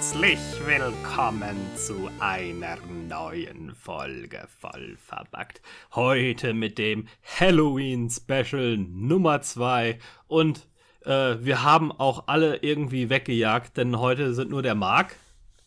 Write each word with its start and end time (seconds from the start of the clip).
Herzlich 0.00 0.40
willkommen 0.64 1.54
zu 1.76 2.08
einer 2.20 2.78
neuen 3.06 3.74
Folge 3.74 4.48
voll 4.58 4.96
verbackt. 4.96 5.60
Heute 5.94 6.54
mit 6.54 6.78
dem 6.78 7.06
Halloween 7.38 8.08
Special 8.08 8.78
Nummer 8.78 9.42
2 9.42 9.98
und 10.26 10.66
äh, 11.04 11.36
wir 11.40 11.64
haben 11.64 11.92
auch 11.92 12.28
alle 12.28 12.62
irgendwie 12.62 13.10
weggejagt, 13.10 13.76
denn 13.76 13.98
heute 13.98 14.32
sind 14.32 14.48
nur 14.50 14.62
der 14.62 14.74
Marc 14.74 15.16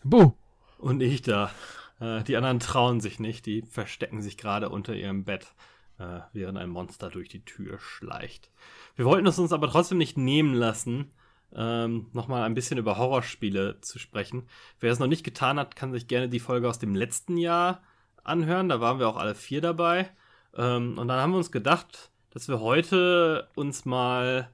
Buh. 0.04 0.34
und 0.80 1.02
ich 1.02 1.22
da. 1.22 1.52
Äh, 2.00 2.23
die 2.23 2.36
anderen 2.36 2.59
trauen 2.59 3.02
sich 3.02 3.20
nicht, 3.20 3.45
die 3.45 3.62
verstecken 3.62 4.23
sich 4.23 4.36
gerade 4.36 4.70
unter 4.70 4.95
ihrem 4.95 5.26
Bett, 5.26 5.54
äh, 6.00 6.22
während 6.34 6.58
ein 6.58 6.72
Monster 6.72 7.12
durch 7.12 7.30
die 7.30 7.45
Tür 7.45 7.77
schleicht. 7.77 8.50
Wir 8.95 9.05
wollten 9.05 9.27
es 9.27 9.38
uns 9.38 9.54
aber 9.54 9.70
trotzdem 9.70 10.00
nicht 10.00 10.18
nehmen 10.18 10.55
lassen, 10.55 11.12
ähm, 11.55 12.07
nochmal 12.13 12.43
ein 12.43 12.53
bisschen 12.53 12.77
über 12.77 12.98
Horrorspiele 12.98 13.80
zu 13.81 13.99
sprechen. 13.99 14.48
Wer 14.80 14.91
es 14.91 14.99
noch 14.99 15.07
nicht 15.07 15.23
getan 15.23 15.59
hat, 15.59 15.76
kann 15.76 15.91
sich 15.91 16.07
gerne 16.07 16.29
die 16.29 16.39
Folge 16.39 16.70
aus 16.70 16.79
dem 16.79 16.95
letzten 16.95 17.38
Jahr 17.38 17.81
anhören. 18.23 18.70
Da 18.70 18.79
waren 18.79 18.99
wir 18.99 19.07
auch 19.07 19.17
alle 19.17 19.35
vier 19.35 19.62
dabei. 19.62 20.09
Ähm, 20.55 20.98
und 20.98 21.07
dann 21.07 21.20
haben 21.20 21.31
wir 21.31 21.38
uns 21.38 21.52
gedacht, 21.52 22.12
dass 22.31 22.48
wir 22.48 22.59
heute 22.59 23.49
uns 23.55 23.85
mal 23.85 24.49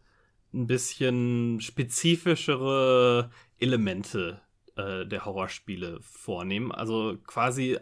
ein 0.54 0.68
bisschen 0.68 1.62
spezifischere 1.62 3.30
Elemente 3.60 4.42
äh, 4.76 5.06
der 5.06 5.26
Horrorspiele 5.26 6.00
vornehmen. 6.02 6.72
Also 6.72 7.18
quasi 7.26 7.78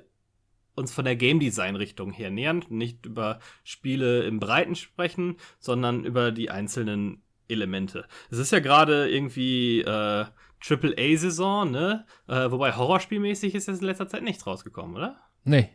uns 0.76 0.94
von 0.94 1.06
der 1.06 1.16
Game 1.16 1.40
Design 1.40 1.76
Richtung 1.76 2.12
her 2.12 2.30
nähern, 2.30 2.64
nicht 2.70 3.06
über 3.06 3.40
Spiele 3.64 4.24
im 4.24 4.40
Breiten 4.40 4.76
sprechen, 4.76 5.38
sondern 5.60 6.06
über 6.06 6.32
die 6.32 6.52
einzelnen 6.52 7.24
Elemente. 7.48 8.08
Es 8.30 8.38
ist 8.38 8.52
ja 8.52 8.60
gerade 8.60 9.10
irgendwie 9.10 9.82
äh, 9.82 10.26
Triple-A-Saison, 10.62 11.72
ne? 11.72 12.06
Äh, 12.28 12.52
wobei 12.52 12.74
horrorspielmäßig 12.74 13.56
ist 13.56 13.68
jetzt 13.68 13.82
in 13.82 13.86
letzter 13.86 14.08
Zeit 14.08 14.24
nichts 14.24 14.46
rausgekommen, 14.48 14.96
oder? 14.96 15.18
Nee, 15.44 15.70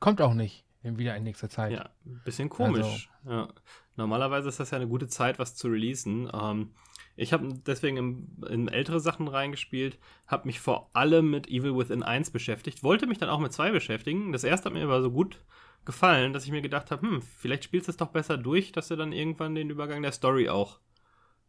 kommt 0.00 0.20
auch 0.20 0.34
nicht. 0.34 0.64
Wieder 0.82 1.16
in 1.16 1.24
nächster 1.24 1.50
Zeit. 1.50 1.72
Ja, 1.72 1.90
ein 2.06 2.22
bisschen 2.24 2.48
komisch. 2.48 3.10
Also. 3.24 3.36
Ja. 3.36 3.48
Normalerweise 3.96 4.48
ist 4.48 4.60
das 4.60 4.70
ja 4.70 4.76
eine 4.76 4.86
gute 4.86 5.08
Zeit, 5.08 5.38
was 5.38 5.56
zu 5.56 5.68
releasen. 5.68 6.30
Ähm, 6.32 6.70
ich 7.16 7.32
habe 7.32 7.48
deswegen 7.66 7.96
in, 7.96 8.44
in, 8.48 8.68
ältere 8.68 9.00
Sachen 9.00 9.26
reingespielt, 9.26 9.98
habe 10.28 10.46
mich 10.46 10.60
vor 10.60 10.88
allem 10.94 11.30
mit 11.30 11.48
Evil 11.48 11.76
Within 11.76 12.04
1 12.04 12.30
beschäftigt, 12.30 12.84
wollte 12.84 13.08
mich 13.08 13.18
dann 13.18 13.28
auch 13.28 13.40
mit 13.40 13.52
2 13.52 13.72
beschäftigen. 13.72 14.32
Das 14.32 14.44
erste 14.44 14.66
hat 14.66 14.72
mir 14.72 14.84
aber 14.84 15.02
so 15.02 15.10
gut 15.10 15.40
gefallen, 15.84 16.32
dass 16.32 16.44
ich 16.44 16.52
mir 16.52 16.62
gedacht 16.62 16.92
habe, 16.92 17.02
hm, 17.02 17.22
vielleicht 17.22 17.64
spielst 17.64 17.88
du 17.88 17.90
es 17.90 17.96
doch 17.96 18.08
besser 18.08 18.36
durch, 18.38 18.70
dass 18.70 18.88
du 18.88 18.96
dann 18.96 19.12
irgendwann 19.12 19.56
den 19.56 19.68
Übergang 19.68 20.00
der 20.02 20.12
Story 20.12 20.48
auch 20.48 20.78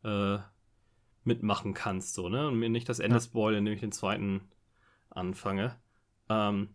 äh, 0.03 0.37
mitmachen 1.23 1.73
kannst, 1.73 2.13
so, 2.13 2.29
ne? 2.29 2.47
Und 2.47 2.59
mir 2.59 2.69
nicht 2.69 2.89
das 2.89 2.99
Ende 2.99 3.17
ja. 3.17 3.21
spoilen, 3.21 3.59
indem 3.59 3.73
ich 3.73 3.81
den 3.81 3.91
zweiten 3.91 4.41
anfange. 5.09 5.75
Ähm, 6.29 6.69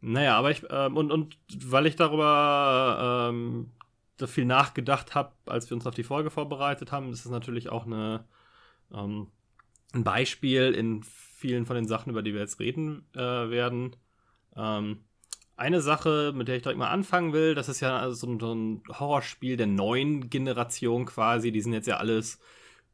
naja, 0.00 0.36
aber 0.36 0.50
ich, 0.50 0.64
ähm, 0.70 0.96
und, 0.96 1.10
und 1.12 1.36
weil 1.64 1.86
ich 1.86 1.96
darüber 1.96 3.28
ähm, 3.30 3.70
so 4.18 4.26
viel 4.26 4.44
nachgedacht 4.44 5.14
habe, 5.14 5.32
als 5.46 5.70
wir 5.70 5.76
uns 5.76 5.86
auf 5.86 5.94
die 5.94 6.02
Folge 6.02 6.30
vorbereitet 6.30 6.92
haben, 6.92 7.12
ist 7.12 7.24
es 7.24 7.30
natürlich 7.30 7.70
auch 7.70 7.86
eine, 7.86 8.24
ähm, 8.92 9.28
ein 9.94 10.04
Beispiel 10.04 10.72
in 10.72 11.02
vielen 11.02 11.66
von 11.66 11.76
den 11.76 11.86
Sachen, 11.86 12.10
über 12.10 12.22
die 12.22 12.34
wir 12.34 12.40
jetzt 12.40 12.60
reden 12.60 13.06
äh, 13.14 13.18
werden. 13.18 13.96
Ähm, 14.56 15.04
eine 15.56 15.80
Sache, 15.80 16.32
mit 16.34 16.48
der 16.48 16.56
ich 16.56 16.62
direkt 16.62 16.78
mal 16.78 16.90
anfangen 16.90 17.32
will, 17.32 17.54
das 17.54 17.68
ist 17.68 17.80
ja 17.80 18.10
so 18.10 18.26
ein, 18.26 18.40
so 18.40 18.52
ein 18.52 18.82
Horrorspiel 18.88 19.56
der 19.56 19.66
neuen 19.66 20.30
Generation 20.30 21.04
quasi. 21.04 21.52
Die 21.52 21.60
sind 21.60 21.72
jetzt 21.72 21.86
ja 21.86 21.98
alles 21.98 22.40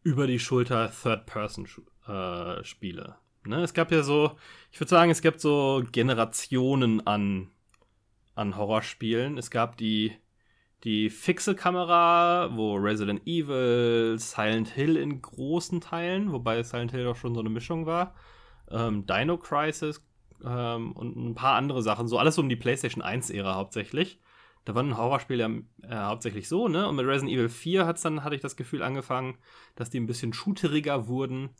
über 0.02 0.26
die 0.26 0.38
Schulter 0.38 0.90
Third-Person-Spiele. 0.90 3.16
Äh, 3.44 3.48
ne? 3.48 3.62
Es 3.62 3.74
gab 3.74 3.92
ja 3.92 4.02
so, 4.02 4.36
ich 4.70 4.80
würde 4.80 4.90
sagen, 4.90 5.10
es 5.10 5.22
gibt 5.22 5.40
so 5.40 5.82
Generationen 5.90 7.06
an, 7.06 7.50
an 8.34 8.56
Horrorspielen. 8.56 9.38
Es 9.38 9.50
gab 9.50 9.76
die, 9.76 10.12
die 10.84 11.10
fixe 11.10 11.54
Kamera, 11.54 12.50
wo 12.54 12.76
Resident 12.76 13.26
Evil, 13.26 14.16
Silent 14.18 14.68
Hill 14.68 14.96
in 14.96 15.20
großen 15.20 15.80
Teilen, 15.80 16.32
wobei 16.32 16.62
Silent 16.62 16.92
Hill 16.92 17.04
doch 17.04 17.16
schon 17.16 17.34
so 17.34 17.40
eine 17.40 17.50
Mischung 17.50 17.86
war, 17.86 18.14
ähm, 18.70 19.06
Dino 19.06 19.38
Crisis 19.38 20.04
ähm, 20.44 20.92
und 20.92 21.16
ein 21.16 21.34
paar 21.34 21.56
andere 21.56 21.82
Sachen, 21.82 22.08
so 22.08 22.18
alles 22.18 22.38
um 22.38 22.48
die 22.48 22.56
PlayStation 22.56 23.02
1-Ära 23.02 23.56
hauptsächlich. 23.56 24.20
Da 24.64 24.74
waren 24.74 24.96
Horrorspiele 24.96 25.62
äh, 25.82 25.94
hauptsächlich 25.94 26.48
so, 26.48 26.68
ne? 26.68 26.88
Und 26.88 26.96
mit 26.96 27.06
Resident 27.06 27.32
Evil 27.32 27.48
4 27.48 27.86
hat's 27.86 28.02
dann, 28.02 28.24
hatte 28.24 28.34
ich 28.34 28.42
das 28.42 28.56
Gefühl, 28.56 28.82
angefangen, 28.82 29.38
dass 29.76 29.90
die 29.90 29.98
ein 29.98 30.06
bisschen 30.06 30.32
shooteriger 30.32 31.08
wurden. 31.08 31.50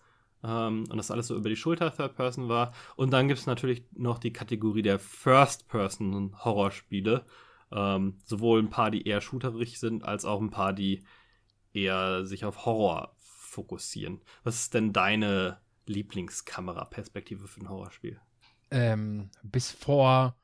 Ähm, 0.45 0.85
und 0.89 0.97
das 0.97 1.11
alles 1.11 1.29
so 1.29 1.37
über 1.37 1.49
die 1.49 1.57
Schulter 1.57 1.95
Third 1.95 2.15
Person 2.15 2.49
war. 2.49 2.73
Und 2.97 3.13
dann 3.13 3.29
gibt 3.29 3.41
es 3.41 3.47
natürlich 3.47 3.85
noch 3.93 4.19
die 4.19 4.33
Kategorie 4.33 4.83
der 4.83 4.99
First 4.99 5.69
Person 5.69 6.37
Horrorspiele. 6.45 7.25
Ähm, 7.71 8.19
sowohl 8.25 8.61
ein 8.61 8.71
paar, 8.71 8.91
die 8.91 9.07
eher 9.07 9.21
shooterig 9.21 9.79
sind, 9.79 10.05
als 10.05 10.25
auch 10.25 10.41
ein 10.41 10.51
paar, 10.51 10.73
die 10.73 11.05
eher 11.73 12.25
sich 12.25 12.45
auf 12.45 12.65
Horror 12.65 13.15
fokussieren. 13.19 14.21
Was 14.45 14.57
ist 14.57 14.75
denn 14.75 14.93
deine 14.93 15.59
Lieblingskameraperspektive 15.87 17.47
für 17.49 17.61
ein 17.61 17.69
Horrorspiel? 17.69 18.21
Ähm, 18.71 19.31
bis 19.43 19.71
vor 19.71 20.37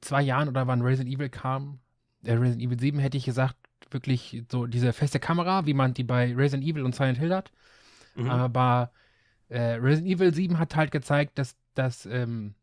zwei 0.00 0.22
Jahren 0.22 0.48
oder 0.48 0.66
wann 0.66 0.82
Resident 0.82 1.14
Evil 1.14 1.28
kam, 1.28 1.80
äh, 2.24 2.32
Resident 2.32 2.62
Evil 2.62 2.78
7 2.78 2.98
hätte 2.98 3.16
ich 3.16 3.24
gesagt, 3.24 3.56
wirklich 3.90 4.42
so 4.50 4.66
diese 4.66 4.92
feste 4.92 5.20
Kamera, 5.20 5.66
wie 5.66 5.74
man 5.74 5.94
die 5.94 6.04
bei 6.04 6.34
Resident 6.34 6.64
Evil 6.64 6.84
und 6.84 6.94
Silent 6.94 7.18
Hill 7.18 7.34
hat. 7.34 7.52
Mhm. 8.16 8.30
Aber 8.30 8.90
äh, 9.48 9.60
Resident 9.74 10.12
Evil 10.12 10.34
7 10.34 10.58
hat 10.58 10.74
halt 10.76 10.90
gezeigt, 10.90 11.38
dass, 11.38 11.56
dass 11.74 12.06
ähm, 12.06 12.54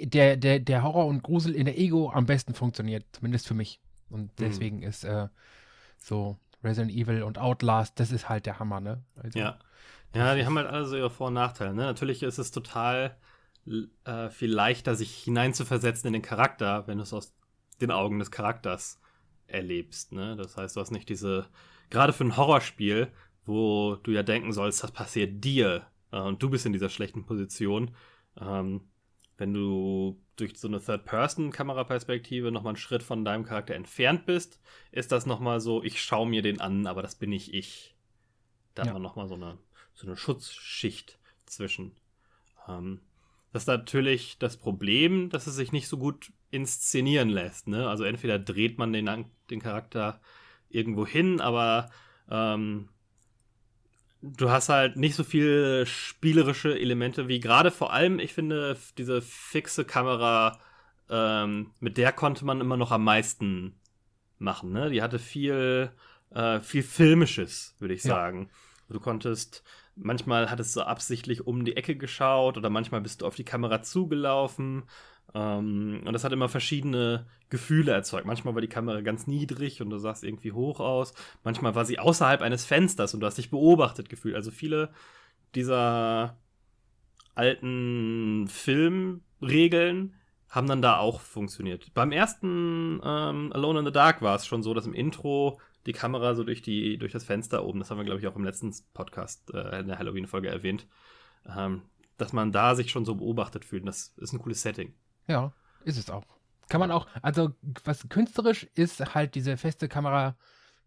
der, 0.00 0.36
der, 0.36 0.58
der 0.58 0.82
Horror 0.82 1.06
und 1.06 1.22
Grusel 1.22 1.54
in 1.54 1.66
der 1.66 1.78
Ego 1.78 2.10
am 2.10 2.26
besten 2.26 2.54
funktioniert, 2.54 3.04
zumindest 3.12 3.46
für 3.46 3.54
mich. 3.54 3.80
Und 4.10 4.24
mhm. 4.24 4.44
deswegen 4.44 4.76
mhm. 4.78 4.82
ist 4.84 5.04
äh, 5.04 5.28
so 5.98 6.38
Resident 6.64 6.92
Evil 6.92 7.22
und 7.22 7.38
Outlast, 7.38 7.98
das 8.00 8.10
ist 8.10 8.28
halt 8.28 8.46
der 8.46 8.58
Hammer, 8.58 8.80
ne? 8.80 9.02
Also, 9.16 9.38
ja. 9.38 9.58
Ja, 10.14 10.34
die 10.34 10.46
haben 10.46 10.56
halt 10.56 10.68
alle 10.68 10.86
so 10.86 10.96
ihre 10.96 11.10
Vor- 11.10 11.28
und 11.28 11.34
Nachteile, 11.34 11.74
ne? 11.74 11.82
Natürlich 11.82 12.22
ist 12.22 12.38
es 12.38 12.50
total 12.50 13.16
äh, 14.04 14.30
viel 14.30 14.52
leichter, 14.52 14.94
sich 14.94 15.14
hineinzuversetzen 15.24 16.08
in 16.08 16.14
den 16.14 16.22
Charakter, 16.22 16.86
wenn 16.86 16.98
du 16.98 17.02
es 17.02 17.12
aus 17.12 17.34
den 17.80 17.90
Augen 17.90 18.18
des 18.18 18.30
Charakters 18.30 19.00
erlebst. 19.46 20.12
Ne? 20.12 20.36
Das 20.36 20.56
heißt, 20.56 20.76
du 20.76 20.80
hast 20.80 20.90
nicht 20.90 21.08
diese, 21.08 21.46
gerade 21.90 22.12
für 22.12 22.24
ein 22.24 22.36
Horrorspiel, 22.36 23.12
wo 23.44 23.96
du 23.96 24.10
ja 24.10 24.22
denken 24.22 24.52
sollst, 24.52 24.82
das 24.82 24.92
passiert 24.92 25.44
dir 25.44 25.86
äh, 26.12 26.20
und 26.20 26.42
du 26.42 26.50
bist 26.50 26.66
in 26.66 26.72
dieser 26.72 26.88
schlechten 26.88 27.26
Position. 27.26 27.94
Ähm, 28.40 28.82
wenn 29.38 29.52
du 29.52 30.20
durch 30.36 30.58
so 30.58 30.68
eine 30.68 30.80
Third-Person-Kameraperspektive 30.80 32.50
nochmal 32.50 32.70
einen 32.70 32.76
Schritt 32.76 33.02
von 33.02 33.24
deinem 33.24 33.44
Charakter 33.44 33.74
entfernt 33.74 34.26
bist, 34.26 34.60
ist 34.92 35.12
das 35.12 35.26
nochmal 35.26 35.60
so, 35.60 35.82
ich 35.82 36.00
schaue 36.00 36.28
mir 36.28 36.42
den 36.42 36.60
an, 36.60 36.86
aber 36.86 37.02
das 37.02 37.16
bin 37.16 37.30
nicht 37.30 37.52
ich. 37.52 37.94
Da 38.74 38.82
ja. 38.82 38.88
hat 38.88 38.94
man 38.94 39.02
nochmal 39.02 39.28
so 39.28 39.34
eine, 39.34 39.58
so 39.94 40.06
eine 40.06 40.16
Schutzschicht 40.16 41.18
zwischen. 41.46 41.96
Ähm, 42.68 43.00
das 43.56 43.62
ist 43.62 43.68
natürlich 43.68 44.36
das 44.38 44.58
Problem, 44.58 45.30
dass 45.30 45.46
es 45.46 45.54
sich 45.54 45.72
nicht 45.72 45.88
so 45.88 45.96
gut 45.96 46.30
inszenieren 46.50 47.30
lässt. 47.30 47.68
Ne? 47.68 47.88
Also 47.88 48.04
entweder 48.04 48.38
dreht 48.38 48.76
man 48.76 48.92
den, 48.92 49.24
den 49.48 49.60
Charakter 49.60 50.20
irgendwo 50.68 51.06
hin, 51.06 51.40
aber 51.40 51.88
ähm, 52.30 52.90
du 54.20 54.50
hast 54.50 54.68
halt 54.68 54.96
nicht 54.96 55.14
so 55.14 55.24
viele 55.24 55.86
spielerische 55.86 56.78
Elemente 56.78 57.28
wie 57.28 57.40
gerade 57.40 57.70
vor 57.70 57.94
allem, 57.94 58.18
ich 58.18 58.34
finde, 58.34 58.76
diese 58.98 59.22
fixe 59.22 59.86
Kamera, 59.86 60.60
ähm, 61.08 61.72
mit 61.80 61.96
der 61.96 62.12
konnte 62.12 62.44
man 62.44 62.60
immer 62.60 62.76
noch 62.76 62.92
am 62.92 63.04
meisten 63.04 63.80
machen. 64.38 64.70
Ne? 64.72 64.90
Die 64.90 65.00
hatte 65.00 65.18
viel, 65.18 65.92
äh, 66.28 66.60
viel 66.60 66.82
Filmisches, 66.82 67.74
würde 67.78 67.94
ich 67.94 68.02
sagen. 68.02 68.50
Ja. 68.50 68.94
Du 68.96 69.00
konntest 69.00 69.64
manchmal 69.96 70.50
hattest 70.50 70.76
du 70.76 70.82
absichtlich 70.82 71.46
um 71.46 71.64
die 71.64 71.76
Ecke 71.76 71.96
geschaut 71.96 72.56
oder 72.56 72.70
manchmal 72.70 73.00
bist 73.00 73.22
du 73.22 73.26
auf 73.26 73.34
die 73.34 73.44
Kamera 73.44 73.82
zugelaufen. 73.82 74.84
Ähm, 75.34 76.02
und 76.04 76.12
das 76.12 76.24
hat 76.24 76.32
immer 76.32 76.48
verschiedene 76.48 77.26
Gefühle 77.48 77.92
erzeugt. 77.92 78.26
Manchmal 78.26 78.54
war 78.54 78.60
die 78.60 78.68
Kamera 78.68 79.00
ganz 79.00 79.26
niedrig 79.26 79.82
und 79.82 79.90
du 79.90 79.98
sahst 79.98 80.24
irgendwie 80.24 80.52
hoch 80.52 80.80
aus. 80.80 81.14
Manchmal 81.44 81.74
war 81.74 81.84
sie 81.84 81.98
außerhalb 81.98 82.42
eines 82.42 82.64
Fensters 82.64 83.14
und 83.14 83.20
du 83.20 83.26
hast 83.26 83.38
dich 83.38 83.50
beobachtet 83.50 84.08
gefühlt. 84.08 84.36
Also 84.36 84.50
viele 84.50 84.90
dieser 85.54 86.36
alten 87.34 88.46
Filmregeln 88.48 90.14
haben 90.48 90.68
dann 90.68 90.82
da 90.82 90.98
auch 90.98 91.20
funktioniert. 91.20 91.92
Beim 91.92 92.12
ersten 92.12 93.00
ähm, 93.04 93.52
Alone 93.52 93.80
in 93.80 93.84
the 93.84 93.92
Dark 93.92 94.22
war 94.22 94.36
es 94.36 94.46
schon 94.46 94.62
so, 94.62 94.74
dass 94.74 94.86
im 94.86 94.94
Intro 94.94 95.60
die 95.86 95.92
Kamera 95.92 96.34
so 96.34 96.44
durch, 96.44 96.62
die, 96.62 96.98
durch 96.98 97.12
das 97.12 97.24
Fenster 97.24 97.64
oben, 97.64 97.78
das 97.78 97.90
haben 97.90 97.98
wir, 97.98 98.04
glaube 98.04 98.20
ich, 98.20 98.26
auch 98.26 98.36
im 98.36 98.44
letzten 98.44 98.74
Podcast 98.92 99.52
äh, 99.54 99.80
in 99.80 99.88
der 99.88 99.98
Halloween-Folge 99.98 100.48
erwähnt, 100.48 100.86
ähm, 101.46 101.82
dass 102.18 102.32
man 102.32 102.52
da 102.52 102.74
sich 102.74 102.90
schon 102.90 103.04
so 103.04 103.14
beobachtet 103.14 103.64
fühlt. 103.64 103.86
Das 103.86 104.14
ist 104.16 104.32
ein 104.32 104.40
cooles 104.40 104.62
Setting. 104.62 104.94
Ja, 105.28 105.52
ist 105.84 105.98
es 105.98 106.10
auch. 106.10 106.24
Kann 106.68 106.80
man 106.80 106.90
auch, 106.90 107.06
also 107.22 107.54
was 107.84 108.08
künstlerisch 108.08 108.64
ist 108.74 109.14
halt 109.14 109.34
diese 109.36 109.56
feste 109.56 109.88
Kamera 109.88 110.36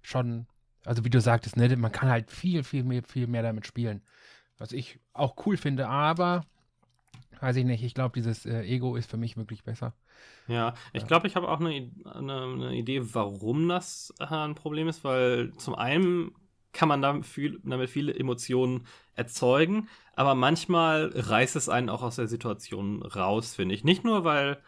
schon, 0.01 0.47
also 0.85 1.05
wie 1.05 1.09
du 1.09 1.21
sagtest, 1.21 1.55
ne, 1.55 1.73
man 1.77 1.91
kann 1.91 2.09
halt 2.09 2.31
viel, 2.31 2.63
viel 2.63 2.83
mehr, 2.83 3.03
viel 3.03 3.27
mehr 3.27 3.43
damit 3.43 3.65
spielen. 3.65 4.01
Was 4.57 4.73
ich 4.73 4.99
auch 5.13 5.45
cool 5.45 5.55
finde, 5.55 5.87
aber 5.87 6.45
weiß 7.39 7.55
ich 7.55 7.65
nicht. 7.65 7.83
Ich 7.83 7.93
glaube, 7.93 8.13
dieses 8.13 8.45
äh, 8.45 8.63
Ego 8.63 8.97
ist 8.97 9.09
für 9.09 9.17
mich 9.17 9.37
wirklich 9.37 9.63
besser. 9.63 9.93
Ja, 10.47 10.73
ich 10.93 11.05
glaube, 11.05 11.27
ich 11.27 11.35
habe 11.35 11.47
auch 11.47 11.59
eine, 11.59 11.91
eine, 12.05 12.41
eine, 12.43 12.75
Idee, 12.75 13.01
warum 13.13 13.69
das 13.69 14.13
äh, 14.19 14.25
ein 14.25 14.55
Problem 14.55 14.87
ist, 14.87 15.03
weil 15.03 15.53
zum 15.57 15.75
einen 15.75 16.31
kann 16.73 16.89
man 16.89 17.01
damit, 17.01 17.25
viel, 17.25 17.59
damit 17.63 17.89
viele 17.89 18.13
Emotionen 18.15 18.85
erzeugen, 19.15 19.87
aber 20.15 20.35
manchmal 20.35 21.11
reißt 21.15 21.55
es 21.55 21.69
einen 21.69 21.89
auch 21.89 22.01
aus 22.01 22.15
der 22.15 22.27
Situation 22.27 23.03
raus, 23.03 23.55
finde 23.55 23.75
ich. 23.75 23.83
Nicht 23.83 24.03
nur, 24.03 24.23
weil 24.23 24.59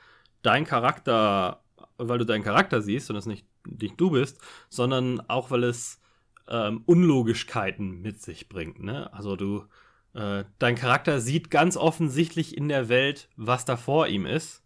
dein 0.41 0.65
Charakter, 0.65 1.63
weil 1.97 2.19
du 2.19 2.25
deinen 2.25 2.43
Charakter 2.43 2.81
siehst 2.81 3.09
und 3.09 3.15
es 3.15 3.25
nicht, 3.25 3.45
nicht 3.65 3.99
du 3.99 4.11
bist, 4.11 4.39
sondern 4.69 5.21
auch, 5.29 5.51
weil 5.51 5.63
es 5.63 5.99
ähm, 6.47 6.83
Unlogischkeiten 6.85 8.01
mit 8.01 8.21
sich 8.21 8.49
bringt. 8.49 8.83
Ne? 8.83 9.11
Also 9.13 9.35
du, 9.35 9.65
äh, 10.13 10.43
dein 10.59 10.75
Charakter 10.75 11.19
sieht 11.21 11.51
ganz 11.51 11.77
offensichtlich 11.77 12.57
in 12.57 12.67
der 12.67 12.89
Welt, 12.89 13.29
was 13.35 13.65
da 13.65 13.77
vor 13.77 14.07
ihm 14.07 14.25
ist, 14.25 14.60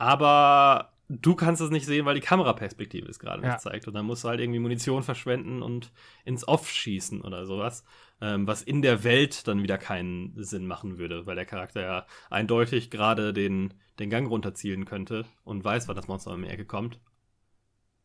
aber 0.00 0.94
du 1.10 1.34
kannst 1.34 1.60
es 1.60 1.70
nicht 1.70 1.84
sehen, 1.84 2.06
weil 2.06 2.14
die 2.14 2.22
Kameraperspektive 2.22 3.06
es 3.06 3.18
gerade 3.18 3.42
ja. 3.42 3.50
nicht 3.50 3.60
zeigt. 3.60 3.86
Und 3.86 3.92
dann 3.92 4.06
musst 4.06 4.24
du 4.24 4.28
halt 4.28 4.40
irgendwie 4.40 4.58
Munition 4.58 5.02
verschwenden 5.02 5.60
und 5.60 5.92
ins 6.24 6.48
Off 6.48 6.70
schießen 6.70 7.20
oder 7.20 7.44
sowas. 7.44 7.84
Ähm, 8.22 8.46
was 8.46 8.62
in 8.62 8.80
der 8.80 9.04
Welt 9.04 9.46
dann 9.46 9.62
wieder 9.62 9.76
keinen 9.76 10.32
Sinn 10.42 10.66
machen 10.66 10.96
würde, 10.96 11.26
weil 11.26 11.36
der 11.36 11.44
Charakter 11.44 11.82
ja 11.82 12.06
eindeutig 12.30 12.90
gerade 12.90 13.34
den, 13.34 13.74
den 13.98 14.08
Gang 14.08 14.26
runterzielen 14.28 14.86
könnte 14.86 15.26
und 15.44 15.64
weiß, 15.64 15.86
wann 15.86 15.96
das 15.96 16.08
Monster 16.08 16.32
um 16.32 16.42
die 16.42 16.48
Ecke 16.48 16.64
kommt. 16.64 16.98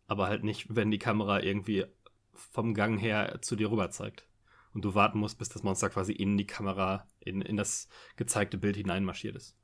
Aber 0.08 0.28
halt 0.28 0.44
nicht, 0.44 0.76
wenn 0.76 0.92
die 0.92 1.00
Kamera 1.00 1.42
irgendwie 1.42 1.86
vom 2.34 2.74
Gang 2.74 3.00
her 3.00 3.40
zu 3.42 3.56
dir 3.56 3.72
rüber 3.72 3.90
zeigt. 3.90 4.28
Und 4.74 4.84
du 4.84 4.96
warten 4.96 5.20
musst, 5.20 5.40
bis 5.40 5.48
das 5.48 5.64
Monster 5.64 5.90
quasi 5.90 6.12
in 6.12 6.36
die 6.36 6.48
Kamera, 6.48 7.08
in, 7.22 7.42
in 7.42 7.56
das 7.56 7.88
gezeigte 8.18 8.58
Bild 8.58 8.76
hineinmarschiert 8.76 9.38
ist. 9.38 9.56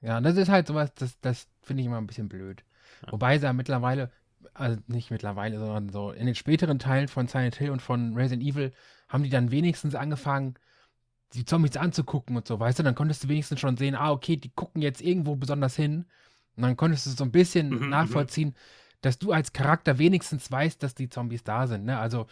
Ja, 0.00 0.20
das 0.20 0.36
ist 0.36 0.48
halt 0.48 0.66
sowas, 0.66 0.92
das, 0.94 1.18
das 1.20 1.48
finde 1.62 1.82
ich 1.82 1.86
immer 1.86 1.98
ein 1.98 2.06
bisschen 2.06 2.28
blöd. 2.28 2.64
Ja. 3.04 3.12
Wobei 3.12 3.38
sie 3.38 3.44
ja 3.44 3.52
mittlerweile, 3.52 4.10
also 4.54 4.78
nicht 4.86 5.10
mittlerweile, 5.10 5.58
sondern 5.58 5.88
so 5.88 6.10
in 6.10 6.26
den 6.26 6.34
späteren 6.34 6.78
Teilen 6.78 7.08
von 7.08 7.26
Silent 7.26 7.56
Hill 7.56 7.70
und 7.70 7.82
von 7.82 8.14
Resident 8.14 8.42
Evil 8.42 8.72
haben 9.08 9.22
die 9.22 9.30
dann 9.30 9.50
wenigstens 9.50 9.94
angefangen, 9.94 10.54
die 11.34 11.44
Zombies 11.44 11.76
anzugucken 11.76 12.36
und 12.36 12.46
so, 12.46 12.58
weißt 12.58 12.78
du, 12.78 12.82
dann 12.82 12.94
konntest 12.94 13.24
du 13.24 13.28
wenigstens 13.28 13.60
schon 13.60 13.76
sehen, 13.76 13.94
ah, 13.94 14.12
okay, 14.12 14.36
die 14.36 14.50
gucken 14.50 14.82
jetzt 14.82 15.02
irgendwo 15.02 15.36
besonders 15.36 15.76
hin. 15.76 16.06
Und 16.56 16.62
dann 16.62 16.76
konntest 16.76 17.06
du 17.06 17.10
so 17.10 17.24
ein 17.24 17.30
bisschen 17.30 17.70
mhm, 17.70 17.78
mhm. 17.84 17.88
nachvollziehen, 17.90 18.54
dass 19.00 19.18
du 19.18 19.32
als 19.32 19.52
Charakter 19.52 19.98
wenigstens 19.98 20.50
weißt, 20.50 20.82
dass 20.82 20.94
die 20.94 21.08
Zombies 21.08 21.44
da 21.44 21.66
sind. 21.66 21.84
Ne? 21.84 21.98
Also, 21.98 22.26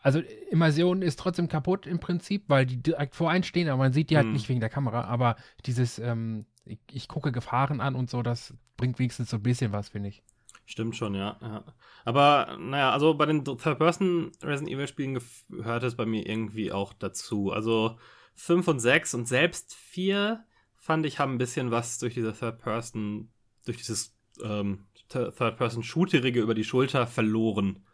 also 0.00 0.22
Immersion 0.50 1.02
ist 1.02 1.18
trotzdem 1.18 1.48
kaputt 1.48 1.86
im 1.86 1.98
Prinzip, 1.98 2.44
weil 2.48 2.64
die 2.64 2.80
direkt 2.80 3.14
vor 3.16 3.30
einen 3.30 3.44
stehen, 3.44 3.68
aber 3.68 3.78
man 3.78 3.92
sieht 3.92 4.10
die 4.10 4.16
halt 4.16 4.28
mhm. 4.28 4.32
nicht 4.32 4.48
wegen 4.48 4.60
der 4.60 4.70
Kamera. 4.70 5.04
Aber 5.04 5.36
dieses, 5.66 5.98
ähm, 5.98 6.46
ich, 6.68 6.78
ich, 6.92 7.08
gucke 7.08 7.32
Gefahren 7.32 7.80
an 7.80 7.94
und 7.94 8.10
so, 8.10 8.22
das 8.22 8.54
bringt 8.76 8.98
wenigstens 8.98 9.30
so 9.30 9.36
ein 9.36 9.42
bisschen 9.42 9.72
was, 9.72 9.88
finde 9.88 10.10
ich. 10.10 10.22
Stimmt 10.66 10.96
schon, 10.96 11.14
ja, 11.14 11.38
ja. 11.40 11.64
Aber 12.04 12.58
naja, 12.60 12.92
also 12.92 13.14
bei 13.14 13.26
den 13.26 13.44
Third-Person 13.44 14.32
Resident 14.42 14.74
Evil-Spielen 14.74 15.18
gehört 15.48 15.82
es 15.82 15.96
bei 15.96 16.04
mir 16.04 16.26
irgendwie 16.26 16.72
auch 16.72 16.92
dazu. 16.92 17.52
Also 17.52 17.98
5 18.34 18.68
und 18.68 18.80
6 18.80 19.14
und 19.14 19.26
selbst 19.26 19.74
4 19.74 20.44
fand 20.76 21.06
ich 21.06 21.18
haben 21.18 21.34
ein 21.34 21.38
bisschen 21.38 21.70
was 21.70 21.98
durch 21.98 22.14
diese 22.14 22.32
Third-Person, 22.32 23.30
durch 23.64 23.78
dieses 23.78 24.14
ähm, 24.42 24.86
Third-Person-Shooterige 25.08 26.40
über 26.40 26.54
die 26.54 26.64
Schulter 26.64 27.06
verloren. 27.06 27.84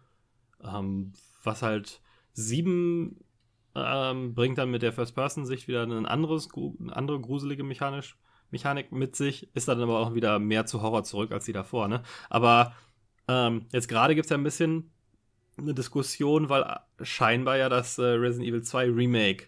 Ähm, 0.63 1.13
was 1.45 1.63
halt 1.63 2.01
7 2.33 3.25
ähm, 3.75 4.35
bringt 4.35 4.59
dann 4.59 4.71
mit 4.71 4.83
der 4.83 4.93
First-Person-Sicht 4.93 5.69
wieder 5.69 5.83
eine 5.83 6.09
andere 6.09 7.21
gruselige 7.21 7.65
mechanisch 7.65 8.17
Mechanik 8.55 8.93
mit 8.93 9.17
sich, 9.17 9.55
ist 9.55 9.67
dann 9.67 9.81
aber 9.81 9.99
auch 9.99 10.15
wieder 10.15 10.39
mehr 10.39 10.65
zu 10.65 10.81
Horror 10.81 11.03
zurück 11.03 11.33
als 11.33 11.45
die 11.45 11.53
davor, 11.53 11.89
ne? 11.89 12.03
Aber 12.31 12.73
ähm, 13.27 13.67
jetzt 13.73 13.89
gerade 13.89 14.15
gibt 14.15 14.27
es 14.27 14.31
ja 14.31 14.37
ein 14.37 14.45
bisschen 14.45 14.93
eine 15.57 15.75
Diskussion, 15.75 16.49
weil 16.49 16.65
scheinbar 17.03 17.57
ja 17.57 17.69
das 17.69 17.99
äh, 17.99 18.05
Resident 18.05 18.49
Evil 18.49 18.63
2 18.63 18.91
Remake 18.91 19.47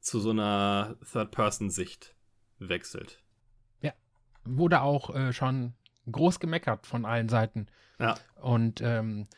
zu 0.00 0.18
so 0.18 0.30
einer 0.30 0.96
Third-Person-Sicht 1.12 2.14
wechselt. 2.58 3.22
Ja, 3.80 3.92
wurde 4.44 4.80
auch 4.80 5.14
äh, 5.14 5.32
schon 5.32 5.74
groß 6.10 6.40
gemeckert 6.40 6.86
von 6.86 7.04
allen 7.04 7.28
Seiten. 7.28 7.68
Ja. 8.00 8.16
Und 8.40 8.80
ähm, 8.80 9.28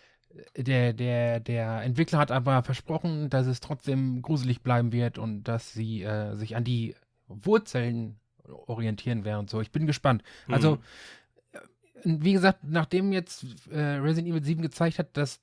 der, 0.57 0.93
der, 0.93 1.41
der 1.41 1.83
Entwickler 1.83 2.19
hat 2.19 2.31
aber 2.31 2.63
versprochen, 2.63 3.31
dass 3.31 3.47
es 3.47 3.61
trotzdem 3.61 4.23
gruselig 4.23 4.63
bleiben 4.63 4.93
wird 4.93 5.19
und 5.19 5.45
dass 5.45 5.73
sie 5.73 6.03
äh, 6.03 6.37
sich 6.37 6.57
an 6.57 6.65
die 6.65 6.95
Wurzeln 7.27 8.20
orientieren 8.67 9.25
werden 9.25 9.41
und 9.41 9.51
so. 9.51 9.61
Ich 9.61 9.71
bin 9.71 9.87
gespannt. 9.87 10.23
Mhm. 10.47 10.55
Also, 10.55 10.79
wie 12.05 12.33
gesagt, 12.33 12.61
nachdem 12.63 13.13
jetzt 13.13 13.45
äh, 13.71 13.79
Resident 13.79 14.29
Evil 14.29 14.43
7 14.43 14.63
gezeigt 14.63 14.99
hat, 14.99 15.17
dass 15.17 15.41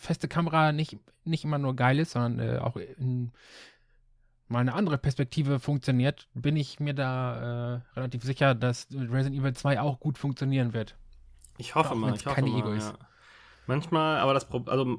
feste 0.00 0.28
Kamera 0.28 0.72
nicht, 0.72 0.98
nicht 1.24 1.44
immer 1.44 1.58
nur 1.58 1.76
geil 1.76 1.98
ist, 1.98 2.12
sondern 2.12 2.38
äh, 2.40 2.58
auch 2.58 2.76
in 2.76 3.32
mal 4.52 4.60
eine 4.60 4.74
andere 4.74 4.98
Perspektive 4.98 5.58
funktioniert, 5.58 6.28
bin 6.34 6.56
ich 6.56 6.78
mir 6.78 6.94
da 6.94 7.76
äh, 7.76 7.80
relativ 7.96 8.22
sicher, 8.22 8.54
dass 8.54 8.86
Resident 8.92 9.40
Evil 9.40 9.54
2 9.54 9.80
auch 9.80 9.98
gut 9.98 10.18
funktionieren 10.18 10.72
wird. 10.74 10.96
Ich 11.58 11.74
hoffe 11.74 11.92
auch 11.92 11.96
mal, 11.96 12.14
ich 12.14 12.26
hoffe 12.26 12.36
keine 12.36 12.50
mal, 12.50 12.58
Ego 12.58 12.72
ist. 12.72 12.90
Ja. 12.90 12.98
Manchmal, 13.66 14.18
aber 14.18 14.34
das 14.34 14.48
Problem, 14.48 14.70
also 14.72 14.98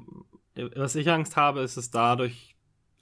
was 0.74 0.94
ich 0.94 1.10
Angst 1.10 1.36
habe, 1.36 1.60
ist 1.60 1.76
es 1.76 1.90
dadurch, 1.90 2.56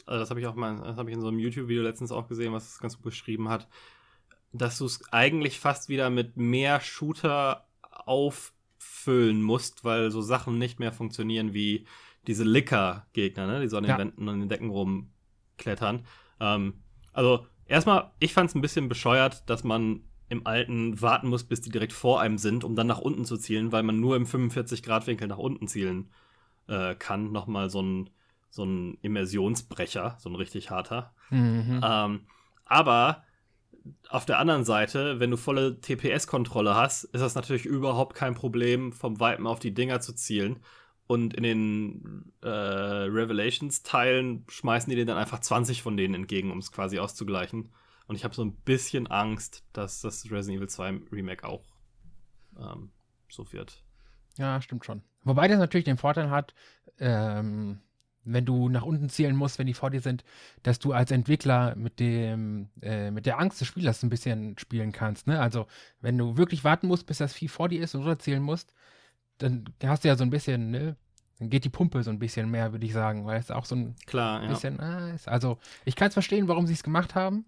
also 0.06 0.20
das 0.20 0.31
habe 0.31 0.40
ich 0.40 0.46
auch 0.46 0.54
mal, 0.54 0.76
das 0.76 0.96
habe 0.96 1.10
ich 1.10 1.16
in 1.16 1.22
so 1.22 1.28
einem 1.28 1.38
YouTube-Video 1.38 1.82
letztens 1.82 2.12
auch 2.12 2.28
gesehen, 2.28 2.52
was 2.52 2.69
es 2.69 2.78
ganz 2.78 2.96
gut 2.96 3.04
beschrieben 3.04 3.49
hat, 3.49 3.69
dass 4.52 4.78
du 4.78 4.84
es 4.84 5.02
eigentlich 5.12 5.60
fast 5.60 5.88
wieder 5.88 6.10
mit 6.10 6.37
mehr 6.37 6.81
Shooter 6.81 7.66
auffüllen 7.90 9.43
musst, 9.43 9.84
weil 9.84 10.10
so 10.10 10.20
Sachen 10.20 10.58
nicht 10.58 10.78
mehr 10.78 10.93
funktionieren 10.93 11.54
wie 11.54 11.87
diese 12.26 12.44
Licker-Gegner, 12.44 13.46
ne? 13.46 13.60
die 13.60 13.69
so 13.69 13.76
an 13.76 13.84
den 13.84 13.90
ja. 13.90 13.99
Wänden 13.99 14.28
und 14.28 14.40
den 14.40 14.49
Decken 14.49 14.70
rumklettern. 14.70 16.06
Ähm, 16.40 16.75
also, 17.12 17.46
erstmal, 17.66 18.12
ich 18.19 18.32
fand 18.32 18.50
es 18.50 18.54
ein 18.54 18.60
bisschen 18.60 18.88
bescheuert, 18.88 19.49
dass 19.49 19.64
man 19.64 20.04
im 20.28 20.46
Alten 20.46 21.00
warten 21.02 21.28
muss, 21.28 21.44
bis 21.44 21.60
die 21.60 21.71
direkt 21.71 21.92
vor 21.92 22.21
einem 22.21 22.38
sind, 22.38 22.64
um 22.64 22.75
dann 22.75 22.87
nach 22.87 23.00
unten 23.00 23.25
zu 23.25 23.37
zielen, 23.37 23.73
weil 23.73 23.82
man 23.82 24.00
nur 24.00 24.16
im 24.16 24.25
45-Grad-Winkel 24.25 25.28
nach 25.28 25.38
unten 25.38 25.68
zielen 25.68 26.11
äh, 26.68 26.94
kann. 26.94 27.32
Nochmal 27.32 27.68
so 27.68 27.82
ein, 27.82 28.11
so 28.49 28.64
ein 28.64 28.97
Immersionsbrecher, 29.02 30.16
so 30.18 30.30
ein 30.30 30.35
richtig 30.35 30.71
harter. 30.71 31.12
Mhm. 31.30 31.80
Ähm, 31.85 32.21
aber 32.64 33.25
auf 34.09 34.25
der 34.27 34.39
anderen 34.39 34.65
Seite, 34.65 35.21
wenn 35.21 35.31
du 35.31 35.37
volle 35.37 35.81
TPS-Kontrolle 35.81 36.75
hast, 36.75 37.05
ist 37.05 37.21
das 37.21 37.35
natürlich 37.35 37.67
überhaupt 37.67 38.15
kein 38.15 38.35
Problem, 38.35 38.93
vom 38.93 39.21
Weiten 39.21 39.47
auf 39.47 39.59
die 39.59 39.75
Dinger 39.75 40.01
zu 40.01 40.12
zielen. 40.15 40.61
Und 41.07 41.35
in 41.35 41.43
den 41.43 42.33
äh, 42.43 42.49
Revelations-Teilen 42.49 44.45
schmeißen 44.49 44.89
die 44.91 44.97
dir 44.97 45.07
dann 45.07 45.19
einfach 45.19 45.41
20 45.41 45.83
von 45.83 45.97
denen 45.97 46.15
entgegen, 46.15 46.51
um 46.51 46.59
es 46.59 46.73
quasi 46.73 46.99
auszugleichen. 46.99 47.73
Und 48.07 48.17
ich 48.17 48.25
habe 48.25 48.35
so 48.35 48.45
ein 48.45 48.55
bisschen 48.55 49.07
Angst, 49.09 49.65
dass 49.73 50.01
das 50.01 50.31
Resident 50.31 50.59
Evil 50.59 50.69
2 50.69 51.01
Remake 51.12 51.47
auch 51.47 51.65
ähm, 52.59 52.93
so 53.29 53.53
wird. 53.53 53.83
Ja, 54.39 54.61
stimmt 54.62 54.85
schon. 54.85 55.03
Wobei 55.25 55.49
das 55.49 55.59
natürlich 55.59 55.85
den 55.85 55.99
Vorteil 55.99 56.31
hat, 56.31 56.55
ähm, 56.99 57.81
wenn 58.25 58.45
du 58.45 58.69
nach 58.69 58.85
unten 58.85 59.09
zielen 59.09 59.37
musst, 59.37 59.59
wenn 59.59 59.67
die 59.67 59.75
vor 59.75 59.91
dir 59.91 60.00
sind, 60.00 60.25
dass 60.62 60.79
du 60.79 60.93
als 60.93 61.11
Entwickler 61.11 61.75
mit 61.76 61.99
dem, 61.99 62.69
äh, 62.81 63.11
mit 63.11 63.26
der 63.26 63.38
Angst 63.38 63.61
des 63.61 63.69
Spielers 63.69 64.02
ein 64.02 64.11
bisschen 64.11 64.57
spielen 64.59 64.93
kannst. 64.93 65.26
Ne? 65.26 65.41
Also, 65.41 65.67
wenn 66.00 66.17
du 66.17 66.37
wirklich 66.37 66.64
warten 66.64 66.87
musst, 66.87 67.07
bis 67.07 67.19
das 67.19 67.33
Vieh 67.33 67.49
vor 67.49 67.69
dir 67.69 67.83
ist 67.83 67.95
und 67.95 68.02
runterzielen 68.02 68.43
musst, 68.43 68.73
dann 69.38 69.64
hast 69.83 70.05
du 70.05 70.09
ja 70.09 70.17
so 70.17 70.25
ein 70.25 70.31
bisschen, 70.31 70.71
ne? 70.71 70.97
Dann 71.38 71.50
geht 71.50 71.64
die 71.64 71.71
Pumpe 71.71 72.02
so 72.05 72.11
ein 72.11 72.21
bisschen 72.21 72.50
mehr, 72.50 72.71
würde 72.71 72.87
ich 72.87 72.93
sagen, 72.93 73.26
weil 73.26 73.41
es 73.41 73.50
auch 73.50 73.64
so 73.64 73.75
ein 73.75 73.97
Klar, 74.07 74.47
bisschen, 74.47 74.76
ja. 74.76 75.09
äh, 75.09 75.14
ist. 75.14 75.26
Also, 75.26 75.59
ich 75.85 75.97
kann 75.97 76.09
es 76.09 76.14
verstehen, 76.14 76.47
warum 76.47 76.67
sie 76.67 76.75
es 76.75 76.85
gemacht 76.85 77.14
haben. 77.17 77.47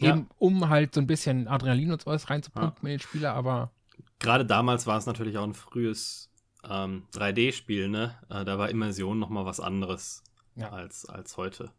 Ja. 0.00 0.10
Eben, 0.10 0.28
um 0.38 0.68
halt 0.68 0.94
so 0.94 1.00
ein 1.00 1.06
bisschen 1.06 1.46
Adrenalin 1.46 1.92
und 1.92 2.02
sowas 2.02 2.30
reinzupumpen 2.30 2.78
ja. 2.82 2.88
in 2.88 2.98
den 2.98 3.00
Spieler, 3.00 3.34
aber. 3.34 3.70
Gerade 4.18 4.44
damals 4.44 4.86
war 4.86 4.98
es 4.98 5.06
natürlich 5.06 5.38
auch 5.38 5.44
ein 5.44 5.54
frühes 5.54 6.30
ähm, 6.68 7.06
3D-Spiel, 7.12 7.88
ne? 7.88 8.18
Äh, 8.30 8.44
da 8.44 8.58
war 8.58 8.70
Immersion 8.70 9.18
noch 9.18 9.28
mal 9.28 9.44
was 9.44 9.60
anderes 9.60 10.24
ja. 10.54 10.70
als, 10.70 11.06
als 11.06 11.36
heute. 11.36 11.72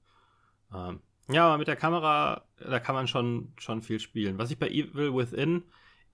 Ähm, 0.73 1.01
ja, 1.27 1.45
aber 1.45 1.57
mit 1.57 1.67
der 1.67 1.75
Kamera, 1.75 2.45
da 2.57 2.79
kann 2.79 2.95
man 2.95 3.07
schon, 3.07 3.53
schon 3.57 3.81
viel 3.81 3.99
spielen. 3.99 4.37
Was 4.37 4.51
ich 4.51 4.57
bei 4.57 4.69
Evil 4.69 5.13
Within 5.15 5.63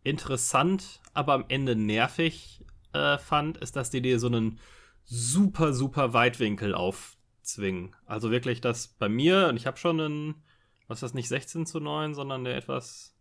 interessant, 0.03 1.01
aber 1.13 1.33
am 1.33 1.45
Ende 1.47 1.75
nervig 1.75 2.63
äh, 2.93 3.17
fand, 3.17 3.57
ist, 3.57 3.75
dass 3.75 3.89
die 3.89 4.01
dir 4.01 4.19
so 4.19 4.27
einen 4.27 4.59
super, 5.05 5.73
super 5.73 6.13
Weitwinkel 6.13 6.73
aufzwingen. 6.75 7.95
Also 8.05 8.29
wirklich, 8.29 8.61
dass 8.61 8.87
bei 8.87 9.07
mir, 9.07 9.47
und 9.49 9.57
ich 9.57 9.67
habe 9.67 9.77
schon 9.77 10.01
einen, 10.01 10.43
was 10.87 10.97
ist 10.97 11.03
das 11.03 11.13
nicht 11.13 11.29
16 11.29 11.65
zu 11.65 11.79
9, 11.79 12.13
sondern 12.13 12.43
der 12.43 12.57
etwas, 12.57 13.15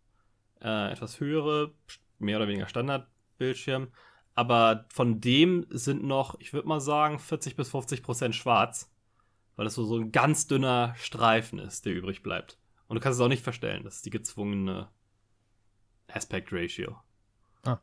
äh, 0.61 0.91
etwas 0.91 1.21
höhere, 1.21 1.73
mehr 2.19 2.39
oder 2.39 2.49
weniger 2.49 2.69
Standardbildschirm, 2.69 3.89
aber 4.35 4.87
von 4.89 5.21
dem 5.21 5.67
sind 5.71 6.03
noch, 6.03 6.39
ich 6.41 6.53
würde 6.53 6.69
mal 6.69 6.81
sagen, 6.81 7.19
40 7.19 7.57
bis 7.57 7.71
50 7.71 8.03
Prozent 8.03 8.35
schwarz, 8.35 8.93
weil 9.57 9.65
das 9.65 9.75
so, 9.75 9.85
so 9.85 9.97
ein 9.97 10.13
ganz 10.13 10.47
dünner 10.47 10.95
Streifen 10.97 11.59
ist, 11.59 11.87
der 11.87 11.95
übrig 11.95 12.23
bleibt. 12.23 12.59
Und 12.89 12.97
du 12.97 13.01
kannst 13.01 13.19
es 13.19 13.25
auch 13.25 13.29
nicht 13.29 13.45
verstellen. 13.45 13.85
Das 13.85 13.97
ist 13.97 14.07
die 14.07 14.11
gezwungene 14.11 14.89
Aspect 16.09 16.53
Ratio. 16.53 16.97
Ah. 17.65 17.79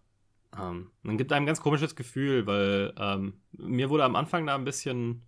Ähm, 0.57 0.91
dann 1.03 1.17
gibt 1.17 1.31
einem 1.31 1.43
ein 1.43 1.47
ganz 1.47 1.61
komisches 1.61 1.95
Gefühl, 1.95 2.45
weil 2.45 2.93
ähm, 2.97 3.41
mir 3.53 3.89
wurde 3.89 4.03
am 4.03 4.15
Anfang 4.15 4.45
da 4.45 4.55
ein 4.55 4.65
bisschen, 4.65 5.23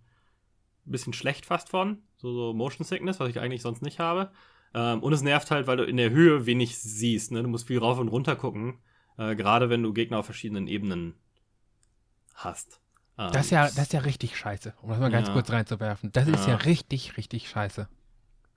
bisschen 0.84 1.14
schlecht 1.14 1.46
fast 1.46 1.70
von. 1.70 2.02
So, 2.16 2.32
so 2.32 2.52
Motion 2.52 2.84
Sickness, 2.84 3.18
was 3.18 3.30
ich 3.30 3.40
eigentlich 3.40 3.62
sonst 3.62 3.82
nicht 3.82 3.98
habe. 3.98 4.30
Ähm, 4.74 5.02
und 5.02 5.12
es 5.12 5.22
nervt 5.22 5.50
halt, 5.50 5.66
weil 5.66 5.78
du 5.78 5.84
in 5.84 5.96
der 5.96 6.10
Höhe 6.10 6.46
wenig 6.46 6.78
siehst. 6.78 7.32
Ne? 7.32 7.42
Du 7.42 7.48
musst 7.48 7.66
viel 7.66 7.78
rauf 7.78 7.98
und 7.98 8.08
runter 8.08 8.36
gucken. 8.36 8.78
Äh, 9.18 9.36
Gerade 9.36 9.70
wenn 9.70 9.82
du 9.82 9.92
Gegner 9.92 10.18
auf 10.18 10.26
verschiedenen 10.26 10.66
Ebenen 10.66 11.14
hast. 12.34 12.80
Ähm, 13.18 13.30
Das 13.32 13.46
ist 13.46 13.50
ja, 13.50 13.64
das 13.66 13.78
ist 13.78 13.92
ja 13.92 14.00
richtig 14.00 14.36
scheiße, 14.36 14.74
um 14.82 14.90
das 14.90 14.98
mal 14.98 15.10
ganz 15.10 15.28
Ja. 15.28 15.34
kurz 15.34 15.50
reinzuwerfen. 15.50 16.10
Das 16.12 16.26
ist 16.28 16.46
Ja. 16.46 16.52
ja 16.52 16.56
richtig, 16.56 17.16
richtig 17.16 17.48
scheiße. 17.48 17.88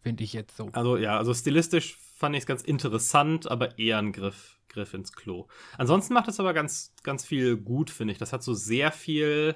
Finde 0.01 0.23
ich 0.23 0.33
jetzt 0.33 0.55
so. 0.57 0.69
Also 0.73 0.97
ja, 0.97 1.17
also 1.17 1.33
stilistisch 1.33 1.97
fand 2.15 2.35
ich 2.35 2.41
es 2.41 2.45
ganz 2.47 2.61
interessant, 2.63 3.49
aber 3.49 3.77
eher 3.77 3.99
ein 3.99 4.11
Griff, 4.11 4.59
Griff 4.69 4.93
ins 4.93 5.11
Klo. 5.13 5.47
Ansonsten 5.77 6.13
macht 6.13 6.27
es 6.27 6.39
aber 6.39 6.53
ganz, 6.53 6.93
ganz 7.03 7.25
viel 7.25 7.57
gut, 7.57 7.89
finde 7.89 8.13
ich. 8.13 8.17
Das 8.17 8.33
hat 8.33 8.41
so 8.43 8.53
sehr 8.53 8.91
viel 8.91 9.55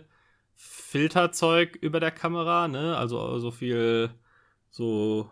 Filterzeug 0.56 1.76
über 1.78 2.00
der 2.00 2.12
Kamera, 2.12 2.68
ne? 2.68 2.98
Also 2.98 3.40
so 3.40 3.50
viel 3.52 4.12
so 4.70 5.30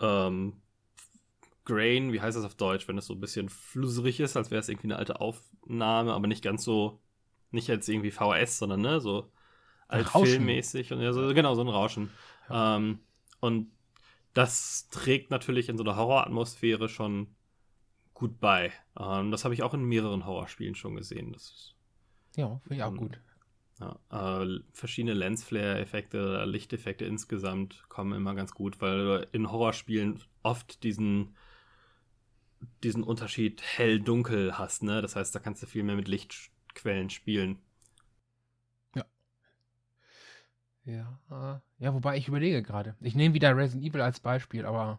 ähm, 0.00 0.60
Grain, 1.64 2.12
wie 2.12 2.20
heißt 2.20 2.36
das 2.36 2.44
auf 2.44 2.54
Deutsch, 2.56 2.88
wenn 2.88 2.98
es 2.98 3.06
so 3.06 3.14
ein 3.14 3.20
bisschen 3.20 3.48
flusserig 3.48 4.20
ist, 4.20 4.36
als 4.36 4.50
wäre 4.50 4.60
es 4.60 4.68
irgendwie 4.68 4.88
eine 4.88 4.96
alte 4.96 5.20
Aufnahme, 5.20 6.12
aber 6.14 6.26
nicht 6.26 6.42
ganz 6.42 6.64
so, 6.64 7.00
nicht 7.50 7.68
jetzt 7.68 7.88
irgendwie 7.88 8.10
VHS, 8.10 8.58
sondern 8.58 8.80
ne, 8.80 9.00
so 9.00 9.32
altfilmmäßig 9.88 10.92
und 10.92 11.00
ja, 11.02 11.12
so, 11.12 11.34
genau, 11.34 11.54
so 11.54 11.62
ein 11.62 11.68
Rauschen. 11.68 12.18
Ähm, 12.50 13.00
und 13.40 13.72
das 14.34 14.88
trägt 14.90 15.30
natürlich 15.30 15.68
in 15.68 15.78
so 15.78 15.84
einer 15.84 15.96
Horroratmosphäre 15.96 16.88
schon 16.88 17.36
gut 18.14 18.40
bei. 18.40 18.72
Ähm, 18.98 19.30
das 19.30 19.44
habe 19.44 19.54
ich 19.54 19.62
auch 19.62 19.74
in 19.74 19.84
mehreren 19.84 20.26
Horrorspielen 20.26 20.74
schon 20.74 20.96
gesehen. 20.96 21.32
Das 21.32 21.42
ist, 21.44 21.76
Ja, 22.36 22.58
finde 22.62 22.76
ich 22.76 22.82
auch 22.82 22.94
Ähm, 22.94 22.98
gut. 22.98 23.20
ja, 23.80 24.42
äh, 24.42 24.60
verschiedene 24.72 25.14
Lensflare-Effekte, 25.14 26.44
Lichteffekte 26.44 27.04
insgesamt 27.04 27.84
kommen 27.88 28.12
immer 28.12 28.34
ganz 28.34 28.52
gut, 28.54 28.80
weil 28.80 28.98
du 29.04 29.28
in 29.32 29.50
Horrorspielen 29.50 30.22
oft 30.42 30.82
diesen, 30.82 31.36
diesen 32.82 33.02
Unterschied 33.02 33.62
hell-dunkel 33.62 34.58
hast, 34.58 34.82
ne? 34.82 35.02
Das 35.02 35.16
heißt, 35.16 35.34
da 35.34 35.38
kannst 35.38 35.62
du 35.62 35.66
viel 35.66 35.82
mehr 35.82 35.96
mit 35.96 36.08
Lichtquellen 36.08 37.10
spielen. 37.10 37.58
Ja, 40.84 41.18
äh, 41.30 41.84
ja, 41.84 41.94
wobei 41.94 42.16
ich 42.16 42.26
überlege 42.28 42.62
gerade. 42.62 42.96
Ich 43.00 43.14
nehme 43.14 43.34
wieder 43.34 43.56
Resident 43.56 43.84
Evil 43.88 44.00
als 44.00 44.18
Beispiel, 44.18 44.66
aber 44.66 44.98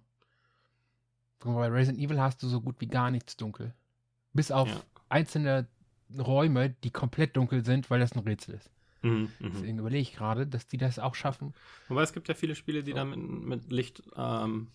bei 1.39 1.67
Resident 1.67 2.01
Evil 2.01 2.21
hast 2.21 2.41
du 2.41 2.47
so 2.47 2.61
gut 2.61 2.79
wie 2.79 2.87
gar 2.87 3.11
nichts 3.11 3.35
dunkel. 3.35 3.73
Bis 4.31 4.49
auf 4.49 4.69
Ja. 4.69 4.81
einzelne 5.09 5.67
Räume, 6.17 6.69
die 6.69 6.91
komplett 6.91 7.35
dunkel 7.35 7.65
sind, 7.65 7.89
weil 7.89 7.99
das 7.99 8.13
ein 8.13 8.19
Rätsel 8.19 8.55
ist. 8.55 8.71
Mhm, 9.01 9.29
mhm. 9.39 9.51
Deswegen 9.51 9.79
überlege 9.79 10.01
ich 10.01 10.13
gerade, 10.15 10.47
dass 10.47 10.67
die 10.67 10.77
das 10.77 10.99
auch 10.99 11.15
schaffen. 11.15 11.53
Wobei 11.89 12.03
es 12.03 12.13
gibt 12.13 12.29
ja 12.29 12.33
viele 12.33 12.55
Spiele, 12.55 12.81
die 12.83 12.91
So. 12.91 12.97
da 12.97 13.03
mit, 13.03 13.19
mit 13.19 13.71
Licht 13.71 14.01
ähm, 14.15 14.71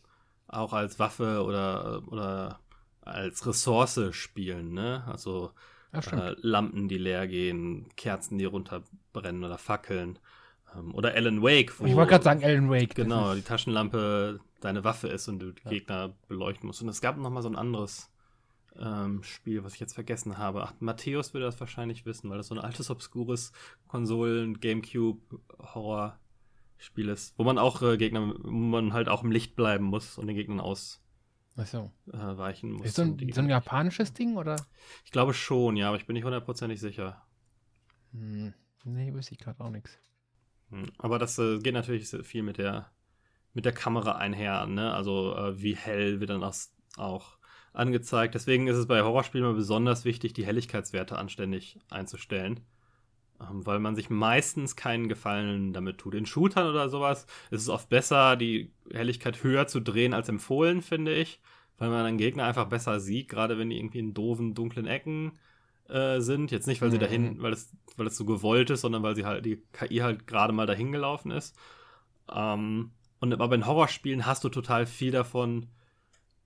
auch 0.47 0.75
als 0.75 0.99
Waffe 0.99 1.43
oder, 1.43 2.03
oder 2.09 2.61
als 3.09 3.47
Ressource 3.47 4.01
spielen, 4.13 4.73
ne? 4.73 5.05
Also 5.07 5.53
Ja, 5.93 6.01
äh, 6.01 6.37
Lampen, 6.41 6.89
die 6.89 6.99
leer 6.99 7.27
gehen, 7.27 7.89
Kerzen, 7.97 8.39
die 8.39 8.45
runterbrennen 8.45 9.43
oder 9.45 9.59
Fackeln. 9.59 10.19
Ähm, 10.77 10.95
oder 10.95 11.15
Alan 11.15 11.43
Wake, 11.43 11.79
wo 11.81 11.87
ich 11.87 11.95
wollte 11.97 12.11
gerade 12.11 12.25
sagen, 12.25 12.45
Alan 12.45 12.71
Wake. 12.71 12.95
genau 12.95 13.35
die 13.35 13.43
Taschenlampe 13.43 14.41
deine 14.61 14.85
Waffe 14.85 15.09
ist 15.09 15.29
und 15.29 15.39
du 15.39 15.53
die 15.53 15.63
Ja. 15.65 15.71
Gegner 15.71 16.15
beleuchten 16.29 16.67
musst. 16.67 16.83
Und 16.83 16.89
es 16.89 17.01
gab 17.01 17.17
noch 17.17 17.31
mal 17.31 17.43
so 17.43 17.49
ein 17.49 17.57
anderes 17.57 18.11
ähm, 18.79 19.23
Spiel, 19.23 19.65
was 19.65 19.75
ich 19.75 19.81
jetzt 19.81 19.95
vergessen 19.95 20.37
habe. 20.39 20.63
Ach, 20.63 20.73
Matthäus 20.79 21.33
würde 21.35 21.47
das 21.47 21.59
wahrscheinlich 21.59 22.05
wissen, 22.07 22.29
weil 22.31 22.37
das 22.39 22.49
so 22.49 22.55
ein 22.55 22.61
altes, 22.61 22.91
obskures 22.91 23.53
Konsolen, 23.89 24.61
Gamecube, 24.61 25.21
Horror-Spiel 25.59 27.09
ist, 27.09 27.35
wo 27.39 27.45
man 27.45 27.59
auch 27.59 27.83
äh, 27.83 27.97
Gegner, 27.97 28.35
wo 28.43 28.51
man 28.51 28.93
halt 28.93 29.09
auch 29.09 29.25
im 29.25 29.33
Licht 29.33 29.57
bleiben 29.57 29.85
muss 29.85 30.19
und 30.19 30.27
den 30.27 30.37
Gegnern 30.37 30.61
ausweichen 30.61 31.03
Ach 31.61 31.67
so. 31.67 31.91
muss. 32.71 32.87
Ist 32.87 32.97
so 32.97 33.03
ein, 33.03 33.19
so 33.33 33.41
ein 33.41 33.49
japanisches 33.49 34.13
Ding 34.13 34.37
oder? 34.37 34.57
ich 35.05 35.11
glaube 35.11 35.35
schon, 35.35 35.77
ja, 35.77 35.89
aber 35.89 35.97
ich 35.97 36.07
bin 36.07 36.15
nicht 36.15 36.25
hundertprozentig 36.25 36.79
sicher. 36.79 37.21
Hm, 38.13 38.55
nee, 38.85 39.13
wüsste 39.13 39.35
ich 39.35 39.41
gerade 39.41 39.63
auch 39.63 39.71
nichts. 39.71 39.99
Hm, 40.71 40.87
Aber 40.99 41.19
das 41.19 41.37
äh, 41.39 41.59
geht 41.59 41.75
natürlich 41.75 42.09
viel 42.09 42.43
mit 42.43 42.59
der, 42.59 42.93
mit 43.55 43.65
der 43.65 43.73
Kamera 43.73 44.13
einher, 44.17 44.67
ne? 44.67 44.95
Also 44.95 45.35
äh, 45.35 45.61
wie 45.61 45.75
hell 45.75 46.21
wird 46.21 46.31
dann 46.31 46.41
das 46.41 46.73
auch 46.97 47.39
angezeigt. 47.73 48.35
Deswegen 48.37 48.69
ist 48.69 48.77
es 48.77 48.87
bei 48.87 49.03
Horrorspielen 49.03 49.47
immer 49.47 49.57
besonders 49.57 50.05
wichtig, 50.05 50.35
die 50.35 50.47
Helligkeitswerte 50.47 51.19
anständig 51.19 51.79
einzustellen. 51.91 52.61
Ähm, 53.41 53.65
weil 53.67 53.79
man 53.79 53.95
sich 53.95 54.11
meistens 54.11 54.75
keinen 54.77 55.09
Gefallen 55.09 55.73
damit 55.73 55.99
tut. 55.99 56.15
In 56.15 56.27
Shootern 56.27 56.69
oder 56.69 56.89
sowas 56.89 57.27
ist 57.51 57.63
es 57.63 57.69
oft 57.69 57.89
besser, 57.89 58.37
die 58.37 58.73
Helligkeit 58.93 59.45
höher 59.45 59.67
zu 59.69 59.81
drehen 59.81 60.15
als 60.15 60.29
empfohlen, 60.29 60.83
finde 60.83 61.15
ich. 61.15 61.41
Weil 61.79 61.91
man 61.91 62.05
einen 62.07 62.19
Gegner 62.19 62.45
einfach 62.45 62.67
besser 62.69 62.99
sieht, 62.99 63.29
gerade 63.29 63.57
wenn 63.59 63.71
die 63.71 63.79
irgendwie 63.79 64.01
in 64.01 64.13
doofen, 64.15 64.55
dunklen 64.55 64.87
Ecken 64.87 65.39
äh, 65.89 66.21
sind. 66.21 66.51
Jetzt 66.51 66.67
nicht, 66.67 66.83
weil 66.83 66.91
sie 66.91 66.97
Mhm. 66.97 67.01
dahin, 67.01 67.43
weil 67.43 67.53
es, 67.53 67.73
weil 67.97 68.09
es 68.09 68.17
so 68.17 68.25
gewollt 68.25 68.71
ist, 68.71 68.81
sondern 68.81 69.03
weil 69.05 69.15
sie 69.15 69.25
halt, 69.25 69.45
die 69.47 69.63
KI 69.73 69.99
halt 69.99 70.27
gerade 70.27 70.53
mal 70.53 70.67
dahin 70.67 70.91
gelaufen 70.93 71.31
ist. 71.31 71.57
Ähm, 72.33 72.93
und 73.21 73.33
aber 73.41 73.55
in 73.55 73.67
Horrorspielen 73.67 74.27
hast 74.27 74.45
du 74.45 74.49
total 74.49 74.87
viel 74.87 75.13
davon, 75.13 75.67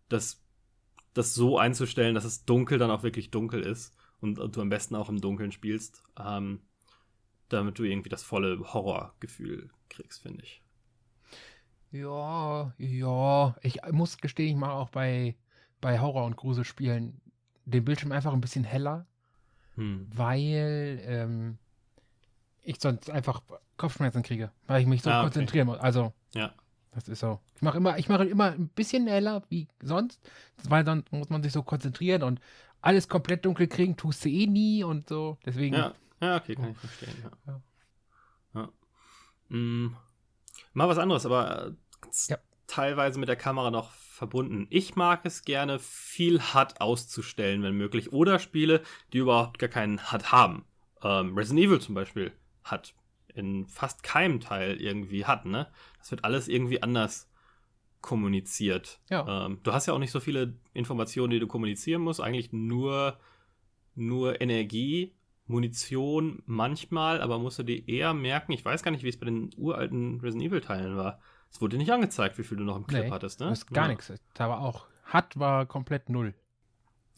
das, 0.09 0.43
das 1.15 1.35
so 1.35 1.59
einzustellen, 1.59 2.15
dass 2.15 2.25
es 2.25 2.45
dunkel 2.45 2.79
dann 2.79 2.91
auch 2.91 3.03
wirklich 3.03 3.31
dunkel 3.31 3.63
ist 3.63 3.95
und, 4.21 4.39
und 4.39 4.57
du 4.57 4.61
am 4.61 4.69
besten 4.69 4.95
auch 4.95 5.09
im 5.09 5.21
Dunkeln 5.21 5.53
spielst, 5.53 6.03
ähm, 6.19 6.61
damit 7.52 7.78
du 7.78 7.85
irgendwie 7.85 8.09
das 8.09 8.23
volle 8.23 8.59
Horrorgefühl 8.73 9.71
kriegst, 9.88 10.23
finde 10.23 10.42
ich. 10.44 10.62
Ja, 11.90 12.73
ja. 12.78 13.56
Ich 13.62 13.80
muss 13.90 14.18
gestehen, 14.18 14.50
ich 14.50 14.56
mache 14.56 14.73
auch 14.73 14.88
bei, 14.90 15.37
bei 15.80 16.00
Horror- 16.00 16.25
und 16.25 16.37
Gruselspielen 16.37 17.21
den 17.64 17.85
Bildschirm 17.85 18.12
einfach 18.12 18.32
ein 18.32 18.40
bisschen 18.40 18.64
heller, 18.64 19.06
Hm. 19.76 20.06
weil 20.14 21.00
ähm, 21.04 21.59
ich 22.62 22.76
sonst 22.80 23.09
einfach 23.11 23.42
Kopfschmerzen 23.76 24.23
kriege, 24.23 24.50
weil 24.66 24.82
ich 24.82 24.87
mich 24.87 25.02
so 25.02 25.11
Ah, 25.11 25.21
okay. 25.21 25.25
konzentrieren 25.26 25.66
muss. 25.66 25.78
Also, 25.78 26.12
Ja. 26.35 26.52
das 26.92 27.09
ist 27.09 27.21
so. 27.21 27.40
Ich 27.56 27.62
mache 27.62 27.78
immer, 27.78 27.99
ich 27.99 28.09
mache 28.09 28.25
immer 28.26 28.52
ein 28.52 28.68
bisschen 28.68 29.06
heller 29.06 29.42
wie 29.49 29.68
sonst, 29.82 30.21
weil 30.68 30.85
sonst 30.85 31.11
muss 31.12 31.30
man 31.30 31.42
sich 31.42 31.52
so 31.52 31.62
konzentrieren 31.62 32.23
und 32.23 32.40
alles 32.80 33.09
komplett 33.09 33.44
dunkel 33.47 33.66
kriegen, 33.68 33.97
tust 33.97 34.25
du 34.25 34.28
eh 34.28 34.47
nie 34.47 34.82
und 34.85 35.09
so. 35.09 35.38
Deswegen. 35.47 35.76
Ja, 35.76 35.94
ja, 36.23 36.37
okay, 36.37 36.55
kann 36.55 36.71
ich 36.71 36.79
verstehen. 36.79 37.14
Ja. 37.47 37.62
Ja. 38.55 38.69
Mm, 39.49 39.97
mal 40.73 40.88
was 40.88 40.99
anderes, 40.99 41.26
aber 41.26 41.67
äh, 41.67 41.73
Ja. 42.29 42.38
teilweise 42.67 43.19
mit 43.19 43.29
der 43.29 43.37
Kamera 43.37 43.71
noch 43.71 43.91
verbunden. 43.93 44.67
Ich 44.71 44.95
mag 44.97 45.25
es 45.25 45.45
gerne, 45.45 45.79
viel 45.79 46.41
HUD 46.41 46.81
auszustellen, 46.81 47.62
wenn 47.62 47.75
möglich. 47.76 48.12
Oder 48.12 48.38
Spiele, 48.38 48.83
die 49.12 49.19
überhaupt 49.19 49.59
gar 49.59 49.69
keinen 49.69 50.12
HUD 50.12 50.33
haben. 50.33 50.64
Ähm, 51.02 51.37
Resident 51.37 51.67
Evil 51.67 51.81
zum 51.81 51.95
Beispiel 51.95 52.33
hat 52.64 52.95
in 53.35 53.67
fast 53.67 54.02
keinem 54.02 54.41
Teil 54.41 54.81
irgendwie 54.81 55.26
HUD, 55.26 55.47
ne? 55.47 55.73
Das 55.99 56.11
wird 56.11 56.25
alles 56.25 56.49
irgendwie 56.49 56.83
anders 56.83 57.29
kommuniziert. 58.02 59.00
Ja. 59.09 59.47
Ähm, 59.47 59.61
du 59.62 59.73
hast 59.73 59.87
ja 59.87 59.95
auch 59.95 59.99
nicht 59.99 60.11
so 60.11 60.21
viele 60.21 60.55
Informationen, 60.75 61.31
die 61.31 61.38
du 61.38 61.47
kommunizieren 61.47 62.02
musst. 62.02 62.21
Eigentlich 62.21 62.52
nur, 62.52 63.19
nur 63.95 64.41
Energie, 64.41 65.14
Munition 65.52 66.42
manchmal, 66.47 67.21
aber 67.21 67.38
musst 67.38 67.59
du 67.59 67.62
dir 67.62 67.87
eher 67.87 68.14
merken, 68.14 68.52
ich 68.52 68.64
weiß 68.64 68.82
gar 68.82 68.90
nicht, 68.90 69.04
wie 69.04 69.09
es 69.09 69.18
bei 69.18 69.26
den 69.26 69.50
uralten 69.56 70.21
Resident 70.21 70.50
Evil-Teilen 70.50 70.97
war. 70.97 71.21
Es 71.50 71.61
wurde 71.61 71.76
nicht 71.76 71.92
angezeigt, 71.92 72.38
wie 72.38 72.42
viel 72.42 72.56
du 72.56 72.64
noch 72.64 72.76
im 72.76 72.87
Clip 72.87 73.04
Nee, 73.04 73.11
hattest, 73.11 73.40
ne? 73.40 73.50
Das 73.50 73.61
ist 73.61 73.73
gar 73.73 73.85
ja. 73.85 73.92
nichts. 73.92 74.12
Da 74.35 74.49
war 74.49 74.61
auch. 74.61 74.87
Hat 75.04 75.38
war 75.38 75.66
komplett 75.66 76.09
null. 76.09 76.35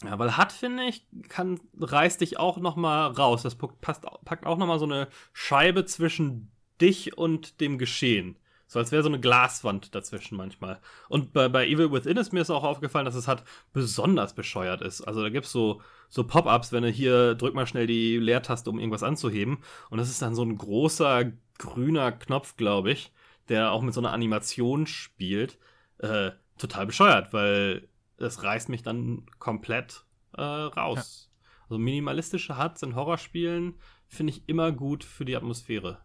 Ja, 0.03 0.19
weil 0.19 0.35
hat, 0.35 0.51
finde 0.51 0.83
ich, 0.83 1.07
kann, 1.29 1.59
reißt 1.79 2.19
dich 2.19 2.37
auch 2.37 2.57
noch 2.57 2.75
mal 2.75 3.07
raus. 3.07 3.43
Das 3.43 3.55
packt, 3.55 3.79
passt, 3.79 4.05
packt 4.25 4.45
auch 4.45 4.57
noch 4.57 4.67
mal 4.67 4.79
so 4.79 4.85
eine 4.85 5.07
Scheibe 5.31 5.85
zwischen 5.85 6.51
dich 6.81 7.17
und 7.17 7.61
dem 7.61 7.77
Geschehen. 7.77 8.37
So 8.67 8.79
als 8.79 8.91
wäre 8.91 9.03
so 9.03 9.09
eine 9.09 9.19
Glaswand 9.19 9.93
dazwischen 9.93 10.37
manchmal. 10.37 10.79
Und 11.07 11.33
bei, 11.33 11.47
bei 11.49 11.67
Evil 11.67 11.91
Within 11.91 12.17
ist 12.17 12.33
mir 12.33 12.41
es 12.41 12.49
auch 12.49 12.63
aufgefallen, 12.63 13.05
dass 13.05 13.15
es 13.15 13.27
halt 13.27 13.43
besonders 13.73 14.33
bescheuert 14.33 14.81
ist. 14.81 15.01
Also 15.01 15.21
da 15.21 15.29
gibt 15.29 15.45
es 15.45 15.51
so, 15.51 15.81
so 16.09 16.25
Pop-Ups, 16.25 16.71
wenn 16.71 16.83
du 16.83 16.89
hier 16.89 17.35
drück 17.35 17.53
mal 17.53 17.67
schnell 17.67 17.85
die 17.85 18.17
Leertaste, 18.17 18.69
um 18.69 18.79
irgendwas 18.79 19.03
anzuheben. 19.03 19.59
Und 19.89 19.99
das 19.99 20.09
ist 20.09 20.21
dann 20.21 20.35
so 20.35 20.43
ein 20.43 20.57
großer 20.57 21.31
grüner 21.57 22.11
Knopf, 22.11 22.57
glaube 22.57 22.91
ich, 22.91 23.13
der 23.49 23.71
auch 23.71 23.81
mit 23.81 23.93
so 23.93 24.01
einer 24.01 24.13
Animation 24.13 24.87
spielt. 24.87 25.59
Äh, 25.99 26.31
total 26.57 26.87
bescheuert, 26.87 27.33
weil 27.33 27.87
das 28.17 28.43
reißt 28.43 28.69
mich 28.69 28.81
dann 28.81 29.25
komplett 29.39 30.05
äh, 30.37 30.41
raus. 30.41 31.31
Also 31.63 31.77
minimalistische 31.77 32.57
HUDs 32.57 32.83
in 32.83 32.95
Horrorspielen 32.95 33.75
finde 34.07 34.33
ich 34.33 34.47
immer 34.47 34.71
gut 34.71 35.03
für 35.03 35.25
die 35.25 35.35
Atmosphäre. 35.35 35.99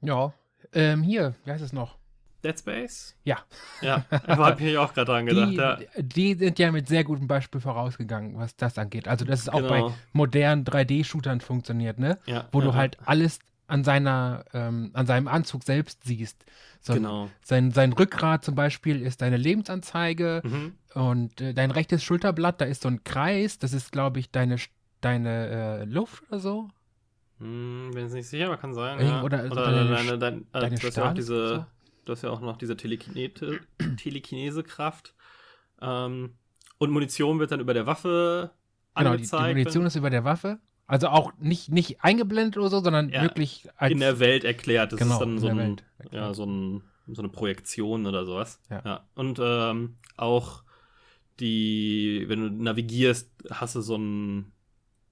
Ja. 0.00 0.34
Ähm, 0.72 1.02
hier, 1.02 1.34
wie 1.44 1.50
heißt 1.52 1.62
es 1.64 1.72
noch? 1.72 1.96
Dead 2.44 2.58
Space? 2.58 3.16
Ja. 3.24 3.38
Ja, 3.82 4.04
da 4.10 4.36
habe 4.36 4.62
ich 4.62 4.76
auch 4.78 4.92
gerade 4.94 5.10
dran 5.10 5.26
gedacht. 5.26 5.50
Die, 5.50 5.56
ja. 5.56 5.78
die 6.02 6.34
sind 6.34 6.58
ja 6.58 6.70
mit 6.70 6.86
sehr 6.86 7.02
gutem 7.02 7.26
Beispiel 7.26 7.60
vorausgegangen, 7.60 8.36
was 8.38 8.54
das 8.56 8.78
angeht. 8.78 9.08
Also, 9.08 9.24
dass 9.24 9.40
es 9.40 9.48
auch 9.48 9.60
Genau. 9.62 9.88
bei 9.88 9.94
modernen 10.12 10.64
3D-Shootern 10.64 11.40
funktioniert, 11.40 11.98
ne? 11.98 12.18
ja, 12.26 12.46
Wo 12.52 12.60
ja, 12.60 12.66
du 12.66 12.74
halt 12.74 12.98
alles 13.06 13.38
an 13.68 13.82
seiner, 13.82 14.44
ähm, 14.54 14.90
an 14.92 15.06
seinem 15.06 15.26
Anzug 15.26 15.64
selbst 15.64 16.04
siehst. 16.04 16.44
So, 16.80 16.92
Genau. 16.94 17.28
sein, 17.42 17.72
sein 17.72 17.92
Rückgrat 17.92 18.44
zum 18.44 18.54
Beispiel 18.54 19.02
ist 19.02 19.22
deine 19.22 19.38
Lebensanzeige 19.38 20.40
Mhm. 20.44 20.74
und 20.94 21.40
äh, 21.40 21.52
dein 21.52 21.72
rechtes 21.72 22.04
Schulterblatt, 22.04 22.60
da 22.60 22.64
ist 22.66 22.82
so 22.82 22.88
ein 22.88 23.02
Kreis, 23.02 23.58
das 23.58 23.72
ist, 23.72 23.90
glaube 23.90 24.20
ich, 24.20 24.30
deine, 24.30 24.56
deine 25.00 25.80
äh, 25.80 25.84
Luft 25.84 26.22
oder 26.28 26.38
so. 26.38 26.68
Hm, 27.38 27.90
bin 27.92 28.04
jetzt 28.04 28.14
nicht 28.14 28.28
sicher, 28.28 28.46
aber 28.46 28.56
kann 28.56 28.72
sein. 28.74 29.00
Ja. 29.00 29.22
oder 29.22 29.40
also 29.40 29.52
oder 29.52 29.72
deine 29.72 29.90
deine, 29.90 30.18
deine, 30.18 30.36
äh, 30.38 30.44
deine 30.52 30.76
du 30.76 30.86
hast 30.86 30.96
ja 30.96 31.10
auch 31.10 31.14
diese, 31.14 31.66
du 32.04 32.12
hast 32.12 32.22
ja 32.22 32.30
auch 32.30 32.40
noch 32.40 32.56
diese 32.56 32.76
Telekinesekraft. 33.96 35.14
Ähm, 35.80 36.36
und 36.78 36.90
Munition 36.90 37.38
wird 37.38 37.52
dann 37.52 37.60
über 37.60 37.74
der 37.74 37.86
Waffe 37.86 38.50
Genau, 38.96 39.12
die, 39.12 39.18
die 39.18 39.32
angezeigt. 39.32 39.56
Munition 39.56 39.86
ist 39.86 39.96
über 39.96 40.10
der 40.10 40.24
Waffe. 40.24 40.58
Also 40.86 41.08
auch 41.08 41.32
nicht, 41.38 41.70
nicht 41.70 42.02
eingeblendet 42.02 42.58
oder 42.58 42.70
so, 42.70 42.80
sondern 42.80 43.08
Ja, 43.08 43.22
wirklich 43.22 43.68
als 43.76 43.92
in 43.92 44.00
der 44.00 44.20
Welt 44.20 44.44
erklärt. 44.44 44.92
Das 44.92 45.00
genau, 45.00 45.14
ist 45.14 45.20
dann 45.20 45.38
so, 45.38 45.48
ein, 45.48 45.80
ja, 46.12 46.32
so, 46.32 46.44
ein, 46.44 46.82
so 47.08 47.22
eine 47.22 47.28
Projektion 47.28 48.06
oder 48.06 48.24
sowas. 48.24 48.60
Ja. 48.70 49.04
Und 49.14 49.40
ähm, 49.42 49.96
auch 50.16 50.62
die, 51.40 52.24
wenn 52.28 52.40
du 52.40 52.62
navigierst, 52.62 53.30
hast 53.50 53.74
du 53.74 53.80
so 53.80 53.96
ein, 53.96 54.52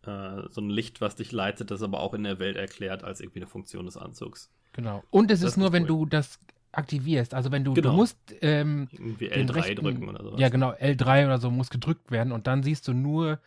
äh, 0.06 0.48
so 0.50 0.60
ein 0.60 0.70
Licht, 0.70 1.00
was 1.00 1.16
dich 1.16 1.32
leitet, 1.32 1.70
das 1.70 1.82
aber 1.82 2.00
auch 2.00 2.14
in 2.14 2.24
der 2.24 2.38
Welt 2.38 2.56
erklärt 2.56 3.04
als 3.04 3.20
irgendwie 3.20 3.40
eine 3.40 3.46
Funktion 3.46 3.86
des 3.86 3.96
Anzugs. 3.96 4.50
Genau. 4.72 5.02
Und 5.10 5.30
es 5.30 5.40
Das 5.40 5.46
ist 5.48 5.52
ist 5.52 5.56
nur, 5.58 5.72
wenn 5.72 5.82
cool. 5.84 5.88
du 5.88 6.06
das 6.06 6.38
aktivierst. 6.72 7.34
Also 7.34 7.52
wenn 7.52 7.62
du, 7.64 7.74
Genau. 7.74 7.90
du 7.90 7.96
musst 7.96 8.18
ähm, 8.40 8.88
Irgendwie 8.92 9.28
den 9.28 9.48
L3 9.48 9.54
rechten, 9.54 9.84
drücken 9.84 10.08
oder 10.08 10.24
sowas. 10.24 10.40
Ja, 10.40 10.48
genau, 10.48 10.72
L3 10.72 11.26
oder 11.26 11.38
so 11.38 11.50
muss 11.50 11.70
gedrückt 11.70 12.10
werden 12.10 12.32
und 12.32 12.46
dann 12.46 12.62
siehst 12.62 12.88
du 12.88 12.92
nur 12.92 13.38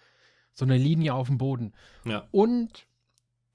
so 0.54 0.64
eine 0.66 0.78
Linie 0.78 1.14
auf 1.14 1.28
dem 1.28 1.38
Boden. 1.38 1.74
Ja. 2.06 2.28
Und 2.32 2.88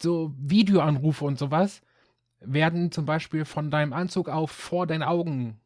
so 0.02 0.34
Videoanrufe 0.38 1.24
und 1.24 1.38
sowas 1.38 1.80
werden 2.40 2.90
zum 2.92 3.06
Beispiel 3.06 3.44
von 3.44 3.70
deinem 3.70 3.92
Anzug 3.92 4.28
auf 4.28 4.50
vor 4.50 4.86
deinen 4.86 5.02
Augen 5.04 5.58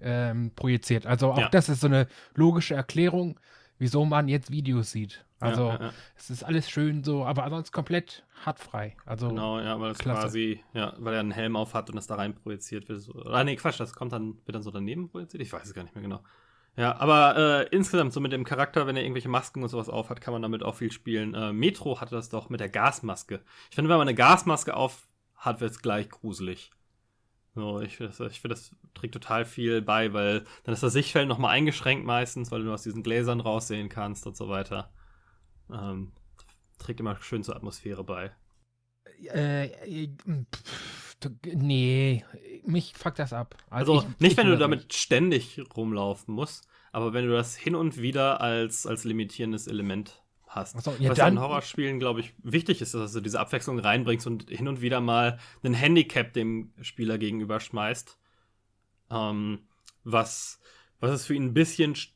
ähm, 0.00 0.50
projiziert. 0.54 1.06
Also 1.06 1.32
auch 1.32 1.38
Ja. 1.38 1.48
das 1.48 1.68
ist 1.68 1.80
so 1.80 1.86
eine 1.86 2.06
logische 2.34 2.74
Erklärung, 2.74 3.38
wieso 3.84 4.06
man 4.06 4.28
jetzt 4.28 4.50
Videos 4.50 4.90
sieht. 4.90 5.26
Also 5.40 5.68
ja, 5.68 5.74
ja, 5.74 5.82
ja. 5.82 5.92
es 6.16 6.30
ist 6.30 6.42
alles 6.42 6.70
schön 6.70 7.04
so, 7.04 7.26
aber 7.26 7.44
ansonsten 7.44 7.74
komplett 7.74 8.24
hartfrei. 8.46 8.96
Also 9.04 9.28
Genau, 9.28 9.60
ja, 9.60 9.78
weil 9.78 9.90
es 9.90 9.98
quasi, 9.98 10.60
ja, 10.72 10.94
weil 10.96 11.12
er 11.12 11.20
einen 11.20 11.32
Helm 11.32 11.54
auf 11.54 11.74
hat 11.74 11.90
und 11.90 11.96
das 11.96 12.06
da 12.06 12.14
rein 12.14 12.34
projiziert 12.34 12.88
wird. 12.88 13.10
Ah, 13.26 13.44
nee, 13.44 13.56
Quatsch, 13.56 13.78
das 13.78 13.92
kommt 13.92 14.12
dann, 14.12 14.38
wird 14.46 14.54
dann 14.54 14.62
so 14.62 14.70
daneben 14.70 15.10
projiziert? 15.10 15.42
Ich 15.42 15.52
weiß 15.52 15.66
es 15.66 15.74
gar 15.74 15.82
nicht 15.82 15.94
mehr 15.94 16.02
genau. 16.02 16.22
Ja, 16.76 16.98
aber 16.98 17.36
äh, 17.36 17.76
insgesamt, 17.76 18.14
so 18.14 18.20
mit 18.20 18.32
dem 18.32 18.44
Charakter, 18.44 18.86
wenn 18.86 18.96
er 18.96 19.02
irgendwelche 19.02 19.28
Masken 19.28 19.62
und 19.62 19.68
sowas 19.68 19.90
auf 19.90 20.08
hat, 20.08 20.22
kann 20.22 20.32
man 20.32 20.42
damit 20.42 20.62
auch 20.62 20.74
viel 20.74 20.90
spielen. 20.90 21.34
Äh, 21.34 21.52
Metro 21.52 22.00
hatte 22.00 22.14
das 22.14 22.30
doch 22.30 22.48
mit 22.48 22.60
der 22.60 22.70
Gasmaske. 22.70 23.42
Ich 23.68 23.76
finde, 23.76 23.90
wenn 23.90 23.98
man 23.98 24.08
eine 24.08 24.16
Gasmaske 24.16 24.74
auf 24.74 25.06
hat, 25.36 25.60
wird 25.60 25.72
es 25.72 25.82
gleich 25.82 26.08
gruselig. 26.08 26.70
So, 27.54 27.80
ich, 27.80 27.98
das- 27.98 28.18
ich 28.20 28.40
finde, 28.40 28.56
das 28.56 28.74
trägt 28.94 29.14
total 29.14 29.44
viel 29.44 29.80
bei, 29.82 30.12
weil 30.12 30.44
dann 30.64 30.74
ist 30.74 30.82
das 30.82 30.92
Sichtfeld 30.92 31.28
nochmal 31.28 31.52
eingeschränkt 31.52 32.04
meistens, 32.04 32.50
weil 32.50 32.60
du 32.60 32.64
nur 32.66 32.74
aus 32.74 32.82
diesen 32.82 33.02
Gläsern 33.02 33.40
raussehen 33.40 33.88
kannst 33.88 34.26
und 34.26 34.36
so 34.36 34.48
weiter. 34.48 34.92
Ähm, 35.72 36.12
trägt 36.78 37.00
immer 37.00 37.16
schön 37.22 37.44
zur 37.44 37.56
Atmosphäre 37.56 38.04
bei. 38.04 38.32
Äh, 39.32 39.66
äh, 40.04 40.08
pff, 40.52 41.16
nee, 41.54 42.24
mich 42.64 42.94
fuckt 42.94 43.18
das 43.20 43.32
ab. 43.32 43.56
Also, 43.70 43.98
ich- 43.98 44.20
nicht, 44.20 44.32
ich 44.32 44.36
wenn 44.36 44.46
du 44.46 44.52
das 44.52 44.60
damit 44.60 44.92
ständig 44.92 45.60
rumlaufen 45.76 46.34
musst, 46.34 46.66
aber 46.92 47.12
wenn 47.12 47.26
du 47.26 47.32
das 47.32 47.56
hin 47.56 47.74
und 47.76 47.98
wieder 47.98 48.40
als, 48.40 48.86
als 48.86 49.04
limitierendes 49.04 49.66
Element 49.68 50.23
hast. 50.54 50.80
So, 50.82 50.94
ja, 50.98 51.10
Was 51.10 51.18
dann- 51.18 51.34
in 51.34 51.40
Horrorspielen, 51.40 51.98
glaube 51.98 52.20
ich, 52.20 52.34
wichtig 52.42 52.80
ist, 52.80 52.94
dass 52.94 53.12
du 53.12 53.20
diese 53.20 53.40
Abwechslung 53.40 53.78
reinbringst 53.78 54.26
und 54.26 54.48
hin 54.48 54.68
und 54.68 54.80
wieder 54.80 55.00
mal 55.00 55.38
ein 55.62 55.74
Handicap 55.74 56.32
dem 56.32 56.72
Spieler 56.80 57.18
gegenüber 57.18 57.60
schmeißt. 57.60 58.18
Ähm, 59.10 59.60
was, 60.04 60.60
was 61.00 61.10
es 61.12 61.26
für 61.26 61.34
ihn 61.34 61.44
ein 61.44 61.54
bisschen 61.54 61.94
sch 61.94 62.12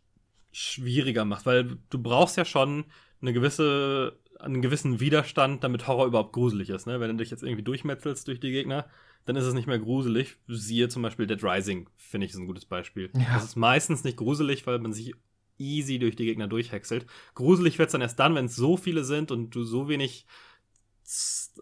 schwieriger 0.50 1.24
macht, 1.24 1.44
weil 1.46 1.76
du 1.90 2.02
brauchst 2.02 2.36
ja 2.36 2.44
schon 2.44 2.86
eine 3.20 3.32
gewisse, 3.32 4.18
einen 4.40 4.62
gewissen 4.62 4.98
Widerstand, 4.98 5.62
damit 5.62 5.86
Horror 5.86 6.06
überhaupt 6.06 6.32
gruselig 6.32 6.70
ist. 6.70 6.86
Ne? 6.86 6.98
Wenn 7.00 7.10
du 7.10 7.16
dich 7.16 7.30
jetzt 7.30 7.42
irgendwie 7.42 7.62
durchmetzelst 7.62 8.26
durch 8.26 8.40
die 8.40 8.50
Gegner, 8.50 8.86
dann 9.26 9.36
ist 9.36 9.44
es 9.44 9.52
nicht 9.54 9.66
mehr 9.66 9.78
gruselig. 9.78 10.36
Siehe 10.48 10.88
zum 10.88 11.02
Beispiel 11.02 11.26
Dead 11.26 11.42
Rising, 11.44 11.88
finde 11.96 12.24
ich, 12.26 12.32
ist 12.32 12.38
ein 12.38 12.46
gutes 12.46 12.64
Beispiel. 12.64 13.10
Ja. 13.14 13.34
Das 13.34 13.44
ist 13.44 13.56
meistens 13.56 14.04
nicht 14.04 14.16
gruselig, 14.16 14.66
weil 14.66 14.78
man 14.78 14.92
sich 14.94 15.12
easy 15.58 15.98
durch 15.98 16.16
die 16.16 16.24
Gegner 16.24 16.48
durchhäckselt. 16.48 17.06
Gruselig 17.34 17.78
wird 17.78 17.88
es 17.88 17.92
dann 17.92 18.00
erst 18.00 18.18
dann, 18.18 18.34
wenn 18.34 18.46
es 18.46 18.56
so 18.56 18.76
viele 18.76 19.04
sind 19.04 19.30
und 19.30 19.50
du 19.50 19.64
so 19.64 19.88
wenig 19.88 20.26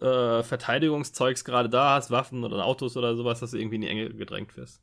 äh, 0.01 0.43
Verteidigungszeugs 0.43 1.45
gerade 1.45 1.69
da 1.69 1.95
hast, 1.95 2.11
Waffen 2.11 2.43
oder 2.43 2.65
Autos 2.65 2.97
oder 2.97 3.15
sowas, 3.15 3.39
dass 3.39 3.51
du 3.51 3.57
irgendwie 3.57 3.75
in 3.75 3.81
die 3.81 3.87
Enge 3.87 4.09
gedrängt 4.13 4.55
wirst. 4.57 4.81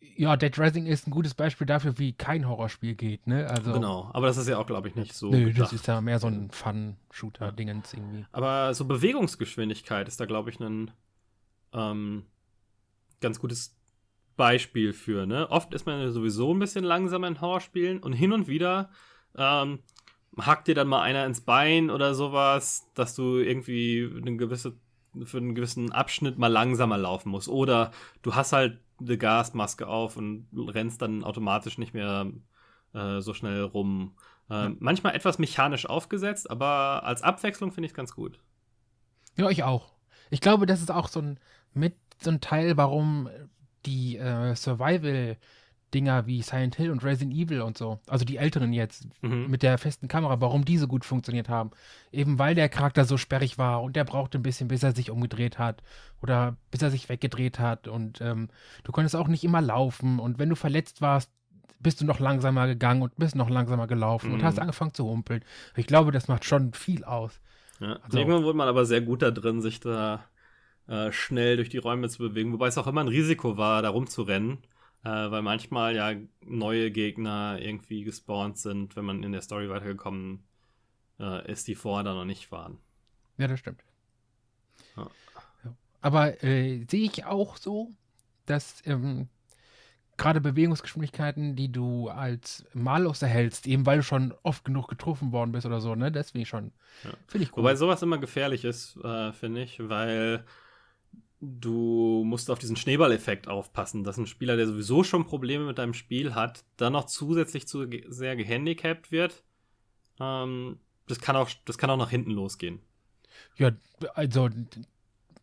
Ja, 0.00 0.36
Dead 0.36 0.58
Rising 0.58 0.86
ist 0.86 1.06
ein 1.06 1.12
gutes 1.12 1.34
Beispiel 1.34 1.66
dafür, 1.66 1.96
wie 1.98 2.12
kein 2.12 2.48
Horrorspiel 2.48 2.96
geht, 2.96 3.28
ne? 3.28 3.48
Also, 3.48 3.72
Genau, 3.72 4.10
aber 4.12 4.26
das 4.26 4.36
ist 4.36 4.48
ja 4.48 4.58
auch, 4.58 4.66
glaube 4.66 4.88
ich, 4.88 4.96
nicht 4.96 5.14
so. 5.14 5.30
Nö, 5.30 5.46
das 5.46 5.54
gedacht. 5.54 5.72
ist 5.74 5.86
ja 5.86 6.00
mehr 6.00 6.18
so 6.18 6.26
ein 6.26 6.50
Fun-Shooter-Dingens 6.50 7.94
irgendwie. 7.94 8.26
Aber 8.32 8.74
so 8.74 8.84
Bewegungsgeschwindigkeit 8.84 10.08
ist 10.08 10.18
da, 10.18 10.26
glaube 10.26 10.50
ich, 10.50 10.58
ein 10.58 10.90
ähm, 11.72 12.26
ganz 13.20 13.38
gutes 13.38 13.77
Beispiel 14.38 14.94
für. 14.94 15.26
Ne? 15.26 15.50
Oft 15.50 15.74
ist 15.74 15.84
man 15.84 16.00
ja 16.00 16.10
sowieso 16.10 16.54
ein 16.54 16.58
bisschen 16.58 16.84
langsamer 16.84 17.28
in 17.28 17.42
Horrorspielen 17.42 18.02
und 18.02 18.14
hin 18.14 18.32
und 18.32 18.48
wieder 18.48 18.88
ähm, 19.36 19.80
hackt 20.38 20.68
dir 20.68 20.74
dann 20.74 20.88
mal 20.88 21.02
einer 21.02 21.26
ins 21.26 21.42
Bein 21.42 21.90
oder 21.90 22.14
sowas, 22.14 22.90
dass 22.94 23.14
du 23.14 23.36
irgendwie 23.36 24.10
eine 24.16 24.36
gewisse, 24.36 24.76
für 25.24 25.38
einen 25.38 25.54
gewissen 25.54 25.92
Abschnitt 25.92 26.38
mal 26.38 26.48
langsamer 26.48 26.96
laufen 26.96 27.30
musst. 27.30 27.48
Oder 27.48 27.90
du 28.22 28.34
hast 28.34 28.52
halt 28.52 28.80
eine 29.00 29.18
Gasmaske 29.18 29.86
auf 29.86 30.16
und 30.16 30.48
rennst 30.54 31.02
dann 31.02 31.24
automatisch 31.24 31.76
nicht 31.76 31.92
mehr 31.92 32.32
äh, 32.94 33.20
so 33.20 33.34
schnell 33.34 33.62
rum. 33.62 34.16
Ähm, 34.50 34.76
Manchmal 34.80 35.14
etwas 35.14 35.38
mechanisch 35.38 35.86
aufgesetzt, 35.86 36.50
aber 36.50 37.04
als 37.04 37.22
Abwechslung 37.22 37.70
finde 37.70 37.86
ich 37.86 37.92
es 37.92 37.96
ganz 37.96 38.14
gut. 38.14 38.40
Ja, 39.36 39.50
ich 39.50 39.62
auch. 39.62 39.92
Ich 40.30 40.40
glaube, 40.40 40.66
das 40.66 40.80
ist 40.80 40.90
auch 40.90 41.08
so 41.08 41.20
ein 41.20 41.40
mit 41.74 41.94
so 42.20 42.30
ein 42.30 42.40
Teil, 42.40 42.76
warum 42.76 43.28
die 43.88 44.16
äh, 44.18 44.54
Survival-Dinger 44.54 46.26
wie 46.26 46.42
Silent 46.42 46.76
Hill 46.76 46.90
und 46.90 47.02
Resident 47.04 47.34
Evil 47.34 47.62
und 47.62 47.78
so, 47.78 47.98
also 48.06 48.24
die 48.24 48.36
älteren 48.36 48.72
jetzt 48.72 49.06
Mhm. 49.22 49.46
mit 49.48 49.62
der 49.62 49.78
festen 49.78 50.06
Kamera, 50.08 50.40
warum 50.40 50.64
die 50.64 50.76
so 50.78 50.86
gut 50.86 51.04
funktioniert 51.04 51.48
haben. 51.48 51.70
Eben 52.12 52.38
weil 52.38 52.54
der 52.54 52.68
Charakter 52.68 53.04
so 53.04 53.16
sperrig 53.16 53.58
war 53.58 53.82
und 53.82 53.96
der 53.96 54.04
brauchte 54.04 54.38
ein 54.38 54.42
bisschen, 54.42 54.68
bis 54.68 54.82
er 54.82 54.94
sich 54.94 55.10
umgedreht 55.10 55.58
hat 55.58 55.82
oder 56.22 56.56
bis 56.70 56.82
er 56.82 56.90
sich 56.90 57.08
weggedreht 57.08 57.58
hat 57.58 57.88
und 57.88 58.20
ähm, 58.20 58.48
du 58.84 58.92
konntest 58.92 59.16
auch 59.16 59.28
nicht 59.28 59.44
immer 59.44 59.60
laufen 59.62 60.18
und 60.18 60.38
wenn 60.38 60.48
du 60.50 60.56
verletzt 60.56 61.00
warst, 61.00 61.30
bist 61.80 62.00
du 62.00 62.04
noch 62.04 62.18
langsamer 62.18 62.66
gegangen 62.66 63.02
und 63.02 63.14
bist 63.16 63.36
noch 63.36 63.48
langsamer 63.50 63.86
gelaufen 63.86 64.32
und 64.32 64.38
Mhm. 64.40 64.44
hast 64.44 64.58
angefangen 64.58 64.94
zu 64.94 65.06
humpeln. 65.06 65.44
Ich 65.76 65.86
glaube, 65.86 66.10
das 66.12 66.26
macht 66.28 66.44
schon 66.44 66.72
viel 66.74 67.04
aus. 67.04 67.40
Ja. 67.80 67.98
Also- 68.02 68.18
Irgendwann 68.18 68.42
wurde 68.42 68.58
man 68.58 68.68
aber 68.68 68.84
sehr 68.84 69.00
gut 69.00 69.22
da 69.22 69.30
drin, 69.30 69.62
sich 69.62 69.78
da 69.80 70.24
äh, 70.88 71.12
schnell 71.12 71.56
durch 71.56 71.68
die 71.68 71.78
Räume 71.78 72.08
zu 72.08 72.18
bewegen, 72.18 72.52
wobei 72.52 72.68
es 72.68 72.78
auch 72.78 72.86
immer 72.86 73.02
ein 73.02 73.08
Risiko 73.08 73.56
war, 73.56 73.82
da 73.82 73.90
rumzurennen, 73.90 74.58
äh, 75.04 75.08
weil 75.08 75.42
manchmal 75.42 75.94
ja 75.94 76.14
neue 76.44 76.90
Gegner 76.90 77.58
irgendwie 77.60 78.04
gespawnt 78.04 78.58
sind, 78.58 78.96
wenn 78.96 79.04
man 79.04 79.22
in 79.22 79.32
der 79.32 79.42
Story 79.42 79.68
weitergekommen 79.68 80.42
äh, 81.20 81.50
ist, 81.50 81.68
die 81.68 81.74
vorher 81.74 82.04
da 82.04 82.14
noch 82.14 82.24
nicht 82.24 82.50
waren. 82.50 82.78
Ja, 83.36 83.46
das 83.46 83.60
stimmt. 83.60 83.82
Ja. 84.96 85.08
Aber 86.00 86.42
äh, 86.42 86.84
sehe 86.90 87.04
ich 87.04 87.24
auch 87.24 87.56
so, 87.56 87.90
dass 88.46 88.82
ähm, 88.86 89.28
gerade 90.16 90.40
Bewegungsgeschwindigkeiten, 90.40 91.54
die 91.56 91.70
du 91.70 92.08
als 92.08 92.66
mallos 92.72 93.22
erhältst, 93.22 93.66
eben 93.66 93.86
weil 93.86 93.98
du 93.98 94.02
schon 94.02 94.34
oft 94.42 94.64
genug 94.64 94.88
getroffen 94.88 95.32
worden 95.32 95.52
bist 95.52 95.66
oder 95.66 95.80
so, 95.80 95.94
ne, 95.94 96.12
ich 96.34 96.48
schon, 96.48 96.72
Ja. 97.04 97.10
finde 97.26 97.44
ich 97.44 97.50
gut. 97.50 97.62
Wobei 97.62 97.76
sowas 97.76 98.02
immer 98.02 98.18
gefährlich 98.18 98.64
ist, 98.64 98.96
äh, 99.04 99.32
finde 99.32 99.62
ich, 99.62 99.80
weil 99.88 100.44
du 101.40 102.22
musst 102.24 102.50
auf 102.50 102.58
diesen 102.58 102.76
Schneeballeffekt 102.76 103.48
aufpassen, 103.48 104.04
dass 104.04 104.16
ein 104.16 104.26
Spieler, 104.26 104.56
der 104.56 104.66
sowieso 104.66 105.04
schon 105.04 105.26
Probleme 105.26 105.64
mit 105.64 105.78
deinem 105.78 105.94
Spiel 105.94 106.34
hat, 106.34 106.64
dann 106.76 106.94
noch 106.94 107.06
zusätzlich 107.06 107.68
zu 107.68 107.86
sehr 108.08 108.36
gehandicapt 108.36 109.12
wird. 109.12 109.44
Ähm, 110.18 110.80
das 111.06 111.20
kann 111.20 111.36
auch, 111.36 111.48
das 111.64 111.78
kann 111.78 111.90
auch 111.90 111.96
nach 111.96 112.10
hinten 112.10 112.32
losgehen. 112.32 112.80
ja, 113.56 113.70
also 114.14 114.48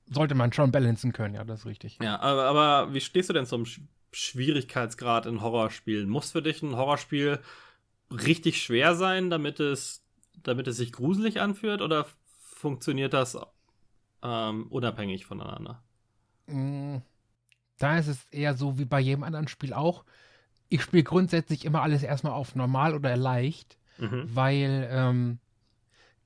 sollte 0.07 0.35
man 0.35 0.53
schon 0.53 0.71
balancen 0.71 1.13
können, 1.13 1.35
ja, 1.35 1.43
das 1.43 1.61
ist 1.61 1.65
richtig. 1.65 1.97
Ja, 2.01 2.19
aber, 2.19 2.43
aber 2.43 2.93
wie 2.93 3.01
stehst 3.01 3.29
du 3.29 3.33
denn 3.33 3.45
zum 3.45 3.65
Sch 3.65 3.81
Schwierigkeitsgrad 4.11 5.25
in 5.25 5.41
Horrorspielen? 5.41 6.07
Muss 6.07 6.31
für 6.31 6.41
dich 6.41 6.61
ein 6.61 6.77
Horrorspiel 6.77 7.39
richtig 8.09 8.61
schwer 8.61 8.95
sein, 8.95 9.29
damit 9.29 9.59
es, 9.59 10.05
damit 10.41 10.67
es 10.67 10.77
sich 10.77 10.93
gruselig 10.93 11.41
anfühlt, 11.41 11.81
oder 11.81 12.05
funktioniert 12.39 13.13
das 13.13 13.37
ähm, 14.23 14.67
unabhängig 14.67 15.25
voneinander? 15.25 15.83
Mm, 16.47 16.97
Da 17.77 17.97
ist 17.97 18.07
es 18.07 18.25
eher 18.31 18.53
so 18.55 18.77
wie 18.79 18.85
bei 18.85 18.99
jedem 19.01 19.23
anderen 19.23 19.47
Spiel 19.49 19.73
auch. 19.73 20.05
Ich 20.69 20.81
spiele 20.81 21.03
grundsätzlich 21.03 21.65
immer 21.65 21.81
alles 21.81 22.03
erstmal 22.03 22.33
auf 22.33 22.55
normal 22.55 22.95
oder 22.95 23.17
leicht, 23.17 23.77
Mhm. 23.97 24.23
weil 24.33 24.87
ähm, 24.91 25.39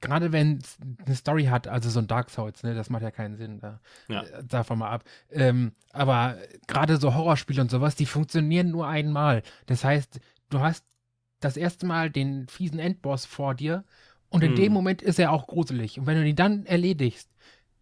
gerade 0.02 0.32
wenn 0.32 0.58
es 0.60 0.78
eine 1.06 1.16
Story 1.16 1.46
hat, 1.46 1.68
also 1.68 1.90
so 1.90 2.00
ein 2.00 2.08
Dark 2.08 2.30
Souls, 2.30 2.64
ne, 2.64 2.76
das 2.76 2.90
macht 2.90 3.02
ja 3.02 3.12
keinen 3.12 3.36
Sinn, 3.36 3.60
da, 3.60 3.80
Ja. 4.08 4.24
äh, 4.24 4.44
davon 4.44 4.80
mal 4.80 4.92
ab. 4.92 5.04
Ähm, 5.32 5.74
aber 5.92 6.38
gerade 6.68 6.98
so 6.98 7.16
Horrorspiele 7.16 7.62
und 7.62 7.72
sowas, 7.72 7.96
die 7.96 8.06
funktionieren 8.06 8.70
nur 8.70 8.88
einmal. 8.88 9.42
Das 9.66 9.84
heißt, 9.84 10.20
du 10.50 10.60
hast 10.60 10.86
das 11.40 11.58
erste 11.58 11.86
Mal 11.88 12.10
den 12.12 12.48
fiesen 12.48 12.80
Endboss 12.80 13.26
vor 13.26 13.56
dir 13.56 13.84
und 14.30 14.44
in 14.44 14.50
Hm. 14.52 14.56
dem 14.56 14.74
Moment 14.74 15.02
ist 15.02 15.18
er 15.20 15.32
auch 15.32 15.48
gruselig. 15.48 16.00
Und 16.00 16.06
wenn 16.06 16.16
du 16.22 16.28
ihn 16.28 16.36
dann 16.36 16.66
erledigst, 16.68 17.28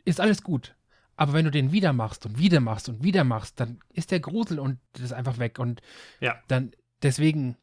ist 0.05 0.21
alles 0.21 0.41
gut. 0.41 0.73
Aber 1.17 1.33
wenn 1.33 1.45
du 1.45 1.51
den 1.51 1.71
wieder 1.73 1.91
machst 1.93 2.25
und 2.25 2.37
wieder 2.39 2.59
machst 2.61 2.87
und 2.87 3.03
wieder 3.03 3.23
machst, 3.23 3.59
dann 3.59 3.79
ist 3.91 4.11
der 4.11 4.19
Grusel 4.19 4.59
und 4.59 4.79
das 4.93 5.01
ist 5.03 5.13
einfach 5.13 5.39
weg. 5.39 5.59
Und 5.59 5.81
Ja. 6.21 6.35
dann, 6.47 6.71
deswegen, 7.03 7.57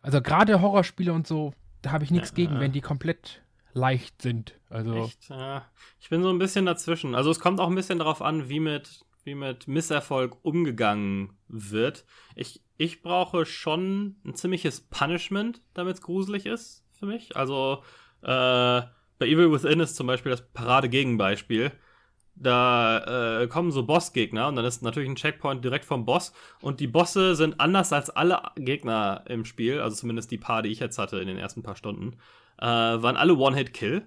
also 0.00 0.22
gerade 0.22 0.62
Horrorspiele 0.62 1.12
und 1.12 1.26
so, 1.26 1.52
da 1.82 1.90
habe 1.90 2.04
ich 2.04 2.10
nichts 2.10 2.30
Ja, 2.30 2.36
gegen, 2.36 2.60
wenn 2.60 2.72
die 2.72 2.80
komplett 2.80 3.42
leicht 3.72 4.22
sind. 4.22 4.58
Also, 4.70 5.04
Echt? 5.04 5.28
Ja. 5.28 5.66
Ich 5.98 6.08
bin 6.08 6.22
so 6.22 6.30
ein 6.30 6.38
bisschen 6.38 6.66
dazwischen. 6.66 7.14
Also 7.14 7.30
es 7.30 7.40
kommt 7.40 7.60
auch 7.60 7.68
ein 7.68 7.74
bisschen 7.74 7.98
darauf 7.98 8.22
an, 8.22 8.48
wie 8.48 8.60
mit, 8.60 9.04
wie 9.24 9.34
mit 9.34 9.66
Misserfolg 9.66 10.36
umgegangen 10.42 11.36
wird. 11.48 12.04
Ich, 12.36 12.62
ich 12.76 13.02
brauche 13.02 13.44
schon 13.44 14.16
ein 14.24 14.34
ziemliches 14.36 14.80
Punishment, 14.82 15.60
damit 15.74 15.96
es 15.96 16.02
gruselig 16.02 16.46
ist 16.46 16.84
für 16.92 17.06
mich. 17.06 17.36
Also 17.36 17.82
äh, 18.22 18.82
bei 19.18 19.26
Evil 19.26 19.50
Within 19.50 19.80
ist 19.80 19.96
zum 19.96 20.06
Beispiel 20.06 20.30
das 20.30 20.48
Parade-Gegenbeispiel. 20.52 21.72
Da 22.36 23.42
äh, 23.42 23.46
kommen 23.46 23.70
so 23.70 23.84
Bossgegner 23.84 24.48
und 24.48 24.56
dann 24.56 24.64
ist 24.64 24.82
natürlich 24.82 25.08
ein 25.08 25.14
Checkpoint 25.14 25.64
direkt 25.64 25.84
vom 25.84 26.04
Boss. 26.04 26.32
Und 26.60 26.80
die 26.80 26.88
Bosse 26.88 27.36
sind 27.36 27.60
anders 27.60 27.92
als 27.92 28.10
alle 28.10 28.42
Gegner 28.56 29.24
im 29.28 29.44
Spiel, 29.44 29.80
also 29.80 29.96
zumindest 29.96 30.30
die 30.30 30.38
paar, 30.38 30.62
die 30.62 30.70
ich 30.70 30.80
jetzt 30.80 30.98
hatte 30.98 31.18
in 31.18 31.28
den 31.28 31.38
ersten 31.38 31.62
paar 31.62 31.76
Stunden, 31.76 32.16
äh, 32.58 32.66
waren 32.66 33.16
alle 33.16 33.36
One-Hit-Kill. 33.36 34.06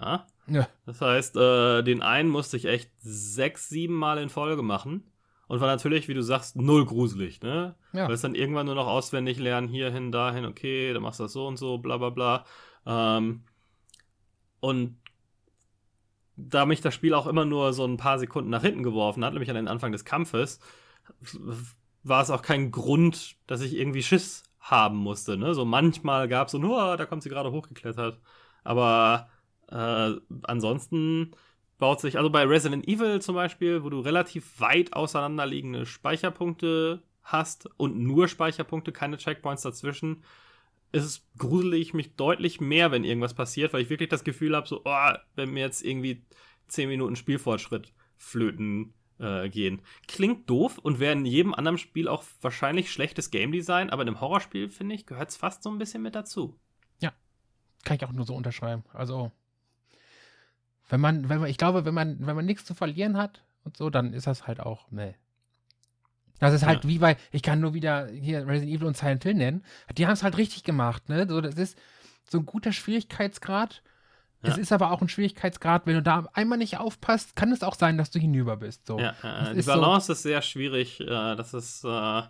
Ja? 0.00 0.26
ja, 0.46 0.68
Das 0.86 1.00
heißt, 1.00 1.36
äh, 1.36 1.82
den 1.82 2.02
einen 2.02 2.28
musste 2.28 2.56
ich 2.56 2.66
echt 2.66 2.90
sechs, 3.00 3.68
sieben 3.68 3.94
Mal 3.94 4.18
in 4.18 4.28
Folge 4.28 4.62
machen. 4.62 5.10
Und 5.46 5.60
war 5.60 5.66
natürlich, 5.66 6.08
wie 6.08 6.14
du 6.14 6.22
sagst, 6.22 6.56
null 6.56 6.86
gruselig, 6.86 7.42
ne? 7.42 7.74
ja. 7.92 8.06
Weil 8.06 8.14
es 8.14 8.22
dann 8.22 8.34
irgendwann 8.34 8.66
nur 8.66 8.74
noch 8.74 8.86
auswendig 8.86 9.38
lernen, 9.38 9.68
hierhin, 9.68 10.10
dahin, 10.10 10.46
okay, 10.46 10.92
dann 10.92 11.02
machst 11.02 11.20
du 11.20 11.24
das 11.24 11.32
so 11.32 11.46
und 11.46 11.58
so, 11.58 11.78
bla 11.78 11.98
bla 11.98 12.10
bla. 12.10 12.44
Ähm, 12.86 13.42
und 14.60 14.96
da 16.36 16.66
mich 16.66 16.80
das 16.80 16.94
Spiel 16.94 17.14
auch 17.14 17.26
immer 17.26 17.44
nur 17.44 17.72
so 17.72 17.84
ein 17.84 17.96
paar 17.96 18.18
Sekunden 18.18 18.50
nach 18.50 18.62
hinten 18.62 18.82
geworfen 18.82 19.24
hat, 19.24 19.32
nämlich 19.32 19.50
an 19.50 19.56
den 19.56 19.68
Anfang 19.68 19.92
des 19.92 20.04
Kampfes, 20.04 20.60
war 22.02 22.22
es 22.22 22.30
auch 22.30 22.42
kein 22.42 22.70
Grund, 22.70 23.36
dass 23.46 23.60
ich 23.60 23.76
irgendwie 23.76 24.02
Schiss 24.02 24.42
haben 24.60 24.96
musste. 24.96 25.36
Ne? 25.36 25.54
So 25.54 25.64
manchmal 25.64 26.28
gab 26.28 26.48
es 26.48 26.52
so, 26.52 26.58
nur, 26.58 26.96
da 26.96 27.06
kommt 27.06 27.22
sie 27.22 27.28
gerade 27.28 27.52
hochgeklettert. 27.52 28.18
Aber 28.64 29.28
äh, 29.70 30.12
ansonsten 30.42 31.32
baut 31.78 32.00
sich, 32.00 32.16
also 32.16 32.30
bei 32.30 32.44
Resident 32.44 32.88
Evil 32.88 33.20
zum 33.20 33.34
Beispiel, 33.34 33.84
wo 33.84 33.90
du 33.90 34.00
relativ 34.00 34.60
weit 34.60 34.94
auseinanderliegende 34.94 35.86
Speicherpunkte 35.86 37.02
hast 37.22 37.68
und 37.78 37.98
nur 37.98 38.28
Speicherpunkte, 38.28 38.92
keine 38.92 39.16
Checkpoints 39.16 39.62
dazwischen, 39.62 40.22
es 41.02 41.26
gruselig 41.38 41.94
mich 41.94 42.14
deutlich 42.14 42.60
mehr, 42.60 42.92
wenn 42.92 43.04
irgendwas 43.04 43.34
passiert, 43.34 43.72
weil 43.72 43.82
ich 43.82 43.90
wirklich 43.90 44.10
das 44.10 44.24
Gefühl 44.24 44.54
habe, 44.54 44.68
so, 44.68 44.82
oh, 44.84 45.12
wenn 45.34 45.50
mir 45.50 45.60
jetzt 45.60 45.84
irgendwie 45.84 46.24
10 46.68 46.88
Minuten 46.88 47.16
Spielfortschritt 47.16 47.92
flöten 48.16 48.94
äh, 49.18 49.48
gehen. 49.48 49.82
Klingt 50.06 50.48
doof 50.48 50.78
und 50.78 51.00
wäre 51.00 51.12
in 51.12 51.24
jedem 51.24 51.54
anderen 51.54 51.78
Spiel 51.78 52.08
auch 52.08 52.24
wahrscheinlich 52.40 52.90
schlechtes 52.90 53.30
Game 53.30 53.52
Design, 53.52 53.90
aber 53.90 54.02
in 54.02 54.08
einem 54.08 54.20
Horrorspiel, 54.20 54.70
finde 54.70 54.94
ich, 54.94 55.06
gehört 55.06 55.30
es 55.30 55.36
fast 55.36 55.62
so 55.62 55.70
ein 55.70 55.78
bisschen 55.78 56.02
mit 56.02 56.14
dazu. 56.14 56.58
Kann 57.84 57.96
ich 57.96 58.04
auch 58.04 58.12
nur 58.12 58.24
so 58.24 58.34
unterschreiben. 58.34 58.82
Also, 58.92 59.30
wenn 60.88 61.00
man, 61.00 61.28
wenn 61.28 61.40
man, 61.40 61.50
ich 61.50 61.58
glaube, 61.58 61.84
wenn 61.84 61.94
man, 61.94 62.26
wenn 62.26 62.36
man 62.36 62.46
nichts 62.46 62.64
zu 62.64 62.74
verlieren 62.74 63.16
hat 63.16 63.44
und 63.64 63.76
so, 63.76 63.90
dann 63.90 64.12
ist 64.12 64.26
das 64.26 64.46
halt 64.46 64.60
auch, 64.60 64.90
ne. 64.90 65.14
Das 66.44 66.54
ist 66.54 66.66
halt 66.66 66.84
Ja. 66.84 66.90
wie 66.90 66.98
bei, 66.98 67.16
ich 67.32 67.42
kann 67.42 67.60
nur 67.60 67.74
wieder 67.74 68.06
hier 68.08 68.46
Resident 68.46 68.72
Evil 68.76 68.86
und 68.86 68.96
Silent 68.96 69.22
Hill 69.24 69.34
nennen. 69.34 69.64
Die 69.96 70.06
haben 70.06 70.12
es 70.12 70.22
halt 70.22 70.36
richtig 70.36 70.64
gemacht, 70.64 71.08
ne? 71.08 71.26
So, 71.28 71.40
das 71.40 71.54
ist 71.56 71.78
so 72.28 72.38
ein 72.38 72.46
guter 72.46 72.72
Schwierigkeitsgrad. 72.72 73.82
Es 74.42 74.56
Ja. 74.56 74.62
ist 74.62 74.72
aber 74.72 74.90
auch 74.90 75.00
ein 75.00 75.08
Schwierigkeitsgrad, 75.08 75.86
wenn 75.86 75.94
du 75.94 76.02
da 76.02 76.26
einmal 76.34 76.58
nicht 76.58 76.78
aufpasst, 76.78 77.34
kann 77.34 77.50
es 77.52 77.62
auch 77.62 77.74
sein, 77.74 77.96
dass 77.96 78.10
du 78.10 78.18
hinüber 78.18 78.56
bist. 78.58 78.86
So. 78.86 78.98
Ja, 78.98 79.14
äh, 79.22 79.54
die 79.54 79.60
ist 79.60 79.66
so- 79.66 79.72
Balance 79.72 80.12
ist 80.12 80.22
sehr 80.22 80.42
schwierig, 80.42 81.00
äh, 81.00 81.06
dass, 81.06 81.54
es, 81.54 81.82
äh, 81.84 82.22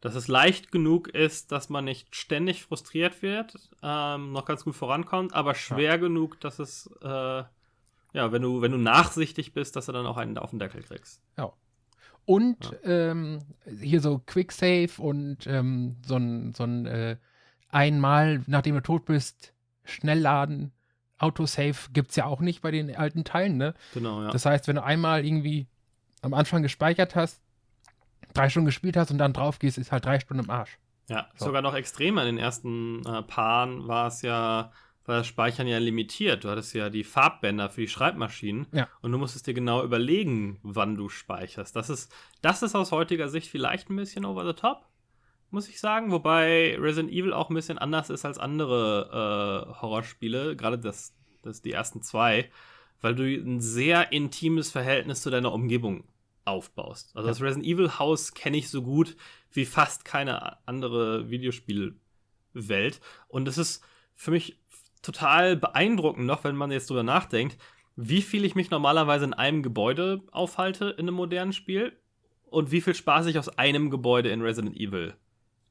dass 0.00 0.14
es 0.16 0.26
leicht 0.28 0.72
genug 0.72 1.06
ist, 1.08 1.52
dass 1.52 1.68
man 1.68 1.84
nicht 1.84 2.14
ständig 2.16 2.64
frustriert 2.64 3.22
wird, 3.22 3.54
ähm, 3.82 4.32
noch 4.32 4.44
ganz 4.44 4.64
gut 4.64 4.74
vorankommt, 4.74 5.34
aber 5.34 5.54
schwer 5.54 5.98
genug, 5.98 6.40
dass 6.40 6.58
es, 6.58 6.90
äh, 7.02 7.06
ja, 8.12 8.32
wenn 8.32 8.42
du, 8.42 8.60
wenn 8.62 8.72
du 8.72 8.78
nachsichtig 8.78 9.52
bist, 9.52 9.76
dass 9.76 9.86
du 9.86 9.92
dann 9.92 10.06
auch 10.06 10.16
einen 10.16 10.38
auf 10.38 10.50
den 10.50 10.58
Deckel 10.58 10.82
kriegst. 10.82 11.20
Und 12.26 12.76
ähm, 12.84 13.38
hier 13.80 14.00
so 14.00 14.20
Quicksave 14.26 14.90
und 14.98 15.46
ähm, 15.46 15.96
so 16.04 16.16
ein, 16.16 16.52
so 16.54 16.64
ein 16.64 16.86
äh, 16.86 17.16
einmal, 17.70 18.42
nachdem 18.46 18.74
du 18.74 18.82
tot 18.82 19.04
bist, 19.04 19.52
Schnellladen, 19.84 20.72
Autosave 21.18 21.76
gibt 21.92 22.10
es 22.10 22.16
ja 22.16 22.26
auch 22.26 22.40
nicht 22.40 22.60
bei 22.60 22.70
den 22.70 22.94
alten 22.94 23.24
Teilen, 23.24 23.56
ne? 23.56 23.74
Genau, 23.94 24.22
ja. 24.22 24.30
Das 24.30 24.44
heißt, 24.44 24.68
wenn 24.68 24.76
du 24.76 24.82
einmal 24.84 25.24
irgendwie 25.24 25.66
am 26.20 26.34
Anfang 26.34 26.62
gespeichert 26.62 27.14
hast, 27.14 27.40
drei 28.34 28.48
Stunden 28.50 28.66
gespielt 28.66 28.96
hast 28.96 29.10
und 29.10 29.18
dann 29.18 29.32
drauf 29.32 29.58
gehst, 29.58 29.78
ist 29.78 29.92
halt 29.92 30.04
drei 30.04 30.18
Stunden 30.20 30.44
im 30.44 30.50
Arsch. 30.50 30.78
Ja, 31.08 31.28
So. 31.36 31.46
sogar 31.46 31.62
noch 31.62 31.74
extremer. 31.74 32.22
In 32.22 32.36
den 32.36 32.38
ersten 32.38 33.06
äh, 33.06 33.22
Paaren 33.22 33.86
war 33.86 34.08
es 34.08 34.22
ja, 34.22 34.72
war 35.06 35.16
das 35.18 35.26
Speichern 35.26 35.66
ja 35.66 35.78
limitiert. 35.78 36.44
Du 36.44 36.48
hattest 36.50 36.74
ja 36.74 36.90
die 36.90 37.04
Farbbänder 37.04 37.70
für 37.70 37.80
die 37.82 37.88
Schreibmaschinen 37.88 38.66
Ja. 38.72 38.88
und 39.02 39.12
du 39.12 39.18
musstest 39.18 39.46
dir 39.46 39.54
genau 39.54 39.82
überlegen, 39.84 40.58
wann 40.62 40.96
du 40.96 41.08
speicherst. 41.08 41.74
Das 41.76 41.90
ist, 41.90 42.12
das 42.42 42.62
ist 42.62 42.74
aus 42.74 42.92
heutiger 42.92 43.28
Sicht 43.28 43.48
vielleicht 43.50 43.88
ein 43.90 43.96
bisschen 43.96 44.24
over 44.24 44.44
the 44.46 44.52
top, 44.52 44.84
muss 45.50 45.68
ich 45.68 45.78
sagen. 45.80 46.10
Wobei 46.12 46.76
Resident 46.78 47.12
Evil 47.12 47.32
auch 47.32 47.50
ein 47.50 47.54
bisschen 47.54 47.78
anders 47.78 48.10
ist 48.10 48.24
als 48.24 48.38
andere 48.38 49.70
äh, 49.72 49.80
Horrorspiele, 49.80 50.56
gerade 50.56 50.78
das, 50.78 51.14
das 51.42 51.62
die 51.62 51.72
ersten 51.72 52.02
zwei, 52.02 52.50
weil 53.00 53.14
du 53.14 53.22
ein 53.24 53.60
sehr 53.60 54.10
intimes 54.12 54.70
Verhältnis 54.70 55.22
zu 55.22 55.30
deiner 55.30 55.52
Umgebung 55.52 56.04
aufbaust. 56.44 57.14
Also 57.14 57.28
Ja. 57.28 57.32
das 57.32 57.40
Resident 57.42 57.66
Evil 57.66 57.98
Haus 57.98 58.32
kenne 58.34 58.56
ich 58.56 58.70
so 58.70 58.82
gut 58.82 59.16
wie 59.52 59.64
fast 59.66 60.04
keine 60.04 60.56
andere 60.66 61.28
Videospielwelt. 61.30 63.00
Und 63.28 63.48
es 63.48 63.58
ist 63.58 63.84
für 64.14 64.30
mich 64.30 64.58
total 65.06 65.56
beeindruckend 65.56 66.26
noch, 66.26 66.44
wenn 66.44 66.56
man 66.56 66.70
jetzt 66.70 66.90
drüber 66.90 67.02
nachdenkt, 67.02 67.56
wie 67.96 68.22
viel 68.22 68.44
ich 68.44 68.54
mich 68.54 68.70
normalerweise 68.70 69.24
in 69.24 69.32
einem 69.34 69.62
Gebäude 69.62 70.22
aufhalte 70.30 70.90
in 70.90 71.06
einem 71.06 71.14
modernen 71.14 71.52
Spiel 71.52 71.92
und 72.44 72.70
wie 72.70 72.80
viel 72.80 72.94
Spaß 72.94 73.26
ich 73.26 73.38
aus 73.38 73.48
einem 73.58 73.90
Gebäude 73.90 74.28
in 74.30 74.42
Resident 74.42 74.76
Evil 74.76 75.14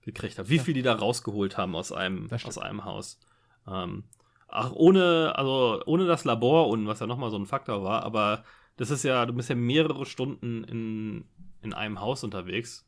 gekriegt 0.01 0.37
habe. 0.39 0.49
Wie 0.49 0.55
Ja. 0.57 0.63
viel 0.63 0.73
die 0.73 0.81
da 0.81 0.93
rausgeholt 0.93 1.57
haben 1.57 1.75
aus 1.75 1.91
einem, 1.91 2.27
aus 2.31 2.57
einem 2.57 2.85
Haus. 2.85 3.19
Ähm, 3.67 4.05
auch 4.47 4.71
ohne, 4.71 5.33
also 5.35 5.81
ohne 5.85 6.05
das 6.05 6.23
Labor 6.23 6.69
und 6.69 6.87
was 6.87 6.99
ja 6.99 7.07
nochmal 7.07 7.31
so 7.31 7.37
ein 7.37 7.45
Faktor 7.45 7.83
war, 7.83 8.03
aber 8.03 8.43
das 8.77 8.89
ist 8.89 9.03
ja, 9.03 9.25
du 9.25 9.33
bist 9.33 9.49
ja 9.49 9.55
mehrere 9.55 10.05
Stunden 10.05 10.63
in, 10.63 11.25
in 11.61 11.73
einem 11.73 11.99
Haus 11.99 12.23
unterwegs. 12.23 12.87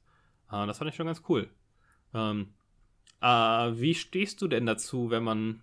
Äh, 0.51 0.65
das 0.67 0.77
fand 0.77 0.89
ich 0.89 0.95
schon 0.95 1.07
ganz 1.07 1.23
cool. 1.29 1.49
Ähm, 2.13 2.53
äh, 3.21 3.27
wie 3.27 3.95
stehst 3.95 4.41
du 4.41 4.47
denn 4.47 4.65
dazu, 4.65 5.10
wenn 5.10 5.23
man. 5.23 5.62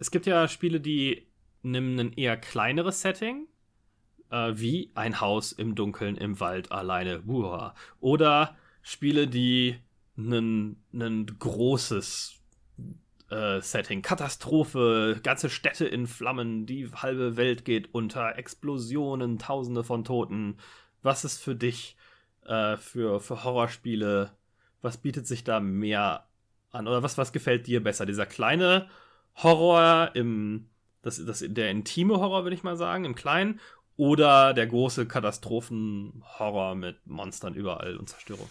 Es 0.00 0.10
gibt 0.10 0.24
ja 0.24 0.48
Spiele, 0.48 0.80
die 0.80 1.26
nehmen 1.62 2.00
ein 2.00 2.12
eher 2.14 2.38
kleineres 2.38 3.02
Setting, 3.02 3.46
äh, 4.30 4.52
wie 4.54 4.90
ein 4.94 5.20
Haus 5.20 5.52
im 5.52 5.74
Dunkeln 5.74 6.16
im 6.16 6.40
Wald 6.40 6.72
alleine. 6.72 7.18
Buha. 7.18 7.74
Oder 8.00 8.56
Spiele, 8.80 9.28
die 9.28 9.76
ein, 10.16 10.82
ein 10.94 11.26
großes 11.38 12.40
äh, 13.28 13.60
Setting, 13.60 14.00
Katastrophe, 14.00 15.20
ganze 15.22 15.50
Städte 15.50 15.84
in 15.84 16.06
Flammen, 16.06 16.64
die 16.64 16.90
halbe 16.90 17.36
Welt 17.36 17.66
geht 17.66 17.92
unter, 17.94 18.38
Explosionen, 18.38 19.38
Tausende 19.38 19.84
von 19.84 20.04
Toten. 20.04 20.56
Was 21.02 21.26
ist 21.26 21.42
für 21.42 21.54
dich 21.54 21.98
äh, 22.46 22.78
für, 22.78 23.20
für 23.20 23.44
Horrorspiele? 23.44 24.32
Was 24.80 24.96
bietet 24.96 25.26
sich 25.26 25.44
da 25.44 25.60
mehr 25.60 26.26
an? 26.70 26.88
Oder 26.88 27.02
was, 27.02 27.18
was 27.18 27.32
gefällt 27.34 27.66
dir 27.66 27.82
besser? 27.82 28.06
Dieser 28.06 28.24
kleine 28.24 28.88
Horror 29.36 30.10
im, 30.14 30.68
das, 31.02 31.24
das, 31.24 31.44
der 31.46 31.70
intime 31.70 32.18
Horror, 32.18 32.44
würde 32.44 32.54
ich 32.54 32.62
mal 32.62 32.76
sagen, 32.76 33.04
im 33.04 33.14
Kleinen, 33.14 33.60
oder 33.96 34.54
der 34.54 34.66
große 34.66 35.06
Katastrophenhorror 35.06 36.74
mit 36.74 37.06
Monstern 37.06 37.54
überall 37.54 37.96
und 37.96 38.08
Zerstörung? 38.08 38.48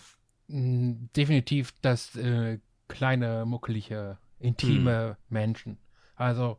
Mm, 0.47 1.05
Definitiv 1.15 1.73
das 1.81 2.15
äh, 2.15 2.59
kleine, 2.87 3.45
muckelige, 3.45 4.17
intime 4.39 5.17
Menschen. 5.29 5.77
Also, 6.15 6.57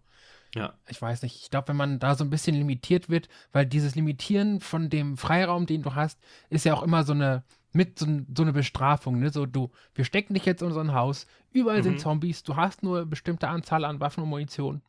Ja. 0.55 0.75
Ich 0.89 1.01
weiß 1.01 1.23
nicht. 1.23 1.37
Ich 1.43 1.51
glaube, 1.51 1.69
wenn 1.69 1.77
man 1.77 1.99
da 2.01 2.17
so 2.17 2.25
ein 2.25 2.31
bisschen 2.31 2.57
limitiert 2.57 3.09
wird, 3.09 3.29
weil 3.53 3.67
dieses 3.67 3.95
Limitieren 3.95 4.61
von 4.61 4.91
dem 4.91 5.17
Freiraum, 5.17 5.67
den 5.67 5.83
du 5.83 5.95
hast, 5.95 6.19
ist 6.49 6.65
ja 6.65 6.75
auch 6.75 6.83
immer 6.83 7.05
so 7.05 7.13
eine 7.13 7.45
mit 7.73 7.99
so, 7.99 8.07
so 8.37 8.43
eine 8.43 8.53
Bestrafung, 8.53 9.19
ne? 9.21 9.31
So, 9.31 9.47
du, 9.47 9.71
wir 9.95 10.05
stecken 10.05 10.35
dich 10.35 10.45
jetzt 10.45 10.63
in 10.63 10.73
ein 10.73 10.93
Haus, 10.95 11.27
überall 11.53 11.79
Mhm. 11.79 11.85
sind 11.85 12.01
Zombies, 12.01 12.43
du 12.43 12.57
hast 12.57 12.83
nur 12.83 12.99
eine 12.99 13.07
bestimmte 13.07 13.49
Anzahl 13.49 13.85
an 13.85 14.01
Waffen 14.01 14.23
und 14.23 14.29
Munition. 14.29 14.83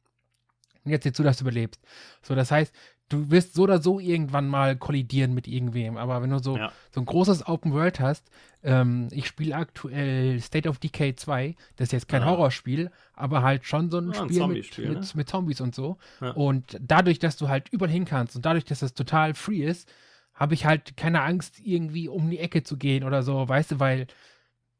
Und 0.83 0.91
jetzt 0.91 1.03
siehst 1.03 1.19
du, 1.19 1.23
dass 1.23 1.37
du 1.37 1.43
überlebst. 1.43 1.79
So, 2.23 2.33
das 2.33 2.49
heißt, 2.49 2.73
du 3.09 3.29
wirst 3.29 3.53
so 3.53 3.63
oder 3.63 3.79
so 3.81 3.99
irgendwann 3.99 4.47
mal 4.47 4.75
kollidieren 4.75 5.33
mit 5.35 5.47
irgendwem. 5.47 5.97
Aber 5.97 6.23
wenn 6.23 6.31
du 6.31 6.39
so, 6.39 6.57
Ja. 6.57 6.71
so 6.91 7.01
ein 7.01 7.05
großes 7.05 7.45
Open 7.47 7.71
World 7.73 7.99
hast, 7.99 8.31
ähm, 8.63 9.07
ich 9.11 9.27
spiele 9.27 9.55
aktuell 9.55 10.39
State 10.39 10.67
of 10.67 10.79
Decay 10.79 11.13
2, 11.15 11.55
das 11.75 11.89
ist 11.89 11.91
jetzt 11.91 12.07
kein 12.07 12.23
Ah. 12.23 12.27
Horrorspiel, 12.27 12.89
aber 13.13 13.43
halt 13.43 13.65
schon 13.65 13.91
so 13.91 13.97
ein 13.99 14.05
Ja, 14.05 14.09
ein 14.09 14.15
Spiel 14.15 14.25
mit, 14.27 14.37
Zombie-Spiel, 14.37 14.89
mit, 14.89 14.99
ne? 15.01 15.07
mit 15.13 15.29
Zombies 15.29 15.61
und 15.61 15.75
so. 15.75 15.97
Ja. 16.19 16.31
Und 16.31 16.77
dadurch, 16.81 17.19
dass 17.19 17.37
du 17.37 17.47
halt 17.47 17.69
überall 17.69 17.91
hin 17.91 18.05
kannst 18.05 18.35
und 18.35 18.43
dadurch, 18.45 18.65
dass 18.65 18.79
das 18.79 18.95
total 18.95 19.35
free 19.35 19.63
ist, 19.63 19.87
habe 20.33 20.53
ich 20.53 20.65
halt 20.65 20.97
keine 20.97 21.21
Angst, 21.21 21.59
irgendwie 21.63 22.07
um 22.07 22.29
die 22.29 22.39
Ecke 22.39 22.63
zu 22.63 22.77
gehen 22.77 23.03
oder 23.03 23.23
so, 23.23 23.47
weißt 23.47 23.71
du, 23.71 23.79
weil 23.79 24.07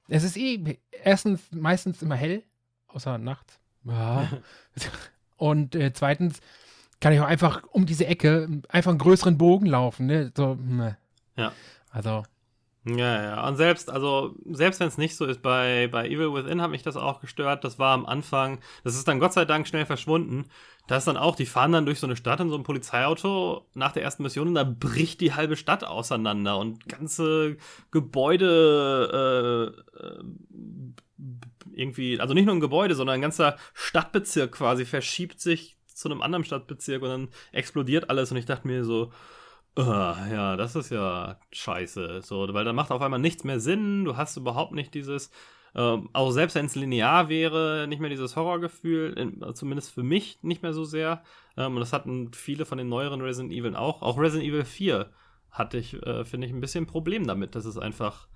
es 0.08 0.24
ist 0.24 0.38
eh 0.38 0.80
erstens 1.04 1.42
meistens 1.52 2.02
immer 2.02 2.16
hell, 2.16 2.44
außer 2.88 3.18
nachts. 3.18 3.60
Ja. 3.84 4.30
und 5.38 5.76
äh, 5.76 5.94
zweitens 5.94 6.42
kann 7.00 7.14
ich 7.14 7.20
auch 7.20 7.26
einfach 7.26 7.64
um 7.72 7.86
diese 7.86 8.06
Ecke 8.06 8.62
einfach 8.70 8.92
einen 8.92 9.00
größeren 9.00 9.38
Bogen 9.38 9.66
laufen, 9.66 10.06
ne? 10.06 10.32
So, 10.36 10.56
ne. 10.56 10.98
Ja. 11.36 11.52
Also, 11.90 12.24
Ja, 12.84 13.24
ja. 13.24 13.48
Und 13.48 13.58
selbst, 13.58 13.92
also, 13.92 14.36
selbst 14.46 14.80
wenn 14.80 14.88
es 14.88 14.98
nicht 14.98 15.16
so 15.16 15.26
ist, 15.26 15.44
bei, 15.44 15.88
bei 15.92 16.08
Evil 16.08 16.34
Within 16.34 16.62
hat 16.62 16.72
mich 16.72 16.82
das 16.82 16.96
auch 16.98 17.22
gestört. 17.22 17.64
Das 17.64 17.78
war 17.78 17.94
am 17.94 18.08
Anfang, 18.08 18.60
das 18.84 18.96
ist 18.96 19.08
dann 19.08 19.20
Gott 19.20 19.34
sei 19.34 19.46
Dank 19.46 19.68
schnell 19.68 19.86
verschwunden. 19.86 20.46
Da 20.88 20.98
ist 20.98 21.06
dann 21.06 21.16
auch, 21.16 21.36
die 21.36 21.46
fahren 21.46 21.72
dann 21.74 21.86
durch 21.86 22.00
so 22.00 22.08
eine 22.08 22.16
Stadt 22.16 22.40
in 22.40 22.50
so 22.50 22.56
einem 22.56 22.64
Polizeiauto 22.64 23.68
nach 23.76 23.92
der 23.92 24.02
ersten 24.02 24.24
Mission 24.24 24.48
und 24.48 24.56
da 24.56 24.64
bricht 24.64 25.22
die 25.22 25.34
halbe 25.34 25.56
Stadt 25.56 25.84
auseinander 25.84 26.58
und 26.58 26.88
ganze 26.90 27.58
Gebäude 27.92 29.74
äh, 30.02 30.06
äh, 30.06 30.24
irgendwie, 31.74 32.20
also 32.20 32.34
nicht 32.34 32.46
nur 32.46 32.56
ein 32.56 32.62
Gebäude, 32.62 32.96
sondern 32.96 33.14
ein 33.16 33.22
ganzer 33.22 33.58
Stadtbezirk 33.74 34.54
quasi 34.54 34.86
verschiebt 34.86 35.40
sich 35.40 35.78
zu 35.86 36.10
einem 36.10 36.24
anderen 36.24 36.44
Stadtbezirk 36.44 37.04
und 37.04 37.10
dann 37.10 37.30
explodiert 37.52 38.10
alles 38.10 38.32
und 38.32 38.38
ich 38.38 38.46
dachte 38.46 38.68
mir 38.68 38.84
so, 38.84 39.12
Ah, 39.76 40.28
ja, 40.30 40.58
das 40.58 40.76
ist 40.76 40.90
ja 40.90 41.40
scheiße. 41.52 42.22
So, 42.24 42.54
weil 42.54 42.66
dann 42.66 42.76
macht 42.76 42.92
auf 42.92 43.02
einmal 43.02 43.20
nichts 43.20 43.44
mehr 43.44 43.60
Sinn. 43.60 44.04
Du 44.04 44.18
hast 44.18 44.36
überhaupt 44.36 44.74
nicht 44.74 44.94
dieses, 44.94 45.32
ähm, 45.76 46.10
auch 46.12 46.32
selbst 46.32 46.56
wenn 46.56 46.66
es 46.66 46.76
linear 46.76 47.30
wäre, 47.30 47.88
nicht 47.88 48.00
mehr 48.00 48.10
dieses 48.10 48.36
Horrorgefühl, 48.36 49.14
in, 49.18 49.56
zumindest 49.56 49.94
für 49.94 50.04
mich 50.04 50.40
nicht 50.44 50.62
mehr 50.62 50.74
so 50.74 50.84
sehr. 50.84 51.24
Ähm, 51.56 51.76
und 51.76 51.80
das 51.80 51.94
hatten 51.94 52.34
viele 52.34 52.66
von 52.66 52.78
den 52.78 52.90
neueren 52.90 53.22
Resident 53.22 53.54
Evil 53.54 53.76
auch. 53.76 54.02
Auch 54.02 54.18
Resident 54.18 54.50
Evil 54.50 54.66
4 54.66 55.10
hatte 55.50 55.78
ich, 55.78 55.94
äh, 56.04 56.26
finde 56.26 56.48
ich, 56.48 56.54
ein 56.54 56.62
bisschen 56.62 56.84
ein 56.84 56.88
Problem 56.88 57.26
damit, 57.26 57.56
dass 57.56 57.66
es 57.66 57.78
einfach 57.78 58.28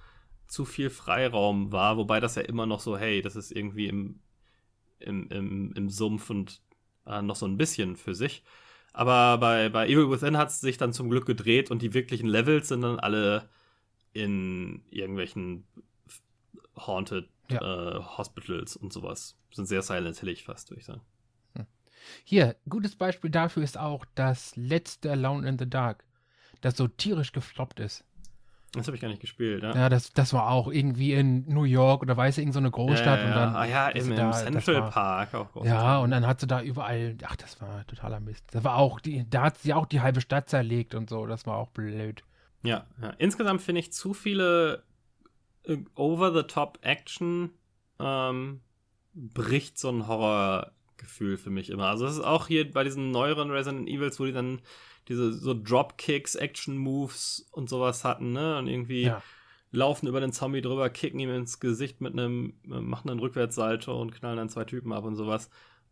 zu 0.48 0.64
viel 0.64 0.90
Freiraum 0.90 1.72
war, 1.72 1.98
wobei 1.98 2.20
das 2.20 2.36
ja 2.36 2.44
immer 2.44 2.66
noch 2.66 2.80
so, 2.80 2.98
hey, 2.98 3.22
das 3.22 3.36
ist 3.36 3.52
irgendwie 3.52 3.88
im, 3.88 4.22
im, 5.00 5.28
im, 5.30 5.74
im 5.74 5.90
Sumpf 5.90 6.30
und 6.30 6.62
äh, 7.06 7.22
noch 7.22 7.36
so 7.36 7.46
ein 7.46 7.58
bisschen 7.58 7.98
für 7.98 8.14
sich. 8.16 8.44
Aber 8.98 9.38
bei, 9.40 9.68
bei 9.68 9.88
Evil 9.90 10.10
Within 10.10 10.38
hat 10.38 10.50
es 10.50 10.62
sich 10.62 10.78
dann 10.78 10.94
zum 10.94 11.10
Glück 11.10 11.26
gedreht 11.26 11.70
und 11.70 11.82
die 11.82 11.94
wirklichen 11.94 12.28
Levels 12.28 12.70
sind 12.70 12.82
dann 12.82 12.98
alle 12.98 13.50
in 14.14 14.86
irgendwelchen 14.90 15.68
Haunted 16.78 17.28
Ja. 17.50 17.60
äh, 17.98 18.00
Hospitals 18.18 18.78
und 18.78 18.94
sowas. 18.94 19.36
Sind 19.52 19.66
sehr 19.66 19.82
Silent 19.82 20.18
Hillig 20.18 20.46
fast, 20.46 20.70
würde 20.72 20.80
ich 20.80 20.86
sagen. 20.86 21.02
hier, 22.24 22.56
gutes 22.70 22.96
Beispiel 22.96 23.30
dafür 23.30 23.64
ist 23.64 23.78
auch 23.78 24.06
das 24.16 24.56
letzte 24.56 25.12
Alone 25.12 25.48
in 25.50 25.60
the 25.60 25.70
Dark, 25.70 26.06
das 26.62 26.78
so 26.78 26.88
tierisch 26.88 27.34
gefloppt 27.34 27.82
ist. 27.82 28.06
Das 28.78 28.88
habe 28.88 28.96
ich 28.96 29.02
gar 29.02 29.08
nicht 29.10 29.22
gespielt, 29.22 29.64
ja. 29.64 29.74
Ja, 29.76 29.90
das, 29.90 30.12
das 30.14 30.34
war 30.34 30.50
auch 30.50 30.72
irgendwie 30.72 31.14
in 31.14 31.48
New 31.48 31.64
York 31.64 32.02
oder 32.02 32.16
weiß 32.18 32.38
ich, 32.38 32.42
irgend 32.44 32.54
so 32.54 32.60
eine 32.60 32.72
Großstadt 32.72 33.20
ja, 33.20 33.26
und 33.28 33.32
dann. 33.32 33.56
ah, 33.56 33.66
ja, 33.66 33.88
im, 33.90 34.16
da- 34.16 34.30
das 34.32 34.44
Central 34.44 34.76
war- 34.82 34.90
Park 34.92 35.34
auch. 35.36 35.52
groß. 35.52 35.68
Ja, 35.68 36.00
und 36.00 36.12
dann 36.12 36.26
hat 36.28 36.40
sie 36.40 36.48
da 36.48 36.62
überall, 36.62 37.18
ach, 37.26 37.36
das 37.36 37.62
war 37.62 37.86
totaler 37.88 38.20
Mist. 38.20 38.44
Das 38.52 38.64
war 38.64 38.76
auch, 38.78 39.00
die, 39.00 39.26
da 39.30 39.44
hat 39.44 39.58
sie 39.58 39.74
auch 39.74 39.86
die 39.86 40.02
halbe 40.02 40.22
Stadt 40.22 40.50
zerlegt 40.50 40.96
und 40.96 41.10
so, 41.10 41.26
das 41.26 41.46
war 41.46 41.58
auch 41.58 41.70
blöd. 41.70 42.24
Ja, 42.64 42.86
ja. 43.02 43.10
insgesamt 43.20 43.62
finde 43.62 43.80
ich 43.82 43.94
zu 43.94 44.14
viele 44.14 44.84
äh, 45.66 45.78
Over-the-Top-Action 45.96 47.52
ähm, 48.00 48.62
bricht 49.14 49.78
so 49.78 49.90
ein 49.90 50.08
Horrorgefühl 50.08 51.38
für 51.38 51.50
mich 51.50 51.70
immer. 51.70 51.86
Also 51.88 52.06
es 52.06 52.14
ist 52.18 52.24
auch 52.24 52.48
hier 52.48 52.70
bei 52.72 52.84
diesen 52.84 53.12
neueren 53.12 53.52
Resident 53.52 53.88
Evils, 53.88 54.20
wo 54.20 54.26
die 54.26 54.34
dann 54.34 54.62
diese 55.08 55.34
so 55.34 55.54
Dropkicks, 55.54 56.36
Action-Moves 56.36 57.48
und 57.52 57.70
sowas 57.70 58.04
hatten, 58.04 58.32
ne? 58.32 58.58
Und 58.58 58.68
irgendwie 58.68 59.04
Ja. 59.04 59.22
laufen 59.72 60.08
über 60.08 60.20
den 60.20 60.32
Zombie 60.32 60.62
drüber, 60.62 60.90
kicken 60.90 61.20
ihm 61.20 61.30
ins 61.30 61.60
Gesicht 61.60 62.02
mit 62.02 62.14
einem, 62.14 62.60
äh, 62.66 62.80
machen 62.82 63.10
einen 63.10 63.20
Rückwärtssalto 63.20 64.00
und 64.00 64.12
knallen 64.12 64.38
dann 64.38 64.50
zwei 64.50 64.66
Typen 64.66 64.94
ab 64.94 65.04
und 65.04 65.16
sowas. 65.16 65.50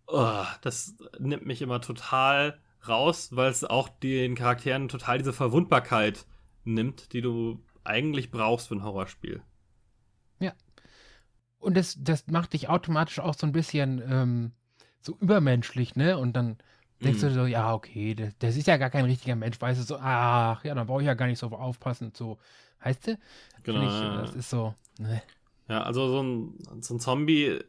Oh, 0.07 0.45
das 0.61 0.95
nimmt 1.19 1.45
mich 1.45 1.61
immer 1.61 1.81
total 1.81 2.59
raus, 2.87 3.29
weil 3.31 3.49
es 3.51 3.63
auch 3.63 3.89
den 3.89 4.35
Charakteren 4.35 4.89
total 4.89 5.17
diese 5.17 5.33
Verwundbarkeit 5.33 6.25
nimmt, 6.65 7.13
die 7.13 7.21
du 7.21 7.63
eigentlich 7.83 8.31
brauchst 8.31 8.67
für 8.67 8.75
ein 8.75 8.83
Horrorspiel. 8.83 9.41
Und 11.59 11.77
das, 11.77 11.97
das 11.97 12.27
macht 12.27 12.51
dich 12.51 12.67
automatisch 12.67 13.19
auch 13.19 13.35
so 13.35 13.47
ein 13.47 13.53
bisschen 13.53 14.01
ähm, 14.05 14.51
so 14.99 15.17
übermenschlich, 15.19 15.95
ne? 15.95 16.17
Und 16.17 16.33
dann 16.33 16.57
denkst 17.03 17.21
Mhm. 17.21 17.27
du 17.27 17.33
so, 17.33 17.45
ja, 17.45 17.73
okay, 17.73 18.15
das, 18.15 18.33
das 18.39 18.55
ist 18.57 18.67
ja 18.67 18.77
gar 18.77 18.89
kein 18.89 19.05
richtiger 19.05 19.35
Mensch, 19.35 19.59
weißt 19.59 19.79
du, 19.81 19.85
so, 19.85 19.97
ach, 19.99 20.63
ja, 20.63 20.73
dann 20.75 20.87
brauche 20.87 21.01
ich 21.01 21.07
ja 21.07 21.13
gar 21.13 21.27
nicht 21.27 21.39
so 21.39 21.47
aufpassen, 21.47 22.11
so, 22.15 22.37
heißt 22.83 23.07
du? 23.07 23.19
Genau. 23.63 23.83
ich, 23.83 24.21
das 24.21 24.35
ist 24.35 24.49
so, 24.49 24.73
ne? 24.99 25.21
Ja, 25.69 25.83
also 25.83 26.07
so 26.09 26.21
ein, 26.21 26.81
so 26.81 26.95
ein 26.95 26.99
Zombie 26.99 27.59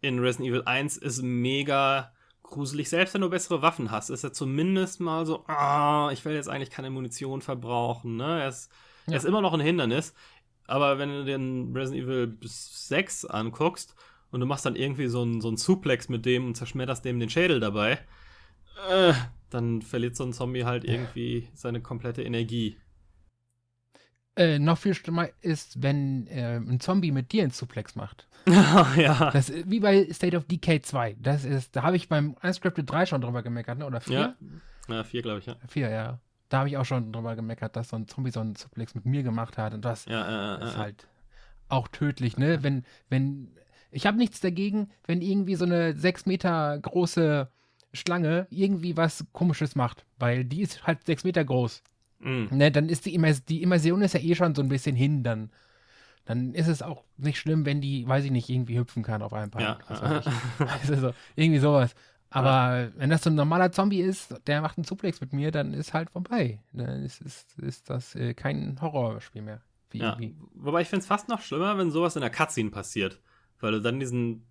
in 0.00 0.18
Resident 0.18 0.48
Evil 0.50 0.62
1 0.66 0.96
ist 0.98 1.22
mega 1.22 2.12
gruselig. 2.42 2.88
Selbst 2.88 3.14
wenn 3.14 3.22
du 3.22 3.30
bessere 3.30 3.62
Waffen 3.62 3.90
hast, 3.90 4.10
ist 4.10 4.22
er 4.24 4.32
zumindest 4.32 5.00
mal 5.00 5.24
so, 5.26 5.44
ah, 5.48 6.10
ich 6.12 6.24
will 6.24 6.34
jetzt 6.34 6.48
eigentlich 6.48 6.70
keine 6.70 6.90
Munition 6.90 7.40
verbrauchen. 7.42 8.16
Ne? 8.16 8.42
Er, 8.42 8.48
ist, 8.48 8.70
Ja. 9.06 9.12
er 9.14 9.16
ist 9.18 9.24
immer 9.24 9.40
noch 9.40 9.54
ein 9.54 9.60
Hindernis. 9.60 10.14
Aber 10.66 10.98
wenn 10.98 11.08
du 11.08 11.24
den 11.24 11.74
Resident 11.74 12.04
Evil 12.04 12.38
6 12.42 13.24
anguckst 13.24 13.94
und 14.30 14.40
du 14.40 14.46
machst 14.46 14.66
dann 14.66 14.76
irgendwie 14.76 15.06
so 15.08 15.22
einen 15.22 15.40
so 15.40 15.48
einen 15.48 15.56
Suplex 15.56 16.08
mit 16.10 16.26
dem 16.26 16.46
und 16.46 16.54
zerschmetterst 16.54 17.04
dem 17.04 17.18
den 17.18 17.30
Schädel 17.30 17.58
dabei, 17.60 17.98
äh, 18.90 19.12
dann 19.50 19.82
verliert 19.82 20.16
so 20.16 20.24
ein 20.24 20.32
Zombie 20.32 20.64
halt 20.64 20.84
irgendwie 20.84 21.48
seine 21.54 21.80
komplette 21.80 22.22
Energie. 22.22 22.76
Äh, 24.36 24.58
noch 24.60 24.78
viel 24.78 24.94
schlimmer 24.94 25.28
ist, 25.40 25.82
wenn 25.82 26.28
äh, 26.28 26.56
ein 26.56 26.78
Zombie 26.78 27.10
mit 27.10 27.32
dir 27.32 27.42
einen 27.42 27.50
Suplex 27.50 27.96
macht. 27.96 28.28
ja. 28.96 29.30
Das 29.32 29.50
ist 29.50 29.68
wie 29.68 29.80
bei 29.80 30.08
State 30.12 30.36
of 30.36 30.44
Decay 30.44 30.80
2. 30.80 31.16
Das 31.18 31.44
ist, 31.44 31.74
da 31.74 31.82
habe 31.82 31.96
ich 31.96 32.08
beim 32.08 32.36
Unscripted 32.42 32.88
3 32.88 33.06
schon 33.06 33.20
drüber 33.20 33.42
gemeckert, 33.42 33.78
ne? 33.78 33.86
Oder 33.86 34.00
4? 34.00 34.18
Ja. 34.18 34.34
Ja, 34.88 35.04
vier, 35.04 35.22
glaube 35.22 35.40
ich, 35.40 35.46
ja. 35.46 35.56
4, 35.66 35.90
ja. 35.90 36.20
Da 36.48 36.58
habe 36.58 36.68
ich 36.68 36.76
auch 36.76 36.84
schon 36.84 37.12
drüber 37.12 37.36
gemeckert, 37.36 37.76
dass 37.76 37.90
so 37.90 37.96
ein 37.96 38.06
Zombie 38.08 38.30
so 38.30 38.40
einen 38.40 38.54
Suplex 38.54 38.94
mit 38.94 39.04
mir 39.04 39.22
gemacht 39.22 39.58
hat. 39.58 39.74
Und 39.74 39.84
das 39.84 40.06
Ja, 40.06 40.56
äh, 40.56 40.62
äh, 40.62 40.68
ist 40.68 40.76
halt 40.78 41.08
auch 41.68 41.88
tödlich, 41.88 42.38
ne? 42.38 42.62
Wenn, 42.62 42.84
wenn, 43.10 43.50
ich 43.90 44.06
habe 44.06 44.16
nichts 44.16 44.40
dagegen, 44.40 44.88
wenn 45.04 45.20
irgendwie 45.20 45.56
so 45.56 45.64
eine 45.64 45.94
6 45.94 46.26
Meter 46.26 46.78
große 46.78 47.50
Schlange 47.92 48.46
irgendwie 48.50 48.96
was 48.96 49.24
komisches 49.32 49.74
macht, 49.76 50.04
weil 50.18 50.44
die 50.44 50.62
ist 50.62 50.86
halt 50.86 51.04
6 51.06 51.24
Meter 51.24 51.44
groß. 51.44 51.82
Mm. 52.20 52.46
Ne, 52.50 52.70
dann 52.70 52.88
ist 52.88 53.06
die, 53.06 53.14
Immers 53.14 53.44
die 53.44 53.62
Immersion 53.62 54.02
ist 54.02 54.14
ja 54.14 54.20
eh 54.20 54.34
schon 54.34 54.54
so 54.54 54.62
ein 54.62 54.68
bisschen 54.68 54.96
hin, 54.96 55.22
dann, 55.22 55.50
dann 56.24 56.52
ist 56.52 56.66
es 56.68 56.82
auch 56.82 57.04
nicht 57.16 57.38
schlimm, 57.38 57.64
wenn 57.64 57.80
die, 57.80 58.06
weiß 58.06 58.24
ich 58.24 58.30
nicht, 58.30 58.48
irgendwie 58.48 58.78
hüpfen 58.78 59.02
kann 59.02 59.22
auf 59.22 59.32
einem 59.32 59.50
Bein. 59.50 59.62
Ja. 59.62 59.78
Also 60.58 60.96
so, 60.96 61.14
irgendwie 61.36 61.60
sowas. 61.60 61.94
Aber 62.30 62.90
wenn 62.96 63.08
das 63.08 63.22
so 63.22 63.30
ein 63.30 63.36
normaler 63.36 63.72
Zombie 63.72 64.00
ist, 64.00 64.34
der 64.46 64.60
macht 64.60 64.76
einen 64.76 64.84
Suplex 64.84 65.20
mit 65.20 65.32
mir, 65.32 65.50
dann 65.50 65.72
ist 65.72 65.94
halt 65.94 66.10
vorbei. 66.10 66.60
Dann 66.72 67.02
ist, 67.02 67.22
ist, 67.22 67.58
ist 67.58 67.88
das 67.88 68.14
äh, 68.14 68.34
kein 68.34 68.78
Horrorspiel 68.82 69.42
mehr. 69.42 69.62
Wie, 69.90 69.98
Ja, 69.98 70.18
wie. 70.18 70.36
wobei 70.54 70.82
ich 70.82 70.88
finde 70.88 71.00
es 71.00 71.06
fast 71.06 71.28
noch 71.28 71.40
schlimmer, 71.40 71.78
wenn 71.78 71.90
sowas 71.90 72.16
in 72.16 72.20
der 72.20 72.30
Cutscene 72.30 72.70
passiert. 72.70 73.20
Weil 73.60 73.72
du 73.72 73.80
dann 73.80 73.98
diesen, 73.98 74.46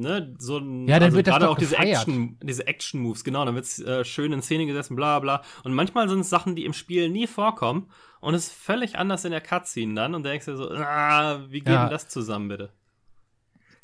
ne, 0.00 0.34
so 0.38 0.58
ein. 0.58 0.88
Ja, 0.88 0.98
dann 0.98 1.12
wird 1.12 1.26
das 1.26 1.32
gerade 1.34 1.48
auch 1.50 1.56
diese. 1.58 1.76
Action, 1.78 2.38
diese 2.42 2.66
Action-Moves, 2.66 3.22
genau, 3.24 3.44
dann 3.44 3.54
wird 3.54 3.64
es 3.66 3.78
äh, 3.80 4.04
schön 4.04 4.32
in 4.32 4.42
Szene 4.42 4.66
gesessen, 4.66 4.96
bla 4.96 5.18
bla. 5.20 5.42
Und 5.64 5.74
manchmal 5.74 6.08
sind 6.08 6.20
es 6.20 6.30
Sachen, 6.30 6.56
die 6.56 6.64
im 6.64 6.72
Spiel 6.72 7.08
nie 7.08 7.26
vorkommen 7.26 7.88
und 8.20 8.34
es 8.34 8.48
ist 8.48 8.52
völlig 8.52 8.96
anders 8.98 9.24
in 9.24 9.30
der 9.30 9.40
Cutscene 9.40 9.94
dann 9.94 10.14
und 10.14 10.24
denkst 10.24 10.46
dir 10.46 10.56
so, 10.56 10.70
ah, 10.70 11.40
wie 11.48 11.60
geht 11.60 11.68
Ja. 11.68 11.82
denn 11.84 11.90
das 11.90 12.08
zusammen, 12.08 12.48
bitte? 12.48 12.70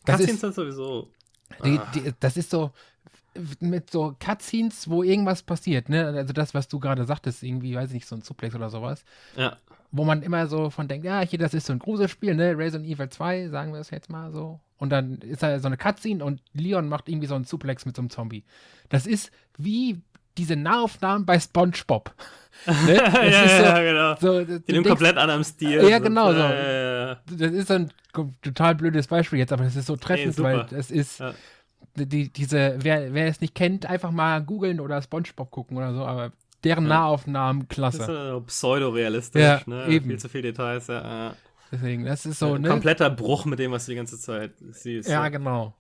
Das 0.05 0.17
Cutscenes 0.17 0.35
ist- 0.35 0.41
sind 0.41 0.55
sowieso. 0.55 1.11
Die, 1.65 1.79
ah. 1.79 1.93
die, 1.95 2.13
das 2.21 2.37
ist 2.37 2.51
so 2.51 2.73
mit 3.61 3.91
so 3.91 4.17
Cutscenes, 4.19 4.89
wo 4.89 5.03
irgendwas 5.03 5.43
passiert, 5.43 5.89
ne? 5.91 6.07
Also 6.07 6.33
das, 6.33 6.55
was 6.55 6.69
du 6.69 6.81
gerade 6.81 7.05
sagtest, 7.05 7.43
irgendwie, 7.43 7.75
weiß 7.75 7.89
ich 7.91 7.95
nicht, 7.95 8.07
so 8.09 8.17
ein 8.17 8.23
Suplex 8.23 8.55
oder 8.55 8.71
sowas, 8.71 9.05
Ja, 9.37 9.59
wo 9.93 10.05
man 10.05 10.23
immer 10.23 10.47
so 10.47 10.71
von 10.71 10.89
denkt, 10.89 11.05
ja, 11.05 11.21
hier, 11.21 11.39
das 11.39 11.53
ist 11.55 11.67
so 11.67 11.73
ein 11.75 11.79
Gruselspiel, 11.79 12.35
ne? 12.35 12.57
Resident 12.57 12.89
Evil 12.91 13.09
2, 13.11 13.49
sagen 13.49 13.73
wir 13.73 13.81
es 13.81 13.91
jetzt 13.91 14.09
mal 14.11 14.33
so. 14.33 14.59
Und 14.79 14.91
dann 14.91 15.19
ist 15.19 15.43
da 15.43 15.59
so 15.59 15.67
eine 15.67 15.77
Cutscene 15.77 16.25
und 16.25 16.43
Leon 16.53 16.89
macht 16.89 17.09
irgendwie 17.09 17.27
so 17.27 17.35
einen 17.35 17.45
Suplex 17.45 17.87
mit 17.87 17.97
so 17.97 18.03
einem 18.03 18.11
Zombie. 18.11 18.45
Das 18.89 19.07
ist 19.07 19.31
wie 19.57 20.01
diese 20.37 20.57
Nahaufnahmen 20.57 21.25
bei 21.25 21.41
SpongeBob. 21.41 22.15
ne? 22.67 22.95
ja, 22.95 23.25
ja, 23.25 23.79
genau. 23.81 24.17
So, 24.21 24.39
In 24.41 24.63
einem 24.69 24.85
komplett 24.85 25.17
anderen 25.17 25.45
Stil. 25.45 25.89
Ja, 25.89 25.99
genau 25.99 26.33
so. 26.33 26.41
Äh, 26.41 27.17
das 27.27 27.53
ist 27.53 27.69
so 27.69 27.75
ein 27.75 27.91
total 28.43 28.75
blödes 28.75 29.07
Beispiel 29.07 29.39
jetzt, 29.39 29.53
aber 29.53 29.65
das 29.65 29.77
ist 29.77 29.87
so 29.87 29.97
treffend, 29.97 30.39
nee, 30.39 30.45
weil 30.45 30.67
es 30.73 30.91
ist 30.91 31.21
ja. 31.21 31.35
die, 31.95 32.31
diese, 32.31 32.77
wer, 32.79 33.13
wer 33.13 33.27
es 33.27 33.41
nicht 33.41 33.55
kennt, 33.55 33.87
einfach 33.87 34.11
mal 34.11 34.43
googeln 34.43 34.81
oder 34.81 35.01
SpongeBob 35.01 35.51
gucken 35.51 35.77
oder 35.77 35.95
so, 35.95 36.05
aber 36.05 36.33
deren 36.65 36.85
ja. 36.85 36.91
Nahaufnahmen 36.91 37.69
klasse. 37.69 37.99
Das 37.99 38.09
ist 38.09 38.15
so 38.15 38.41
pseudo-realistisch, 38.41 39.43
ja, 39.43 39.61
ne? 39.67 39.87
Eben. 39.89 40.09
Viel 40.09 40.19
zu 40.19 40.29
viele 40.29 40.43
Details, 40.45 40.87
ja. 40.89 41.35
Deswegen, 41.73 42.05
das 42.05 42.27
ist 42.27 42.39
so, 42.39 42.55
Ein 42.55 42.63
ne? 42.63 42.69
Kompletter 42.69 43.11
Bruch 43.11 43.45
mit 43.45 43.59
dem, 43.59 43.73
was 43.73 43.87
du 43.87 43.93
die 43.93 43.97
ganze 43.97 44.19
Zeit 44.19 44.53
siehst. 44.71 45.09
Ja, 45.09 45.29
genau. 45.29 45.75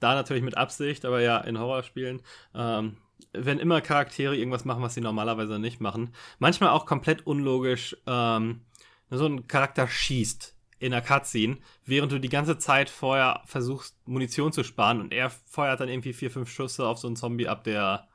Da 0.00 0.14
natürlich 0.14 0.42
mit 0.42 0.56
Absicht, 0.56 1.04
aber 1.04 1.20
ja, 1.20 1.38
in 1.38 1.58
Horrorspielen. 1.58 2.22
Ähm, 2.54 2.98
wenn 3.32 3.58
immer 3.58 3.80
Charaktere 3.80 4.36
irgendwas 4.36 4.64
machen, 4.64 4.82
was 4.82 4.94
sie 4.94 5.00
normalerweise 5.00 5.58
nicht 5.58 5.80
machen. 5.80 6.12
Manchmal 6.38 6.70
auch 6.70 6.86
komplett 6.86 7.26
unlogisch. 7.26 7.96
Ähm, 8.06 8.62
so 9.10 9.26
ein 9.26 9.46
Charakter 9.46 9.86
schießt 9.88 10.54
in 10.78 10.92
der 10.92 11.00
Cutscene, 11.00 11.58
während 11.84 12.12
du 12.12 12.18
die 12.18 12.28
ganze 12.28 12.58
Zeit 12.58 12.90
vorher 12.90 13.42
versuchst, 13.46 13.96
Munition 14.06 14.52
zu 14.52 14.62
sparen 14.62 15.00
und 15.00 15.12
er 15.12 15.30
feuert 15.30 15.80
dann 15.80 15.88
irgendwie 15.88 16.12
vier, 16.12 16.30
fünf 16.30 16.50
Schüsse 16.50 16.86
auf 16.86 16.98
so 16.98 17.06
einen 17.06 17.16
Zombie 17.16 17.48
ab, 17.48 17.64
der 17.64 18.08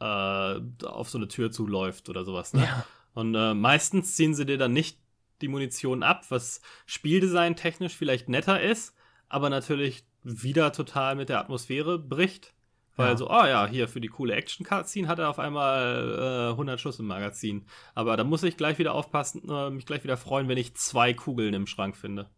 äh, 0.00 0.60
auf 0.86 1.10
so 1.10 1.18
eine 1.18 1.28
Tür 1.28 1.50
zuläuft 1.50 2.08
oder 2.08 2.24
sowas. 2.24 2.54
Ne? 2.54 2.64
Ja. 2.64 2.86
Und 3.14 3.34
äh, 3.34 3.54
meistens 3.54 4.16
ziehen 4.16 4.34
sie 4.34 4.46
dir 4.46 4.58
dann 4.58 4.72
nicht 4.72 4.98
die 5.40 5.48
Munition 5.48 6.02
ab, 6.02 6.24
was 6.30 6.60
Spieldesign 6.86 7.56
technisch 7.56 7.94
vielleicht 7.96 8.28
netter 8.28 8.60
ist, 8.60 8.94
aber 9.28 9.50
natürlich 9.50 10.04
wieder 10.22 10.72
total 10.72 11.14
mit 11.14 11.28
der 11.28 11.40
Atmosphäre 11.40 11.98
bricht. 11.98 12.54
Weil 12.96 13.10
ja. 13.10 13.16
so, 13.16 13.30
oh 13.30 13.44
ja, 13.44 13.66
hier 13.66 13.88
für 13.88 14.00
die 14.00 14.08
coole 14.08 14.34
Action-Cutscene 14.34 15.06
hat 15.06 15.18
er 15.18 15.28
auf 15.28 15.38
einmal 15.38 16.48
äh, 16.48 16.50
100 16.52 16.80
Schuss 16.80 16.98
im 16.98 17.06
Magazin. 17.06 17.66
Aber 17.94 18.16
da 18.16 18.24
muss 18.24 18.42
ich 18.42 18.56
gleich 18.56 18.78
wieder 18.78 18.94
aufpassen, 18.94 19.42
äh, 19.50 19.70
mich 19.70 19.84
gleich 19.84 20.02
wieder 20.02 20.16
freuen, 20.16 20.48
wenn 20.48 20.56
ich 20.56 20.74
zwei 20.74 21.12
Kugeln 21.12 21.52
im 21.54 21.66
Schrank 21.66 21.96
finde. 21.96 22.28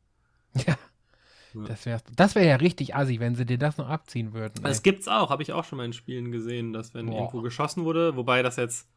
Ja. 0.66 0.76
ja. 1.54 1.66
Das 1.66 1.86
wäre 1.86 2.00
das 2.16 2.34
wär 2.34 2.44
ja 2.44 2.56
richtig 2.56 2.94
assi, 2.94 3.20
wenn 3.20 3.34
sie 3.34 3.46
dir 3.46 3.58
das 3.58 3.78
noch 3.78 3.88
abziehen 3.88 4.32
würden. 4.32 4.62
Das 4.62 4.82
gibt's 4.82 5.08
auch, 5.08 5.30
habe 5.30 5.42
ich 5.42 5.52
auch 5.52 5.64
schon 5.64 5.76
mal 5.78 5.84
in 5.84 5.92
Spielen 5.92 6.32
gesehen, 6.32 6.72
dass 6.72 6.94
wenn 6.94 7.06
Boah. 7.06 7.18
irgendwo 7.18 7.42
geschossen 7.42 7.84
wurde, 7.84 8.16
wobei 8.16 8.42
das 8.42 8.56
jetzt, 8.56 8.88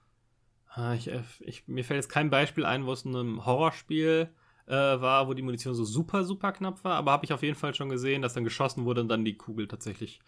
ich, 0.95 1.09
äh, 1.09 1.23
ich, 1.39 1.67
mir 1.67 1.83
fällt 1.83 1.97
jetzt 1.97 2.09
kein 2.09 2.29
Beispiel 2.29 2.65
ein, 2.65 2.85
wo 2.85 2.93
es 2.93 3.03
in 3.03 3.15
einem 3.15 3.45
Horrorspiel 3.45 4.29
äh, 4.67 4.71
war, 4.71 5.27
wo 5.27 5.33
die 5.33 5.41
Munition 5.41 5.73
so 5.73 5.83
super, 5.83 6.23
super 6.23 6.51
knapp 6.51 6.83
war, 6.83 6.95
aber 6.95 7.11
habe 7.11 7.25
ich 7.25 7.33
auf 7.33 7.43
jeden 7.43 7.57
Fall 7.57 7.75
schon 7.75 7.89
gesehen, 7.89 8.21
dass 8.21 8.33
dann 8.33 8.43
geschossen 8.43 8.85
wurde 8.85 9.01
und 9.01 9.09
dann 9.09 9.25
die 9.25 9.35
Kugel 9.35 9.67
tatsächlich 9.67 10.21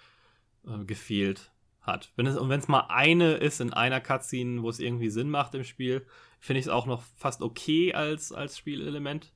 äh, 0.67 0.83
gefehlt 0.83 1.51
hat. 1.81 2.11
Wenn 2.15 2.25
es, 2.25 2.37
und 2.37 2.49
wenn 2.49 2.59
es 2.59 2.67
mal 2.67 2.87
eine 2.89 3.33
ist 3.33 3.61
in 3.61 3.73
einer 3.73 4.01
Cutscene, 4.01 4.61
wo 4.61 4.69
es 4.69 4.79
irgendwie 4.79 5.09
Sinn 5.09 5.29
macht 5.29 5.55
im 5.55 5.63
Spiel, 5.63 6.05
finde 6.39 6.59
ich 6.59 6.65
es 6.65 6.71
auch 6.71 6.85
noch 6.85 7.03
fast 7.15 7.41
okay 7.41 7.93
als, 7.93 8.31
als 8.31 8.57
Spielelement. 8.57 9.31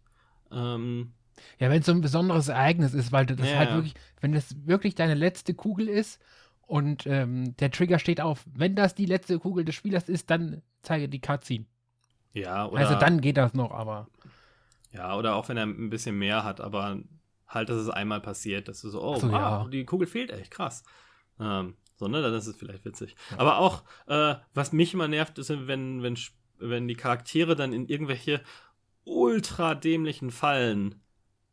Ähm, 0.51 1.13
ja, 1.59 1.69
wenn 1.69 1.79
es 1.79 1.85
so 1.85 1.91
ein 1.91 2.01
besonderes 2.01 2.47
Ereignis 2.47 2.93
ist, 2.93 3.11
weil 3.11 3.25
das 3.25 3.47
ja, 3.47 3.57
halt 3.57 3.73
wirklich, 3.73 3.93
wenn 4.21 4.33
das 4.33 4.55
wirklich 4.65 4.95
deine 4.95 5.13
letzte 5.13 5.53
Kugel 5.53 5.87
ist 5.87 6.19
und 6.67 7.07
ähm, 7.07 7.55
der 7.57 7.71
Trigger 7.71 7.97
steht 7.97 8.19
auf, 8.21 8.45
wenn 8.53 8.75
das 8.75 8.93
die 8.93 9.05
letzte 9.05 9.39
Kugel 9.39 9.63
des 9.63 9.73
Spielers 9.73 10.09
ist, 10.09 10.29
dann 10.29 10.61
zeige 10.81 11.07
die 11.07 11.21
Cutscene. 11.21 11.65
Ja, 12.33 12.67
oder. 12.67 12.81
Also 12.81 12.99
dann 12.99 13.21
geht 13.21 13.37
das 13.37 13.53
noch, 13.53 13.71
aber. 13.71 14.07
Ja, 14.91 15.15
oder 15.15 15.35
auch 15.35 15.47
wenn 15.49 15.57
er 15.57 15.65
ein 15.65 15.89
bisschen 15.89 16.17
mehr 16.17 16.43
hat, 16.43 16.59
aber 16.59 16.99
halt, 17.47 17.69
dass 17.69 17.77
es 17.77 17.89
einmal 17.89 18.19
passiert, 18.19 18.67
dass 18.67 18.81
du 18.81 18.89
so, 18.89 19.01
oh, 19.01 19.15
so, 19.15 19.31
wow, 19.31 19.63
ja. 19.63 19.67
die 19.69 19.85
Kugel 19.85 20.07
fehlt 20.07 20.29
echt, 20.29 20.51
krass. 20.51 20.83
Ähm, 21.39 21.75
so, 21.95 22.07
ne, 22.09 22.21
dann 22.21 22.33
ist 22.33 22.47
es 22.47 22.57
vielleicht 22.57 22.83
witzig. 22.83 23.15
Ja. 23.31 23.39
Aber 23.39 23.59
auch, 23.59 23.83
äh, 24.07 24.35
was 24.53 24.73
mich 24.73 24.93
immer 24.93 25.07
nervt, 25.07 25.39
ist, 25.39 25.49
wenn, 25.49 26.03
wenn, 26.03 26.17
wenn 26.59 26.87
die 26.87 26.95
Charaktere 26.95 27.55
dann 27.55 27.71
in 27.71 27.87
irgendwelche 27.87 28.41
ultra 29.05 29.73
dämlichen 29.73 30.31
Fallen 30.31 31.01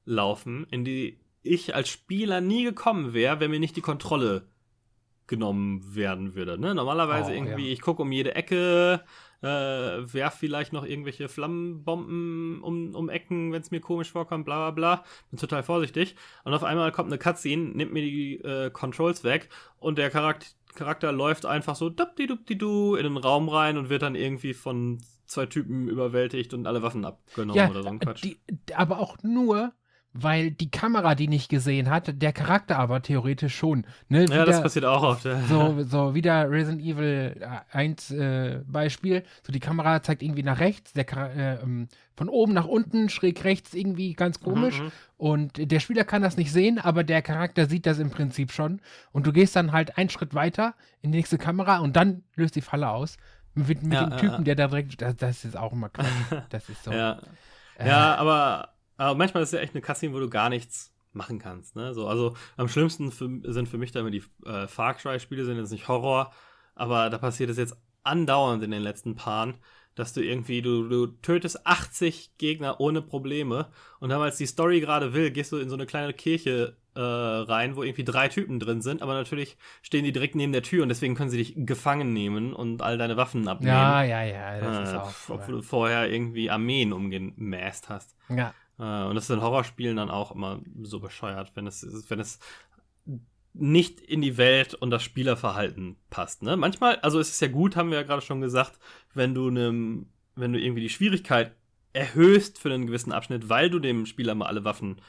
laufen, 0.04 0.66
in 0.70 0.84
die 0.84 1.20
ich 1.42 1.74
als 1.74 1.88
Spieler 1.88 2.40
nie 2.40 2.64
gekommen 2.64 3.12
wäre, 3.12 3.38
wenn 3.38 3.50
mir 3.50 3.60
nicht 3.60 3.76
die 3.76 3.80
Kontrolle 3.80 4.48
genommen 5.26 5.94
werden 5.94 6.34
würde. 6.34 6.58
Ne? 6.58 6.74
Normalerweise 6.74 7.30
oh, 7.30 7.34
irgendwie, 7.34 7.66
ja. 7.66 7.72
ich 7.72 7.80
gucke 7.80 8.02
um 8.02 8.12
jede 8.12 8.34
Ecke, 8.34 9.02
äh, 9.42 9.46
werf 9.46 10.34
vielleicht 10.34 10.72
noch 10.72 10.84
irgendwelche 10.84 11.28
Flammenbomben 11.28 12.62
um, 12.62 12.94
um 12.94 13.08
Ecken, 13.10 13.52
wenn 13.52 13.60
es 13.60 13.70
mir 13.70 13.80
komisch 13.80 14.10
vorkommt, 14.10 14.44
bla 14.44 14.56
bla 14.56 14.70
bla. 14.70 15.04
Bin 15.30 15.38
total 15.38 15.62
vorsichtig. 15.62 16.16
Und 16.44 16.54
auf 16.54 16.64
einmal 16.64 16.92
kommt 16.92 17.10
eine 17.10 17.18
Cutscene, 17.18 17.70
nimmt 17.74 17.92
mir 17.92 18.02
die 18.02 18.36
äh, 18.40 18.70
Controls 18.70 19.24
weg 19.24 19.48
und 19.78 19.98
der 19.98 20.10
Charakter, 20.10 20.46
Charakter 20.74 21.12
läuft 21.12 21.46
einfach 21.46 21.76
so 21.76 21.90
dupdi-dupdi-du 21.90 22.96
in 22.96 23.04
den 23.04 23.16
Raum 23.16 23.48
rein 23.48 23.78
und 23.78 23.90
wird 23.90 24.02
dann 24.02 24.14
irgendwie 24.14 24.54
von 24.54 25.00
zwei 25.26 25.46
Typen 25.46 25.88
überwältigt 25.88 26.54
und 26.54 26.66
alle 26.66 26.82
Waffen 26.82 27.04
abgenommen 27.04 27.56
ja, 27.56 27.70
oder 27.70 27.82
so 27.82 27.88
ein 27.88 27.98
Quatsch. 27.98 28.24
Die, 28.24 28.38
aber 28.74 28.98
auch 28.98 29.16
nur, 29.22 29.72
weil 30.16 30.52
die 30.52 30.70
Kamera 30.70 31.16
die 31.16 31.26
nicht 31.26 31.48
gesehen 31.48 31.90
hat, 31.90 32.22
der 32.22 32.32
Charakter 32.32 32.78
aber 32.78 33.02
theoretisch 33.02 33.56
schon. 33.56 33.84
Ne? 34.08 34.22
Wieder, 34.22 34.36
ja, 34.36 34.44
das 34.44 34.62
passiert 34.62 34.84
auch 34.84 35.02
oft. 35.02 35.24
Ja. 35.24 35.40
So, 35.48 35.82
so 35.82 36.14
wieder 36.14 36.48
Resident 36.48 36.80
Evil 36.80 37.44
1 37.72 38.12
äh, 38.12 38.60
Beispiel. 38.64 39.24
So 39.42 39.52
die 39.52 39.58
Kamera 39.58 40.02
zeigt 40.04 40.22
irgendwie 40.22 40.44
nach 40.44 40.60
rechts, 40.60 40.92
der 40.92 41.06
äh, 41.12 41.62
ähm, 41.62 41.88
von 42.16 42.28
oben 42.28 42.52
nach 42.52 42.66
unten, 42.66 43.08
schräg 43.08 43.42
rechts 43.42 43.74
irgendwie 43.74 44.12
ganz 44.14 44.38
komisch. 44.40 44.78
Mhm, 44.78 44.84
mhm, 44.84 44.92
und 45.16 45.72
der 45.72 45.80
Spieler 45.80 46.04
kann 46.04 46.22
das 46.22 46.36
nicht 46.36 46.52
sehen, 46.52 46.78
aber 46.78 47.02
der 47.02 47.20
Charakter 47.20 47.66
sieht 47.66 47.84
das 47.84 47.98
im 47.98 48.10
Prinzip 48.10 48.52
schon. 48.52 48.80
Und 49.10 49.26
du 49.26 49.32
gehst 49.32 49.56
dann 49.56 49.72
halt 49.72 49.98
einen 49.98 50.10
Schritt 50.10 50.32
weiter 50.32 50.74
in 51.02 51.10
die 51.10 51.18
nächste 51.18 51.38
Kamera 51.38 51.78
und 51.78 51.96
dann 51.96 52.22
löst 52.36 52.54
die 52.54 52.60
Falle 52.60 52.88
aus. 52.88 53.16
Mit, 53.56 53.82
mit 53.82 53.92
ja, 53.92 54.06
dem 54.06 54.18
Typen, 54.18 54.44
der 54.44 54.54
da 54.54 54.68
direkt. 54.68 55.00
Das, 55.00 55.16
das, 55.16 55.44
ist 55.44 55.56
auch 55.56 55.72
immer 55.72 55.88
Quatsch. 55.88 56.08
Das 56.50 56.68
ist 56.68 56.84
so. 56.84 56.92
ja. 56.92 57.20
Äh, 57.78 57.88
ja, 57.88 58.16
aber 58.16 58.73
aber 58.96 59.16
manchmal 59.16 59.42
ist 59.42 59.50
es 59.50 59.58
ja 59.58 59.60
echt 59.60 59.74
eine 59.74 59.82
Cutscene, 59.82 60.14
wo 60.14 60.20
du 60.20 60.28
gar 60.28 60.48
nichts 60.48 60.94
machen 61.12 61.38
kannst. 61.38 61.76
Ne? 61.76 61.94
So, 61.94 62.08
also 62.08 62.34
am 62.56 62.68
schlimmsten 62.68 63.12
für, 63.12 63.28
sind 63.44 63.68
für 63.68 63.78
mich 63.78 63.92
da 63.92 64.00
immer 64.00 64.10
die 64.10 64.24
äh, 64.44 64.66
Far 64.66 64.94
Cry-Spiele, 64.94 65.44
sind 65.44 65.58
jetzt 65.58 65.70
nicht 65.70 65.88
Horror, 65.88 66.32
aber 66.74 67.10
da 67.10 67.18
passiert 67.18 67.50
es 67.50 67.56
jetzt 67.56 67.76
andauernd 68.02 68.62
in 68.62 68.70
den 68.70 68.82
letzten 68.82 69.14
Paaren, 69.14 69.54
dass 69.94 70.12
du 70.12 70.20
irgendwie, 70.20 70.60
du, 70.60 70.88
du 70.88 71.06
tötest 71.06 71.66
80 71.66 72.36
Gegner 72.36 72.80
ohne 72.80 73.00
Probleme 73.00 73.68
und 74.00 74.10
dann, 74.10 74.20
als 74.20 74.36
die 74.36 74.46
Story 74.46 74.80
gerade 74.80 75.14
will, 75.14 75.30
gehst 75.30 75.52
du 75.52 75.58
in 75.58 75.68
so 75.68 75.76
eine 75.76 75.86
kleine 75.86 76.12
Kirche 76.12 76.76
äh, 76.96 77.00
rein, 77.00 77.76
wo 77.76 77.82
irgendwie 77.82 78.04
drei 78.04 78.28
Typen 78.28 78.58
drin 78.58 78.82
sind, 78.82 79.02
aber 79.02 79.14
natürlich 79.14 79.56
stehen 79.82 80.04
die 80.04 80.12
direkt 80.12 80.34
neben 80.34 80.52
der 80.52 80.62
Tür 80.62 80.82
und 80.82 80.88
deswegen 80.88 81.14
können 81.14 81.30
sie 81.30 81.38
dich 81.38 81.54
gefangen 81.56 82.12
nehmen 82.12 82.52
und 82.52 82.82
all 82.82 82.98
deine 82.98 83.16
Waffen 83.16 83.46
abnehmen. 83.46 83.72
Ja, 83.72 84.02
ja, 84.02 84.22
ja, 84.22 84.58
das 84.58 84.78
äh, 84.78 84.82
ist 84.82 84.94
auch. 84.94 85.12
Obwohl 85.28 85.54
du 85.56 85.62
vorher 85.62 86.10
irgendwie 86.10 86.50
Armeen 86.50 86.92
umgemäßt 86.92 87.88
hast. 87.88 88.16
Ja. 88.28 88.52
Äh, 88.78 89.04
und 89.04 89.14
das 89.14 89.24
ist 89.24 89.30
in 89.30 89.42
Horrorspielen 89.42 89.96
dann 89.96 90.10
auch 90.10 90.32
immer 90.32 90.60
so 90.82 91.00
bescheuert, 91.00 91.52
wenn 91.54 91.66
es, 91.66 91.86
wenn 92.08 92.20
es 92.20 92.38
nicht 93.54 94.00
in 94.00 94.20
die 94.20 94.36
Welt 94.36 94.74
und 94.74 94.90
das 94.90 95.02
Spielerverhalten 95.02 95.96
passt. 96.10 96.42
Ne? 96.42 96.56
Manchmal, 96.56 96.96
also 96.96 97.20
ist 97.20 97.30
es 97.30 97.40
ja 97.40 97.48
gut, 97.48 97.76
haben 97.76 97.90
wir 97.90 97.98
ja 97.98 98.04
gerade 98.04 98.22
schon 98.22 98.40
gesagt, 98.40 98.78
wenn 99.14 99.34
du 99.34 99.50
nem, 99.50 100.06
wenn 100.34 100.52
du 100.52 100.60
irgendwie 100.60 100.82
die 100.82 100.90
Schwierigkeit 100.90 101.54
erhöhst 101.92 102.58
für 102.58 102.72
einen 102.72 102.86
gewissen 102.86 103.12
Abschnitt, 103.12 103.48
weil 103.48 103.70
du 103.70 103.78
dem 103.78 104.06
Spieler 104.06 104.34
mal 104.34 104.46
alle 104.46 104.64
Waffen 104.64 105.00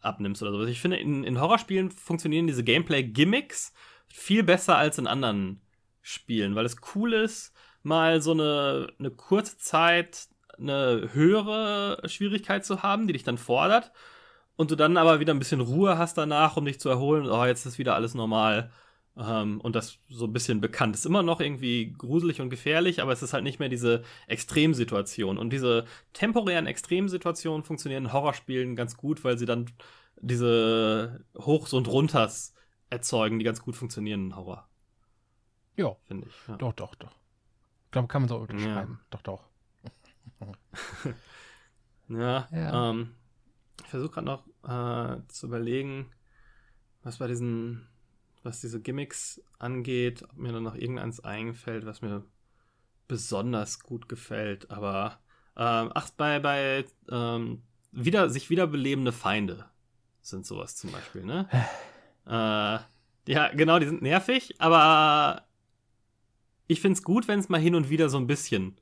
abnimmst 0.00 0.42
oder 0.42 0.52
sowas. 0.52 0.68
Ich 0.68 0.80
finde, 0.80 0.98
in, 0.98 1.24
in 1.24 1.40
Horrorspielen 1.40 1.90
funktionieren 1.90 2.46
diese 2.46 2.62
Gameplay-Gimmicks 2.62 3.72
viel 4.06 4.44
besser 4.44 4.76
als 4.76 4.98
in 4.98 5.08
anderen 5.08 5.60
Spielen, 6.00 6.54
weil 6.54 6.64
es 6.64 6.76
cool 6.94 7.12
ist, 7.12 7.52
mal 7.82 8.22
so 8.22 8.32
eine, 8.32 8.92
eine 8.98 9.10
kurze 9.10 9.58
Zeit 9.58 10.28
eine 10.60 11.10
höhere 11.12 12.00
Schwierigkeit 12.06 12.64
zu 12.64 12.82
haben, 12.82 13.06
die 13.06 13.12
dich 13.12 13.22
dann 13.22 13.38
fordert. 13.38 13.92
Und 14.56 14.70
du 14.70 14.76
dann 14.76 14.96
aber 14.96 15.20
wieder 15.20 15.32
ein 15.32 15.38
bisschen 15.38 15.60
Ruhe 15.60 15.96
hast 15.96 16.18
danach, 16.18 16.56
um 16.56 16.66
dich 16.66 16.78
zu 16.80 16.90
erholen. 16.90 17.26
Oh, 17.30 17.44
jetzt 17.44 17.64
ist 17.64 17.78
wieder 17.78 17.94
alles 17.94 18.14
normal. 18.14 18.70
Ähm, 19.16 19.60
und 19.60 19.74
das 19.74 19.98
so 20.08 20.26
ein 20.26 20.32
bisschen 20.32 20.60
bekannt. 20.60 20.94
Ist 20.94 21.06
immer 21.06 21.22
noch 21.22 21.40
irgendwie 21.40 21.92
gruselig 21.96 22.40
und 22.40 22.50
gefährlich, 22.50 23.00
aber 23.00 23.12
es 23.12 23.22
ist 23.22 23.32
halt 23.32 23.44
nicht 23.44 23.58
mehr 23.58 23.68
diese 23.68 24.02
Extremsituation. 24.26 25.38
Und 25.38 25.52
diese 25.52 25.86
temporären 26.12 26.66
Extremsituationen 26.66 27.64
funktionieren 27.64 28.04
in 28.04 28.12
Horrorspielen 28.12 28.76
ganz 28.76 28.96
gut, 28.96 29.24
weil 29.24 29.38
sie 29.38 29.46
dann 29.46 29.66
diese 30.20 31.24
Hochs 31.38 31.72
und 31.72 31.88
Runters 31.88 32.54
erzeugen, 32.90 33.38
die 33.38 33.44
ganz 33.44 33.62
gut 33.62 33.76
funktionieren 33.76 34.26
in 34.26 34.36
Horror. 34.36 34.68
Ja. 35.76 35.96
Finde 36.06 36.26
ich. 36.26 36.34
Ja. 36.48 36.56
Doch, 36.56 36.72
doch, 36.74 36.94
doch. 36.96 37.12
Ich 37.86 37.92
glaube, 37.92 38.08
kann 38.08 38.22
man 38.22 38.28
so 38.28 38.36
unterschreiben. 38.36 38.98
Ja. 39.00 39.06
Doch, 39.10 39.22
doch. 39.22 39.49
ja, 42.08 42.48
ja. 42.50 42.90
Ähm, 42.90 43.14
ich 43.82 43.88
versuche 43.88 44.10
gerade 44.10 44.26
noch 44.26 44.46
äh, 44.64 45.26
zu 45.28 45.46
überlegen, 45.46 46.10
was 47.02 47.18
bei 47.18 47.26
diesen, 47.26 47.88
was 48.42 48.60
diese 48.60 48.80
Gimmicks 48.80 49.42
angeht, 49.58 50.22
ob 50.22 50.36
mir 50.36 50.52
dann 50.52 50.62
noch 50.62 50.74
irgendeins 50.74 51.20
eingefällt, 51.20 51.86
was 51.86 52.02
mir 52.02 52.24
besonders 53.08 53.80
gut 53.80 54.08
gefällt. 54.08 54.70
Aber 54.70 55.20
ähm, 55.56 55.90
ach, 55.94 56.10
bei, 56.10 56.38
bei 56.38 56.84
ähm, 57.10 57.62
wieder, 57.92 58.30
sich 58.30 58.50
wiederbelebende 58.50 59.12
Feinde 59.12 59.66
sind 60.22 60.46
sowas 60.46 60.76
zum 60.76 60.92
Beispiel, 60.92 61.24
ne? 61.24 61.48
äh, 62.26 62.78
ja, 63.30 63.48
genau, 63.54 63.78
die 63.78 63.86
sind 63.86 64.02
nervig, 64.02 64.60
aber 64.60 65.46
ich 66.66 66.80
finde 66.80 66.98
es 66.98 67.02
gut, 67.02 67.28
wenn 67.28 67.40
es 67.40 67.48
mal 67.48 67.60
hin 67.60 67.74
und 67.74 67.90
wieder 67.90 68.08
so 68.08 68.16
ein 68.16 68.26
bisschen 68.26 68.80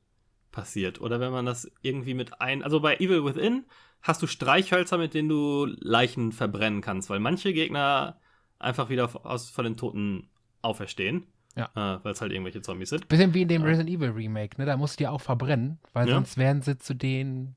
passiert. 0.51 1.01
Oder 1.01 1.21
wenn 1.21 1.33
man 1.33 1.47
das 1.47 1.71
irgendwie 1.83 2.15
mit 2.15 2.41
ein. 2.41 2.63
Also 2.63 2.81
bei 2.81 2.97
Evil 2.97 3.25
Within 3.25 3.65
hast 4.03 4.23
du 4.23 4.27
Streichhölzer, 4.27 4.99
mit 4.99 5.15
denen 5.15 5.29
du 5.29 5.67
Leichen 5.67 6.33
verbrennen 6.33 6.81
kannst, 6.81 7.11
weil 7.11 7.21
manche 7.21 7.53
Gegner 7.53 8.19
einfach 8.59 8.89
wieder 8.89 9.11
aus, 9.27 9.51
von 9.51 9.65
den 9.65 9.77
Toten 9.77 10.29
auferstehen. 10.63 11.27
Ja. 11.57 11.71
Äh, 11.75 12.05
weil 12.05 12.13
es 12.13 12.21
halt 12.21 12.31
irgendwelche 12.33 12.63
Zombies 12.63 12.91
sind. 12.91 13.09
Bisschen 13.09 13.35
wie 13.35 13.43
in 13.43 13.49
dem 13.49 13.63
Ja. 13.63 13.69
Resident 13.69 13.91
Evil 13.91 14.11
Remake, 14.11 14.61
ne? 14.61 14.67
Da 14.67 14.77
musst 14.77 14.95
du 14.99 15.03
die 15.05 15.09
auch 15.09 15.21
verbrennen, 15.21 15.79
weil 15.93 16.09
Ja. 16.09 16.15
sonst 16.15 16.37
werden 16.37 16.63
sie 16.63 16.79
zu 16.79 16.95
den. 16.95 17.57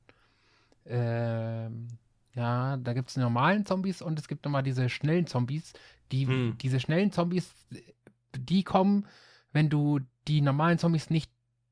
Ähm, 0.86 1.88
ja, 2.34 2.78
da 2.78 2.94
gibt 2.94 3.10
es 3.10 3.18
normalen 3.18 3.66
Zombies 3.66 4.02
und 4.02 4.18
es 4.18 4.28
gibt 4.28 4.46
nochmal 4.46 4.64
diese 4.64 4.89
schnellen 4.89 5.28
Zombies. 5.28 5.74
Die, 6.12 6.26
Hm. 6.28 6.58
Diese 6.62 6.80
schnellen 6.80 7.12
Zombies, 7.12 7.54
die 8.36 8.64
kommen, 8.64 9.06
wenn 9.54 9.70
du 9.70 10.00
die 10.28 10.42
normalen 10.42 10.78
Zombies 10.78 11.10
nicht 11.10 11.32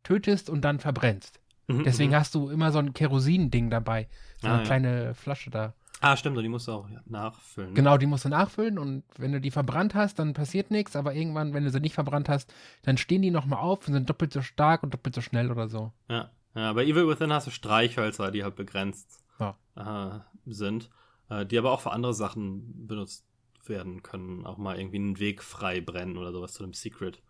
tötest 0.09 0.49
und 0.49 0.61
dann 0.61 0.79
verbrennst. 0.79 1.39
Mhm, 1.67 1.83
Deswegen 1.83 2.11
mhm. 2.11 2.15
hast 2.15 2.33
du 2.33 2.49
immer 2.49 2.71
so 2.71 2.79
ein 2.79 2.93
Kerosin-Ding 2.93 3.69
dabei. 3.69 4.07
So 4.41 4.47
Ah, 4.47 4.51
eine 4.53 4.59
ja. 4.61 4.65
kleine 4.65 5.13
Flasche 5.13 5.51
da. 5.51 5.73
Ah, 6.01 6.15
stimmt, 6.17 6.35
und 6.37 6.43
die 6.43 6.49
musst 6.49 6.67
du 6.67 6.71
auch 6.71 6.87
nachfüllen. 7.05 7.69
ne? 7.71 7.75
Genau, 7.75 7.97
die 7.97 8.05
musst 8.07 8.25
du 8.25 8.29
nachfüllen 8.29 8.79
und 8.79 9.03
wenn 9.17 9.33
du 9.33 9.39
die 9.41 9.51
verbrannt 9.51 9.93
hast, 9.95 10.17
dann 10.17 10.33
passiert 10.33 10.71
nichts, 10.71 10.95
aber 10.95 11.13
irgendwann, 11.13 11.53
wenn 11.53 11.63
du 11.65 11.69
sie 11.69 11.79
nicht 11.81 11.93
verbrannt 11.93 12.27
hast, 12.29 12.51
dann 12.83 12.97
stehen 12.97 13.21
die 13.21 13.31
nochmal 13.31 13.59
auf 13.59 13.85
und 13.87 13.93
sind 13.93 14.09
doppelt 14.09 14.31
so 14.33 14.41
stark 14.41 14.81
und 14.81 14.93
doppelt 14.93 15.13
so 15.13 15.21
schnell 15.21 15.51
oder 15.51 15.67
so. 15.67 15.91
Ja. 16.09 16.31
ja, 16.55 16.73
bei 16.73 16.85
Evil 16.85 17.07
Within 17.07 17.31
hast 17.33 17.47
du 17.47 17.51
Streichhölzer, 17.51 18.31
die 18.31 18.43
halt 18.43 18.55
begrenzt 18.55 19.21
Ja. 19.39 19.57
äh, 19.75 20.19
sind, 20.51 20.89
äh, 21.29 21.45
die 21.45 21.57
aber 21.59 21.71
auch 21.71 21.81
für 21.81 21.91
andere 21.91 22.13
Sachen 22.15 22.87
benutzt 22.87 23.25
werden 23.67 24.01
können. 24.01 24.45
Auch 24.47 24.57
mal 24.57 24.79
irgendwie 24.79 24.97
einen 24.97 25.19
Weg 25.19 25.43
frei 25.43 25.81
brennen 25.81 26.17
oder 26.17 26.31
sowas 26.31 26.53
zu 26.53 26.63
einem 26.63 26.73
Secret. 26.73 27.21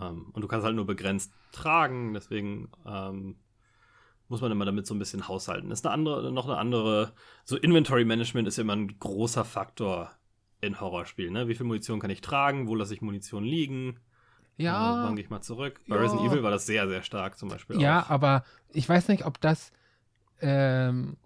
Ähm, 0.00 0.30
und 0.32 0.42
du 0.42 0.48
kannst 0.48 0.64
halt 0.64 0.76
nur 0.76 0.86
begrenzt 0.86 1.32
tragen, 1.52 2.12
deswegen 2.14 2.68
ähm, 2.86 3.36
muss 4.28 4.40
man 4.40 4.50
immer 4.52 4.64
damit 4.64 4.86
so 4.86 4.94
ein 4.94 4.98
bisschen 4.98 5.28
haushalten. 5.28 5.70
Ist 5.70 5.86
eine 5.86 5.94
andere, 5.94 6.32
noch 6.32 6.46
eine 6.46 6.58
andere, 6.58 7.12
so 7.44 7.56
Inventory 7.56 8.04
Management 8.04 8.48
ist 8.48 8.56
ja 8.56 8.62
immer 8.62 8.74
ein 8.76 8.98
großer 8.98 9.44
Faktor 9.44 10.10
in 10.60 10.80
Horrorspielen. 10.80 11.32
Ne? 11.32 11.48
Wie 11.48 11.54
viel 11.54 11.66
Munition 11.66 12.00
kann 12.00 12.10
ich 12.10 12.20
tragen? 12.22 12.66
Wo 12.66 12.74
lasse 12.74 12.92
ich 12.94 13.02
Munition 13.02 13.44
liegen? 13.44 14.00
Äh, 14.58 14.64
Ja, 14.64 15.02
wann 15.04 15.14
gehe 15.16 15.24
ich 15.24 15.30
mal 15.30 15.42
zurück? 15.42 15.80
Bei 15.86 15.96
Ja. 15.96 16.02
Resident 16.02 16.28
Evil 16.30 16.42
war 16.42 16.50
das 16.50 16.66
sehr, 16.66 16.88
sehr 16.88 17.02
stark 17.02 17.38
zum 17.38 17.48
Beispiel. 17.50 17.80
ja, 17.80 18.02
auch. 18.02 18.10
aber 18.10 18.44
ich 18.72 18.88
weiß 18.88 19.08
nicht, 19.08 19.24
ob 19.26 19.40
das 19.40 19.70
ähm, 20.40 21.16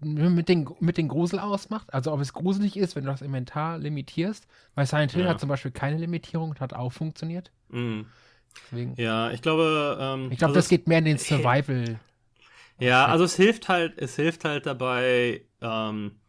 mit, 0.00 0.48
den, 0.48 0.68
mit 0.80 0.96
den 0.98 1.08
Grusel 1.08 1.38
ausmacht. 1.38 1.92
Also 1.92 2.12
ob 2.12 2.20
es 2.20 2.32
gruselig 2.32 2.76
ist, 2.76 2.96
wenn 2.96 3.04
du 3.04 3.10
das 3.10 3.22
Inventar 3.22 3.78
limitierst. 3.78 4.46
Weil 4.74 4.86
Silent 4.86 5.12
Hill 5.12 5.24
Ja. 5.24 5.30
hat 5.30 5.40
zum 5.40 5.48
Beispiel 5.48 5.70
keine 5.70 5.98
Limitierung 5.98 6.50
und 6.50 6.60
hat 6.60 6.72
auch 6.74 6.92
funktioniert. 6.92 7.52
Mhm. 7.74 8.06
Deswegen, 8.70 8.94
Ja, 8.96 9.30
ich 9.30 9.42
glaube. 9.42 9.98
Ähm, 10.00 10.30
ich 10.30 10.38
glaube, 10.38 10.50
also 10.50 10.60
das 10.60 10.68
geht 10.68 10.86
mehr 10.86 10.98
in 10.98 11.04
den 11.04 11.18
Survival. 11.18 11.98
Ja, 12.78 13.06
also 13.06 13.24
es 13.24 13.36
hilft 13.36 13.68
halt, 13.68 13.94
es 13.98 14.16
hilft 14.16 14.44
halt 14.44 14.66
dabei, 14.66 15.44
ähm, 15.60 16.20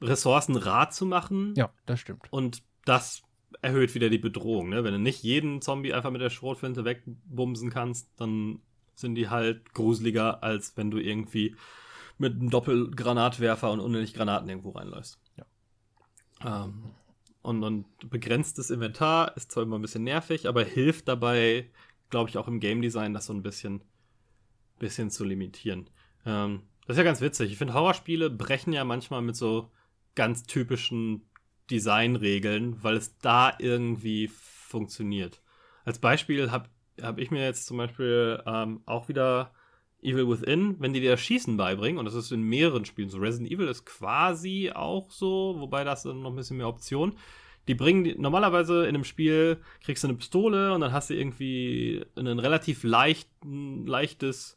Ressourcen 0.00 0.56
rar 0.56 0.90
zu 0.90 1.06
machen. 1.06 1.54
Ja, 1.56 1.70
das 1.86 2.00
stimmt. 2.00 2.26
Und 2.30 2.62
das 2.84 3.22
erhöht 3.62 3.94
wieder 3.94 4.10
die 4.10 4.18
Bedrohung. 4.18 4.68
Ne? 4.68 4.84
Wenn 4.84 4.92
du 4.92 4.98
nicht 4.98 5.22
jeden 5.22 5.62
Zombie 5.62 5.94
einfach 5.94 6.10
mit 6.10 6.20
der 6.20 6.30
Schrotflinte 6.30 6.84
wegbumsen 6.84 7.70
kannst, 7.70 8.10
dann 8.16 8.60
sind 8.94 9.14
die 9.14 9.28
halt 9.28 9.72
gruseliger, 9.74 10.42
als 10.42 10.76
wenn 10.76 10.90
du 10.90 10.98
irgendwie 10.98 11.56
mit 12.18 12.34
einem 12.34 12.50
Doppelgranatwerfer 12.50 13.70
und 13.70 13.80
unendlich 13.80 14.14
Granaten 14.14 14.48
irgendwo 14.48 14.70
reinläufst. 14.70 15.18
Ja. 15.36 16.64
Ähm, 16.64 16.90
und, 17.48 17.64
und 17.64 17.86
begrenztes 18.10 18.70
Inventar 18.70 19.34
ist 19.36 19.50
zwar 19.50 19.62
immer 19.62 19.78
ein 19.78 19.82
bisschen 19.82 20.04
nervig, 20.04 20.46
aber 20.46 20.64
hilft 20.64 21.08
dabei, 21.08 21.70
glaube 22.10 22.28
ich, 22.28 22.36
auch 22.36 22.46
im 22.46 22.60
Game 22.60 22.82
Design, 22.82 23.14
das 23.14 23.26
so 23.26 23.32
ein 23.32 23.42
bisschen, 23.42 23.80
bisschen 24.78 25.10
zu 25.10 25.24
limitieren. 25.24 25.88
Ähm, 26.26 26.62
das 26.86 26.96
ist 26.96 26.98
ja 26.98 27.04
ganz 27.04 27.22
witzig. 27.22 27.50
Ich 27.50 27.56
finde, 27.56 27.72
Horrorspiele 27.72 28.28
brechen 28.28 28.74
ja 28.74 28.84
manchmal 28.84 29.22
mit 29.22 29.34
so 29.34 29.70
ganz 30.14 30.42
typischen 30.42 31.22
Designregeln, 31.70 32.82
weil 32.82 32.96
es 32.96 33.16
da 33.18 33.54
irgendwie 33.58 34.28
funktioniert. 34.28 35.40
Als 35.84 35.98
Beispiel 35.98 36.50
habe 36.50 36.68
hab 37.00 37.18
ich 37.18 37.30
mir 37.30 37.44
jetzt 37.44 37.66
zum 37.66 37.78
Beispiel 37.78 38.42
ähm, 38.46 38.82
auch 38.84 39.08
wieder 39.08 39.52
Evil 40.02 40.28
Within, 40.28 40.76
wenn 40.78 40.92
die 40.92 41.00
dir 41.00 41.12
das 41.12 41.20
Schießen 41.20 41.56
beibringen, 41.56 41.98
und 41.98 42.04
das 42.04 42.14
ist 42.14 42.30
in 42.30 42.42
mehreren 42.42 42.84
Spielen 42.84 43.10
so, 43.10 43.18
Resident 43.18 43.50
Evil 43.50 43.68
ist 43.68 43.84
quasi 43.84 44.70
auch 44.72 45.10
so, 45.10 45.56
wobei 45.58 45.84
das 45.84 46.04
dann 46.04 46.22
noch 46.22 46.30
ein 46.30 46.36
bisschen 46.36 46.56
mehr 46.56 46.68
Option. 46.68 47.14
Die 47.66 47.74
bringen 47.74 48.14
normalerweise 48.18 48.84
in 48.84 48.94
einem 48.94 49.04
Spiel 49.04 49.58
kriegst 49.84 50.02
du 50.02 50.08
eine 50.08 50.16
Pistole 50.16 50.72
und 50.72 50.80
dann 50.80 50.92
hast 50.92 51.10
du 51.10 51.14
irgendwie 51.14 52.04
ein 52.16 52.38
relativ 52.38 52.82
leichten, 52.82 53.86
leichtes 53.86 54.56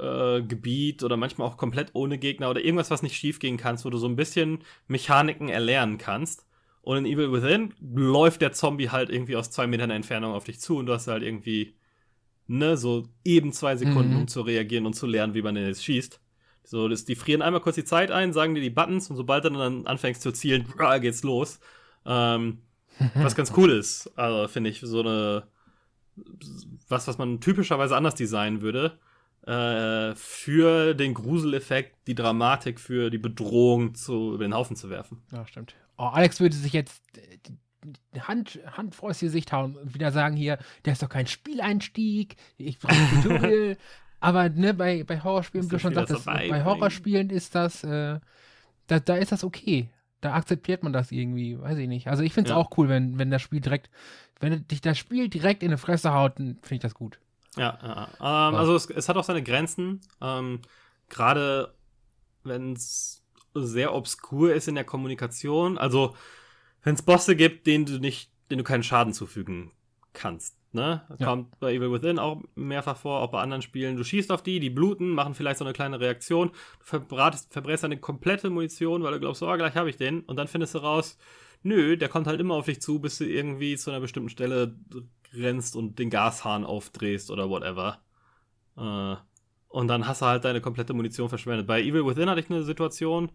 äh, 0.00 0.42
Gebiet 0.42 1.02
oder 1.02 1.16
manchmal 1.16 1.48
auch 1.48 1.56
komplett 1.56 1.90
ohne 1.94 2.18
Gegner 2.18 2.50
oder 2.50 2.64
irgendwas, 2.64 2.90
was 2.90 3.02
nicht 3.02 3.16
schief 3.16 3.38
gehen 3.38 3.56
kannst, 3.56 3.84
wo 3.84 3.90
du 3.90 3.98
so 3.98 4.06
ein 4.06 4.16
bisschen 4.16 4.60
Mechaniken 4.86 5.48
erlernen 5.48 5.98
kannst. 5.98 6.46
Und 6.80 6.98
in 6.98 7.06
Evil 7.06 7.32
Within 7.32 7.74
läuft 7.80 8.40
der 8.40 8.52
Zombie 8.52 8.90
halt 8.90 9.10
irgendwie 9.10 9.36
aus 9.36 9.50
zwei 9.50 9.66
Metern 9.66 9.90
Entfernung 9.90 10.32
auf 10.32 10.44
dich 10.44 10.58
zu 10.58 10.76
und 10.78 10.86
du 10.86 10.92
hast 10.92 11.06
halt 11.06 11.22
irgendwie, 11.22 11.74
ne, 12.52 12.76
so 12.76 13.08
eben 13.24 13.52
zwei 13.52 13.76
Sekunden, 13.76 14.10
Mhm. 14.12 14.16
um 14.22 14.28
zu 14.28 14.42
reagieren 14.42 14.86
und 14.86 14.94
zu 14.94 15.06
lernen, 15.06 15.34
wie 15.34 15.42
man 15.42 15.54
denn 15.54 15.66
jetzt 15.66 15.84
schießt. 15.84 16.20
So, 16.64 16.88
das, 16.88 17.04
die 17.04 17.16
frieren 17.16 17.42
einmal 17.42 17.60
kurz 17.60 17.74
die 17.76 17.84
Zeit 17.84 18.10
ein, 18.10 18.32
sagen 18.32 18.54
dir 18.54 18.60
die 18.60 18.70
Buttons 18.70 19.10
und 19.10 19.16
sobald 19.16 19.44
du 19.44 19.50
dann 19.50 19.86
anfängst 19.86 20.22
zu 20.22 20.32
zielen, 20.32 20.64
brrr, 20.64 21.00
geht's 21.00 21.22
los. 21.22 21.58
Ähm, 22.06 22.58
was 23.14 23.34
ganz 23.34 23.52
cool 23.56 23.70
ist, 23.70 24.10
also 24.16 24.46
finde 24.48 24.70
ich, 24.70 24.80
so 24.80 25.00
eine, 25.00 25.44
was, 26.88 27.08
was 27.08 27.18
man 27.18 27.40
typischerweise 27.40 27.96
anders 27.96 28.14
designen 28.14 28.60
würde, 28.60 28.98
äh, 29.46 30.14
für 30.14 30.94
den 30.94 31.14
Gruseleffekt, 31.14 31.96
die 32.06 32.14
Dramatik, 32.14 32.78
für 32.78 33.10
die 33.10 33.18
Bedrohung 33.18 33.94
zu, 33.94 34.34
über 34.34 34.44
den 34.44 34.54
Haufen 34.54 34.76
zu 34.76 34.88
werfen. 34.90 35.22
Ja, 35.32 35.46
stimmt. 35.46 35.74
Oh, 35.98 36.04
Alex 36.04 36.38
würde 36.40 36.54
sich 36.54 36.72
jetzt 36.72 37.02
äh, 37.16 37.38
Hand, 38.20 38.60
Hand 38.76 38.94
vor 38.94 39.08
das 39.10 39.20
Gesicht 39.20 39.52
hauen 39.52 39.76
und 39.76 39.94
wieder 39.94 40.12
sagen 40.12 40.36
hier, 40.36 40.58
der 40.84 40.92
ist 40.92 41.02
doch 41.02 41.08
kein 41.08 41.26
Spieleinstieg, 41.26 42.36
ich 42.56 42.78
brauche 42.78 43.22
Tutorial. 43.22 43.76
Aber 44.20 44.48
ne, 44.48 44.72
bei, 44.72 45.02
bei 45.02 45.20
Horrorspielen, 45.20 45.66
wie 45.66 45.70
du 45.70 45.78
schon 45.80 45.94
sagtest, 45.94 46.24
bei. 46.26 46.64
Horrorspielen 46.64 47.30
ist 47.30 47.56
das, 47.56 47.82
äh, 47.82 48.20
da, 48.86 49.00
da 49.00 49.16
ist 49.16 49.32
das 49.32 49.42
okay. 49.42 49.88
Da 50.20 50.34
akzeptiert 50.34 50.84
man 50.84 50.92
das 50.92 51.10
irgendwie, 51.10 51.60
weiß 51.60 51.76
ich 51.78 51.88
nicht. 51.88 52.06
Also 52.06 52.22
ich 52.22 52.32
finde 52.32 52.50
es 52.50 52.54
Ja. 52.54 52.56
auch 52.56 52.76
cool, 52.78 52.88
wenn, 52.88 53.18
wenn 53.18 53.32
das 53.32 53.42
Spiel 53.42 53.60
direkt, 53.60 53.90
wenn 54.38 54.66
dich 54.68 54.80
das 54.80 54.96
Spiel 54.96 55.28
direkt 55.28 55.64
in 55.64 55.72
die 55.72 55.76
Fresse 55.76 56.14
haut, 56.14 56.36
finde 56.36 56.58
ich 56.70 56.78
das 56.78 56.94
gut. 56.94 57.18
Ja, 57.56 57.76
ja. 57.82 57.88
ja. 58.20 58.48
Ähm, 58.48 58.54
Ja. 58.54 58.60
also 58.60 58.76
es, 58.76 58.86
es 58.90 59.08
hat 59.08 59.16
auch 59.16 59.24
seine 59.24 59.42
Grenzen. 59.42 60.00
Ähm, 60.20 60.60
Gerade 61.08 61.74
wenn 62.44 62.74
es 62.74 63.24
sehr 63.54 63.92
obskur 63.92 64.54
ist 64.54 64.68
in 64.68 64.76
der 64.76 64.84
Kommunikation. 64.84 65.78
Also 65.78 66.14
wenn 66.82 66.94
es 66.94 67.02
Bosse 67.02 67.36
gibt, 67.36 67.66
denen 67.66 67.86
du 67.86 67.98
nicht, 67.98 68.30
denen 68.50 68.58
du 68.58 68.64
keinen 68.64 68.82
Schaden 68.82 69.12
zufügen 69.12 69.72
kannst. 70.12 70.56
Ne? 70.72 71.02
Das 71.08 71.20
Ja. 71.20 71.26
Kommt 71.26 71.58
bei 71.60 71.74
Evil 71.74 71.92
Within 71.92 72.18
auch 72.18 72.42
mehrfach 72.54 72.96
vor, 72.96 73.20
auch 73.20 73.30
bei 73.30 73.40
anderen 73.40 73.62
Spielen. 73.62 73.96
Du 73.96 74.04
schießt 74.04 74.32
auf 74.32 74.42
die, 74.42 74.58
die 74.58 74.70
bluten, 74.70 75.10
machen 75.10 75.34
vielleicht 75.34 75.58
so 75.58 75.64
eine 75.64 75.74
kleine 75.74 76.00
Reaktion. 76.00 76.48
Du 76.48 76.84
verbratest, 76.84 77.54
deine 77.82 77.98
komplette 77.98 78.48
Munition, 78.50 79.02
weil 79.02 79.12
du 79.12 79.20
glaubst, 79.20 79.42
oh, 79.42 79.56
gleich 79.56 79.74
habe 79.74 79.90
ich 79.90 79.96
den. 79.96 80.20
Und 80.20 80.36
dann 80.36 80.48
findest 80.48 80.74
du 80.74 80.78
raus, 80.78 81.18
nö, 81.62 81.96
der 81.96 82.08
kommt 82.08 82.26
halt 82.26 82.40
immer 82.40 82.54
auf 82.54 82.66
dich 82.66 82.80
zu, 82.80 83.00
bis 83.00 83.18
du 83.18 83.24
irgendwie 83.24 83.76
zu 83.76 83.90
einer 83.90 84.00
bestimmten 84.00 84.30
Stelle 84.30 84.74
rennst 85.34 85.76
und 85.76 85.98
den 85.98 86.10
Gashahn 86.10 86.64
aufdrehst 86.64 87.30
oder 87.30 87.50
whatever. 87.50 87.98
Äh, 88.76 89.16
und 89.68 89.88
dann 89.88 90.06
hast 90.06 90.22
du 90.22 90.26
halt 90.26 90.44
deine 90.44 90.60
komplette 90.60 90.94
Munition 90.94 91.28
verschwendet. 91.28 91.66
Bei 91.66 91.82
Evil 91.82 92.06
Within 92.06 92.28
hatte 92.28 92.40
ich 92.40 92.50
eine 92.50 92.62
Situation, 92.62 93.30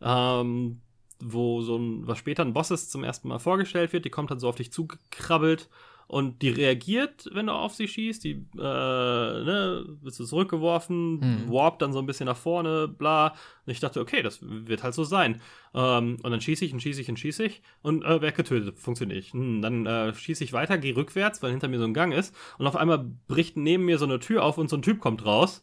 ähm, 0.00 0.80
wo 1.24 1.60
so 1.62 1.76
ein, 1.76 2.06
was 2.06 2.18
später 2.18 2.44
ein 2.44 2.52
Boss 2.52 2.70
ist, 2.70 2.90
zum 2.90 3.04
ersten 3.04 3.28
Mal 3.28 3.38
vorgestellt 3.38 3.92
wird. 3.92 4.04
Die 4.04 4.10
kommt 4.10 4.30
dann 4.30 4.40
so 4.40 4.48
auf 4.48 4.56
dich 4.56 4.72
zugekrabbelt 4.72 5.68
und 6.08 6.42
die 6.42 6.50
reagiert, 6.50 7.30
wenn 7.32 7.46
du 7.46 7.52
auf 7.52 7.74
sie 7.74 7.88
schießt. 7.88 8.22
Die, 8.24 8.32
äh, 8.32 8.58
ne, 8.58 9.86
wirst 10.02 10.20
du 10.20 10.24
zurückgeworfen, 10.24 11.20
Hm. 11.46 11.50
warpt 11.52 11.80
dann 11.80 11.92
so 11.92 12.00
ein 12.00 12.06
bisschen 12.06 12.26
nach 12.26 12.36
vorne, 12.36 12.86
bla. 12.88 13.28
Und 13.64 13.72
ich 13.72 13.80
dachte, 13.80 14.00
okay, 14.00 14.20
das 14.22 14.40
wird 14.42 14.82
halt 14.82 14.92
so 14.94 15.04
sein. 15.04 15.40
Ähm, 15.74 16.18
und 16.22 16.30
dann 16.30 16.40
schieße 16.40 16.64
ich 16.66 16.72
und 16.74 16.80
schieße 16.80 17.00
ich 17.00 17.08
und 17.08 17.18
schieße 17.18 17.44
ich 17.44 17.62
und 17.80 18.04
äh, 18.04 18.20
werd 18.20 18.34
getötet. 18.36 18.78
Funktioniert 18.78 19.16
nicht. 19.16 19.32
Hm, 19.32 19.62
dann 19.62 19.86
äh, 19.86 20.12
schieße 20.14 20.44
ich 20.44 20.52
weiter, 20.52 20.76
gehe 20.76 20.96
rückwärts, 20.96 21.42
weil 21.42 21.50
hinter 21.52 21.68
mir 21.68 21.78
so 21.78 21.84
ein 21.84 21.94
Gang 21.94 22.12
ist. 22.12 22.34
Und 22.58 22.66
auf 22.66 22.76
einmal 22.76 23.06
bricht 23.28 23.56
neben 23.56 23.84
mir 23.86 23.96
so 23.96 24.04
eine 24.04 24.18
Tür 24.18 24.44
auf 24.44 24.58
und 24.58 24.68
so 24.68 24.76
ein 24.76 24.82
Typ 24.82 25.00
kommt 25.00 25.24
raus. 25.24 25.62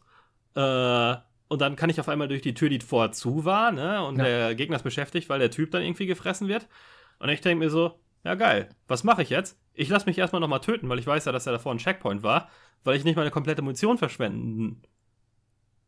Äh, 0.56 1.14
und 1.50 1.60
dann 1.60 1.74
kann 1.74 1.90
ich 1.90 1.98
auf 2.00 2.08
einmal 2.08 2.28
durch 2.28 2.42
die 2.42 2.54
Tür, 2.54 2.68
die 2.68 2.78
vorher 2.78 3.10
zu 3.12 3.44
war, 3.44 3.72
ne? 3.72 4.02
Und 4.04 4.16
Ja. 4.18 4.24
der 4.24 4.54
Gegner 4.54 4.76
ist 4.76 4.84
beschäftigt, 4.84 5.28
weil 5.28 5.40
der 5.40 5.50
Typ 5.50 5.72
dann 5.72 5.82
irgendwie 5.82 6.06
gefressen 6.06 6.46
wird. 6.46 6.68
Und 7.18 7.28
ich 7.28 7.40
denke 7.40 7.64
mir 7.64 7.70
so, 7.70 7.98
ja 8.24 8.36
geil, 8.36 8.68
was 8.86 9.02
mache 9.02 9.22
ich 9.22 9.30
jetzt? 9.30 9.58
Ich 9.74 9.88
lasse 9.88 10.06
mich 10.06 10.16
erstmal 10.16 10.40
nochmal 10.40 10.60
töten, 10.60 10.88
weil 10.88 11.00
ich 11.00 11.06
weiß 11.06 11.24
ja, 11.24 11.32
dass 11.32 11.46
er 11.46 11.52
davor 11.52 11.72
ein 11.72 11.78
Checkpoint 11.78 12.22
war, 12.22 12.48
weil 12.84 12.96
ich 12.96 13.04
nicht 13.04 13.16
meine 13.16 13.32
komplette 13.32 13.62
Munition 13.62 13.98
verschwenden 13.98 14.80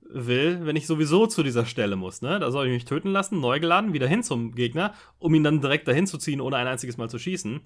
will, 0.01 0.67
wenn 0.67 0.75
ich 0.77 0.87
sowieso 0.89 1.27
zu 1.29 1.43
dieser 1.45 1.65
Stelle 1.65 1.95
muss. 1.97 2.23
Ne? 2.23 2.41
Da 2.41 2.51
soll 2.51 2.67
ich 2.67 2.73
mich 2.73 2.85
töten 2.85 3.11
lassen, 3.13 3.41
neu 3.41 3.61
geladen, 3.61 3.93
wieder 3.93 4.09
hin 4.09 4.23
zum 4.25 4.55
Gegner, 4.57 4.95
um 5.19 5.33
ihn 5.35 5.45
dann 5.45 5.61
direkt 5.61 5.87
dahin 5.87 6.07
zu 6.09 6.19
ziehen, 6.19 6.41
ohne 6.41 6.57
ein 6.57 6.67
einziges 6.67 6.97
Mal 6.97 7.09
zu 7.09 7.19
schießen, 7.19 7.61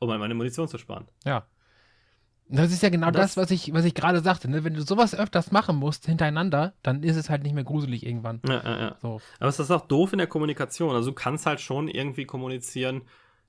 um 0.00 0.08
meine 0.08 0.34
Munition 0.34 0.68
zu 0.68 0.76
sparen. 0.78 1.08
Ja. 1.24 1.46
Das 2.50 2.72
ist 2.72 2.82
ja 2.82 2.88
genau 2.88 3.10
das, 3.10 3.34
das, 3.34 3.36
was 3.36 3.50
ich, 3.50 3.72
was 3.74 3.84
ich 3.84 3.94
gerade 3.94 4.20
sagte. 4.20 4.48
Ne? 4.48 4.64
Wenn 4.64 4.74
du 4.74 4.82
sowas 4.82 5.14
öfters 5.14 5.52
machen 5.52 5.76
musst 5.76 6.06
hintereinander, 6.06 6.72
dann 6.82 7.02
ist 7.02 7.16
es 7.16 7.28
halt 7.28 7.42
nicht 7.42 7.54
mehr 7.54 7.64
gruselig 7.64 8.06
irgendwann. 8.06 8.40
Ja, 8.48 8.62
ja, 8.64 8.78
ja. 8.78 8.96
So. 9.02 9.20
Aber 9.38 9.48
es 9.48 9.58
ist 9.58 9.70
auch 9.70 9.86
doof 9.86 10.12
in 10.12 10.18
der 10.18 10.26
Kommunikation. 10.26 10.94
Also 10.94 11.10
du 11.10 11.14
kannst 11.14 11.46
halt 11.46 11.60
schon 11.60 11.88
irgendwie 11.88 12.24
kommunizieren, 12.24 13.02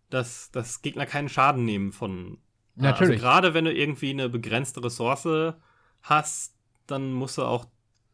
dass, 0.10 0.52
dass 0.52 0.82
Gegner 0.82 1.06
keinen 1.06 1.30
Schaden 1.30 1.64
nehmen 1.66 1.92
von. 1.92 2.40
Natürlich. 2.76 3.14
Also 3.14 3.24
gerade 3.24 3.54
wenn 3.54 3.66
du 3.66 3.74
irgendwie 3.74 4.10
eine 4.10 4.28
begrenzte 4.30 4.84
Ressource 4.84 5.54
hast, 6.02 6.56
dann 6.88 7.14
musst 7.14 7.38
du 7.38 7.44
auch 7.44 7.66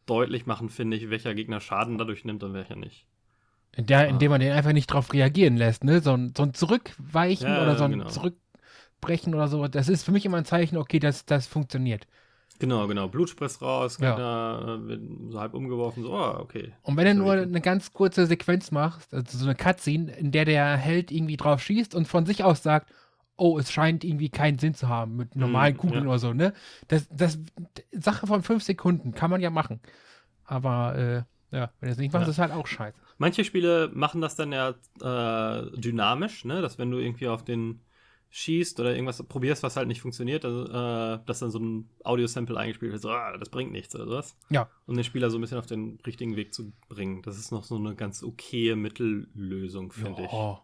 deutlich 0.06 0.46
machen, 0.46 0.68
finde 0.68 0.96
ich, 0.96 1.10
welcher 1.10 1.34
Gegner 1.34 1.60
Schaden 1.60 1.98
dadurch 1.98 2.24
nimmt 2.24 2.42
und 2.44 2.54
welcher 2.54 2.76
nicht. 2.76 3.06
Der, 3.78 4.08
indem 4.08 4.30
man 4.30 4.40
den 4.40 4.52
einfach 4.52 4.72
nicht 4.72 4.86
drauf 4.86 5.12
reagieren 5.12 5.56
lässt, 5.56 5.84
ne? 5.84 6.00
So 6.00 6.14
ein, 6.14 6.32
so 6.34 6.44
ein 6.44 6.54
Zurückweichen 6.54 7.48
ja, 7.48 7.62
oder 7.62 7.76
so 7.76 7.84
ein 7.84 7.90
genau. 7.92 8.08
Zurückbrechen 9.06 9.34
oder 9.34 9.48
so. 9.48 9.66
Das 9.68 9.88
ist 9.88 10.04
für 10.04 10.12
mich 10.12 10.24
immer 10.24 10.38
ein 10.38 10.44
Zeichen, 10.44 10.76
okay, 10.76 10.98
das, 10.98 11.24
das 11.24 11.46
funktioniert. 11.46 12.06
Genau, 12.58 12.86
genau. 12.86 13.08
Blutspritz 13.08 13.60
raus, 13.60 13.98
ja. 14.00 14.78
wird 14.86 15.02
so 15.28 15.38
halb 15.38 15.54
umgeworfen, 15.54 16.02
so, 16.02 16.12
oh, 16.12 16.38
okay. 16.38 16.72
Und 16.82 16.96
wenn 16.96 17.06
du 17.06 17.22
nur 17.22 17.32
eine 17.32 17.60
ganz 17.60 17.92
kurze 17.92 18.26
Sequenz 18.26 18.70
machst, 18.70 19.12
also 19.12 19.36
so 19.36 19.44
eine 19.44 19.54
Cutscene, 19.54 20.16
in 20.16 20.32
der 20.32 20.46
der 20.46 20.76
Held 20.76 21.10
irgendwie 21.10 21.36
drauf 21.36 21.60
schießt 21.60 21.94
und 21.94 22.08
von 22.08 22.24
sich 22.24 22.44
aus 22.44 22.62
sagt, 22.62 22.90
oh, 23.36 23.58
es 23.58 23.70
scheint 23.70 24.04
irgendwie 24.04 24.30
keinen 24.30 24.58
Sinn 24.58 24.72
zu 24.72 24.88
haben 24.88 25.16
mit 25.16 25.36
normalen 25.36 25.74
mm, 25.74 25.78
Kugeln 25.78 26.04
ja. 26.04 26.08
oder 26.08 26.18
so, 26.18 26.32
ne? 26.32 26.54
Das, 26.88 27.06
das, 27.10 27.38
Sache 27.92 28.26
von 28.26 28.42
fünf 28.42 28.62
Sekunden 28.62 29.12
kann 29.12 29.30
man 29.30 29.42
ja 29.42 29.50
machen. 29.50 29.80
Aber, 30.44 30.96
äh, 30.96 31.54
ja, 31.54 31.70
wenn 31.80 31.88
du 31.88 31.92
es 31.92 31.98
nicht 31.98 32.14
machst, 32.14 32.26
ja. 32.26 32.30
ist 32.30 32.38
halt 32.38 32.52
auch 32.52 32.66
scheiße. 32.66 32.96
Manche 33.18 33.44
Spiele 33.44 33.90
machen 33.92 34.22
das 34.22 34.36
dann 34.36 34.52
ja 34.52 34.70
äh, 34.70 35.78
dynamisch, 35.78 36.46
ne? 36.46 36.62
Dass 36.62 36.78
wenn 36.78 36.90
du 36.90 36.98
irgendwie 36.98 37.28
auf 37.28 37.44
den 37.44 37.80
schießt 38.30 38.78
oder 38.80 38.92
irgendwas 38.92 39.22
probierst, 39.22 39.62
was 39.62 39.76
halt 39.76 39.88
nicht 39.88 40.00
funktioniert, 40.02 40.44
also, 40.44 40.64
äh, 40.64 41.20
dass 41.24 41.38
dann 41.38 41.50
so 41.50 41.58
ein 41.58 41.88
Audio-Sample 42.04 42.58
eingespielt 42.58 42.92
wird, 42.92 43.02
so, 43.02 43.10
ah, 43.10 43.36
das 43.38 43.48
bringt 43.48 43.72
nichts 43.72 43.94
oder 43.94 44.06
sowas. 44.06 44.36
Ja. 44.50 44.68
Um 44.86 44.94
den 44.94 45.04
Spieler 45.04 45.30
so 45.30 45.38
ein 45.38 45.40
bisschen 45.40 45.58
auf 45.58 45.66
den 45.66 45.98
richtigen 46.06 46.36
Weg 46.36 46.52
zu 46.52 46.72
bringen. 46.88 47.22
Das 47.22 47.38
ist 47.38 47.50
noch 47.50 47.64
so 47.64 47.76
eine 47.76 47.94
ganz 47.94 48.22
okaye 48.22 48.76
Mittellösung, 48.76 49.92
finde 49.92 50.24
ich. 50.24 50.32
Ja. 50.32 50.62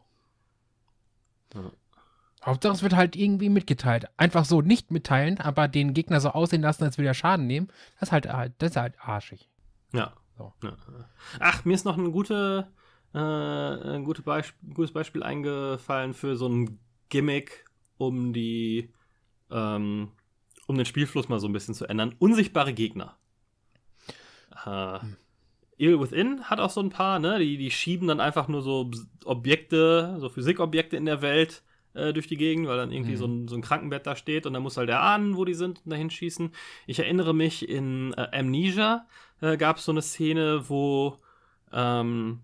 Hauptsache, 2.45 2.75
es 2.75 2.83
wird 2.83 2.97
halt 2.97 3.15
irgendwie 3.15 3.49
mitgeteilt. 3.49 4.07
Einfach 4.17 4.45
so 4.45 4.63
nicht 4.63 4.91
mitteilen, 4.91 5.39
aber 5.39 5.69
den 5.69 5.95
Gegner 5.95 6.21
so 6.21 6.31
aussehen 6.31 6.63
lassen, 6.63 6.83
als 6.85 6.99
würde 6.99 7.09
er 7.09 7.15
Schaden 7.15 7.47
nehmen. 7.47 7.69
Das 8.01 8.09
ist 8.09 8.13
halt, 8.13 8.27
das 8.59 8.71
ist 8.71 8.77
halt 8.77 8.95
arschig. 9.01 9.49
Ja. 9.93 10.13
So. 10.37 10.53
ja. 10.63 10.77
Ach, 11.39 11.65
mir 11.65 11.75
ist 11.75 11.85
noch 11.85 11.97
ein, 11.97 12.11
gute, 12.11 12.69
äh, 13.15 13.19
ein 13.19 14.05
gute 14.05 14.23
Beisp 14.23 14.55
gutes 14.75 14.93
Beispiel 14.93 15.23
eingefallen 15.23 16.15
für 16.15 16.37
so 16.37 16.49
ein 16.49 16.81
Gimmick, 17.13 17.67
um 17.99 18.33
die, 18.33 18.89
ähm, 19.51 20.09
um 20.67 20.77
den 20.77 20.87
Spielfluss 20.87 21.29
mal 21.29 21.39
so 21.39 21.47
ein 21.47 21.53
bisschen 21.53 21.75
zu 21.75 21.87
ändern. 21.87 22.15
Unsichtbare 22.19 22.73
Gegner. 22.73 23.19
Äh, 24.65 25.01
hm. 25.01 25.17
Evil 25.79 26.01
Within 26.01 26.45
hat 26.45 26.59
auch 26.59 26.71
so 26.71 26.81
ein 26.81 26.89
paar, 26.89 27.19
ne? 27.19 27.39
Die, 27.39 27.59
die 27.59 27.71
schieben 27.71 28.09
dann 28.09 28.21
einfach 28.21 28.49
nur 28.49 28.63
so 28.63 28.91
Objekte, 29.25 30.17
so 30.21 30.31
Physikobjekte 30.31 30.97
in 30.97 31.05
der 31.05 31.21
Welt 31.21 31.63
äh, 31.93 32.15
durch 32.15 32.29
die 32.29 32.37
Gegend, 32.39 32.67
weil 32.67 32.79
dann 32.79 32.93
irgendwie 32.93 33.13
mhm. 33.13 33.17
so, 33.17 33.27
ein, 33.27 33.49
so 33.49 33.57
ein 33.57 33.63
Krankenbett 33.63 34.07
da 34.07 34.17
steht 34.17 34.47
und 34.47 34.55
dann 34.55 34.63
muss 34.63 34.79
halt 34.79 34.89
der 34.89 35.03
ahnen, 35.03 35.37
wo 35.37 35.45
die 35.45 35.55
sind 35.55 35.83
und 35.85 35.91
dahin 35.91 36.09
schießen. 36.09 36.51
Ich 36.87 36.99
erinnere 36.99 37.35
mich, 37.35 37.69
in 37.69 38.15
äh, 38.15 38.29
Amnesia 38.33 39.07
äh, 39.43 39.59
gab 39.59 39.77
es 39.77 39.85
so 39.85 39.93
eine 39.93 40.03
Szene, 40.03 40.69
wo 40.69 41.19
ähm, 41.73 42.41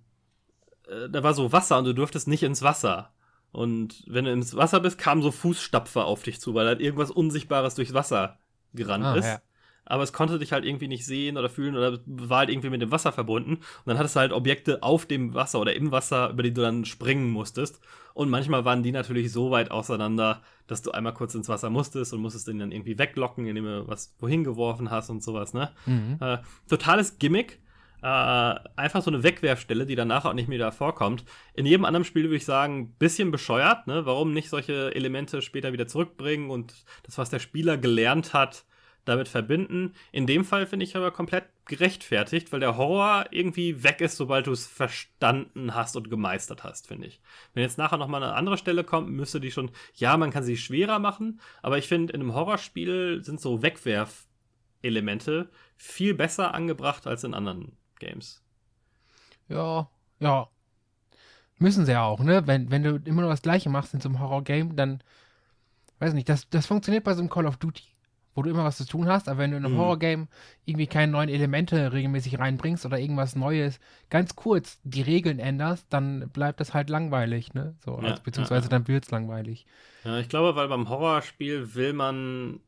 äh, 0.88 1.08
da 1.08 1.22
war 1.22 1.32
so 1.32 1.52
Wasser 1.52 1.78
und 1.78 1.84
du 1.84 1.94
durftest 1.94 2.28
nicht 2.28 2.42
ins 2.42 2.62
Wasser. 2.62 3.12
Und 3.52 4.04
wenn 4.06 4.24
du 4.24 4.32
ins 4.32 4.56
Wasser 4.56 4.80
bist, 4.80 4.98
kamen 4.98 5.22
so 5.22 5.30
Fußstapfer 5.30 6.04
auf 6.04 6.22
dich 6.22 6.40
zu, 6.40 6.54
weil 6.54 6.66
halt 6.66 6.80
irgendwas 6.80 7.10
Unsichtbares 7.10 7.74
durchs 7.74 7.94
Wasser 7.94 8.38
gerannt 8.74 9.04
ah, 9.04 9.14
ist. 9.14 9.26
Ja 9.26 9.40
aber 9.88 10.02
es 10.02 10.12
konnte 10.12 10.38
dich 10.38 10.52
halt 10.52 10.64
irgendwie 10.64 10.86
nicht 10.86 11.06
sehen 11.06 11.38
oder 11.38 11.48
fühlen 11.48 11.74
oder 11.74 11.98
war 12.06 12.40
halt 12.40 12.50
irgendwie 12.50 12.68
mit 12.68 12.82
dem 12.82 12.90
Wasser 12.90 13.10
verbunden. 13.10 13.54
Und 13.54 13.86
dann 13.86 13.98
hattest 13.98 14.16
du 14.16 14.20
halt 14.20 14.32
Objekte 14.32 14.82
auf 14.82 15.06
dem 15.06 15.32
Wasser 15.32 15.60
oder 15.60 15.74
im 15.74 15.90
Wasser, 15.90 16.30
über 16.30 16.42
die 16.42 16.52
du 16.52 16.60
dann 16.60 16.84
springen 16.84 17.30
musstest. 17.30 17.80
Und 18.12 18.28
manchmal 18.28 18.66
waren 18.66 18.82
die 18.82 18.92
natürlich 18.92 19.32
so 19.32 19.50
weit 19.50 19.70
auseinander, 19.70 20.42
dass 20.66 20.82
du 20.82 20.90
einmal 20.90 21.14
kurz 21.14 21.34
ins 21.34 21.48
Wasser 21.48 21.70
musstest 21.70 22.12
und 22.12 22.20
musstest 22.20 22.48
den 22.48 22.58
dann 22.58 22.70
irgendwie 22.70 22.98
weglocken, 22.98 23.46
indem 23.46 23.64
du 23.64 23.88
was 23.88 24.14
wohin 24.18 24.44
geworfen 24.44 24.90
hast 24.90 25.08
und 25.08 25.22
sowas, 25.22 25.54
ne? 25.54 25.70
Mhm. 25.86 26.18
Äh, 26.20 26.38
totales 26.68 27.18
Gimmick. 27.18 27.58
Äh, 28.00 28.54
einfach 28.76 29.02
so 29.02 29.10
eine 29.10 29.22
Wegwerfstelle, 29.24 29.84
die 29.84 29.96
danach 29.96 30.24
auch 30.24 30.32
nicht 30.32 30.48
mehr 30.48 30.58
wieder 30.58 30.72
vorkommt. 30.72 31.24
In 31.54 31.66
jedem 31.66 31.84
anderen 31.84 32.04
Spiel 32.04 32.24
würde 32.24 32.36
ich 32.36 32.44
sagen, 32.44 32.94
bisschen 32.98 33.32
bescheuert, 33.32 33.86
ne? 33.88 34.06
Warum 34.06 34.32
nicht 34.32 34.50
solche 34.50 34.94
Elemente 34.94 35.42
später 35.42 35.72
wieder 35.72 35.88
zurückbringen 35.88 36.50
und 36.50 36.74
das, 37.02 37.18
was 37.18 37.30
der 37.30 37.40
Spieler 37.40 37.76
gelernt 37.76 38.34
hat, 38.34 38.64
damit 39.08 39.28
verbinden. 39.28 39.94
In 40.12 40.26
dem 40.26 40.44
Fall 40.44 40.66
finde 40.66 40.84
ich 40.84 40.94
aber 40.94 41.10
komplett 41.10 41.44
gerechtfertigt, 41.64 42.52
weil 42.52 42.60
der 42.60 42.76
Horror 42.76 43.26
irgendwie 43.30 43.82
weg 43.82 44.00
ist, 44.00 44.16
sobald 44.16 44.46
du 44.46 44.52
es 44.52 44.66
verstanden 44.66 45.74
hast 45.74 45.96
und 45.96 46.10
gemeistert 46.10 46.62
hast, 46.62 46.86
finde 46.86 47.08
ich. 47.08 47.20
Wenn 47.54 47.62
jetzt 47.62 47.78
nachher 47.78 47.96
nochmal 47.96 48.22
eine 48.22 48.34
andere 48.34 48.58
Stelle 48.58 48.84
kommt, 48.84 49.10
müsste 49.10 49.40
die 49.40 49.50
schon, 49.50 49.70
ja, 49.94 50.16
man 50.16 50.30
kann 50.30 50.44
sie 50.44 50.56
schwerer 50.56 50.98
machen, 50.98 51.40
aber 51.62 51.78
ich 51.78 51.88
finde, 51.88 52.12
in 52.12 52.20
einem 52.20 52.34
Horrorspiel 52.34 53.24
sind 53.24 53.40
so 53.40 53.62
Wegwerf-Elemente 53.62 55.50
viel 55.76 56.14
besser 56.14 56.54
angebracht 56.54 57.06
als 57.06 57.24
in 57.24 57.34
anderen 57.34 57.77
Games. 57.98 58.42
Ja, 59.48 59.88
ja. 60.20 60.48
Müssen 61.58 61.86
sie 61.86 61.92
ja 61.92 62.04
auch, 62.04 62.20
ne? 62.20 62.46
Wenn, 62.46 62.70
wenn 62.70 62.82
du 62.82 62.96
immer 63.04 63.22
nur 63.22 63.30
das 63.30 63.42
Gleiche 63.42 63.68
machst 63.68 63.94
in 63.94 64.00
so 64.00 64.08
einem 64.08 64.20
Horror-Game, 64.20 64.76
dann, 64.76 65.02
weiß 65.98 66.14
nicht, 66.14 66.28
das, 66.28 66.48
das 66.50 66.66
funktioniert 66.66 67.04
bei 67.04 67.14
so 67.14 67.20
einem 67.20 67.30
Call 67.30 67.46
of 67.46 67.56
Duty 67.56 67.82
wo 68.38 68.42
du 68.42 68.50
immer 68.50 68.62
was 68.62 68.76
zu 68.76 68.86
tun 68.86 69.08
hast, 69.08 69.28
aber 69.28 69.40
wenn 69.40 69.50
du 69.50 69.56
in 69.56 69.64
einem 69.64 69.74
mhm. 69.74 69.78
Horrorgame 69.78 70.28
irgendwie 70.64 70.86
keine 70.86 71.10
neuen 71.10 71.28
Elemente 71.28 71.92
regelmäßig 71.92 72.38
reinbringst 72.38 72.86
oder 72.86 72.96
irgendwas 72.96 73.34
Neues, 73.34 73.80
ganz 74.10 74.36
kurz 74.36 74.78
die 74.84 75.02
Regeln 75.02 75.40
änderst, 75.40 75.86
dann 75.90 76.30
bleibt 76.30 76.60
das 76.60 76.72
halt 76.72 76.88
langweilig, 76.88 77.52
ne? 77.54 77.74
So, 77.84 78.00
ja, 78.00 78.10
also, 78.10 78.22
beziehungsweise 78.22 78.66
ja, 78.66 78.70
ja. 78.70 78.78
dann 78.78 78.86
wird 78.86 79.04
es 79.06 79.10
langweilig. 79.10 79.66
Ja, 80.04 80.20
ich 80.20 80.28
glaube, 80.28 80.54
weil 80.54 80.68
beim 80.68 80.88
Horrorspiel 80.88 81.74
will 81.74 81.94
man, 81.94 82.60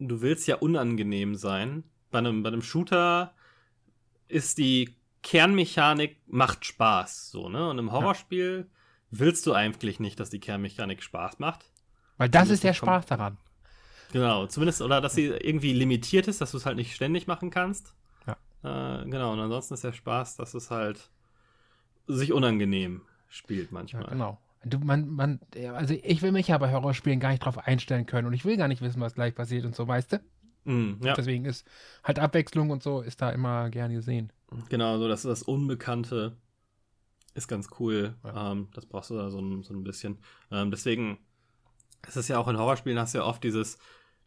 du 0.00 0.20
willst 0.20 0.48
ja 0.48 0.56
unangenehm 0.56 1.36
sein. 1.36 1.84
Bei 2.10 2.18
einem, 2.18 2.42
bei 2.42 2.48
einem 2.48 2.62
Shooter 2.62 3.34
ist 4.28 4.58
die 4.58 4.94
Kernmechanik 5.22 6.16
macht 6.26 6.64
Spaß, 6.64 7.30
so, 7.30 7.48
ne? 7.48 7.68
Und 7.68 7.78
im 7.78 7.92
Horrorspiel 7.92 8.68
willst 9.10 9.46
du 9.46 9.52
eigentlich 9.52 10.00
nicht, 10.00 10.20
dass 10.20 10.30
die 10.30 10.40
Kernmechanik 10.40 11.02
Spaß 11.02 11.38
macht. 11.38 11.64
Weil 12.18 12.28
das 12.28 12.50
ist 12.50 12.64
der 12.64 12.74
Spaß 12.74 13.06
daran. 13.06 13.38
Genau, 14.12 14.46
zumindest, 14.46 14.80
oder 14.80 15.00
dass 15.00 15.14
sie 15.14 15.26
irgendwie 15.26 15.72
limitiert 15.72 16.28
ist, 16.28 16.40
dass 16.40 16.52
du 16.52 16.56
es 16.56 16.66
halt 16.66 16.76
nicht 16.76 16.94
ständig 16.94 17.26
machen 17.26 17.50
kannst. 17.50 17.94
Ja. 18.26 19.00
Äh, 19.02 19.04
genau, 19.04 19.32
und 19.32 19.40
ansonsten 19.40 19.74
ist 19.74 19.84
der 19.84 19.92
Spaß, 19.92 20.36
dass 20.36 20.54
es 20.54 20.70
halt 20.70 21.10
sich 22.06 22.32
unangenehm 22.32 23.02
spielt 23.28 23.70
manchmal. 23.70 24.04
Ja, 24.04 24.10
genau. 24.10 24.38
Du, 24.64 24.78
man, 24.78 25.08
man, 25.08 25.40
also 25.74 25.94
ich 25.94 26.22
will 26.22 26.32
mich 26.32 26.48
ja 26.48 26.58
bei 26.58 26.72
Horrorspielen 26.72 27.20
gar 27.20 27.30
nicht 27.30 27.44
drauf 27.44 27.58
einstellen 27.58 28.06
können 28.06 28.26
und 28.26 28.32
ich 28.32 28.44
will 28.44 28.56
gar 28.56 28.66
nicht 28.66 28.82
wissen, 28.82 29.00
was 29.00 29.14
gleich 29.14 29.34
passiert 29.34 29.64
und 29.64 29.76
so, 29.76 29.86
weißt 29.86 30.14
du? 30.14 30.20
Mm, 30.68 31.02
ja. 31.02 31.14
Deswegen 31.14 31.46
ist 31.46 31.66
halt 32.04 32.18
Abwechslung 32.18 32.68
und 32.68 32.82
so 32.82 33.00
ist 33.00 33.22
da 33.22 33.30
immer 33.30 33.70
gern 33.70 33.90
gesehen. 33.90 34.30
Genau, 34.68 34.98
so 34.98 35.08
das, 35.08 35.22
das 35.22 35.42
Unbekannte 35.42 36.36
ist 37.34 37.48
ganz 37.48 37.70
cool. 37.78 38.14
Ja. 38.22 38.52
Ähm, 38.52 38.68
das 38.74 38.84
brauchst 38.84 39.08
du 39.08 39.14
da 39.14 39.30
so 39.30 39.40
ein, 39.40 39.62
so 39.62 39.72
ein 39.72 39.82
bisschen. 39.82 40.18
Ähm, 40.50 40.70
deswegen 40.70 41.18
ist 42.06 42.16
es 42.16 42.28
ja 42.28 42.38
auch 42.38 42.48
in 42.48 42.58
Horrorspielen, 42.58 42.98
hast 42.98 43.14
du 43.14 43.18
ja 43.18 43.24
oft 43.24 43.42
dieses, 43.42 43.78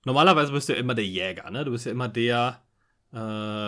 normalerweise 0.04 0.52
bist 0.52 0.68
du 0.68 0.74
ja 0.74 0.80
immer 0.80 0.96
der 0.96 1.06
Jäger, 1.06 1.52
ne? 1.52 1.64
Du 1.64 1.72
bist 1.72 1.86
ja 1.86 1.92
immer 1.92 2.08
der, 2.08 2.64
äh, 3.12 3.16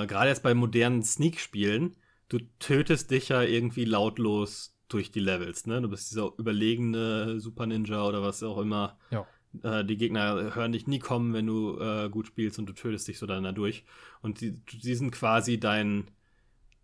gerade 0.07 0.29
jetzt 0.29 0.41
bei 0.41 0.55
modernen 0.55 1.03
Sneak-Spielen, 1.03 1.95
du 2.27 2.39
tötest 2.57 3.11
dich 3.11 3.29
ja 3.29 3.43
irgendwie 3.43 3.85
lautlos 3.85 4.75
durch 4.87 5.11
die 5.11 5.19
Levels, 5.19 5.67
ne? 5.67 5.79
Du 5.79 5.89
bist 5.89 6.09
dieser 6.09 6.31
überlegene 6.39 7.39
Super 7.39 7.67
Ninja 7.67 8.03
oder 8.03 8.23
was 8.23 8.41
auch 8.41 8.57
immer. 8.57 8.97
Ja. 9.11 9.27
Äh, 9.61 9.85
die 9.85 9.97
Gegner 9.97 10.55
hören 10.55 10.71
dich 10.71 10.87
nie 10.87 10.99
kommen, 10.99 11.33
wenn 11.33 11.47
du 11.47 11.79
äh, 11.79 12.09
gut 12.09 12.27
spielst 12.27 12.59
und 12.59 12.67
du 12.67 12.73
tötest 12.73 13.07
dich 13.07 13.19
so 13.19 13.25
dann 13.25 13.43
dadurch. 13.43 13.83
Und 14.21 14.41
die, 14.41 14.59
die 14.65 14.95
sind 14.95 15.11
quasi 15.11 15.59
dein, 15.59 16.09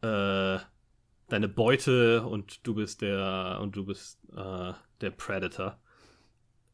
äh, 0.01 0.59
deine 1.29 1.49
Beute 1.49 2.23
und 2.23 2.65
du 2.67 2.75
bist 2.75 3.01
der, 3.01 3.59
und 3.61 3.75
du 3.75 3.85
bist 3.85 4.19
äh, 4.35 4.73
der 5.01 5.11
Predator. 5.11 5.79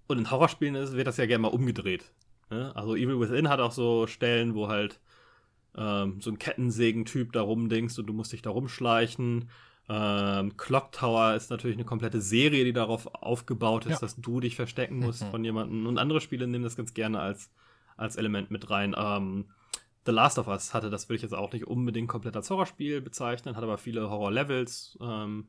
Und 0.08 0.20
in 0.20 0.30
Horrorspielen 0.30 0.76
ist, 0.76 0.94
wird 0.94 1.08
das 1.08 1.18
ja 1.18 1.26
gerne 1.26 1.44
mal 1.44 1.48
umgedreht. 1.48 2.12
Ne? 2.50 2.76
Also 2.76 2.96
Evil 2.96 3.20
Within 3.20 3.50
hat 3.50 3.60
auch 3.60 3.72
so 3.72 4.08
Stellen, 4.08 4.54
wo 4.54 4.68
halt 4.68 5.00
ähm, 5.76 6.22
so 6.22 6.32
ein 6.32 6.40
Kettensägen-Typ 6.40 7.34
da 7.34 7.42
rumdingst 7.42 7.98
und 8.00 8.06
du 8.08 8.14
musst 8.14 8.34
dich 8.34 8.42
da 8.42 8.50
rumschleichen. 8.50 9.50
Ähm, 9.88 10.58
Clock 10.58 10.92
Tower 10.92 11.36
ist 11.36 11.52
natürlich 11.52 11.78
eine 11.78 11.86
komplette 11.86 12.22
Serie, 12.22 12.64
die 12.66 12.74
darauf 12.74 13.08
aufgebaut 13.14 13.86
ist, 13.86 13.94
ja. 13.94 14.00
dass 14.00 14.16
du 14.16 14.40
dich 14.40 14.56
verstecken 14.56 15.00
musst 15.00 15.24
mhm. 15.24 15.32
von 15.32 15.44
jemandem. 15.44 15.86
Und 15.86 15.98
andere 15.98 16.22
Spiele 16.22 16.48
nehmen 16.48 16.64
das 16.64 16.76
ganz 16.76 16.94
gerne 16.94 17.20
als, 17.20 17.52
als 17.96 18.16
Element 18.16 18.50
mit 18.50 18.70
rein. 18.70 18.96
Ähm, 18.98 19.46
The 20.06 20.12
Last 20.12 20.40
of 20.40 20.48
Us 20.48 20.74
hatte, 20.74 20.90
das 20.90 21.10
will 21.10 21.16
ich 21.16 21.22
jetzt 21.22 21.34
auch 21.34 21.52
nicht 21.52 21.68
unbedingt 21.68 22.08
komplett 22.08 22.36
als 22.36 22.50
Horrorspiel 22.50 23.02
bezeichnen, 23.02 23.56
hat 23.56 23.64
aber 23.64 23.78
viele 23.78 24.10
Horror-Levels. 24.10 24.98
Ähm, 25.02 25.48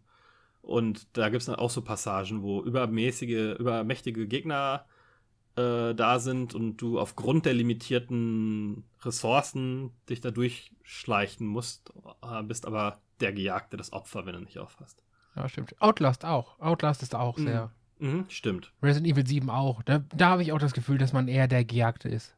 und 0.63 1.07
da 1.17 1.29
gibt 1.29 1.43
es 1.43 1.47
dann 1.47 1.57
auch 1.57 1.71
so 1.71 1.83
Passagen, 1.83 2.43
wo 2.43 2.63
übermäßige, 2.63 3.57
übermächtige 3.59 4.27
Gegner 4.27 4.85
äh, 5.57 5.95
da 5.95 6.19
sind 6.19 6.55
und 6.55 6.79
du 6.79 6.99
aufgrund 6.99 7.47
der 7.47 7.55
limitierten 7.55 8.85
Ressourcen 9.03 9.93
dich 10.09 10.21
da 10.21 10.31
durchschleichen 10.31 11.47
musst, 11.47 11.93
äh, 12.23 12.43
bist 12.43 12.67
aber 12.67 13.01
der 13.21 13.33
Gejagte, 13.33 13.77
das 13.77 13.93
Opfer, 13.93 14.27
wenn 14.27 14.35
du 14.35 14.41
nicht 14.41 14.59
aufpasst. 14.59 15.03
Ja, 15.35 15.49
stimmt. 15.49 15.75
Outlast 15.81 16.25
auch. 16.25 16.59
Outlast 16.61 17.03
ist 17.03 17.15
auch 17.15 17.37
Mhm. 17.39 17.45
sehr. 17.45 17.71
Mhm, 17.99 18.25
stimmt. 18.29 18.73
Resident 18.83 19.13
Evil 19.13 19.27
7 19.27 19.49
auch. 19.51 19.83
Da, 19.83 20.01
da 20.15 20.29
habe 20.31 20.43
ich 20.43 20.53
auch 20.53 20.59
das 20.59 20.73
Gefühl, 20.75 20.99
dass 20.99 21.13
man 21.13 21.29
eher 21.29 21.49
der 21.49 21.65
Gejagte 21.65 22.09
ist. 22.09 22.35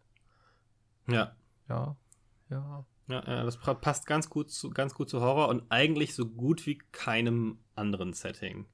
Ja. 1.09 1.33
Ja. 1.69 1.97
Ja. 2.51 2.85
Ja, 3.09 3.25
ja, 3.27 3.43
das 3.45 3.59
pra- 3.59 3.73
passt 3.75 4.05
ganz 4.07 4.29
gut, 4.29 4.51
zu, 4.51 4.69
ganz 4.69 4.93
gut 4.95 5.09
zu 5.09 5.23
Horror 5.23 5.49
und 5.49 5.63
eigentlich 5.71 6.15
so 6.15 6.27
gut 6.27 6.67
wie 6.67 6.77
keinem 6.93 7.59
anderen 7.75 8.13
Setting, 8.13 8.67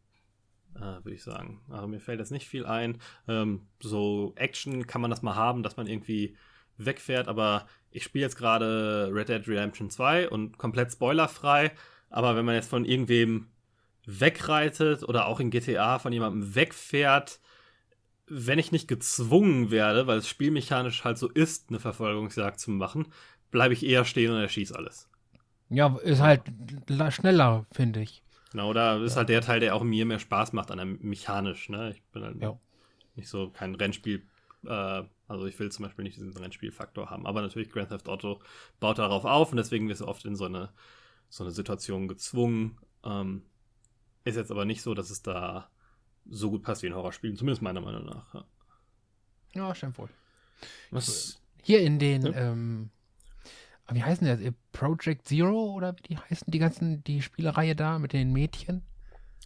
äh, 0.75 0.81
würde 0.81 1.15
ich 1.15 1.23
sagen. 1.23 1.61
Also 1.71 1.87
mir 1.87 2.01
fällt 2.01 2.19
jetzt 2.19 2.33
nicht 2.33 2.49
viel 2.49 2.67
ein. 2.67 2.99
Ähm, 3.29 3.69
so 3.79 4.33
Action 4.35 4.89
kann 4.89 5.01
man 5.01 5.11
das 5.13 5.23
mal 5.23 5.37
haben, 5.37 5.63
dass 5.63 5.77
man 5.77 5.87
irgendwie 5.87 6.37
wegfährt, 6.79 7.29
aber 7.29 7.69
ich 7.93 8.03
spiele 8.03 8.25
jetzt 8.25 8.37
gerade 8.37 9.09
Red 9.13 9.29
Dead 9.29 9.47
Redemption 9.47 9.89
2 9.89 10.29
und 10.29 10.59
komplett 10.59 10.91
spoilerfrei, 10.91 11.71
aber 12.15 12.37
wenn 12.37 12.45
man 12.45 12.55
jetzt 12.55 12.71
von 12.71 12.85
irgendwem 12.85 13.49
wegreitet 14.07 15.03
oder 15.03 15.27
auch 15.27 15.41
in 15.41 15.51
GTA 15.51 15.99
von 15.99 16.13
jemandem 16.13 16.55
wegfährt, 16.55 17.41
wenn 18.27 18.59
ich 18.59 18.73
nicht 18.73 18.89
gezwungen 18.89 19.71
werde, 19.71 20.07
weil 20.07 20.19
es 20.19 20.29
spielmechanisch 20.29 21.05
halt 21.05 21.19
so 21.19 21.29
ist, 21.29 21.71
eine 21.71 21.81
Verfolgungsjagd 21.81 22.61
zu 22.61 22.71
machen, 22.71 23.07
bleibe 23.51 23.75
ich 23.75 23.85
eher 23.85 24.05
stehen 24.05 24.31
und 24.31 24.41
erschieße 24.41 24.77
alles. 24.77 25.09
Ja, 25.71 25.97
ist 26.03 26.21
halt 26.21 26.43
schneller, 27.11 27.67
finde 27.73 28.03
ich. 28.03 28.23
Genau, 28.53 28.73
da 28.73 29.03
ist 29.03 29.17
halt 29.17 29.29
der 29.29 29.41
Teil, 29.41 29.59
der 29.59 29.75
auch 29.75 29.83
mir 29.83 30.07
mehr 30.07 30.21
Spaß 30.21 30.53
macht 30.53 30.71
an 30.71 30.79
einem 30.79 30.99
mechanisch, 31.03 31.69
ne? 31.69 31.91
Ich 31.91 32.03
bin 32.13 32.23
halt 32.23 32.41
Ja. 32.41 32.57
nicht 33.17 33.29
so 33.29 33.51
kein 33.51 33.75
Rennspiel, 33.75 34.23
äh, 34.65 35.03
also 35.27 35.47
ich 35.47 35.59
will 35.59 35.73
zum 35.73 35.85
Beispiel 35.85 36.05
nicht 36.05 36.17
diesen 36.17 36.37
Rennspielfaktor 36.37 37.11
haben, 37.11 37.27
aber 37.27 37.43
natürlich 37.43 37.71
Grand 37.71 37.89
Theft 37.89 38.09
Auto 38.09 38.41
baut 38.79 38.99
darauf 38.99 39.25
auf 39.25 39.51
und 39.51 39.57
deswegen 39.57 39.89
wirst 39.89 40.03
du 40.03 40.07
oft 40.07 40.25
in 40.25 40.37
so 40.37 40.45
eine, 40.45 40.69
so 41.35 41.43
eine 41.43 41.51
Situation 41.51 42.07
gezwungen. 42.07 42.79
Ähm, 43.05 43.43
ist 44.23 44.37
jetzt 44.37 44.53
aber 44.53 44.65
nicht 44.65 44.83
so, 44.83 44.95
dass 44.95 45.11
es 45.11 45.21
da 45.21 45.69
so 46.31 46.51
gut 46.51 46.63
passt 46.63 46.83
wie 46.83 46.87
in 46.87 46.95
Horrorspielen, 46.95 47.37
zumindest 47.37 47.61
meiner 47.61 47.81
Meinung 47.81 48.05
nach. 48.07 48.33
Ja. 48.35 48.45
Ja, 49.55 49.75
stimmt 49.75 49.99
wohl. 49.99 50.09
Was, 50.93 51.41
Hier 51.63 51.81
in 51.81 51.99
den, 51.99 52.23
Ja. 52.23 52.33
ähm, 52.51 52.91
wie 53.91 54.03
heißen 54.05 54.27
das? 54.27 54.41
Äh, 54.41 54.53
Project 54.71 55.27
Zero 55.27 55.73
oder 55.73 55.97
wie 55.97 56.03
die 56.03 56.17
heißen 56.19 56.51
die 56.53 56.59
ganzen, 56.61 57.03
die 57.03 57.21
Spielereihe 57.21 57.75
da 57.75 57.99
mit 57.99 58.13
den 58.13 58.33
Mädchen? 58.33 58.83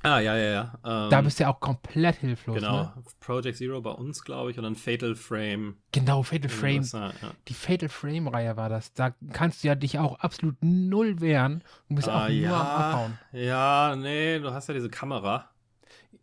Ah, 0.02 0.18
ja, 0.20 0.36
ja, 0.36 0.50
ja. 0.50 0.78
Ähm, 0.84 1.10
da 1.10 1.20
bist 1.20 1.38
du 1.38 1.44
ja 1.44 1.50
auch 1.50 1.60
komplett 1.60 2.16
hilflos. 2.16 2.56
Genau, 2.60 2.82
Ne? 2.84 3.02
Project 3.20 3.56
Zero 3.58 3.80
bei 3.80 3.90
uns, 3.90 4.22
glaube 4.24 4.50
ich, 4.50 4.56
und 4.58 4.64
dann 4.64 4.76
Fatal 4.76 5.14
Frame. 5.16 5.76
Genau, 5.92 6.22
Fatal 6.22 6.48
Frame. 6.48 6.82
Ja, 6.92 7.08
ja. 7.22 7.32
Die 7.48 7.54
Fatal 7.54 7.88
Frame-Reihe 7.88 8.56
war 8.56 8.68
das. 8.68 8.92
Da 8.94 9.14
kannst 9.32 9.62
du 9.64 9.68
ja 9.68 9.74
dich 9.74 9.98
auch 9.98 10.18
absolut 10.20 10.56
null 10.60 11.20
wehren 11.20 11.62
und 11.88 11.96
bist 11.96 12.08
Ah, 12.08 12.26
auch 12.26 12.28
nur 12.30 12.56
am 12.56 12.66
Abhauen. 12.66 13.18
ja, 13.32 13.96
nee, 13.96 14.38
du 14.38 14.52
hast 14.52 14.68
ja 14.68 14.74
diese 14.74 14.90
Kamera, 14.90 15.50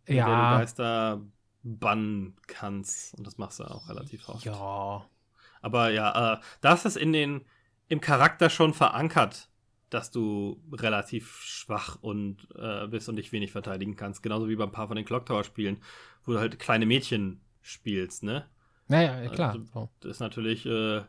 mit 0.08 0.26
der 0.26 0.36
du 0.36 0.42
Ja, 0.42 0.58
Geister 0.58 1.20
bannen 1.62 2.36
kannst. 2.46 3.14
Und 3.14 3.26
das 3.26 3.38
machst 3.38 3.60
du 3.60 3.64
auch 3.64 3.88
relativ 3.88 4.28
oft. 4.28 4.44
ja. 4.44 5.04
Aber 5.62 5.90
ja, 5.90 6.34
äh, 6.34 6.38
das 6.60 6.84
ist 6.84 6.96
in 6.96 7.12
den, 7.12 7.44
im 7.88 8.00
Charakter 8.00 8.50
schon 8.50 8.72
verankert, 8.72 9.48
dass 9.90 10.10
du 10.10 10.60
relativ 10.72 11.40
schwach 11.42 11.96
und 12.00 12.48
äh, 12.56 12.86
bist 12.88 13.08
und 13.08 13.16
dich 13.16 13.30
wenig 13.32 13.52
verteidigen 13.52 13.96
kannst. 13.96 14.22
Genauso 14.22 14.48
wie 14.48 14.56
bei 14.56 14.64
ein 14.64 14.72
paar 14.72 14.88
von 14.88 14.96
den 14.96 15.04
Clock 15.04 15.26
Tower 15.26 15.44
Spielen, 15.44 15.78
wo 16.24 16.32
du 16.32 16.38
halt 16.38 16.58
kleine 16.58 16.86
Mädchen 16.86 17.40
spielst, 17.62 18.22
ne? 18.22 18.46
Naja, 18.88 19.20
ja, 19.22 19.28
klar. 19.30 19.52
Also- 19.52 19.64
so. 19.72 19.88
Das 20.00 20.12
ist 20.12 20.20
natürlich, 20.20 20.66
äh, 20.66 21.02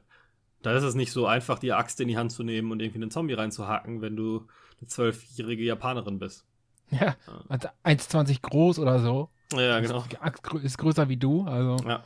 da 0.62 0.72
ist 0.74 0.84
es 0.84 0.96
nicht 0.96 1.12
so 1.12 1.26
einfach, 1.28 1.60
die 1.60 1.74
Axt 1.74 2.00
in 2.02 2.08
die 2.08 2.18
Hand 2.18 2.32
zu 2.32 2.44
nehmen 2.44 2.72
und 2.72 2.80
irgendwie 2.82 3.00
einen 3.02 3.12
Zombie 3.12 3.34
reinzuhacken, 3.34 4.02
wenn 4.02 4.16
du 4.16 4.48
eine 4.80 4.88
zwölfjährige 4.88 5.64
Japanerin 5.64 6.20
bist. 6.20 6.46
Ja, 6.90 7.16
also 7.50 7.68
1,20 7.84 8.42
groß 8.42 8.80
oder 8.80 9.00
so. 9.00 9.30
Ja, 9.54 9.80
genau. 9.80 10.04
Die 10.12 10.18
Axt 10.20 10.44
ist 10.64 10.78
größer 10.78 11.10
wie 11.10 11.18
du. 11.18 11.44
Also, 11.44 11.78
Ja. 11.88 12.04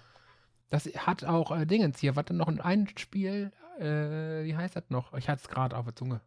das 0.70 0.86
hat 0.86 1.24
auch 1.24 1.52
äh, 1.52 1.66
Dingens 1.66 2.00
hier. 2.00 2.16
Warte, 2.16 2.34
noch 2.34 2.48
ein 2.48 2.88
Spiel. 2.98 3.52
Äh, 3.80 4.44
wie 4.46 4.56
heißt 4.56 4.76
das 4.76 4.90
noch? 4.90 5.14
Ich 5.14 5.30
hatte 5.30 5.42
es 5.44 5.50
gerade 5.50 5.78
auf 5.78 5.86
der 5.86 5.96
Zunge. 5.96 6.22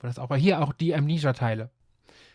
Das 0.00 0.18
auch, 0.18 0.24
aber 0.24 0.36
hier 0.36 0.60
auch 0.62 0.72
die 0.72 0.94
Amnesia-Teile. 0.94 1.70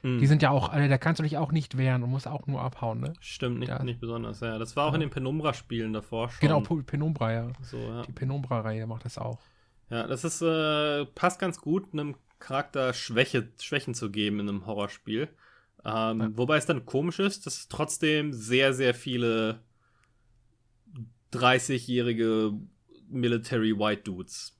Hm. 0.01 0.20
Die 0.20 0.28
sind 0.28 0.41
ja 0.41 0.49
auch, 0.49 0.70
alle, 0.70 0.89
da 0.89 0.97
kannst 0.97 1.20
du 1.20 1.24
dich 1.24 1.38
auch 1.38 1.51
nicht 1.53 1.78
wehren 1.78 2.03
und 2.03 2.09
musst 2.09 2.28
auch 2.28 2.45
nur 2.47 2.61
abhauen, 2.61 2.99
ne? 2.99 3.14
Stimmt, 3.22 3.59
nicht, 3.59 3.70
Ja. 3.70 3.82
nicht 3.84 3.99
besonders, 4.01 4.41
ja. 4.41 4.57
Das 4.57 4.76
war 4.76 4.86
auch 4.88 4.89
Ja. 4.91 4.95
in 4.95 5.01
den 5.01 5.09
Penumbra-Spielen 5.09 5.93
davor 5.93 6.30
schon. 6.30 6.39
Genau, 6.41 6.59
Penumbra, 6.61 7.32
ja. 7.32 7.53
So, 7.61 7.78
ja. 7.78 8.01
Die 8.01 8.11
Penumbra-Reihe 8.11 8.86
macht 8.86 9.05
das 9.05 9.18
auch. 9.18 9.39
ja, 9.89 10.05
das 10.07 10.24
ist, 10.24 10.41
äh, 10.41 11.05
passt 11.05 11.39
ganz 11.39 11.59
gut, 11.61 11.93
einem 11.93 12.16
Charakter 12.39 12.93
Schwäche, 12.93 13.47
Schwächen 13.61 13.93
zu 13.93 14.11
geben 14.11 14.39
in 14.41 14.49
einem 14.49 14.66
Horrorspiel. 14.66 15.30
Ähm, 15.86 16.20
Ja. 16.22 16.30
Wobei 16.38 16.57
es 16.57 16.66
dann 16.66 16.86
komisch 16.86 17.20
ist, 17.20 17.45
dass 17.45 17.57
es 17.57 17.68
trotzdem 17.70 18.34
sehr, 18.34 18.74
sehr 18.74 18.93
viele 18.93 19.59
30-jährige 21.32 22.53
Military 23.09 23.78
White 23.78 24.03
Dudes 24.03 24.57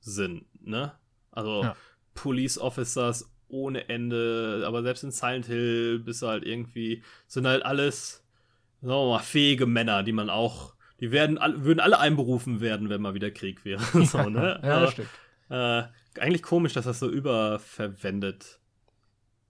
sind, 0.00 0.44
ne? 0.64 0.92
Also 1.30 1.62
Ja. 1.64 1.76
Police 2.22 2.58
Officers 2.58 3.30
ohne 3.48 3.88
Ende, 3.88 4.64
aber 4.66 4.82
selbst 4.82 5.04
in 5.04 5.10
Silent 5.10 5.46
Hill 5.46 6.00
bist 6.00 6.20
du 6.22 6.26
halt 6.26 6.44
irgendwie, 6.44 7.02
sind 7.26 7.46
halt 7.46 7.64
alles, 7.64 8.24
sagen 8.80 8.92
wir 8.92 9.08
mal, 9.08 9.18
fähige 9.20 9.66
Männer, 9.66 10.02
die 10.02 10.12
man 10.12 10.28
auch, 10.28 10.74
die 11.00 11.12
werden, 11.12 11.38
würden 11.64 11.80
alle 11.80 11.98
einberufen 11.98 12.60
werden, 12.60 12.90
wenn 12.90 13.00
mal 13.00 13.14
wieder 13.14 13.30
Krieg 13.30 13.64
wäre. 13.64 13.80
so, 14.04 14.28
ne? 14.28 14.60
ja, 14.62 14.80
das 14.80 14.92
stimmt. 14.92 15.08
äh, 15.48 15.84
eigentlich 16.20 16.42
komisch, 16.42 16.72
dass 16.72 16.84
das 16.84 16.98
so 16.98 17.08
überverwendet 17.08 18.60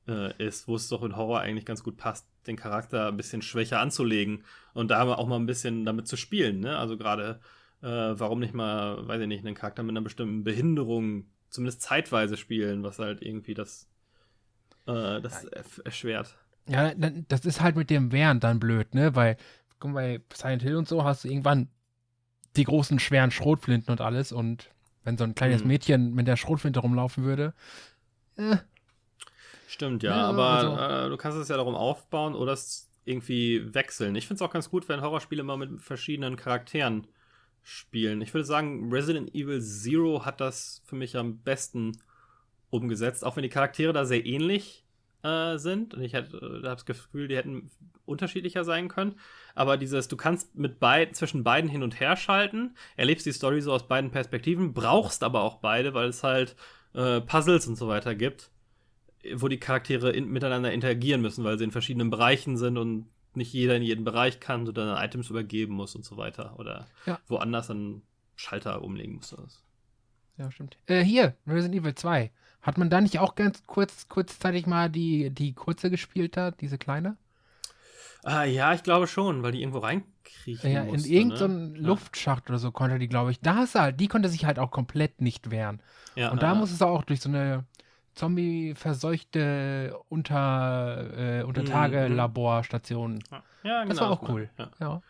äh, 0.07 0.33
ist, 0.45 0.69
wo 0.69 0.77
es 0.77 0.89
doch 0.89 1.03
in 1.03 1.17
Horror 1.17 1.41
eigentlich 1.41 1.65
ganz 1.65 1.83
gut 1.83 1.97
passt, 1.97 2.29
den 2.47 2.57
Charakter 2.57 3.09
ein 3.09 3.17
bisschen 3.17 3.43
schwächer 3.43 3.81
anzulegen 3.81 4.45
und 4.75 4.91
da 4.91 5.03
auch 5.03 5.27
mal 5.27 5.37
ein 5.37 5.47
bisschen 5.47 5.85
damit 5.85 6.07
zu 6.07 6.17
spielen. 6.17 6.61
Ne? 6.61 6.79
Also 6.79 6.97
gerade, 6.97 7.41
äh, 7.83 7.87
warum 7.89 8.41
nicht 8.41 8.55
mal, 8.55 9.09
weiß 9.09 9.21
ich 9.23 9.29
nicht, 9.29 9.45
einen 9.45 9.57
Charakter 9.57 9.83
mit 9.83 9.91
einer 9.91 10.05
bestimmten 10.05 10.45
Behinderung 10.45 11.27
zumindest 11.51 11.83
zeitweise 11.83 12.37
spielen, 12.37 12.83
was 12.83 12.99
halt 12.99 13.23
irgendwie 13.23 13.55
das, 13.55 13.89
äh, 14.87 15.21
das 15.21 15.47
erf- 15.53 15.85
erschwert. 15.85 16.37
Ja, 16.69 16.93
das 16.95 17.45
ist 17.47 17.61
halt 17.61 17.77
mit 17.77 17.89
dem 17.91 18.13
Wehren 18.13 18.41
dann 18.41 18.61
blöd, 18.61 18.95
ne? 18.95 19.15
Weil, 19.15 19.37
guck 19.81 19.93
mal, 19.93 20.19
bei 20.19 20.37
Silent 20.37 20.63
Hill 20.63 20.77
und 20.77 20.89
so 20.89 21.05
hast 21.05 21.25
du 21.25 21.29
irgendwann 21.29 21.69
die 22.57 22.65
großen, 22.65 22.99
schweren 22.99 23.31
Schrotflinten 23.31 23.93
und 23.93 24.01
alles 24.01 24.33
und 24.33 24.71
wenn 25.05 25.17
so 25.19 25.25
ein 25.25 25.35
kleines 25.35 25.63
Mhm. 25.63 25.69
Mädchen 25.69 26.15
mit 26.15 26.27
der 26.27 26.37
Schrotflinte 26.37 26.81
rumlaufen 26.81 27.25
würde, 27.25 27.55
äh, 28.37 28.57
Stimmt, 29.67 30.03
ja, 30.03 30.17
Ja, 30.17 30.29
aber 30.29 30.49
also- 30.49 31.07
äh, 31.07 31.09
du 31.11 31.17
kannst 31.17 31.39
es 31.39 31.49
ja 31.49 31.57
darum 31.57 31.75
aufbauen 31.75 32.35
oder 32.35 32.53
es 32.53 32.91
irgendwie 33.05 33.75
wechseln. 33.75 34.15
Ich 34.17 34.27
finde 34.27 34.43
es 34.43 34.49
auch 34.49 34.53
ganz 34.53 34.71
gut, 34.71 34.89
wenn 34.89 35.01
Horrorspiele 35.01 35.43
mal 35.43 35.57
mit 35.57 35.81
verschiedenen 35.83 36.37
Charakteren 36.37 37.07
spielen. 37.63 38.21
Ich 38.23 38.33
würde 38.35 38.45
sagen, 38.45 38.91
Resident 38.93 39.35
Evil 39.35 39.61
Zero 39.61 40.25
hat 40.25 40.41
das 40.41 40.83
für 40.85 40.97
mich 40.97 41.17
am 41.17 41.39
besten 41.39 41.99
umgesetzt, 42.71 43.25
auch 43.25 43.37
wenn 43.37 43.43
die 43.43 43.49
Charaktere 43.49 43.93
da 43.93 44.05
sehr 44.05 44.25
ähnlich 44.25 44.85
äh, 45.23 45.59
sind. 45.59 45.95
Und 45.95 46.03
ich 46.03 46.15
äh, 46.15 46.23
habe 46.23 46.61
das 46.63 46.87
Gefühl, 46.87 47.29
die 47.29 47.37
hätten 47.37 47.71
unterschiedlicher 48.05 48.65
sein 48.65 48.89
können. 48.89 49.19
Aber 49.55 49.77
dieses, 49.77 50.09
du 50.09 50.17
kannst 50.17 50.55
mit 50.55 50.81
beiden, 50.81 51.15
zwischen 51.15 51.45
beiden 51.45 51.71
hin 51.71 51.83
und 51.83 52.01
her 52.01 52.17
schalten, 52.17 52.77
erlebst 52.97 53.27
die 53.27 53.33
Story 53.33 53.61
so 53.61 53.73
aus 53.73 53.87
beiden 53.87 54.11
Perspektiven, 54.11 54.73
brauchst 54.73 55.23
aber 55.23 55.43
auch 55.43 55.57
beide, 55.57 55.95
weil 55.95 56.09
es 56.09 56.23
halt 56.23 56.57
äh, 56.95 57.21
Puzzles 57.21 57.67
und 57.67 57.77
so 57.77 57.89
weiter 57.89 58.15
gibt 58.15 58.51
wo 59.35 59.49
die 59.49 59.59
Charaktere 59.59 60.11
in, 60.11 60.29
miteinander 60.29 60.73
interagieren 60.73 61.21
müssen, 61.21 61.45
weil 61.45 61.59
sie 61.59 61.65
in 61.65 61.71
verschiedenen 61.71 62.11
Bereichen 62.11 62.57
sind 62.57 62.79
und 62.79 63.07
nicht 63.35 63.53
jeder 63.53 63.77
in 63.77 63.83
jeden 63.83 64.05
Bereich 64.05 64.41
kann, 64.41 64.67
so 64.67 64.73
dann 64.73 65.03
Items 65.03 65.31
übergeben 65.31 65.75
muss 65.75 65.95
und 65.95 66.05
so 66.05 66.17
weiter. 66.17 66.59
Oder 66.59 66.87
Ja. 67.07 67.19
woanders 67.29 67.71
einen 67.71 68.03
Schalter 68.37 68.83
umlegen 68.83 69.17
muss. 69.17 69.37
ja, 70.37 70.51
stimmt. 70.51 70.77
Äh, 70.87 71.03
hier, 71.05 71.37
Resident 71.47 71.75
Evil 71.75 71.95
2. 71.95 72.31
Hat 72.63 72.79
man 72.79 72.91
da 72.91 73.01
nicht 73.01 73.19
auch 73.19 73.35
ganz 73.35 73.65
kurz, 73.67 74.09
kurzzeitig 74.09 74.67
mal 74.67 74.91
die, 74.91 75.31
die 75.31 75.55
kurze 75.55 75.91
gespielt 75.91 76.37
da, 76.37 76.51
diese 76.51 76.79
kleine? 76.79 77.17
Ah, 78.25 78.45
ja, 78.45 78.75
ich 78.75 78.83
glaube 78.83 79.07
schon, 79.07 79.43
weil 79.43 79.53
die 79.53 79.61
irgendwo 79.63 79.79
reinkriechen 79.79 80.71
Ja, 80.73 80.85
musste. 80.85 80.95
in 80.95 81.05
irgendeinem 81.05 81.73
ne? 81.73 81.79
Luftschacht 81.79 82.49
oder 82.51 82.59
so 82.59 82.73
konnte 82.73 82.99
die, 82.99 83.09
glaube 83.09 83.31
ich. 83.31 83.41
Da 83.41 83.65
du 83.65 83.81
halt, 83.81 84.01
die 84.01 84.09
konnte 84.09 84.29
sich 84.29 84.45
halt 84.45 84.59
auch 84.59 84.71
komplett 84.71 85.21
nicht 85.21 85.51
wehren. 85.51 85.83
Ja, 86.15 86.33
Und 86.33 86.43
da 86.43 86.49
ja, 86.49 86.55
musstest 86.55 86.81
du 86.83 86.87
auch 86.87 87.05
durch 87.05 87.21
so 87.21 87.29
eine 87.29 87.65
Zombie-verseuchte 88.19 89.97
Unter, 90.09 91.11
äh, 91.17 91.43
Mhm, 91.43 91.49
Untertage-Laborstation. 91.49 93.19
ja, 93.31 93.43
ja, 93.63 93.83
genau, 93.83 93.89
Das 93.95 94.01
war 94.01 94.11
auch 94.11 94.29
cool. 94.29 94.51
Ja. 94.59 94.71
Ja. 94.81 95.03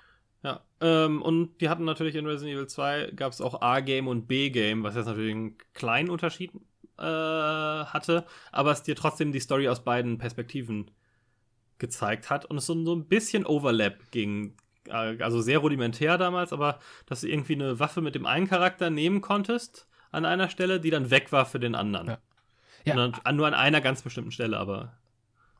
Ja, 0.44 0.60
ähm, 0.80 1.20
und 1.20 1.60
die 1.60 1.68
hatten 1.68 1.84
natürlich 1.84 2.14
in 2.14 2.24
Resident 2.24 2.54
Evil 2.56 2.68
2 2.68 3.10
gab 3.16 3.32
es 3.32 3.40
auch 3.40 3.60
A-Game 3.60 4.06
und 4.06 4.28
B-Game, 4.28 4.84
was 4.84 4.94
jetzt 4.94 5.06
natürlich 5.06 5.34
einen 5.34 5.58
kleinen 5.74 6.10
Unterschied 6.10 6.52
äh, 6.96 7.02
hatte, 7.02 8.24
aber 8.52 8.70
es 8.70 8.84
dir 8.84 8.94
trotzdem 8.94 9.32
die 9.32 9.40
Story 9.40 9.68
aus 9.68 9.82
beiden 9.82 10.18
Perspektiven 10.18 10.92
gezeigt 11.78 12.30
hat 12.30 12.44
und 12.44 12.56
es 12.58 12.66
so, 12.66 12.84
so 12.84 12.94
ein 12.94 13.06
bisschen 13.06 13.46
Overlap 13.46 14.12
ging. 14.12 14.54
Äh, 14.86 15.20
also 15.20 15.40
sehr 15.40 15.58
rudimentär 15.58 16.18
damals, 16.18 16.52
aber 16.52 16.78
dass 17.06 17.22
du 17.22 17.28
irgendwie 17.28 17.54
eine 17.54 17.80
Waffe 17.80 18.00
mit 18.00 18.14
dem 18.14 18.24
einen 18.24 18.46
Charakter 18.46 18.90
nehmen 18.90 19.20
konntest 19.20 19.88
an 20.12 20.24
einer 20.24 20.48
Stelle, 20.50 20.78
die 20.78 20.90
dann 20.90 21.10
weg 21.10 21.32
war 21.32 21.46
für 21.46 21.58
den 21.58 21.74
anderen. 21.74 22.06
Ja. 22.06 22.18
Ja. 22.84 22.94
Dann, 22.94 23.36
nur 23.36 23.46
an 23.46 23.54
einer 23.54 23.80
ganz 23.80 24.02
bestimmten 24.02 24.30
Stelle, 24.30 24.58
aber 24.58 24.92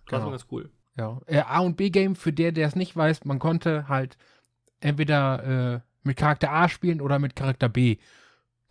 trotzdem 0.07 0.19
Genau. 0.21 0.31
ganz 0.31 0.47
cool. 0.51 0.71
Ja. 0.97 1.21
Äh, 1.27 1.41
A 1.41 1.61
und 1.61 1.77
B-Game, 1.77 2.17
für 2.17 2.33
der, 2.33 2.53
der 2.53 2.67
es 2.69 2.77
nicht 2.77 2.97
weiß, 2.97 3.25
man 3.25 3.39
konnte 3.39 3.89
halt 3.89 4.17
entweder 4.81 5.75
äh, 5.75 5.81
mit 6.03 6.17
Charakter 6.17 6.53
A 6.53 6.69
spielen 6.69 7.01
oder 7.01 7.19
mit 7.19 7.37
Charakter 7.37 7.69
B. 7.69 7.99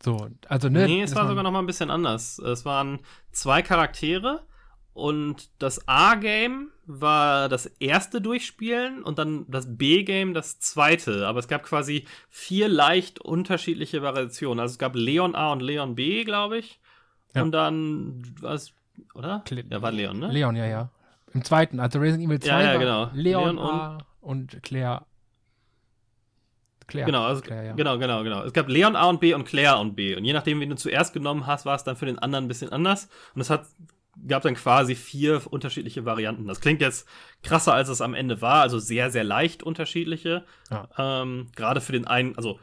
So, 0.03 0.29
also 0.47 0.69
ne. 0.69 0.85
Nee, 0.85 1.01
es 1.01 1.15
war 1.15 1.27
sogar 1.27 1.43
noch 1.43 1.51
mal 1.51 1.59
ein 1.59 1.65
bisschen 1.65 1.89
anders. 1.89 2.39
Es 2.39 2.65
waren 2.65 2.99
zwei 3.31 3.61
Charaktere 3.61 4.45
und 4.93 5.49
das 5.59 5.87
A-Game 5.87 6.69
war 6.85 7.49
das 7.49 7.65
erste 7.65 8.21
Durchspielen 8.21 9.03
und 9.03 9.19
dann 9.19 9.45
das 9.49 9.77
B-Game 9.77 10.33
das 10.33 10.59
zweite. 10.59 11.27
Aber 11.27 11.39
es 11.39 11.47
gab 11.47 11.63
quasi 11.63 12.05
vier 12.29 12.67
leicht 12.67 13.19
unterschiedliche 13.19 14.01
Variationen. 14.01 14.59
Also 14.59 14.73
es 14.73 14.79
gab 14.79 14.95
Leon 14.95 15.35
A 15.35 15.51
und 15.51 15.61
Leon 15.61 15.95
B, 15.95 16.23
glaube 16.23 16.59
ich. 16.59 16.79
Ja. 17.35 17.41
Und 17.43 17.51
dann 17.51 18.23
was, 18.41 18.73
oder? 19.13 19.43
Cle- 19.47 19.65
Ja, 19.69 19.81
war 19.81 19.91
Leon, 19.91 20.19
ne? 20.19 20.31
Leon, 20.31 20.55
ja, 20.55 20.65
ja. 20.65 20.89
Im 21.33 21.43
zweiten, 21.43 21.79
also 21.79 21.99
Resident 21.99 22.27
Evil 22.29 22.39
2 22.39 22.47
Ja, 22.49 22.61
ja, 22.61 22.77
genau. 22.77 23.09
Leon, 23.13 23.55
Leon 23.55 23.59
A 23.59 23.97
und 24.21 24.61
Claire. 24.63 25.05
Claire. 26.87 27.05
Genau, 27.05 27.25
also, 27.25 27.41
Claire, 27.41 27.65
ja. 27.65 27.73
genau, 27.73 27.97
genau, 27.97 28.23
genau. 28.23 28.43
Es 28.43 28.53
gab 28.53 28.69
Leon 28.69 28.95
A 28.95 29.09
und 29.09 29.19
B 29.19 29.33
und 29.33 29.43
Claire 29.43 29.77
und 29.79 29.95
B. 29.95 30.15
Und 30.15 30.23
je 30.23 30.31
nachdem, 30.31 30.61
wen 30.61 30.69
du 30.69 30.77
zuerst 30.77 31.13
genommen 31.13 31.45
hast, 31.45 31.65
war 31.65 31.75
es 31.75 31.83
dann 31.83 31.97
für 31.97 32.05
den 32.05 32.17
anderen 32.17 32.45
ein 32.45 32.47
bisschen 32.47 32.71
anders. 32.71 33.09
Und 33.35 33.41
es 33.41 33.49
hat, 33.49 33.65
gab 34.25 34.41
dann 34.43 34.55
quasi 34.55 34.95
vier 34.95 35.41
unterschiedliche 35.51 36.05
Varianten. 36.05 36.47
Das 36.47 36.61
klingt 36.61 36.79
jetzt 36.79 37.05
krasser, 37.43 37.73
als 37.73 37.89
es 37.89 37.99
am 37.99 38.13
Ende 38.13 38.41
war. 38.41 38.61
Also 38.61 38.79
sehr, 38.79 39.11
sehr 39.11 39.25
leicht 39.25 39.63
unterschiedliche. 39.63 40.45
Ja. 40.71 40.87
Ähm, 40.97 41.47
Gerade 41.57 41.81
für 41.81 41.91
den 41.91 42.07
einen, 42.07 42.37
also 42.37 42.57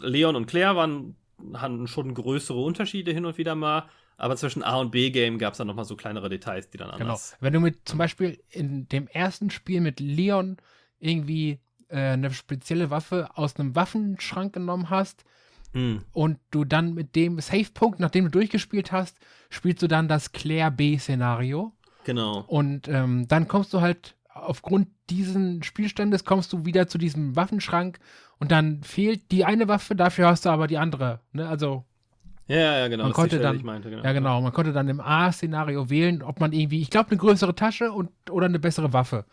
Leon 0.00 0.34
und 0.34 0.46
Claire 0.46 0.74
waren, 0.74 1.14
hatten 1.54 1.86
schon 1.86 2.14
größere 2.14 2.58
Unterschiede 2.60 3.12
hin 3.12 3.24
und 3.26 3.38
wieder 3.38 3.54
mal. 3.54 3.88
Aber 4.16 4.36
zwischen 4.36 4.62
A 4.62 4.76
und 4.76 4.90
B-Game 4.92 5.38
gab 5.38 5.52
es 5.54 5.58
dann 5.58 5.66
nochmal 5.66 5.84
so 5.84 5.96
kleinere 5.96 6.28
Details, 6.28 6.70
die 6.70 6.78
dann 6.78 6.88
Genau. 6.92 7.00
anders. 7.14 7.36
Wenn 7.40 7.52
du 7.52 7.60
mit 7.60 7.88
zum 7.88 7.98
Beispiel 7.98 8.38
in 8.50 8.88
dem 8.88 9.08
ersten 9.08 9.50
Spiel 9.50 9.80
mit 9.80 9.98
Leon 9.98 10.56
irgendwie 11.00 11.58
äh, 11.88 11.96
eine 12.12 12.30
spezielle 12.32 12.90
Waffe 12.90 13.28
aus 13.34 13.56
einem 13.56 13.74
Waffenschrank 13.74 14.52
genommen 14.52 14.88
hast 14.90 15.24
Hm. 15.72 16.02
und 16.12 16.38
du 16.52 16.64
dann 16.64 16.94
mit 16.94 17.16
dem 17.16 17.40
Safe-Punkt, 17.40 17.98
nachdem 17.98 18.26
du 18.26 18.30
durchgespielt 18.30 18.92
hast, 18.92 19.18
spielst 19.50 19.82
du 19.82 19.88
dann 19.88 20.06
das 20.06 20.30
Claire 20.30 20.70
B-Szenario. 20.70 21.72
Genau. 22.04 22.44
Und 22.46 22.86
ähm, 22.86 23.26
dann 23.26 23.48
kommst 23.48 23.74
du 23.74 23.80
halt 23.80 24.14
aufgrund 24.32 24.86
diesen 25.10 25.62
Spielstandes 25.62 26.24
kommst 26.24 26.52
du 26.52 26.64
wieder 26.64 26.86
zu 26.88 26.98
diesem 26.98 27.36
Waffenschrank 27.36 27.98
und 28.38 28.50
dann 28.50 28.82
fehlt 28.82 29.30
die 29.30 29.44
eine 29.44 29.68
Waffe, 29.68 29.94
dafür 29.94 30.28
hast 30.28 30.44
du 30.44 30.50
aber 30.50 30.66
die 30.66 30.78
andere. 30.78 31.20
Ne? 31.32 31.48
Also, 31.48 31.84
Ja, 32.46 32.56
ja, 32.78 32.88
genau. 32.88 33.04
Man 33.04 33.12
konnte 33.12 33.36
Stelle, 33.36 33.42
dann- 33.54 33.64
meinte, 33.64 33.90
genau. 33.90 34.02
ja 34.04 34.12
genau, 34.12 34.40
man 34.40 34.52
konnte 34.52 34.72
dann 34.72 34.88
im 34.88 35.00
A-Szenario 35.00 35.88
wählen, 35.90 36.22
ob 36.22 36.40
man 36.40 36.52
irgendwie, 36.52 36.80
ich 36.82 36.90
glaube, 36.90 37.10
eine 37.10 37.18
größere 37.18 37.54
Tasche 37.54 37.92
und 37.92 38.10
oder 38.30 38.46
eine 38.46 38.58
bessere 38.58 38.92
Waffe. 38.92 39.24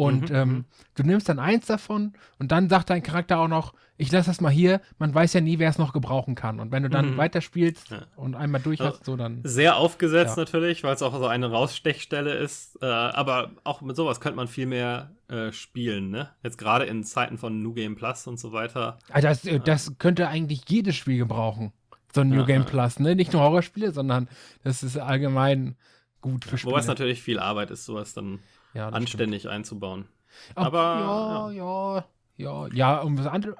Und 0.00 0.30
Mhm, 0.30 0.34
ähm, 0.36 0.48
mhm. 0.48 0.64
du 0.94 1.02
nimmst 1.02 1.28
dann 1.28 1.38
eins 1.38 1.66
davon 1.66 2.14
und 2.38 2.50
dann 2.52 2.68
sagt 2.70 2.88
dein 2.88 3.02
Charakter 3.02 3.38
auch 3.38 3.48
noch, 3.48 3.74
ich 3.98 4.10
lasse 4.10 4.30
das 4.30 4.40
mal 4.40 4.48
hier, 4.48 4.80
man 4.98 5.14
weiß 5.14 5.34
ja 5.34 5.42
nie, 5.42 5.58
wer 5.58 5.68
es 5.68 5.76
noch 5.76 5.92
gebrauchen 5.92 6.34
kann. 6.34 6.58
Und 6.58 6.72
wenn 6.72 6.82
du 6.82 6.88
dann 6.88 7.12
Mhm. 7.12 7.16
weiterspielst 7.18 7.90
Ja. 7.90 8.06
und 8.16 8.34
einmal 8.34 8.62
durch 8.62 8.80
Also- 8.80 8.94
hast, 8.96 9.04
so 9.04 9.14
dann. 9.16 9.40
Sehr 9.44 9.76
aufgesetzt 9.76 10.38
Ja. 10.38 10.44
natürlich, 10.44 10.82
weil 10.84 10.94
es 10.94 11.02
auch 11.02 11.14
so 11.18 11.26
eine 11.26 11.50
Rausstechstelle 11.50 12.32
ist. 12.32 12.78
Äh, 12.80 12.86
aber 12.86 13.50
auch 13.62 13.82
mit 13.82 13.94
sowas 13.94 14.20
könnte 14.20 14.36
man 14.36 14.48
viel 14.48 14.66
mehr 14.66 15.10
äh, 15.28 15.52
spielen, 15.52 16.10
ne? 16.10 16.30
Jetzt 16.42 16.56
gerade 16.58 16.86
in 16.86 17.04
Zeiten 17.04 17.36
von 17.38 17.62
New 17.62 17.72
Game 17.74 17.94
Plus 17.94 18.26
und 18.26 18.40
so 18.40 18.52
weiter. 18.52 18.98
Ah, 19.12 19.20
das, 19.20 19.44
äh, 19.44 19.60
das 19.60 19.92
könnte 19.98 20.26
eigentlich 20.28 20.62
jedes 20.68 20.96
Spiel 20.96 21.18
gebrauchen. 21.18 21.72
So 22.12 22.22
ein 22.22 22.30
New 22.30 22.40
Ja, 22.40 22.46
Game. 22.46 22.64
Plus, 22.64 22.98
ne? 22.98 23.14
Nicht 23.14 23.32
nur 23.32 23.42
Horrorspiele, 23.42 23.92
sondern 23.92 24.28
das 24.64 24.82
ist 24.82 24.96
allgemein 24.98 25.76
gut 26.22 26.44
für 26.46 26.58
Spiele. 26.58 26.72
Wobei 26.72 26.80
es 26.80 26.86
natürlich 26.88 27.22
viel 27.22 27.38
Arbeit 27.38 27.70
ist, 27.70 27.84
sowas 27.84 28.12
dann 28.14 28.40
ja, 28.74 28.88
anständig 28.88 29.48
einzubauen. 29.48 30.04
stimmt. 30.04 30.56
Ach, 30.56 30.66
aber, 30.66 31.50
ja, 31.50 31.50
ja, 31.50 32.04
ja, 32.36 32.66
ja, 32.68 33.00
um 33.00 33.18
es 33.18 33.26
an, 33.26 33.54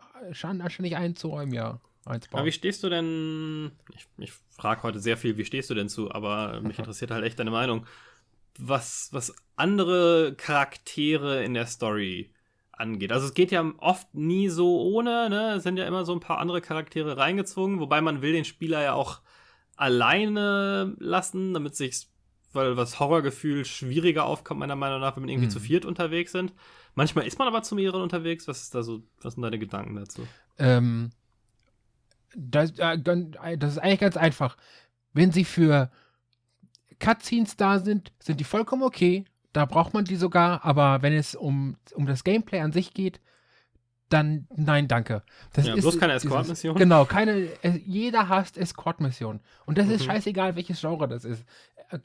anständig 0.61 0.97
einzuräumen, 0.97 1.55
ja. 1.55 1.81
Einzubauen. 2.07 2.41
Aber 2.41 2.47
wie 2.47 2.53
stehst 2.53 2.83
du 2.83 2.89
denn? 2.89 3.73
Ich, 3.95 4.07
ich 4.19 4.33
frage 4.49 4.83
heute 4.83 5.01
sehr 5.01 5.17
viel, 5.17 5.37
wie 5.37 5.45
stehst 5.45 5.69
du 5.69 5.75
denn 5.75 5.89
zu? 5.89 6.11
Aber 6.11 6.61
mich 6.63 6.79
interessiert 6.79 7.11
halt 7.11 7.25
echt 7.25 7.39
deine 7.39 7.51
Meinung. 7.51 7.87
Was, 8.59 9.09
was 9.13 9.35
andere 9.57 10.35
Charaktere 10.37 11.45
in 11.45 11.55
der 11.55 11.67
Story 11.67 12.33
angeht. 12.73 13.13
Also 13.13 13.27
es 13.27 13.35
geht 13.35 13.51
ja 13.53 13.73
oft 13.79 14.15
nie 14.15 14.49
so 14.49 14.81
ohne, 14.81 15.29
ne? 15.29 15.55
Es 15.57 15.63
sind 15.63 15.77
ja 15.77 15.87
immer 15.87 16.05
so 16.05 16.13
ein 16.13 16.21
paar 16.21 16.39
andere 16.39 16.61
Charaktere 16.61 17.17
reingezwungen, 17.17 17.79
wobei 17.79 18.01
man 18.01 18.23
will 18.23 18.33
den 18.33 18.45
Spieler 18.47 18.83
ja 18.83 18.95
auch 18.95 19.21
alleine 19.77 20.97
lassen, 20.99 21.55
damit 21.55 21.77
sich, 21.77 22.09
weil 22.53 22.77
was 22.77 22.99
Horrorgefühl 23.01 23.65
schwieriger 23.65 24.25
aufkommt, 24.25 24.61
meiner 24.61 24.77
Meinung 24.77 25.01
nach, 25.01 25.17
wenn 25.17 25.23
man 25.23 25.29
irgendwie 25.31 25.47
Mhm. 25.47 25.51
zu 25.53 25.61
viert 25.61 25.85
unterwegs 25.85 26.33
sind. 26.33 26.53
Manchmal 26.95 27.27
ist 27.27 27.39
man 27.39 27.47
aber 27.49 27.63
zu 27.63 27.75
mehreren 27.75 28.03
unterwegs. 28.03 28.49
Was 28.49 28.63
ist 28.63 28.75
da 28.75 28.83
so, 28.83 29.03
was 29.23 29.35
sind 29.35 29.43
deine 29.43 29.59
Gedanken 29.59 29.95
dazu? 29.97 30.27
Ähm, 30.59 31.11
das, 32.35 32.73
äh, 32.79 32.95
äh, 32.95 33.59
das 33.59 33.73
ist 33.73 33.79
eigentlich 33.79 34.01
ganz 34.01 34.17
einfach. 34.17 34.57
Wenn 35.13 35.33
sie 35.33 35.45
für 35.45 35.91
Cutscenes 36.99 37.57
da 37.57 37.79
sind, 37.79 38.13
sind 38.19 38.41
die 38.41 38.45
vollkommen 38.45 38.83
okay. 38.83 39.25
Da 39.53 39.65
braucht 39.65 39.95
man 39.95 40.05
die 40.05 40.17
sogar, 40.17 40.65
aber 40.65 41.03
wenn 41.03 41.13
es 41.13 41.35
um, 41.35 41.77
um 41.95 42.07
das 42.07 42.23
Gameplay 42.23 42.61
an 42.61 42.73
sich 42.73 42.95
geht, 42.95 43.21
dann 44.09 44.47
nein, 44.57 44.89
danke. 44.89 45.23
Das 45.53 45.67
Ja, 45.67 45.75
bloß 45.77 45.99
keine 45.99 46.15
Escort-Mission? 46.15 46.77
Genau, 46.77 47.05
keine. 47.05 47.49
Jeder 47.85 48.29
hasst 48.29 48.59
Escort-Missionen. 48.59 49.41
Und 49.67 49.79
das 49.79 49.89
ist 49.89 50.03
Mhm. 50.03 50.07
scheißegal, 50.07 50.57
welches 50.57 50.81
Genre 50.81 51.07
das 51.09 51.25
ist. 51.25 51.45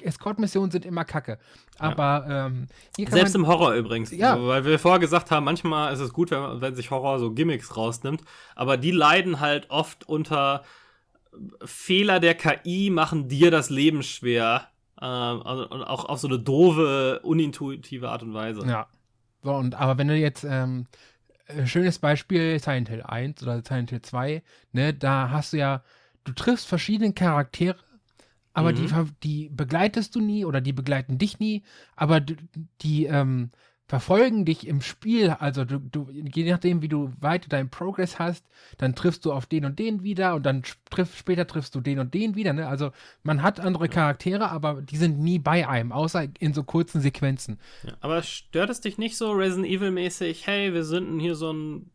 Escort-Missionen 0.02 0.72
sind 0.72 0.86
immer 0.86 1.06
kacke. 1.06 1.38
Aber 1.78 2.26
ähm, 2.30 2.68
hier 2.96 3.06
kann 3.06 3.16
Selbst 3.16 3.34
man, 3.34 3.44
im 3.44 3.48
Horror 3.48 3.74
übrigens. 3.74 4.12
Ja. 4.12 4.36
So, 4.36 4.48
weil 4.48 4.66
wir 4.66 4.80
vorher 4.80 5.00
gesagt 5.00 5.32
haben, 5.32 5.44
manchmal 5.44 5.94
ist 5.94 6.00
es 6.00 6.14
gut, 6.14 6.32
wenn, 6.32 6.62
wenn 6.62 6.76
sich 6.76 6.92
Horror 6.92 7.20
so 7.20 7.32
Gimmicks 7.32 7.76
rausnimmt. 7.76 8.22
Aber 8.56 8.78
die 8.78 8.92
leiden 8.92 9.40
halt 9.40 9.70
oft 9.70 10.08
unter 10.08 10.64
Fehler 11.64 12.20
der 12.20 12.36
KI, 12.36 12.90
machen 12.90 13.28
dir 13.28 13.52
das 13.52 13.70
Leben 13.70 14.04
schwer. 14.04 14.70
Ähm, 15.02 15.42
also, 15.44 15.68
und 15.70 15.84
auch 15.84 16.06
auf 16.06 16.20
so 16.20 16.28
eine 16.28 16.40
doofe, 16.40 17.20
unintuitive 17.24 18.10
Art 18.10 18.24
und 18.24 18.34
Weise. 18.34 18.66
Ja. 18.66 18.88
So, 19.44 19.54
und 19.54 19.76
aber 19.76 19.98
wenn 19.98 20.08
du 20.08 20.16
jetzt, 20.16 20.44
ähm, 20.44 20.88
äh, 21.48 21.66
schönes 21.68 22.00
Beispiel, 22.00 22.60
Silent 22.60 22.90
Hill 22.90 23.04
1 23.04 23.44
oder 23.44 23.62
Silent 23.64 23.92
Hill 23.92 24.02
2, 24.02 24.42
ne, 24.72 24.94
da 24.94 25.30
hast 25.30 25.54
du 25.54 25.58
ja, 25.58 25.84
du 26.24 26.34
triffst 26.34 26.68
verschiedene 26.68 27.14
Charaktere, 27.14 27.78
aber 28.56 28.72
Mhm. 28.72 28.76
die, 28.76 28.88
die 29.24 29.50
begleitest 29.50 30.16
du 30.16 30.20
nie 30.22 30.46
oder 30.46 30.62
die 30.62 30.74
begleiten 30.74 31.20
dich 31.20 31.40
nie, 31.40 31.62
aber 31.96 32.22
die 32.82 33.06
ähm, 33.06 33.52
verfolgen 33.88 34.46
dich 34.46 34.66
im 34.66 34.82
Spiel, 34.82 35.30
also 35.30 35.64
du, 35.64 35.78
du, 35.78 36.10
je 36.12 36.50
nachdem, 36.50 36.82
wie 36.82 36.88
du 36.88 37.14
weiter 37.20 37.50
deinen 37.50 37.70
Progress 37.70 38.18
hast, 38.18 38.44
dann 38.80 38.96
triffst 38.96 39.26
du 39.26 39.32
auf 39.32 39.46
den 39.46 39.64
und 39.66 39.78
den 39.78 40.02
wieder 40.02 40.34
und 40.34 40.44
dann 40.44 40.64
triff, 40.90 41.16
später 41.16 41.46
triffst 41.46 41.76
du 41.76 41.82
den 41.82 42.00
und 42.00 42.16
den 42.16 42.36
wieder, 42.36 42.54
ne? 42.54 42.68
Also 42.68 42.92
man 43.22 43.44
hat 43.44 43.60
andere 43.60 43.88
Charaktere, 43.88 44.50
aber 44.50 44.82
die 44.82 44.98
sind 44.98 45.20
nie 45.20 45.38
bei 45.38 45.68
einem, 45.68 45.92
außer 45.92 46.26
in 46.40 46.56
so 46.56 46.64
kurzen 46.64 47.00
Sequenzen. 47.00 47.60
Ja. 47.84 47.94
Aber 48.00 48.24
stört 48.24 48.72
es 48.72 48.82
dich 48.82 48.98
nicht 48.98 49.18
so 49.18 49.32
Resident 49.34 49.68
Evil-mäßig? 49.68 50.48
Hey, 50.48 50.74
wir 50.74 50.84
sind 50.84 51.20
hier 51.20 51.36
so 51.36 51.54
ein 51.54 51.92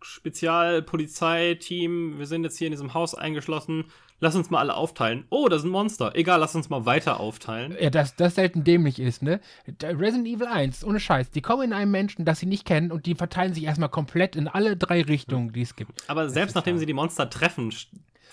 Spezialpolizeiteam, 0.00 2.18
wir 2.18 2.26
sind 2.26 2.44
jetzt 2.44 2.58
hier 2.58 2.68
in 2.68 2.72
diesem 2.72 2.94
Haus 2.94 3.14
eingeschlossen. 3.14 3.84
Lass 4.20 4.34
uns 4.34 4.50
mal 4.50 4.58
alle 4.58 4.74
aufteilen. 4.74 5.26
Oh, 5.30 5.48
das 5.48 5.60
ist 5.60 5.66
ein 5.66 5.70
Monster. 5.70 6.10
Egal, 6.16 6.40
lass 6.40 6.52
uns 6.56 6.68
mal 6.70 6.84
weiter 6.86 7.20
aufteilen. 7.20 7.76
Ja, 7.80 7.88
dass 7.88 8.16
das 8.16 8.34
selten 8.34 8.64
dämlich 8.64 8.98
ist, 8.98 9.22
ne? 9.22 9.40
Resident 9.80 10.26
Evil 10.26 10.48
1, 10.48 10.84
ohne 10.84 10.98
Scheiß, 10.98 11.30
die 11.30 11.40
kommen 11.40 11.62
in 11.62 11.72
einen 11.72 11.92
Menschen, 11.92 12.24
das 12.24 12.40
sie 12.40 12.46
nicht 12.46 12.64
kennen 12.64 12.90
und 12.90 13.06
die 13.06 13.14
verteilen 13.14 13.54
sich 13.54 13.62
erstmal 13.62 13.90
komplett 13.90 14.34
in 14.34 14.48
alle 14.48 14.76
drei 14.76 15.02
Richtungen, 15.02 15.52
die 15.52 15.62
es 15.62 15.76
gibt. 15.76 15.92
Aber 16.08 16.28
selbst 16.28 16.50
ist 16.50 16.54
nachdem 16.56 16.74
wahr. 16.74 16.80
sie 16.80 16.86
die 16.86 16.94
Monster 16.94 17.30
treffen, 17.30 17.72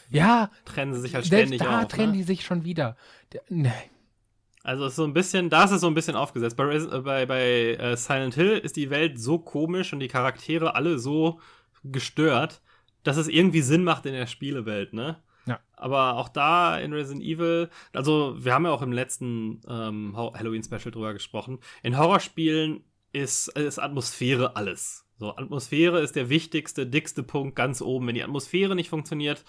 Ja, 0.10 0.50
trennen 0.66 0.96
sie 0.96 1.02
sich 1.02 1.14
halt 1.14 1.26
selbst 1.26 1.50
ständig 1.50 1.62
da 1.62 1.84
auf. 1.84 1.88
trennen 1.88 2.14
ne? 2.14 2.18
die 2.18 2.24
sich 2.24 2.44
schon 2.44 2.66
wieder. 2.66 2.98
Der, 3.34 3.44
ne. 3.50 3.72
Also 4.64 4.88
ist 4.88 4.96
so 4.96 5.04
ein 5.04 5.14
bisschen, 5.14 5.52
da 5.52 5.66
ist 5.66 5.72
es 5.72 5.82
so 5.82 5.88
ein 5.88 5.94
bisschen 5.94 6.16
aufgesetzt. 6.16 6.58
Bei, 6.58 6.74
äh, 6.74 7.00
bei, 7.02 7.28
bei 7.28 7.42
äh, 7.76 7.96
Silent 7.96 8.34
Hill 8.34 8.58
ist 8.58 8.76
die 8.76 8.90
Welt 8.90 9.20
so 9.20 9.38
komisch 9.38 9.94
und 9.94 10.00
die 10.00 10.08
Charaktere 10.08 10.74
alle 10.74 10.98
so 10.98 11.40
gestört, 11.92 12.62
dass 13.04 13.18
es 13.18 13.28
irgendwie 13.28 13.62
Sinn 13.62 13.84
macht 13.84 14.06
in 14.06 14.14
der 14.14 14.28
Spielewelt, 14.28 14.94
ne? 14.94 15.22
Ja. 15.46 15.60
Aber 15.74 16.16
auch 16.16 16.30
da 16.30 16.78
in 16.80 16.94
Resident 16.94 17.24
Evil, 17.24 17.70
also 17.94 18.36
wir 18.40 18.54
haben 18.54 18.66
ja 18.66 18.72
auch 18.72 18.82
im 18.82 18.92
letzten 18.92 19.62
ähm, 19.68 20.14
Halloween-Special 20.16 20.92
drüber 20.92 21.14
gesprochen, 21.14 21.60
in 21.84 21.98
Horrorspielen 21.98 22.84
ist, 23.14 23.50
ist 23.50 23.80
Atmosphäre 23.80 24.56
alles. 24.56 25.06
So, 25.18 25.36
Atmosphäre 25.36 26.02
ist 26.02 26.16
der 26.16 26.30
wichtigste, 26.30 26.86
dickste 26.86 27.24
Punkt 27.24 27.56
ganz 27.56 27.82
oben. 27.82 28.08
Wenn 28.08 28.16
die 28.16 28.24
Atmosphäre 28.24 28.76
nicht 28.76 28.90
funktioniert, 28.90 29.46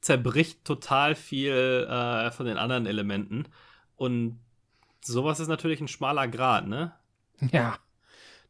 zerbricht 0.00 0.64
total 0.64 1.14
viel 1.14 1.86
äh, 1.90 2.30
von 2.30 2.46
den 2.46 2.56
anderen 2.56 2.86
Elementen. 2.86 3.46
Und 3.96 4.40
sowas 5.02 5.40
ist 5.40 5.48
natürlich 5.48 5.80
ein 5.80 5.88
schmaler 5.88 6.28
Grad, 6.28 6.66
ne? 6.66 6.94
Ja. 7.52 7.78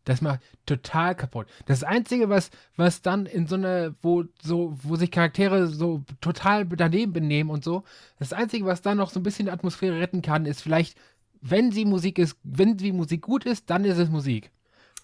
Das 0.05 0.23
macht 0.23 0.41
total 0.67 1.15
kaputt. 1.15 1.47
Das 1.67 1.85
Einzige, 1.85 2.29
was, 2.29 2.51
was 2.77 3.03
dann 3.03 3.27
in 3.27 3.47
so 3.47 3.57
einer, 3.57 3.95
wo 4.03 4.25
so, 4.43 4.77
wo 4.83 4.97
sich 4.97 5.11
Charaktere 5.11 5.67
so 5.67 6.03
total 6.21 6.65
daneben 6.67 7.13
benehmen 7.13 7.51
und 7.51 7.63
so, 7.65 7.85
das 8.19 8.33
Einzige, 8.33 8.65
was 8.65 8.83
dann 8.83 8.97
noch 8.97 9.11
so 9.11 9.21
ein 9.21 9.23
bisschen 9.23 9.47
die 9.47 9.53
Atmosphäre 9.53 10.01
retten 10.01 10.23
kann, 10.23 10.47
ist 10.47 10.63
vielleicht, 10.63 10.97
wenn 11.43 11.71
sie 11.71 11.85
Musik 11.85 12.19
ist, 12.19 12.37
wenn 12.43 12.77
die 12.77 12.93
Musik 12.93 13.23
gut 13.23 13.45
ist, 13.45 13.69
dann 13.69 13.85
ist 13.85 13.99
es 13.99 14.09
Musik. 14.09 14.51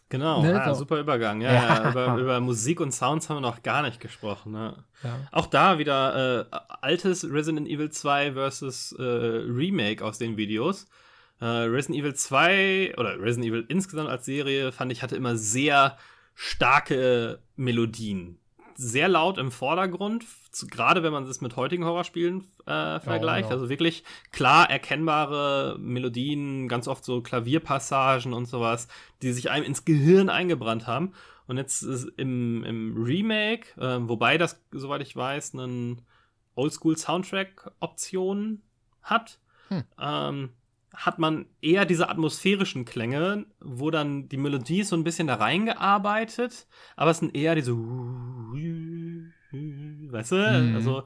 Genau, 0.09 0.41
Ne, 0.41 0.53
ja, 0.53 0.73
so. 0.73 0.81
super 0.81 1.01
Übergang. 1.01 1.41
Ja, 1.41 1.53
Ja. 1.53 1.83
ja. 1.83 1.91
Über, 1.91 2.17
über 2.19 2.41
Musik 2.41 2.81
und 2.81 2.93
Sounds 2.93 3.29
haben 3.29 3.39
wir 3.39 3.41
noch 3.41 3.63
gar 3.63 3.83
nicht 3.83 4.01
gesprochen. 4.01 4.53
Ne? 4.53 4.77
Auch 5.33 5.47
da 5.47 5.79
wieder 5.79 6.47
äh, 6.53 6.57
altes 6.81 7.29
Resident 7.29 7.69
Evil 7.69 7.91
2 7.91 8.33
versus 8.33 8.93
äh, 8.93 9.03
Remake 9.03 10.05
aus 10.05 10.19
den 10.19 10.37
Videos. 10.37 10.87
Äh, 11.41 11.45
Resident 11.45 11.99
Evil 12.01 12.15
2 12.15 12.95
oder 12.97 13.21
Resident 13.21 13.53
Evil 13.53 13.65
insgesamt 13.69 14.09
als 14.09 14.25
Serie 14.25 14.73
fand 14.73 14.91
ich 14.93 15.03
hatte 15.03 15.17
immer 15.17 15.37
sehr 15.37 15.99
starke 16.35 17.41
Melodien. 17.57 18.39
Sehr 18.79 19.09
laut 19.09 19.39
im 19.39 19.51
Vordergrund, 19.51 20.27
gerade 20.71 21.03
wenn 21.03 21.11
man 21.13 21.25
das 21.25 21.41
mit 21.41 21.57
heutigen 21.57 21.87
Horrorspielen 21.87 22.45
äh, 22.67 23.01
vergleicht. 23.01 23.49
ja. 23.49 23.55
Also 23.55 23.71
wirklich 23.71 24.05
klar 24.33 24.69
erkennbare 24.71 25.79
Melodien, 25.79 26.69
ganz 26.69 26.87
oft 26.87 27.03
so 27.03 27.23
Klavierpassagen 27.23 28.35
und 28.35 28.45
sowas, 28.45 28.87
die 29.23 29.33
sich 29.33 29.51
einem 29.51 29.65
ins 29.65 29.87
Gehirn 29.87 30.29
eingebrannt 30.29 30.87
haben. 30.87 31.15
Und 31.47 31.57
jetzt 31.57 31.81
ist 31.83 32.05
im, 32.19 32.65
im 32.65 33.03
Remake, 33.03 33.69
äh, 33.81 33.97
wobei 34.01 34.37
das, 34.37 34.61
soweit 34.73 35.01
ich 35.01 35.17
weiß, 35.17 35.55
einen 35.55 36.03
Oldschool-Soundtrack-Option 36.55 38.61
hat, 39.03 39.39
Hm. 39.69 39.83
ähm, 40.01 40.51
hat 40.97 41.19
man 41.19 41.47
eher 41.61 41.85
diese 41.85 42.09
atmosphärischen 42.09 42.85
Klänge, 42.87 43.47
wo 43.61 43.91
dann 43.91 44.29
die 44.29 44.39
Melodie 44.39 44.83
so 44.83 44.97
ein 44.97 45.05
bisschen 45.05 45.27
da 45.27 45.35
reingearbeitet, 45.35 46.67
aber 46.97 47.11
es 47.11 47.19
sind 47.19 47.37
eher 47.37 47.55
diese, 47.55 47.73
weißt 50.13 50.33
du, 50.33 50.37
Mhm. 50.37 50.75
also 50.75 51.03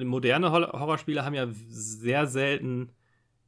Äh, 0.00 0.04
moderne 0.04 0.52
Hor 0.52 0.72
Horrorspiele 0.72 1.24
haben 1.24 1.34
ja 1.34 1.46
sehr 1.68 2.26
selten 2.26 2.90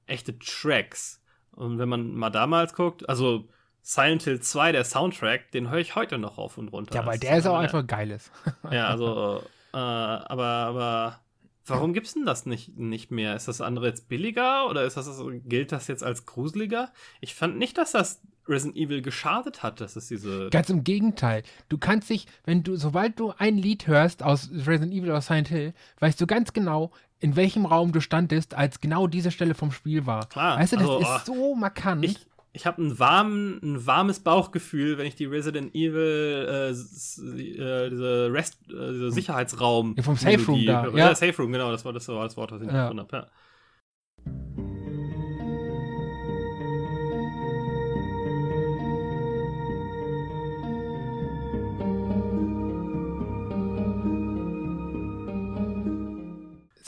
echte 0.06 0.38
Tracks. 0.38 1.22
Und 1.52 1.78
wenn 1.78 1.88
man 1.88 2.14
mal 2.14 2.30
damals 2.30 2.74
guckt, 2.74 3.08
also 3.08 3.48
Silent 3.82 4.22
Hill 4.22 4.40
2, 4.40 4.72
der 4.72 4.84
Soundtrack, 4.84 5.50
den 5.52 5.70
höre 5.70 5.78
ich 5.78 5.94
heute 5.94 6.18
noch 6.18 6.38
rauf 6.38 6.58
und 6.58 6.68
runter. 6.68 6.94
Ja, 6.94 7.06
weil 7.06 7.18
der 7.18 7.38
ist 7.38 7.46
auch 7.46 7.54
äh, 7.60 7.64
einfach 7.64 7.86
geiles. 7.86 8.30
Ja, 8.70 8.88
also, 8.88 9.42
äh, 9.72 9.76
aber, 9.76 10.46
aber 10.46 11.20
warum 11.66 11.92
gibt's 11.92 12.14
denn 12.14 12.24
das 12.24 12.46
nicht, 12.46 12.76
nicht 12.78 13.10
mehr? 13.10 13.36
Ist 13.36 13.46
das 13.46 13.60
andere 13.60 13.88
jetzt 13.88 14.08
billiger 14.08 14.68
oder 14.68 14.84
ist 14.84 14.96
das, 14.96 15.22
gilt 15.44 15.70
das 15.70 15.86
jetzt 15.88 16.02
als 16.02 16.26
gruseliger? 16.26 16.92
Ich 17.20 17.34
fand 17.34 17.58
nicht, 17.58 17.76
dass 17.76 17.92
das 17.92 18.22
Resident 18.48 18.76
Evil 18.76 19.02
geschadet 19.02 19.62
hat, 19.62 19.80
dass 19.80 19.96
es 19.96 20.08
diese. 20.08 20.50
Ganz 20.50 20.68
im 20.70 20.84
Gegenteil. 20.84 21.42
Du 21.68 21.78
kannst 21.78 22.10
dich, 22.10 22.26
wenn 22.44 22.62
du, 22.62 22.76
sobald 22.76 23.18
du 23.18 23.32
ein 23.38 23.56
Lied 23.56 23.86
hörst 23.86 24.22
aus 24.22 24.50
Resident 24.52 24.92
Evil 24.92 25.10
oder 25.10 25.20
Silent 25.20 25.48
Hill, 25.48 25.72
weißt 26.00 26.20
du 26.20 26.26
ganz 26.26 26.52
genau, 26.52 26.90
in 27.20 27.36
welchem 27.36 27.64
Raum 27.64 27.92
du 27.92 28.00
standest, 28.00 28.54
als 28.54 28.80
genau 28.80 29.06
diese 29.06 29.30
Stelle 29.30 29.54
vom 29.54 29.72
Spiel 29.72 30.04
war. 30.06 30.28
Klar, 30.28 30.58
Weißt 30.58 30.74
du, 30.74 30.76
das 30.76 30.88
also, 30.88 31.00
ist 31.16 31.26
so 31.26 31.54
markant. 31.54 32.04
Ich, 32.04 32.26
ich 32.52 32.66
habe 32.66 32.82
ein, 32.82 32.98
warm, 32.98 33.58
ein 33.62 33.86
warmes 33.86 34.20
Bauchgefühl, 34.20 34.98
wenn 34.98 35.06
ich 35.06 35.14
die 35.16 35.24
Resident 35.24 35.74
Evil, 35.74 36.46
äh, 36.48 36.70
äh, 36.70 37.90
diese, 37.90 38.28
Rest, 38.32 38.58
äh, 38.68 38.92
diese 38.92 39.10
Sicherheitsraum. 39.10 39.94
Ja, 39.96 40.02
vom 40.02 40.16
Safe 40.16 40.44
Room 40.46 40.66
da, 40.66 40.82
höre. 40.84 40.92
ja. 40.98 41.08
Ja, 41.08 41.14
Safe 41.14 41.36
Room, 41.40 41.50
genau, 41.52 41.72
das 41.72 41.84
war 41.84 41.92
das, 41.92 42.06
war 42.08 42.24
das 42.24 42.36
Wort, 42.36 42.52
was 42.52 42.60
ich 42.60 42.68
Ja. 42.68 42.82
gefunden 42.90 43.00
habe. 43.00 43.16
Ja. 43.16 44.73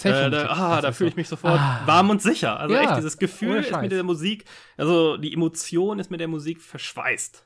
Safe 0.06 0.26
Äh, 0.26 0.30
da, 0.30 0.46
ah, 0.48 0.80
da 0.80 0.92
fühle 0.92 1.08
so. 1.08 1.12
ich 1.12 1.16
mich 1.16 1.28
sofort 1.28 1.58
Ah. 1.60 1.82
warm 1.86 2.10
und 2.10 2.22
sicher. 2.22 2.58
Also 2.58 2.74
Ja, 2.74 2.82
echt, 2.82 2.96
dieses 2.98 3.18
Gefühl 3.18 3.58
ist 3.58 3.72
mit 3.80 3.92
der 3.92 4.02
Musik, 4.02 4.44
also 4.76 5.16
die 5.16 5.32
Emotion 5.32 5.98
ist 5.98 6.10
mit 6.10 6.20
der 6.20 6.28
Musik 6.28 6.60
verschweißt. 6.60 7.42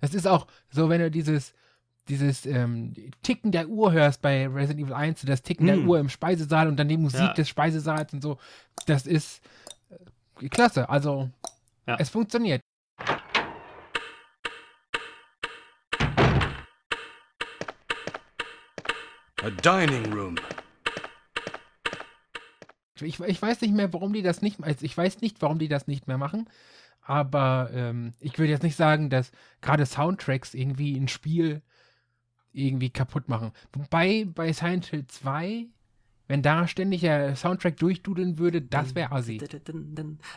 Es 0.00 0.14
ist 0.14 0.28
auch 0.28 0.46
so, 0.70 0.88
wenn 0.90 1.00
du 1.00 1.10
dieses, 1.10 1.54
dieses 2.08 2.46
ähm, 2.46 2.92
Ticken 3.24 3.50
der 3.50 3.68
Uhr 3.68 3.90
hörst 3.90 4.22
bei 4.22 4.46
Resident 4.46 4.86
Evil 4.86 4.94
1, 4.94 5.22
das 5.22 5.42
Ticken 5.42 5.66
der 5.66 5.74
Hm. 5.74 5.88
Uhr 5.88 5.98
im 5.98 6.08
Speisesaal 6.08 6.68
und 6.68 6.76
dann 6.76 6.86
die 6.86 6.96
Musik 6.96 7.18
Ja. 7.20 7.32
des 7.32 7.48
Speisesaals 7.48 8.12
und 8.12 8.22
so, 8.22 8.38
das 8.86 9.08
ist 9.08 9.40
äh, 10.40 10.48
klasse. 10.48 10.88
Also, 10.88 11.30
Ja. 11.88 11.96
es 11.98 12.10
funktioniert. 12.10 12.60
A 19.42 19.50
dining 19.62 20.12
room. 20.12 20.36
Ich, 23.06 23.20
ich 23.20 23.40
weiß 23.42 23.60
nicht 23.60 23.74
mehr, 23.74 23.92
warum 23.92 24.12
die 24.12 24.22
das 24.22 24.42
nicht, 24.42 24.62
also 24.62 24.84
ich 24.84 24.96
weiß 24.96 25.20
nicht, 25.20 25.40
warum 25.42 25.58
die 25.58 25.68
das 25.68 25.86
nicht 25.86 26.06
mehr 26.08 26.18
machen, 26.18 26.48
aber 27.02 27.70
ähm, 27.72 28.14
ich 28.20 28.38
würde 28.38 28.52
jetzt 28.52 28.62
nicht 28.62 28.76
sagen, 28.76 29.10
dass 29.10 29.32
gerade 29.60 29.86
Soundtracks 29.86 30.54
irgendwie 30.54 30.96
ein 30.96 31.08
Spiel 31.08 31.62
irgendwie 32.52 32.90
kaputt 32.90 33.28
machen. 33.28 33.52
Wobei 33.72 34.26
bei 34.34 34.52
Silent 34.52 34.86
Hill 34.86 35.06
2, 35.06 35.66
wenn 36.26 36.42
da 36.42 36.66
ständig 36.66 37.02
der 37.02 37.36
Soundtrack 37.36 37.76
durchdudeln 37.78 38.38
würde, 38.38 38.60
das 38.62 38.94
wäre 38.94 39.12
assi. 39.12 39.40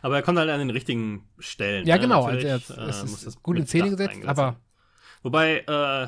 Aber 0.02 0.16
er 0.16 0.22
kommt 0.22 0.38
halt 0.38 0.50
an 0.50 0.60
den 0.60 0.70
richtigen 0.70 1.28
Stellen. 1.40 1.86
Ja, 1.86 1.96
ne? 1.96 2.02
genau, 2.02 2.28
Natürlich, 2.28 2.52
also 2.52 2.74
er- 2.76 2.88
es 2.88 3.02
äh, 3.02 3.06
ist 3.06 3.26
das 3.26 3.42
gut 3.42 3.58
in 3.58 3.68
Szene 3.68 3.90
gesetzt, 3.90 4.24
aber-. 4.26 4.58
Wobei, 5.24 5.60
äh, 5.68 6.08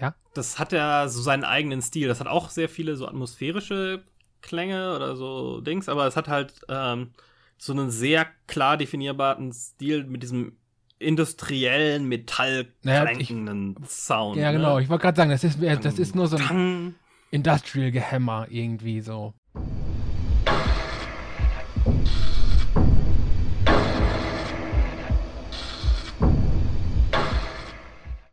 Ja? 0.00 0.14
das 0.34 0.58
hat 0.58 0.72
ja 0.72 1.08
so 1.08 1.20
seinen 1.22 1.44
eigenen 1.44 1.82
Stil. 1.82 2.08
Das 2.08 2.20
hat 2.20 2.26
auch 2.26 2.50
sehr 2.50 2.68
viele 2.68 2.96
so 2.96 3.06
atmosphärische 3.06 4.04
Klänge 4.42 4.94
oder 4.94 5.16
so 5.16 5.60
Dings, 5.60 5.88
aber 5.88 6.06
es 6.06 6.16
hat 6.16 6.28
halt 6.28 6.54
ähm, 6.68 7.12
so 7.56 7.72
einen 7.72 7.90
sehr 7.90 8.26
klar 8.46 8.76
definierbaren 8.76 9.52
Stil 9.52 10.04
mit 10.04 10.22
diesem 10.22 10.56
industriellen, 10.98 12.06
metallklängenden 12.06 13.76
Sound. 13.86 14.36
Ja, 14.36 14.52
ne? 14.52 14.58
genau, 14.58 14.78
ich 14.78 14.88
wollte 14.88 15.02
gerade 15.02 15.16
sagen, 15.16 15.30
das 15.30 15.44
ist, 15.44 15.58
das 15.62 15.98
ist 15.98 16.14
nur 16.14 16.28
so 16.28 16.36
ein 16.36 16.42
Tang. 16.42 16.94
Industrial 17.30 17.90
Gehämmer 17.90 18.46
irgendwie 18.50 19.00
so. 19.00 19.32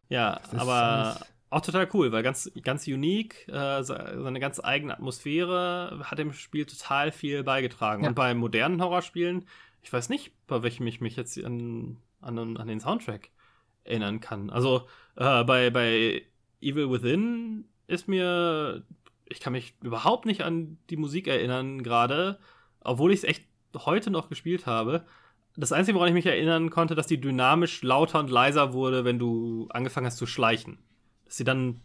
Ja, 0.09 0.41
aber 0.57 1.17
auch 1.49 1.61
total 1.61 1.89
cool, 1.93 2.11
weil 2.11 2.23
ganz, 2.23 2.51
ganz 2.61 2.87
unique, 2.87 3.47
äh, 3.47 3.81
se- 3.81 4.19
seine 4.21 4.39
ganz 4.39 4.59
eigene 4.63 4.93
Atmosphäre 4.93 5.99
hat 6.03 6.19
dem 6.19 6.31
Spiel 6.33 6.65
total 6.65 7.11
viel 7.11 7.43
beigetragen. 7.43 8.03
Ja. 8.03 8.09
Und 8.09 8.15
bei 8.15 8.33
modernen 8.33 8.81
Horrorspielen, 8.81 9.45
ich 9.81 9.91
weiß 9.91 10.09
nicht, 10.09 10.31
bei 10.47 10.61
welchem 10.61 10.85
ich 10.87 11.01
mich 11.01 11.15
jetzt 11.15 11.43
an, 11.43 11.97
an, 12.21 12.57
an 12.57 12.67
den 12.67 12.79
Soundtrack 12.79 13.29
erinnern 13.83 14.19
kann. 14.19 14.49
Also 14.49 14.87
äh, 15.15 15.43
bei, 15.43 15.69
bei 15.71 16.23
Evil 16.61 16.91
Within 16.91 17.65
ist 17.87 18.07
mir, 18.07 18.83
ich 19.25 19.39
kann 19.39 19.53
mich 19.53 19.73
überhaupt 19.81 20.25
nicht 20.25 20.41
an 20.41 20.77
die 20.89 20.97
Musik 20.97 21.27
erinnern 21.27 21.81
gerade, 21.81 22.39
obwohl 22.81 23.11
ich 23.11 23.19
es 23.19 23.23
echt 23.23 23.45
heute 23.75 24.11
noch 24.11 24.29
gespielt 24.29 24.65
habe. 24.65 25.05
Das 25.55 25.71
Einzige, 25.71 25.95
woran 25.95 26.09
ich 26.09 26.13
mich 26.13 26.25
erinnern 26.25 26.69
konnte, 26.69 26.93
dass 26.93 27.07
die 27.07 27.19
dynamisch 27.19 27.81
lauter 27.81 28.19
und 28.19 28.29
leiser 28.29 28.73
wurde, 28.73 29.03
wenn 29.03 29.17
du 29.17 29.67
angefangen 29.71 30.05
hast 30.05 30.17
zu 30.17 30.27
schleichen. 30.27 30.77
Dass 31.29 31.37
sie 31.37 31.43
dann 31.43 31.79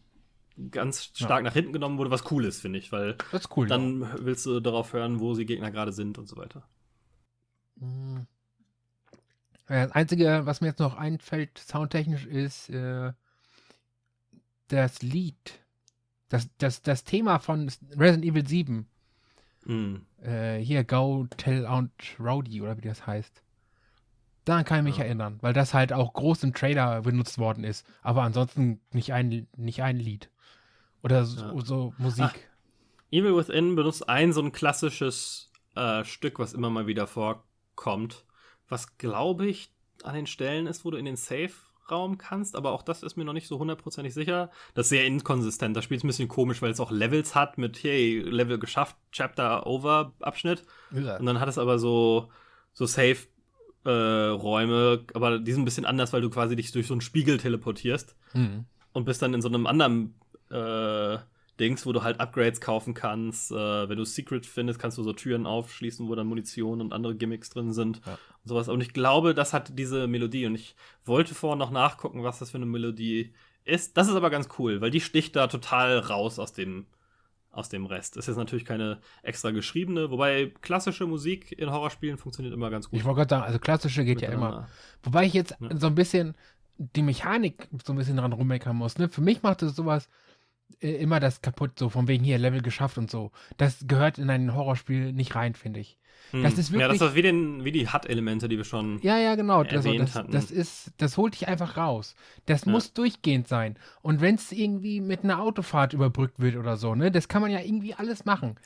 ganz 0.71 1.05
stark 1.05 1.45
nach 1.45 1.53
hinten 1.53 1.75
genommen 1.75 1.99
wurde, 1.99 2.11
was 2.11 2.31
cool 2.31 2.47
ist, 2.47 2.63
finde 2.63 2.79
ich, 2.79 2.93
weil 2.93 3.19
cool. 3.55 3.67
dann 3.67 4.09
willst 4.25 4.47
du 4.47 4.61
darauf 4.61 4.95
hören, 4.95 5.21
wo 5.21 5.35
die 5.35 5.45
Gegner 5.45 5.71
gerade 5.71 5.93
sind 5.93 6.17
und 6.17 6.27
so 6.27 6.39
weiter. 6.39 6.67
Mhm. 7.77 8.27
Ja, 9.69 9.85
Das 9.85 9.93
Einzige, 9.93 10.47
was 10.47 10.63
mir 10.63 10.69
jetzt 10.69 10.79
noch 10.79 10.97
einfällt, 10.97 11.59
soundtechnisch, 11.59 12.25
ist 12.25 12.71
äh, 12.71 13.13
das 14.69 15.03
Lied. 15.03 15.61
Das, 16.31 16.49
das, 16.57 16.81
das 16.81 17.05
Thema 17.05 17.39
von 17.39 17.71
Resident 17.91 18.25
Evil 18.25 18.47
7. 18.47 18.87
Mhm. 19.67 20.07
Äh, 20.23 20.57
hier, 20.57 20.85
Go 20.85 21.27
Tell 21.37 21.67
Aunt 21.67 21.93
Rowdy 22.19 22.63
oder 22.63 22.79
wie 22.79 22.89
das 22.89 23.07
heißt. 23.07 23.44
Daran 24.45 24.65
kann 24.65 24.79
ich 24.79 24.85
mich 24.85 24.99
Ja. 24.99 25.05
erinnern, 25.05 25.39
weil 25.41 25.53
das 25.55 25.73
halt 25.75 25.93
auch 25.93 26.13
groß 26.13 26.43
im 26.45 26.53
Trailer 26.55 27.03
benutzt 27.03 27.39
worden 27.39 27.65
ist. 27.65 27.87
Aber 28.03 28.23
ansonsten 28.23 28.81
nicht 28.93 29.13
ein, 29.13 29.47
nicht 29.57 29.83
ein 29.83 29.97
Lied. 29.99 30.31
Oder 31.03 31.25
so, 31.25 31.41
Ja. 31.59 31.65
so 31.65 31.95
Musik. 31.99 32.49
Evil 33.11 33.37
Within 33.37 33.75
benutzt 33.77 34.09
ein 34.09 34.33
so 34.33 34.43
ein 34.43 34.53
klassisches 34.53 35.51
äh, 35.77 36.05
Stück, 36.05 36.39
was 36.39 36.53
immer 36.53 36.71
mal 36.71 36.87
wieder 36.87 37.07
vorkommt, 37.07 38.25
was 38.69 38.97
glaube 38.99 39.47
ich 39.47 39.71
an 40.03 40.15
den 40.15 40.27
Stellen 40.27 40.67
ist, 40.67 40.85
wo 40.85 40.91
du 40.91 40.97
in 40.99 41.05
den 41.05 41.17
Safe-Raum 41.17 42.19
kannst, 42.19 42.57
aber 42.57 42.73
auch 42.73 42.83
das 42.83 43.03
ist 43.03 43.17
mir 43.17 43.25
noch 43.25 43.33
nicht 43.33 43.47
so 43.49 43.59
hundertprozentig 43.59 44.13
sicher. 44.15 44.51
Das 44.75 44.87
ist 44.87 44.91
sehr 44.91 45.07
inkonsistent. 45.07 45.77
Das 45.77 45.85
Spiel 45.85 45.97
ist 45.97 46.05
ein 46.05 46.09
bisschen 46.09 46.29
komisch, 46.29 46.61
weil 46.63 46.71
es 46.73 46.81
auch 46.81 46.91
Levels 46.91 47.35
hat 47.35 47.57
mit, 47.59 47.83
hey, 47.83 48.21
Level 48.21 48.59
geschafft, 48.59 48.97
Chapter 49.13 49.67
over, 49.67 50.13
Abschnitt. 50.21 50.65
Und 51.19 51.27
dann 51.27 51.41
hat 51.41 51.49
es 51.49 51.59
aber 51.59 51.79
so, 51.79 52.31
so 52.73 52.87
Safe-Räume, 53.85 55.05
aber 55.15 55.39
die 55.39 55.53
sind 55.53 55.63
ein 55.63 55.65
bisschen 55.65 55.85
anders, 55.87 56.13
weil 56.13 56.21
du 56.23 56.31
quasi 56.31 56.57
dich 56.57 56.73
durch 56.73 56.87
so 56.87 56.95
einen 56.95 57.01
Spiegel 57.01 57.39
teleportierst 57.39 58.15
Mhm. 58.35 58.65
und 58.93 59.05
bist 59.05 59.23
dann 59.23 59.35
in 59.35 59.43
so 59.43 59.49
einem 59.49 59.67
anderen 59.67 60.15
äh, 60.51 61.19
Dings, 61.61 61.87
wo 61.87 61.93
du 61.93 62.03
halt 62.03 62.19
Upgrades 62.21 62.61
kaufen 62.61 62.95
kannst. 62.95 63.51
Äh, 63.53 63.89
wenn 63.89 63.97
du 63.97 64.05
Secret 64.05 64.45
findest, 64.45 64.79
kannst 64.81 64.99
du 64.99 65.03
so 65.03 65.13
Türen 65.13 65.47
aufschließen, 65.47 66.09
wo 66.09 66.15
dann 66.15 66.27
Munition 66.27 66.81
und 66.81 66.93
andere 66.93 67.15
Gimmicks 67.15 67.49
drin 67.51 67.73
sind 67.73 68.01
Ja. 68.07 68.13
und 68.15 68.49
sowas. 68.49 68.69
Und 68.69 68.81
ich 68.81 68.93
glaube, 68.93 69.35
das 69.35 69.53
hat 69.53 69.79
diese 69.79 70.07
Melodie. 70.09 70.47
Und 70.47 70.55
ich 70.57 70.75
wollte 71.05 71.35
vorher 71.35 71.57
noch 71.57 71.71
nachgucken, 71.71 72.23
was 72.25 72.41
das 72.41 72.51
für 72.51 72.57
eine 72.57 72.67
Melodie 72.67 73.33
ist. 73.65 73.97
Das 73.97 74.09
ist 74.09 74.15
aber 74.17 74.31
ganz 74.31 74.49
cool, 74.59 74.81
weil 74.81 74.91
die 74.91 75.01
sticht 75.01 75.37
da 75.37 75.47
total 75.47 75.99
raus 76.01 76.39
aus 76.39 76.53
dem 76.53 76.87
aus 77.55 77.69
dem 77.69 77.87
Rest. 77.87 78.17
Ist 78.17 78.27
jetzt 78.27 78.37
natürlich 78.37 78.65
keine 78.65 78.99
extra 79.23 79.51
geschriebene, 79.51 80.11
wobei 80.11 80.53
klassische 80.61 81.07
Musik 81.07 81.53
in 81.53 81.71
Horrorspielen 81.71 82.19
funktioniert 82.19 82.55
immer 82.55 82.71
ganz 82.71 82.89
gut. 82.91 82.99
Ich 82.99 83.05
wollte 83.05 83.19
gerade 83.19 83.31
sagen, 83.31 83.45
also 83.45 83.59
klassische 83.59 84.05
geht 84.05 84.21
ja 84.21 84.31
immer. 84.31 84.69
Wobei 85.03 85.25
ich 85.25 85.33
jetzt 85.33 85.57
Ja. 85.61 85.77
so 85.79 85.87
ein 85.87 85.95
bisschen 85.95 86.35
die 86.77 87.03
Mechanik 87.03 87.69
so 87.85 87.93
ein 87.93 87.97
bisschen 87.97 88.17
dran 88.17 88.33
rummeckern 88.33 88.77
muss. 88.77 88.99
Ne? 88.99 89.09
Für 89.09 89.21
mich 89.21 89.43
macht 89.43 89.63
es 89.63 89.77
sowas 89.77 90.09
äh, 90.81 90.97
immer 90.97 91.21
das 91.21 91.41
kaputt, 91.41 91.79
so 91.79 91.89
von 91.89 92.09
wegen 92.09 92.25
hier 92.25 92.39
Level 92.39 92.63
geschafft 92.63 92.99
und 92.99 93.11
so. 93.11 93.31
Das 93.57 93.85
gehört 93.87 94.19
in 94.19 94.29
ein 94.31 94.55
Horrorspiel 94.55 95.13
nicht 95.13 95.35
rein, 95.37 95.55
finde 95.55 95.81
ich. 95.81 95.99
Das 96.33 96.53
Hm. 96.55 96.59
ist 96.59 96.71
Ja, 96.71 96.89
das 96.89 96.99
wirklich- 97.01 97.09
ist 97.11 97.15
wie, 97.15 97.23
den, 97.23 97.65
wie 97.65 97.73
die 97.73 97.89
HUD-Elemente, 97.89 98.49
die 98.49 98.57
wir 98.57 98.65
schon. 98.65 98.99
Ja, 99.03 99.19
ja, 99.19 99.35
genau. 99.37 99.63
Das, 99.63 99.85
erwähnt 99.85 100.01
das, 100.09 100.15
hatten. 100.17 100.33
das 100.33 100.51
ist, 100.51 100.91
das 100.99 101.17
holt 101.17 101.35
dich 101.35 101.47
einfach 101.49 101.77
raus. 101.77 102.17
Das 102.47 102.65
Ja. 102.65 102.73
muss 102.73 102.93
durchgehend 102.93 103.47
sein. 103.47 103.77
Und 104.03 104.21
wenn 104.21 104.35
es 104.35 104.51
irgendwie 104.53 105.01
mit 105.01 105.23
einer 105.25 105.41
Autofahrt 105.41 105.93
überbrückt 105.93 106.41
wird 106.41 106.57
oder 106.57 106.77
so, 106.77 106.95
ne, 106.95 107.11
das 107.11 107.29
kann 107.29 107.41
man 107.43 107.51
ja 107.51 107.61
irgendwie 107.61 107.95
alles 107.95 108.25
machen. 108.25 108.57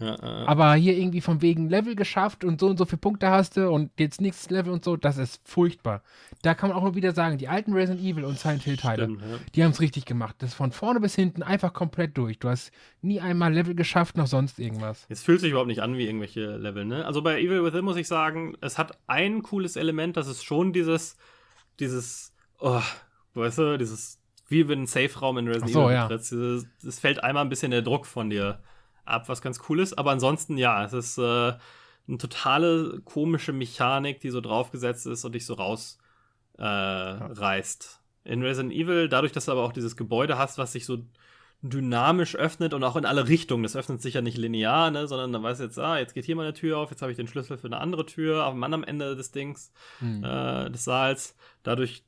Ja, 0.00 0.14
äh, 0.16 0.46
Aber 0.46 0.74
hier 0.74 0.96
irgendwie 0.96 1.20
von 1.20 1.40
wegen 1.40 1.68
Level 1.68 1.94
geschafft 1.94 2.42
und 2.44 2.58
so 2.60 2.66
und 2.66 2.78
so 2.78 2.84
viele 2.84 2.98
Punkte 2.98 3.30
hast 3.30 3.56
du 3.56 3.70
und 3.70 3.92
jetzt 3.98 4.20
nächstes 4.20 4.50
Level 4.50 4.72
und 4.72 4.84
so, 4.84 4.96
das 4.96 5.18
ist 5.18 5.40
furchtbar. 5.48 6.02
Da 6.42 6.54
kann 6.54 6.70
man 6.70 6.76
auch 6.78 6.82
nur 6.82 6.96
wieder 6.96 7.12
sagen, 7.12 7.38
die 7.38 7.46
alten 7.46 7.72
Resident 7.72 8.04
Evil 8.04 8.24
und 8.24 8.38
Silent 8.38 8.64
Hill 8.64 8.76
Teile, 8.76 9.04
stimmt, 9.04 9.22
ja. 9.22 9.38
die 9.54 9.62
haben 9.62 9.70
es 9.70 9.80
richtig 9.80 10.04
gemacht. 10.04 10.34
Das 10.38 10.50
ist 10.50 10.54
von 10.56 10.72
vorne 10.72 10.98
bis 10.98 11.14
hinten 11.14 11.44
einfach 11.44 11.72
komplett 11.72 12.18
durch. 12.18 12.40
Du 12.40 12.48
hast 12.48 12.72
nie 13.02 13.20
einmal 13.20 13.52
Level 13.52 13.76
geschafft, 13.76 14.16
noch 14.16 14.26
sonst 14.26 14.58
irgendwas. 14.58 15.06
Es 15.08 15.22
fühlt 15.22 15.40
sich 15.40 15.50
überhaupt 15.50 15.68
nicht 15.68 15.80
an 15.82 15.96
wie 15.96 16.06
irgendwelche 16.06 16.56
Level, 16.56 16.84
ne? 16.84 17.06
Also 17.06 17.22
bei 17.22 17.40
Evil 17.40 17.62
Within 17.62 17.84
muss 17.84 17.96
ich 17.96 18.08
sagen, 18.08 18.56
es 18.60 18.78
hat 18.78 18.98
ein 19.06 19.42
cooles 19.42 19.76
Element, 19.76 20.16
das 20.16 20.26
ist 20.26 20.42
schon 20.42 20.72
dieses, 20.72 21.16
dieses, 21.78 22.32
oh, 22.58 22.82
weißt 23.34 23.58
du, 23.58 23.78
dieses, 23.78 24.18
wie 24.48 24.68
wenn 24.68 24.82
ein 24.82 24.86
Safe-Raum 24.86 25.38
in 25.38 25.46
Resident 25.46 25.70
Ach 25.70 25.74
so, 25.74 25.84
Evil 25.86 25.94
ja. 25.94 26.08
Dieses- 26.08 26.66
Es 26.84 26.98
fällt 26.98 27.22
einmal 27.22 27.44
ein 27.44 27.48
bisschen 27.48 27.70
der 27.70 27.82
Druck 27.82 28.06
von 28.06 28.28
dir 28.28 28.58
ab, 29.04 29.28
was 29.28 29.42
ganz 29.42 29.60
cool 29.68 29.80
ist. 29.80 29.96
Aber 29.98 30.10
ansonsten, 30.10 30.58
ja, 30.58 30.84
es 30.84 30.92
ist 30.92 31.18
äh, 31.18 31.52
eine 32.06 32.18
totale 32.18 33.00
komische 33.04 33.52
Mechanik, 33.52 34.20
die 34.20 34.30
so 34.30 34.40
draufgesetzt 34.40 35.06
ist 35.06 35.24
und 35.24 35.34
dich 35.34 35.46
so 35.46 35.54
rausreißt. 35.54 35.88
Äh. 38.26 38.32
In 38.32 38.42
Resident 38.42 38.72
Evil, 38.72 39.08
dadurch, 39.08 39.32
dass 39.32 39.46
du 39.46 39.52
aber 39.52 39.62
auch 39.62 39.72
dieses 39.72 39.96
Gebäude 39.96 40.38
hast, 40.38 40.56
was 40.56 40.72
sich 40.72 40.86
so 40.86 41.04
dynamisch 41.62 42.36
öffnet 42.36 42.74
und 42.74 42.84
auch 42.84 42.96
in 42.96 43.06
alle 43.06 43.26
Richtungen. 43.28 43.62
Das 43.62 43.74
öffnet 43.74 44.02
sich 44.02 44.14
ja 44.14 44.20
nicht 44.20 44.36
linear, 44.36 44.90
ne, 44.90 45.08
sondern 45.08 45.32
dann 45.32 45.42
weißt 45.42 45.60
du 45.60 45.64
jetzt, 45.64 45.78
ah, 45.78 45.98
jetzt 45.98 46.12
geht 46.14 46.26
hier 46.26 46.36
mal 46.36 46.42
eine 46.42 46.52
Tür 46.52 46.78
auf, 46.78 46.90
jetzt 46.90 47.00
habe 47.00 47.10
ich 47.10 47.16
den 47.16 47.26
Schlüssel 47.26 47.56
für 47.56 47.66
eine 47.68 47.78
andere 47.78 48.04
Tür 48.04 48.44
am 48.44 48.62
anderen 48.62 48.84
Ende 48.84 49.16
des 49.16 49.32
Dings, 49.32 49.72
Hm. 50.00 50.22
äh, 50.22 50.70
des 50.70 50.84
Saals. 50.84 51.34
Dadurch, 51.62 52.04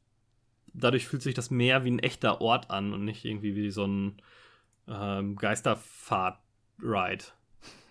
dadurch 0.75 1.07
fühlt 1.07 1.23
sich 1.23 1.35
das 1.35 1.51
mehr 1.51 1.85
wie 1.85 1.91
ein 1.91 1.99
echter 1.99 2.43
Ort 2.43 2.71
an 2.71 2.93
und 2.93 3.05
nicht 3.07 3.25
irgendwie 3.25 3.57
wie 3.57 3.71
so 3.71 3.87
ein 3.87 4.21
ähm, 4.89 5.37
Geisterfahrt-Ride, 6.81 7.25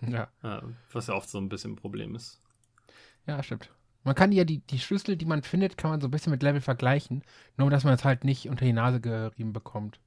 Ja. 0.12 0.28
äh, 0.42 0.62
was 0.92 1.06
ja 1.08 1.14
oft 1.14 1.28
so 1.28 1.38
ein 1.38 1.48
bisschen 1.48 1.72
ein 1.72 1.76
Problem 1.76 2.14
ist. 2.14 2.40
Ja, 3.26 3.42
stimmt. 3.42 3.70
Man 4.04 4.14
kann 4.14 4.30
ja 4.30 4.44
die, 4.44 4.58
die 4.58 4.78
Schlüssel, 4.78 5.16
die 5.16 5.24
man 5.24 5.42
findet, 5.42 5.76
kann 5.76 5.90
man 5.90 6.00
so 6.00 6.06
ein 6.06 6.12
bisschen 6.12 6.30
mit 6.30 6.42
Level 6.42 6.60
vergleichen, 6.60 7.24
nur 7.56 7.70
dass 7.70 7.82
man 7.84 7.94
es 7.94 8.04
halt 8.04 8.22
nicht 8.24 8.48
unter 8.48 8.64
die 8.64 8.72
Nase 8.72 9.00
gerieben 9.00 9.52
bekommt. 9.52 9.98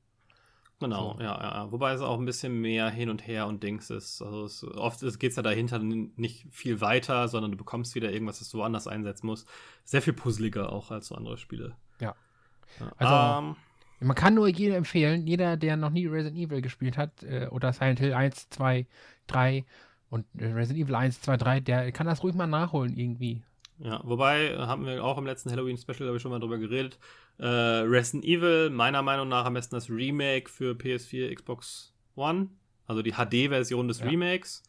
Genau, 0.80 1.16
So. 1.18 1.22
ja, 1.24 1.38
ja. 1.42 1.72
Wobei 1.74 1.92
es 1.92 2.00
auch 2.00 2.18
ein 2.18 2.24
bisschen 2.26 2.62
mehr 2.62 2.90
hin 2.90 3.10
und 3.10 3.28
her 3.28 3.48
und 3.48 3.62
Dings 3.62 3.90
ist. 3.90 4.22
Also 4.22 4.46
es, 4.46 4.64
oft 4.64 5.02
geht 5.20 5.32
es 5.32 5.36
ja 5.36 5.44
dahinter 5.44 5.80
nicht 5.80 6.48
viel 6.52 6.80
weiter, 6.80 7.28
sondern 7.28 7.52
du 7.52 7.58
bekommst 7.58 7.96
wieder 7.96 8.10
irgendwas, 8.14 8.40
das 8.40 8.50
du 8.50 8.60
woanders 8.60 8.88
einsetzen 8.88 9.26
musst. 9.28 9.46
Sehr 9.84 10.02
viel 10.02 10.14
puzzeliger 10.14 10.72
auch 10.72 10.90
als 10.92 11.08
so 11.08 11.16
andere 11.16 11.38
Spiele. 11.38 11.76
Ja. 12.00 12.16
ja. 12.80 12.92
Also- 12.96 13.48
ähm, 13.50 13.56
Man 14.02 14.16
kann 14.16 14.34
nur 14.36 14.48
jedem 14.48 14.76
empfehlen, 14.76 15.28
jeder, 15.28 15.58
der 15.58 15.76
noch 15.78 15.90
nie 15.90 16.08
Resident 16.08 16.38
Evil 16.38 16.62
gespielt 16.62 16.98
hat, 16.98 17.24
äh, 17.24 17.48
oder 17.52 17.74
Silent 17.74 18.00
Hill 18.00 18.14
1, 18.14 18.50
2, 18.50 18.86
3 19.28 19.66
und 20.10 20.26
äh, 20.38 20.46
Resident 20.48 20.86
Evil 20.86 20.96
1, 20.96 21.22
2, 21.22 21.38
3, 21.38 21.60
der 21.60 21.92
kann 21.92 22.08
das 22.08 22.24
ruhig 22.24 22.36
mal 22.36 22.48
nachholen 22.48 22.96
irgendwie. 22.98 23.44
ja, 23.80 24.02
wobei 24.04 24.52
äh, 24.52 24.58
haben 24.58 24.86
wir 24.86 25.04
auch 25.04 25.18
im 25.18 25.26
letzten 25.26 25.52
Halloween-Special, 25.52 25.98
glaube 26.00 26.16
ich, 26.18 26.22
schon 26.22 26.32
mal 26.32 26.40
drüber 26.40 26.58
geredet. 26.58 26.98
Äh, 27.38 27.46
Resident 27.48 28.26
Evil, 28.26 28.70
meiner 28.70 29.02
Meinung 29.02 29.28
nach 29.30 29.46
am 29.46 29.54
besten 29.54 29.76
das 29.76 29.90
Remake 29.90 30.50
für 30.50 30.74
PS4, 30.74 31.34
Xbox 31.36 31.94
One. 32.16 32.50
Also 32.86 33.02
die 33.02 33.12
HD-Version 33.14 33.88
des 33.88 34.00
Ja. 34.00 34.08
Remakes. 34.08 34.64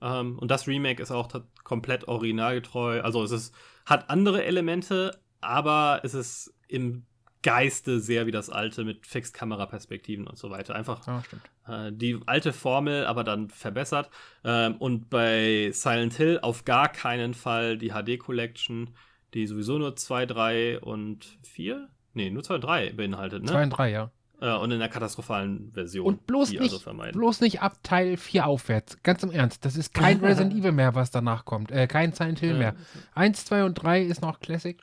Ähm, 0.00 0.38
und 0.38 0.50
das 0.50 0.66
Remake 0.68 1.02
ist 1.02 1.10
auch 1.10 1.28
komplett 1.64 2.06
originalgetreu. 2.08 3.00
Also 3.02 3.22
es 3.24 3.30
ist, 3.32 3.54
hat 3.84 4.08
andere 4.10 4.44
Elemente, 4.44 5.18
aber 5.40 6.00
es 6.04 6.14
ist 6.14 6.54
im 6.68 7.04
Geiste 7.44 8.00
sehr 8.00 8.26
wie 8.26 8.30
das 8.30 8.48
alte 8.48 8.84
mit 8.84 9.06
Fixed-Kamera-Perspektiven 9.06 10.26
und 10.26 10.38
so 10.38 10.50
weiter. 10.50 10.74
Einfach 10.74 11.02
stimmt. 11.24 11.42
äh, 11.68 11.92
die 11.92 12.18
alte 12.24 12.52
Formel, 12.54 13.04
aber 13.04 13.22
dann 13.22 13.50
verbessert. 13.50 14.10
Ähm, 14.44 14.76
und 14.78 15.10
bei 15.10 15.70
Silent 15.72 16.14
Hill 16.14 16.40
auf 16.40 16.64
gar 16.64 16.88
keinen 16.88 17.34
Fall 17.34 17.76
die 17.76 17.90
HD 17.90 18.18
Collection, 18.18 18.90
die 19.34 19.46
sowieso 19.46 19.78
nur 19.78 19.94
2, 19.94 20.26
3 20.26 20.80
und 20.80 21.38
4? 21.42 21.88
Nee, 22.14 22.30
nur 22.30 22.42
2 22.42 22.54
und 22.54 22.64
3 22.64 22.92
beinhaltet, 22.94 23.42
ne? 23.42 23.50
2 23.50 23.62
und 23.62 23.70
3, 23.70 23.90
ja. 23.90 24.10
Äh, 24.40 24.54
und 24.56 24.70
in 24.70 24.78
der 24.78 24.88
katastrophalen 24.88 25.70
Version. 25.72 26.06
Und 26.06 26.26
bloß 26.26 26.50
nicht, 26.50 26.62
also 26.62 26.80
bloß 27.12 27.42
nicht 27.42 27.60
ab 27.60 27.78
Teil 27.82 28.16
4 28.16 28.46
aufwärts. 28.46 29.02
Ganz 29.02 29.22
im 29.22 29.30
Ernst. 29.30 29.66
Das 29.66 29.76
ist 29.76 29.92
kein 29.92 30.18
Resident 30.24 30.54
Evil 30.54 30.72
mehr, 30.72 30.94
was 30.94 31.10
danach 31.10 31.44
kommt. 31.44 31.70
Äh, 31.70 31.86
kein 31.88 32.12
Silent 32.12 32.40
Hill 32.40 32.54
mehr. 32.54 32.74
1, 33.14 33.44
2 33.44 33.64
und 33.64 33.74
3 33.74 34.02
ist 34.02 34.22
noch 34.22 34.40
Classic. 34.40 34.80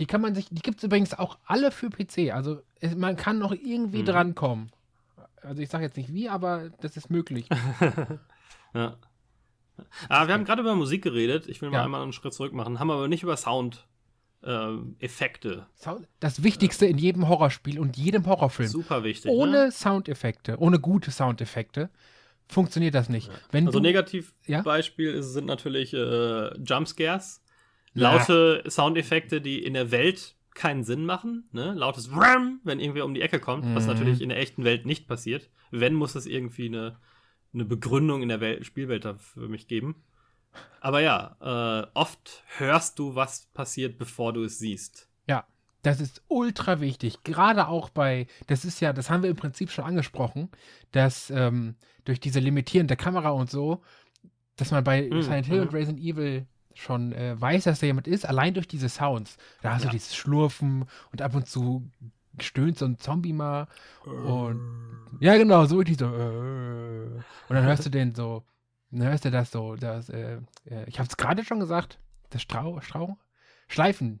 Die 0.00 0.06
kann 0.06 0.20
man 0.20 0.34
sich, 0.34 0.48
die 0.50 0.62
gibt 0.62 0.78
es 0.78 0.84
übrigens 0.84 1.14
auch 1.18 1.38
alle 1.46 1.70
für 1.70 1.90
PC. 1.90 2.32
Also 2.32 2.62
es, 2.80 2.96
man 2.96 3.16
kann 3.16 3.38
noch 3.38 3.52
irgendwie 3.52 4.00
Mhm. 4.00 4.06
drankommen. 4.06 4.72
Also 5.42 5.62
ich 5.62 5.68
sage 5.68 5.84
jetzt 5.84 5.96
nicht 5.96 6.12
wie, 6.12 6.28
aber 6.28 6.70
das 6.80 6.96
ist 6.96 7.10
möglich. 7.10 7.46
Ja. 8.74 8.96
Ah, 10.08 10.26
wir 10.28 10.34
haben 10.34 10.44
gerade 10.44 10.60
über 10.62 10.74
Musik 10.76 11.02
geredet. 11.02 11.48
Ich 11.48 11.60
will 11.62 11.70
mal 11.70 11.78
Ja. 11.78 11.84
einmal 11.84 12.02
einen 12.02 12.12
Schritt 12.12 12.32
zurück 12.34 12.52
machen. 12.52 12.78
Haben 12.78 12.90
aber 12.90 13.08
nicht 13.08 13.22
über 13.22 13.36
Sound. 13.36 13.86
ähm, 14.42 14.96
Effekte. 15.00 15.66
Sound- 15.76 16.06
Das 16.18 16.42
Wichtigste 16.42 16.86
in 16.86 16.96
jedem 16.96 17.28
Horrorspiel 17.28 17.78
und 17.78 17.98
jedem 17.98 18.24
Horrorfilm. 18.24 18.70
Super 18.70 19.04
wichtig. 19.04 19.30
Ohne 19.30 19.66
ne? 19.66 19.70
Soundeffekte, 19.70 20.56
ohne 20.58 20.78
gute 20.80 21.10
Soundeffekte, 21.10 21.90
funktioniert 22.48 22.94
das 22.94 23.10
nicht. 23.10 23.30
Wenn 23.50 23.66
Also 23.66 23.80
du, 23.80 23.82
Negativbeispiel 23.82 25.10
ist- 25.12 25.34
sind 25.34 25.44
natürlich 25.44 25.92
äh, 25.92 26.56
Jumpscares. 26.62 27.39
Laute 27.94 28.62
Soundeffekte, 28.68 29.40
die 29.40 29.62
in 29.64 29.74
der 29.74 29.90
Welt 29.90 30.36
keinen 30.54 30.84
Sinn 30.84 31.04
machen. 31.04 31.48
Ne? 31.52 31.72
Lautes 31.74 32.10
Wham, 32.12 32.60
wenn 32.64 32.80
irgendwer 32.80 33.04
um 33.04 33.14
die 33.14 33.22
Ecke 33.22 33.40
kommt, 33.40 33.64
was 33.74 33.84
Mhm. 33.84 33.92
natürlich 33.92 34.20
in 34.20 34.28
der 34.28 34.38
echten 34.38 34.64
Welt 34.64 34.86
nicht 34.86 35.06
passiert. 35.08 35.48
Wenn, 35.70 35.94
muss 35.94 36.14
es 36.14 36.26
irgendwie 36.26 36.66
eine, 36.66 36.98
eine 37.54 37.64
Begründung 37.64 38.22
in 38.22 38.28
der 38.28 38.40
Welt, 38.40 38.66
Spielwelt 38.66 39.06
für 39.18 39.48
mich 39.48 39.66
geben. 39.68 40.02
Aber 40.80 41.00
ja, 41.00 41.36
äh, 41.40 41.86
oft 41.94 42.42
hörst 42.58 42.98
du, 42.98 43.14
was 43.14 43.46
passiert, 43.54 43.98
bevor 43.98 44.32
du 44.32 44.42
es 44.44 44.58
siehst. 44.58 45.08
Ja. 45.28 45.44
Das 45.82 45.98
ist 46.00 46.22
ultra 46.28 46.80
wichtig. 46.82 47.22
Gerade 47.24 47.66
auch 47.68 47.88
bei, 47.88 48.26
das 48.48 48.66
ist 48.66 48.80
ja, 48.80 48.92
das 48.92 49.08
haben 49.08 49.22
wir 49.22 49.30
im 49.30 49.36
Prinzip 49.36 49.70
schon 49.70 49.86
angesprochen, 49.86 50.50
dass 50.92 51.30
ähm, 51.30 51.74
durch 52.04 52.20
diese 52.20 52.38
limitierende 52.38 52.96
Kamera 52.96 53.30
und 53.30 53.48
so, 53.50 53.82
dass 54.56 54.72
man 54.72 54.84
bei 54.84 55.08
Mhm, 55.10 55.22
Silent 55.22 55.46
Hill 55.46 55.60
und 55.60 55.70
mhm. 55.72 55.76
Resident 55.78 56.00
Evil 56.04 56.46
schon 56.74 57.12
äh, 57.12 57.38
weiß, 57.40 57.64
dass 57.64 57.80
da 57.80 57.86
jemand 57.86 58.06
ist, 58.08 58.26
allein 58.26 58.54
durch 58.54 58.68
diese 58.68 58.88
Sounds. 58.88 59.36
Da 59.62 59.74
hast 59.74 59.82
Ja. 59.84 59.90
du 59.90 59.96
dieses 59.96 60.14
Schlurfen 60.14 60.84
und 61.12 61.22
ab 61.22 61.34
und 61.34 61.46
zu 61.46 61.90
stöhnt 62.40 62.78
so 62.78 62.84
ein 62.86 62.98
Zombie 62.98 63.32
mal. 63.32 63.66
Und 64.04 64.60
ja, 65.20 65.36
genau, 65.36 65.66
so 65.66 65.76
richtig 65.78 65.98
so. 65.98 66.06
Äh, 66.06 66.08
und 67.48 67.54
dann 67.56 67.64
hörst 67.64 67.84
du 67.86 67.90
den 67.90 68.14
so, 68.14 68.44
dann 68.90 69.08
hörst 69.08 69.24
du 69.24 69.30
das 69.30 69.50
so, 69.50 69.76
das, 69.76 70.08
äh, 70.08 70.38
äh, 70.64 70.84
ich 70.86 70.98
hab's 70.98 71.16
gerade 71.16 71.44
schon 71.44 71.60
gesagt, 71.60 71.98
das 72.30 72.42
Strau, 72.42 72.80
Strau, 72.80 73.18
Schleifen 73.68 74.20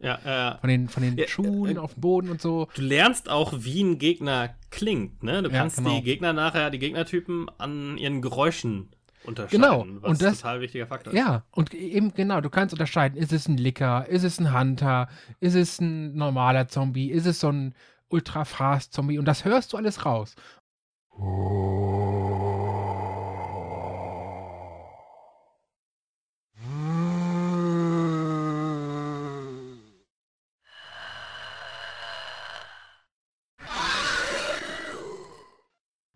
Ja, 0.00 0.18
ja. 0.24 0.58
von 0.60 0.68
den, 0.68 0.88
von 0.88 1.02
den 1.02 1.16
Ja, 1.16 1.28
Schuhen 1.28 1.76
äh, 1.76 1.78
auf 1.78 1.94
dem 1.94 2.00
Boden 2.00 2.30
und 2.30 2.40
so. 2.40 2.68
Du 2.74 2.82
lernst 2.82 3.28
auch, 3.28 3.52
wie 3.58 3.82
ein 3.82 3.98
Gegner 3.98 4.54
klingt, 4.70 5.22
ne? 5.22 5.42
Du 5.42 5.50
kannst 5.50 5.76
genau. 5.76 5.96
die 5.96 6.02
Gegner 6.02 6.32
nachher, 6.32 6.70
die 6.70 6.78
Gegnertypen 6.78 7.48
an 7.58 7.98
ihren 7.98 8.22
Geräuschen 8.22 8.88
unterscheiden, 9.24 9.62
Genau, 9.62 9.84
was 10.02 10.10
und 10.10 10.22
das- 10.22 10.32
ein 10.32 10.36
total 10.36 10.60
wichtiger 10.60 10.86
Faktor 10.86 11.12
ist. 11.12 11.18
Ja, 11.18 11.44
und 11.52 11.74
eben 11.74 12.12
genau, 12.14 12.40
du 12.40 12.50
kannst 12.50 12.72
unterscheiden, 12.74 13.16
ist 13.18 13.32
es 13.32 13.48
ein 13.48 13.56
Licker, 13.56 14.06
ist 14.08 14.24
es 14.24 14.38
ein 14.40 14.52
Hunter, 14.58 15.08
ist 15.40 15.54
es 15.54 15.80
ein 15.80 16.14
normaler 16.16 16.68
Zombie, 16.68 17.10
ist 17.10 17.26
es 17.26 17.40
so 17.40 17.50
ein 17.50 17.74
Ultra-Fast-Zombie 18.08 19.18
und 19.18 19.24
das 19.26 19.44
hörst 19.44 19.72
du 19.72 19.76
alles 19.76 20.04
raus. 20.04 20.34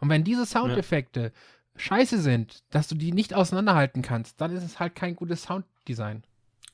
Und 0.00 0.08
wenn 0.10 0.24
diese 0.24 0.46
Soundeffekte 0.46 1.32
scheiße 1.76 2.20
sind, 2.20 2.62
dass 2.70 2.88
du 2.88 2.94
die 2.94 3.12
nicht 3.12 3.34
auseinanderhalten 3.34 4.02
kannst, 4.02 4.40
dann 4.40 4.52
ist 4.54 4.62
es 4.62 4.78
halt 4.78 4.94
kein 4.94 5.16
gutes 5.16 5.42
Sounddesign. 5.44 6.22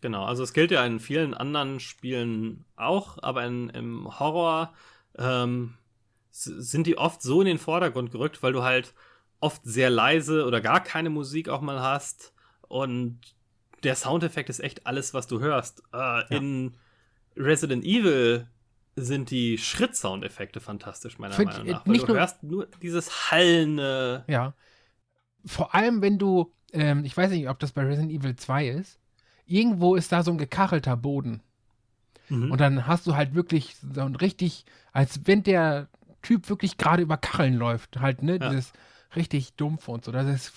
Genau, 0.01 0.25
also 0.25 0.43
es 0.43 0.53
gilt 0.53 0.71
ja 0.71 0.85
in 0.85 0.99
vielen 1.01 1.35
anderen 1.35 1.79
Spielen 1.81 2.65
auch, 2.77 3.19
aber 3.23 3.45
in, 3.45 3.69
im 3.71 4.19
Horror 4.19 4.73
ähm, 5.19 5.75
sind 6.31 6.87
die 6.87 6.97
oft 6.97 7.21
so 7.23 7.41
in 7.41 7.47
den 7.47 7.59
Vordergrund 7.59 8.11
gerückt, 8.13 8.43
weil 8.43 8.53
du 8.53 8.63
halt 8.63 8.95
oft 9.41 9.61
sehr 9.65 9.91
leise 9.91 10.47
oder 10.47 10.61
gar 10.61 10.83
keine 10.83 11.11
Musik 11.11 11.49
auch 11.49 11.61
mal 11.61 11.81
hast 11.83 12.33
und 12.69 13.21
der 13.83 13.95
Soundeffekt 13.97 14.49
ist 14.51 14.61
echt 14.61 14.87
alles, 14.87 15.13
was 15.15 15.27
du 15.27 15.41
hörst. 15.41 15.83
Äh, 15.95 16.37
In 16.37 16.77
Resident 17.37 17.85
Evil 17.85 18.47
sind 18.97 19.31
die 19.31 19.57
Schritt-Soundeffekte 19.57 20.61
fantastisch, 20.61 21.19
meiner 21.19 21.35
Find- 21.35 21.53
Meinung 21.53 21.67
nach. 21.69 21.87
Weil 21.87 21.99
du 21.99 22.07
nur- 22.07 22.17
hörst 22.17 22.43
nur 22.43 22.67
dieses 22.83 23.31
hallende. 23.31 24.25
Ja. 24.29 24.53
Vor 25.45 25.75
allem, 25.75 26.03
wenn 26.03 26.19
du, 26.19 26.53
ähm, 26.73 27.05
ich 27.05 27.17
weiß 27.17 27.31
nicht, 27.31 27.49
ob 27.49 27.59
das 27.59 27.73
bei 27.73 27.83
Resident 27.83 28.13
Evil 28.13 28.37
2 28.37 28.69
ist, 28.69 28.99
irgendwo 29.47 29.95
ist 29.97 30.13
da 30.13 30.23
so 30.23 30.31
ein 30.31 30.39
gekachelter 30.39 30.97
Boden. 30.97 31.43
Mhm. 32.29 32.53
Und 32.53 32.61
dann 32.61 32.87
hast 32.87 33.07
du 33.07 33.17
halt 33.17 33.35
wirklich 33.35 33.77
so 33.95 34.03
ein 34.03 34.17
richtig, 34.17 34.65
als 34.93 35.21
wenn 35.27 35.43
der 35.43 35.89
Typ 36.23 36.49
wirklich 36.49 36.77
gerade 36.77 37.03
über 37.03 37.17
Kacheln 37.17 37.55
läuft, 37.55 38.01
halt, 38.01 38.23
ne? 38.23 38.39
Ja. 38.41 38.51
Dieses 38.51 38.73
richtig 39.17 39.55
dumpf 39.55 39.89
und 39.89 40.05
so. 40.05 40.13
Das 40.13 40.27
ist 40.27 40.53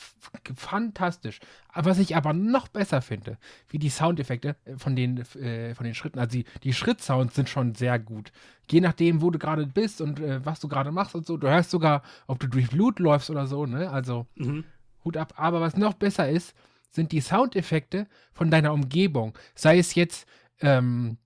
fantastisch. 0.56 1.40
Was 1.74 2.00
ich 2.00 2.16
aber 2.16 2.34
noch 2.34 2.68
besser 2.68 3.02
finde, 3.02 3.38
wie 3.70 3.80
die 3.80 3.90
Soundeffekte 3.90 4.56
äh, 4.66 4.78
von 4.78 4.96
den, 4.96 5.18
äh, 5.36 5.74
von 5.76 5.86
den 5.86 5.96
Schritten, 5.96 6.20
also 6.20 6.32
die, 6.32 6.46
die 6.64 6.74
Schrittsounds 6.74 7.36
sind 7.36 7.50
schon 7.50 7.76
sehr 7.76 8.00
gut. 8.00 8.32
Je 8.70 8.82
nachdem, 8.82 9.22
wo 9.22 9.32
du 9.32 9.40
gerade 9.40 9.66
bist 9.66 10.02
und 10.02 10.20
äh, 10.20 10.46
was 10.46 10.60
du 10.60 10.68
gerade 10.68 10.92
machst 10.92 11.16
und 11.16 11.26
so. 11.26 11.38
Du 11.38 11.48
hörst 11.50 11.72
sogar, 11.72 12.04
ob 12.28 12.40
du 12.40 12.48
durch 12.48 12.70
Blut 12.70 13.00
läufst 13.00 13.30
oder 13.30 13.48
so, 13.48 13.66
ne? 13.66 13.90
Also 13.90 14.28
Mhm. 14.36 14.64
Hut 15.04 15.18
ab. 15.18 15.34
Aber 15.38 15.60
was 15.62 15.76
noch 15.76 15.94
besser 15.94 16.30
ist, 16.30 16.56
sind 16.90 17.12
die 17.12 17.22
Soundeffekte 17.22 18.08
von 18.34 18.52
deiner 18.52 18.72
Umgebung. 18.72 19.38
Sei 19.56 19.80
es 19.80 19.96
jetzt, 19.96 20.28
ähm, 20.62 21.18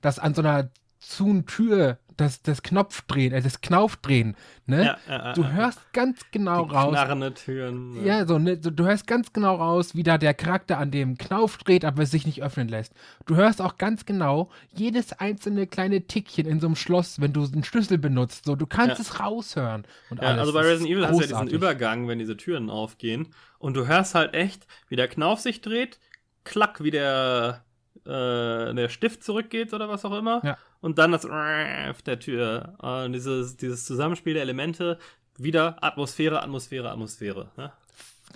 das 0.00 0.18
an 0.18 0.34
so 0.34 0.42
einer 0.42 0.70
zu 0.98 1.42
Tür, 1.42 1.98
das, 2.20 2.42
das 2.42 2.62
Knopfdrehen, 2.62 3.32
äh, 3.32 3.40
das 3.42 3.60
Knaufdrehen, 3.60 4.36
ne? 4.66 4.84
Ja, 4.84 4.98
ja, 5.08 5.32
du 5.32 5.46
hörst 5.50 5.92
ganz 5.92 6.20
genau 6.30 6.66
Die 6.66 6.74
raus. 6.74 6.90
knarrende 6.92 7.34
Türen. 7.34 7.94
ne? 7.94 8.06
Ja, 8.06 8.26
so, 8.26 8.38
ne, 8.38 8.58
so, 8.62 8.70
du 8.70 8.84
hörst 8.84 9.06
ganz 9.06 9.32
genau 9.32 9.56
raus, 9.56 9.94
wie 9.94 10.02
da 10.02 10.18
der 10.18 10.34
Charakter 10.34 10.78
an 10.78 10.90
dem 10.90 11.16
Knauf 11.18 11.56
dreht, 11.58 11.84
aber 11.84 12.02
es 12.02 12.10
sich 12.10 12.26
nicht 12.26 12.42
öffnen 12.42 12.68
lässt. 12.68 12.92
Du 13.26 13.36
hörst 13.36 13.60
auch 13.62 13.78
ganz 13.78 14.04
genau 14.06 14.50
jedes 14.72 15.12
einzelne 15.14 15.66
kleine 15.66 16.02
Tickchen 16.06 16.46
in 16.46 16.60
so 16.60 16.66
einem 16.66 16.76
Schloss, 16.76 17.20
wenn 17.20 17.32
du 17.32 17.44
einen 17.44 17.64
Schlüssel 17.64 17.98
benutzt. 17.98 18.44
So, 18.44 18.56
du 18.56 18.66
kannst 18.66 18.96
Ja. 18.98 19.02
es 19.02 19.20
raushören. 19.20 19.84
Und 20.10 20.20
alles. 20.20 20.40
also 20.40 20.52
bei 20.52 20.60
Resident 20.60 20.90
Evil 20.90 21.06
hast 21.06 21.10
du 21.12 21.14
ja 21.16 21.20
diesen 21.22 21.34
großartig. 21.36 21.54
Übergang, 21.54 22.08
wenn 22.08 22.18
diese 22.18 22.36
Türen 22.36 22.70
aufgehen. 22.70 23.28
Und 23.58 23.74
du 23.74 23.86
hörst 23.86 24.14
halt 24.14 24.34
echt, 24.34 24.66
wie 24.88 24.96
der 24.96 25.08
Knauf 25.08 25.40
sich 25.40 25.60
dreht, 25.60 25.98
klack, 26.44 26.82
wie 26.82 26.90
der, 26.90 27.64
äh, 28.06 28.74
der 28.74 28.88
Stift 28.88 29.22
zurückgeht 29.24 29.72
oder 29.74 29.88
was 29.88 30.04
auch 30.04 30.16
immer. 30.16 30.40
Ja. 30.44 30.56
Und 30.80 30.98
dann 30.98 31.12
das 31.12 31.26
auf 31.26 32.02
der 32.02 32.18
Tür. 32.18 32.76
Äh, 32.82 33.10
dieses, 33.10 33.56
dieses 33.56 33.84
Zusammenspiel 33.84 34.34
der 34.34 34.42
Elemente. 34.42 34.98
Wieder 35.36 35.82
Atmosphäre, 35.82 36.42
Atmosphäre, 36.42 36.90
Atmosphäre. 36.90 37.50
Ne? 37.56 37.72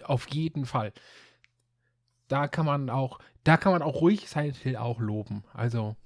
Auf 0.05 0.29
jeden 0.29 0.65
Fall. 0.67 0.93
Da 2.29 2.49
kann 2.49 2.65
man 2.67 2.89
auch, 2.91 3.19
da 3.45 3.57
kann 3.57 3.73
man 3.73 3.83
auch 3.83 4.01
ruhig 4.01 4.29
Silent 4.29 4.57
Hill 4.57 4.77
auch 4.77 4.99
loben. 5.01 5.45
Also, 5.53 5.97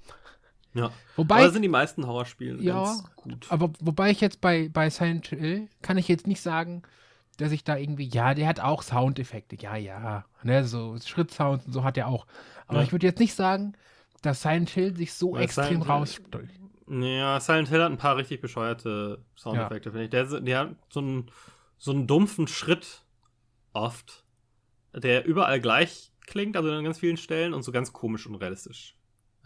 Ja. 0.74 0.91
wobei, 1.16 1.36
Aber 1.43 1.51
sind 1.51 1.62
die 1.62 1.68
meisten 1.68 2.07
Horrorspiele 2.07 2.61
Ja, 2.62 2.82
ganz 2.84 3.05
gut. 3.16 3.47
aber 3.51 3.70
wobei 3.80 4.11
ich 4.11 4.20
jetzt 4.20 4.41
bei, 4.41 4.68
bei 4.68 4.91
Silent 4.91 5.28
Hill 5.28 5.68
kann 5.82 5.97
ich 5.99 6.09
jetzt 6.09 6.26
nicht 6.26 6.41
sagen, 6.41 6.82
dass 7.36 7.53
ich 7.53 7.62
da 7.62 7.76
irgendwie, 7.76 8.09
ja, 8.09 8.34
der 8.34 8.49
hat 8.49 8.59
auch 8.59 8.82
Soundeffekte, 8.82 9.55
ja, 9.57 9.76
ja, 9.76 10.24
ne, 10.43 10.64
so 10.64 10.97
Schrittsounds 10.99 11.66
und 11.66 11.72
so 11.72 11.84
hat 11.84 11.97
er 11.97 12.09
auch. 12.09 12.26
Aber 12.66 12.78
Ja. 12.78 12.84
ich 12.84 12.91
würde 12.93 13.07
jetzt 13.07 13.20
nicht 13.20 13.34
sagen, 13.34 13.74
dass 14.22 14.42
Silent 14.42 14.70
Hill 14.70 14.96
sich 14.96 15.12
so 15.12 15.32
Weil 15.32 15.42
extrem 15.44 15.82
raussticht. 15.82 16.28
Ja, 16.88 17.38
Silent 17.40 17.68
Hill 17.68 17.82
hat 17.82 17.92
ein 17.92 17.98
paar 17.98 18.16
richtig 18.16 18.40
bescheuerte 18.40 19.24
Soundeffekte, 19.36 19.90
finde 19.90 20.04
ich. 20.04 20.10
Der, 20.10 20.40
der 20.40 20.58
hat 20.60 20.76
so 20.90 21.00
einen, 21.00 21.30
so 21.76 21.90
einen 21.92 22.06
dumpfen 22.06 22.48
Schritt 22.48 23.04
oft, 23.72 24.24
der 24.94 25.26
überall 25.26 25.60
gleich 25.60 26.12
klingt, 26.26 26.56
also 26.56 26.70
an 26.70 26.84
ganz 26.84 26.98
vielen 26.98 27.16
Stellen 27.16 27.54
und 27.54 27.62
so 27.62 27.72
ganz 27.72 27.92
komisch 27.92 28.26
und 28.26 28.34
realistisch 28.36 28.96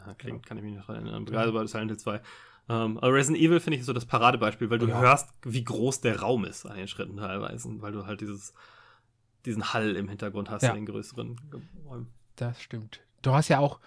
äh, 0.07 0.15
klingt, 0.15 0.47
kann 0.47 0.57
ich 0.59 0.65
mich 0.65 0.75
noch 0.75 0.89
erinnern. 0.89 1.25
Gerade 1.25 1.53
bei 1.53 1.67
Silent 1.67 1.91
Hill 1.91 1.99
2. 1.99 2.21
Ähm, 2.69 2.99
aber 2.99 3.13
Resident 3.13 3.43
Evil 3.43 3.59
finde 3.61 3.79
ich 3.79 3.85
so 3.85 3.93
das 3.93 4.07
Paradebeispiel, 4.07 4.71
weil 4.71 4.79
du 4.79 4.87
Ja. 4.89 5.01
hörst, 5.01 5.31
wie 5.45 5.65
groß 5.65 6.01
der 6.01 6.21
Raum 6.21 6.45
ist 6.45 6.65
an 6.65 6.77
den 6.77 6.87
Schritten 6.89 7.17
teilweise, 7.17 7.69
weil 7.83 7.91
du 7.93 8.07
halt 8.07 8.21
dieses, 8.21 8.55
diesen 9.45 9.73
Hall 9.73 9.97
im 9.97 10.09
Hintergrund 10.09 10.49
hast 10.49 10.63
Ja. 10.63 10.71
in 10.71 10.77
den 10.77 10.87
größeren 10.87 11.41
Räumen. 11.85 12.13
Das 12.37 12.63
stimmt. 12.63 13.01
Du 13.23 13.33
hast 13.33 13.49
ja 13.49 13.59
auch 13.59 13.81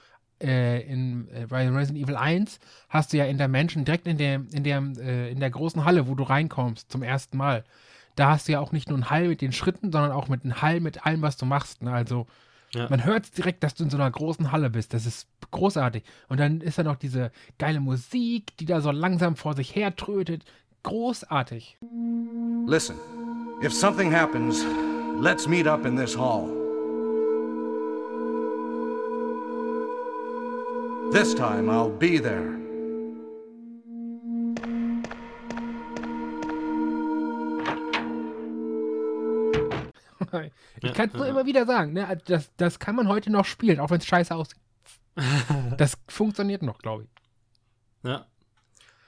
äh, 0.46 0.82
in 0.82 1.28
äh, 1.30 1.48
bei 1.48 1.68
Resident 1.70 2.04
Evil 2.06 2.16
1 2.16 2.60
hast 2.90 3.12
du 3.12 3.18
ja 3.18 3.26
in 3.26 3.38
der 3.38 3.48
Menschen 3.48 3.84
direkt 3.86 4.08
in 4.08 4.18
der 4.18 4.36
in 4.52 4.64
der 4.64 4.82
äh, 5.00 5.32
in 5.32 5.40
der 5.40 5.50
großen 5.50 5.84
Halle, 5.84 6.08
wo 6.08 6.16
du 6.16 6.24
reinkommst 6.24 6.92
zum 6.92 7.04
ersten 7.04 7.38
Mal. 7.38 7.64
Da 8.16 8.30
hast 8.30 8.48
du 8.48 8.54
ja 8.54 8.60
auch 8.62 8.72
nicht 8.72 8.88
nur 8.88 8.98
einen 8.98 9.10
Hall 9.10 9.28
mit 9.28 9.42
den 9.42 9.52
Schritten, 9.52 9.92
sondern 9.92 10.12
auch 10.12 10.30
mit 10.30 10.44
einem 10.46 10.62
Hall 10.62 10.80
mit 10.80 11.06
allem, 11.06 11.22
was 11.22 11.36
du 11.36 11.46
machst. 11.46 11.82
Ne? 11.84 11.92
Also 11.92 12.28
Ja. 12.74 12.88
man 12.90 13.04
hört 13.04 13.38
direkt, 13.38 13.62
dass 13.64 13.76
du 13.76 13.84
in 13.84 13.90
so 13.90 13.98
einer 13.98 14.10
großen 14.10 14.52
Halle 14.54 14.70
bist. 14.70 14.94
Das 14.94 15.06
ist 15.06 15.28
großartig. 15.52 16.04
Und 16.30 16.40
dann 16.40 16.62
ist 16.62 16.78
da 16.78 16.84
noch 16.84 16.96
diese 16.96 17.32
geile 17.58 17.80
Musik, 17.82 18.56
die 18.58 18.66
da 18.66 18.80
so 18.80 18.92
langsam 18.92 19.36
vor 19.36 19.54
sich 19.54 19.76
her 19.76 19.96
trötet. 19.96 20.46
Großartig. 20.84 21.78
Listen, 22.68 22.96
if 23.62 23.74
something 23.74 24.14
happens, 24.14 24.66
let's 25.20 25.48
meet 25.48 25.68
up 25.68 25.86
in 25.86 25.98
this 25.98 26.18
hall. 26.18 26.65
This 31.16 31.34
time 31.34 31.70
I'll 31.70 31.88
be 31.98 32.18
there. 32.20 32.60
Ich 40.82 40.94
kann 40.94 41.10
es 41.10 41.16
nur 41.16 41.26
immer 41.28 41.46
wieder 41.46 41.66
sagen, 41.66 41.94
ne? 41.94 42.18
das, 42.26 42.52
das 42.58 42.80
kann 42.80 42.96
man 42.96 43.08
heute 43.08 43.32
noch 43.32 43.46
spielen, 43.46 43.80
auch 43.80 43.90
wenn 43.90 44.00
es 44.00 44.06
scheiße 44.06 44.36
aussieht. 44.36 44.60
Das 45.78 45.98
funktioniert 46.08 46.62
noch, 46.62 46.78
glaube 46.80 47.04
ich. 47.04 47.10
Ja. 48.10 48.26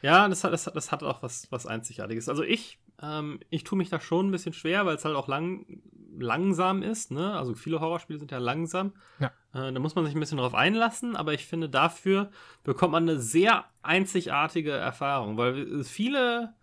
Ja, 0.01 0.27
das 0.27 0.43
hat, 0.43 0.53
das, 0.53 0.65
hat- 0.67 0.75
das 0.75 0.91
hat 0.91 1.03
auch 1.03 1.21
was, 1.23 1.51
was 1.51 1.65
Einzigartiges. 1.65 2.29
Also 2.29 2.43
ich, 2.43 2.79
ähm, 3.01 3.39
ich 3.49 3.63
tue 3.63 3.77
mich 3.77 3.89
da 3.89 3.99
schon 3.99 4.27
ein 4.27 4.31
bisschen 4.31 4.53
schwer, 4.53 4.85
weil 4.85 4.95
es 4.95 5.05
halt 5.05 5.15
auch 5.15 5.27
lang, 5.27 5.81
langsam 6.17 6.81
ist, 6.83 7.11
ne? 7.11 7.33
Also 7.37 7.55
viele 7.55 7.79
Horrorspiele 7.81 8.19
sind 8.19 8.31
ja 8.31 8.37
langsam. 8.37 8.93
Ja. 9.19 9.31
Äh, 9.57 9.73
da 9.73 9.79
muss 9.79 9.95
man 9.95 10.05
sich 10.05 10.15
ein 10.15 10.19
bisschen 10.19 10.37
drauf 10.37 10.53
einlassen, 10.53 11.15
aber 11.15 11.33
ich 11.33 11.45
finde, 11.45 11.69
dafür 11.69 12.29
bekommt 12.63 12.91
man 12.91 13.09
eine 13.09 13.19
sehr 13.19 13.65
einzigartige 13.81 14.71
Erfahrung, 14.71 15.37
weil 15.37 15.83
viele 15.83 16.53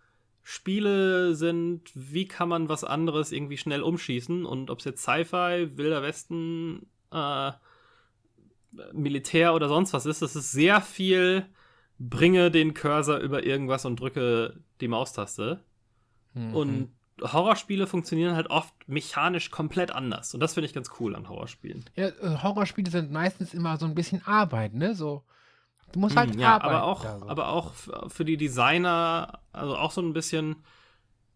Spiele 0.41 1.35
sind, 1.35 1.91
wie 1.93 2.27
kann 2.27 2.49
man 2.49 2.69
was 2.69 2.83
anderes 2.83 3.31
irgendwie 3.31 3.57
schnell 3.57 3.81
umschießen 3.81 4.45
und 4.45 4.69
ob 4.69 4.79
es 4.79 4.85
jetzt 4.85 5.01
Sci-Fi, 5.01 5.77
Wilder 5.77 6.03
Westen, 6.03 6.87
äh, 7.11 7.51
Militär 8.93 9.55
oder 9.55 9.69
sonst 9.69 9.93
was 9.93 10.05
ist, 10.05 10.21
das 10.21 10.35
ist 10.35 10.51
sehr 10.51 10.81
viel 10.81 11.47
bringe 11.97 12.51
den 12.51 12.73
Cursor 12.73 13.19
über 13.19 13.45
irgendwas 13.45 13.85
und 13.85 13.99
drücke 13.99 14.59
die 14.81 14.87
Maustaste. 14.87 15.63
Mhm. 16.33 16.53
Und 16.53 16.89
Horrorspiele 17.21 17.87
funktionieren 17.87 18.35
halt 18.35 18.49
oft 18.49 18.73
mechanisch 18.87 19.49
komplett 19.51 19.91
anders. 19.91 20.33
Und 20.33 20.39
das 20.41 20.53
finde 20.53 20.67
ich 20.67 20.73
ganz 20.73 20.89
cool 20.99 21.15
an 21.15 21.29
Horrorspielen. 21.29 21.85
Ja, 21.95 22.07
äh, 22.07 22.37
Horrorspiele 22.43 22.91
sind 22.91 23.11
meistens 23.11 23.53
immer 23.53 23.77
so 23.77 23.85
ein 23.85 23.95
bisschen 23.95 24.21
Arbeit, 24.25 24.73
ne? 24.73 24.95
So, 24.95 25.23
du 25.93 25.99
musst 25.99 26.17
halt 26.17 26.33
Hm, 26.33 26.39
ja, 26.39 26.55
arbeiten. 26.55 26.75
aber 26.75 26.83
auch, 26.83 27.03
so. 27.03 27.29
aber 27.29 27.47
auch 27.49 27.73
für 28.07 28.25
die 28.25 28.37
Designer, 28.37 29.39
also 29.53 29.77
auch 29.77 29.91
so 29.91 30.01
ein 30.01 30.13
bisschen 30.13 30.57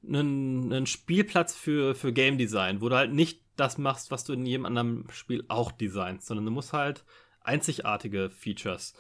einen, 0.06 0.72
einen 0.72 0.86
Spielplatz 0.86 1.56
für, 1.56 1.96
für 1.96 2.14
Game 2.14 2.38
Design, 2.38 2.82
wo 2.82 2.90
du 2.90 2.96
halt 2.96 3.14
nicht 3.14 3.42
das 3.56 3.78
machst, 3.78 4.12
was 4.12 4.24
du 4.24 4.34
in 4.34 4.46
jedem 4.46 4.66
anderen 4.66 5.06
Spiel 5.12 5.44
auch 5.50 5.72
designst, 5.72 6.28
sondern 6.28 6.46
du 6.46 6.52
musst 6.52 6.72
halt 6.74 7.04
einzigartige 7.42 8.30
Features 8.30 8.94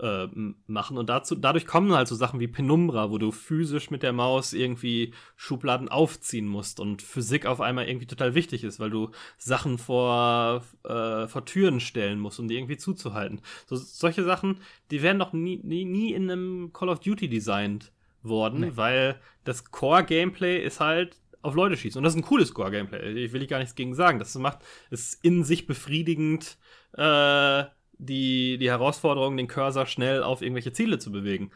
äh, 0.00 0.24
m- 0.24 0.56
machen. 0.66 0.98
Und 0.98 1.08
dazu, 1.08 1.34
dadurch 1.34 1.66
kommen 1.66 1.92
halt 1.92 2.08
so 2.08 2.14
Sachen 2.14 2.40
wie 2.40 2.48
Penumbra, 2.48 3.10
wo 3.10 3.18
du 3.18 3.32
physisch 3.32 3.90
mit 3.90 4.02
der 4.02 4.12
Maus 4.12 4.52
irgendwie 4.52 5.12
Schubladen 5.36 5.88
aufziehen 5.88 6.46
musst 6.46 6.80
und 6.80 7.02
Physik 7.02 7.46
auf 7.46 7.60
einmal 7.60 7.88
irgendwie 7.88 8.06
total 8.06 8.34
wichtig 8.34 8.64
ist, 8.64 8.78
weil 8.80 8.90
du 8.90 9.10
Sachen 9.38 9.78
vor, 9.78 10.62
äh, 10.84 11.26
vor 11.28 11.44
Türen 11.44 11.80
stellen 11.80 12.18
musst, 12.20 12.38
um 12.40 12.48
die 12.48 12.56
irgendwie 12.56 12.76
zuzuhalten. 12.76 13.40
So, 13.66 13.76
solche 13.76 14.24
Sachen, 14.24 14.60
die 14.90 15.02
werden 15.02 15.18
doch 15.18 15.32
nie, 15.32 15.60
nie, 15.62 15.84
nie 15.84 16.12
in 16.12 16.30
einem 16.30 16.72
Call 16.72 16.88
of 16.88 17.00
Duty 17.00 17.28
designt 17.28 17.92
worden, 18.22 18.60
Nee. 18.60 18.72
weil 18.74 19.20
das 19.44 19.70
Core-Gameplay 19.70 20.62
ist 20.64 20.80
halt 20.80 21.16
auf 21.42 21.54
Leute 21.54 21.76
schießen. 21.76 21.98
Und 21.98 22.02
das 22.02 22.14
ist 22.14 22.18
ein 22.18 22.24
cooles 22.26 22.52
Core-Gameplay. 22.54 23.12
Ich 23.24 23.32
will 23.32 23.40
ich 23.42 23.48
gar 23.48 23.58
nichts 23.60 23.76
gegen 23.76 23.94
sagen. 23.94 24.18
Das 24.18 24.34
macht, 24.34 24.58
ist 24.90 25.24
in 25.24 25.44
sich 25.44 25.66
befriedigend, 25.68 26.58
äh, 26.94 27.64
die, 27.98 28.58
die 28.58 28.68
Herausforderung, 28.68 29.36
den 29.36 29.48
Cursor 29.48 29.86
schnell 29.86 30.22
auf 30.22 30.42
irgendwelche 30.42 30.72
Ziele 30.72 30.98
zu 30.98 31.10
bewegen. 31.10 31.50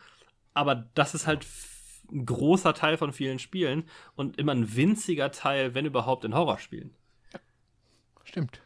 Aber 0.54 0.74
das 0.94 1.14
ist 1.14 1.26
halt 1.26 1.46
ein 2.10 2.26
großer 2.26 2.74
Teil 2.74 2.96
von 2.96 3.12
vielen 3.12 3.38
Spielen 3.38 3.84
und 4.16 4.38
immer 4.38 4.52
ein 4.52 4.74
winziger 4.74 5.30
Teil, 5.30 5.74
wenn 5.74 5.86
überhaupt, 5.86 6.24
in 6.24 6.34
Horrorspielen. 6.34 6.94
Stimmt. 8.24 8.60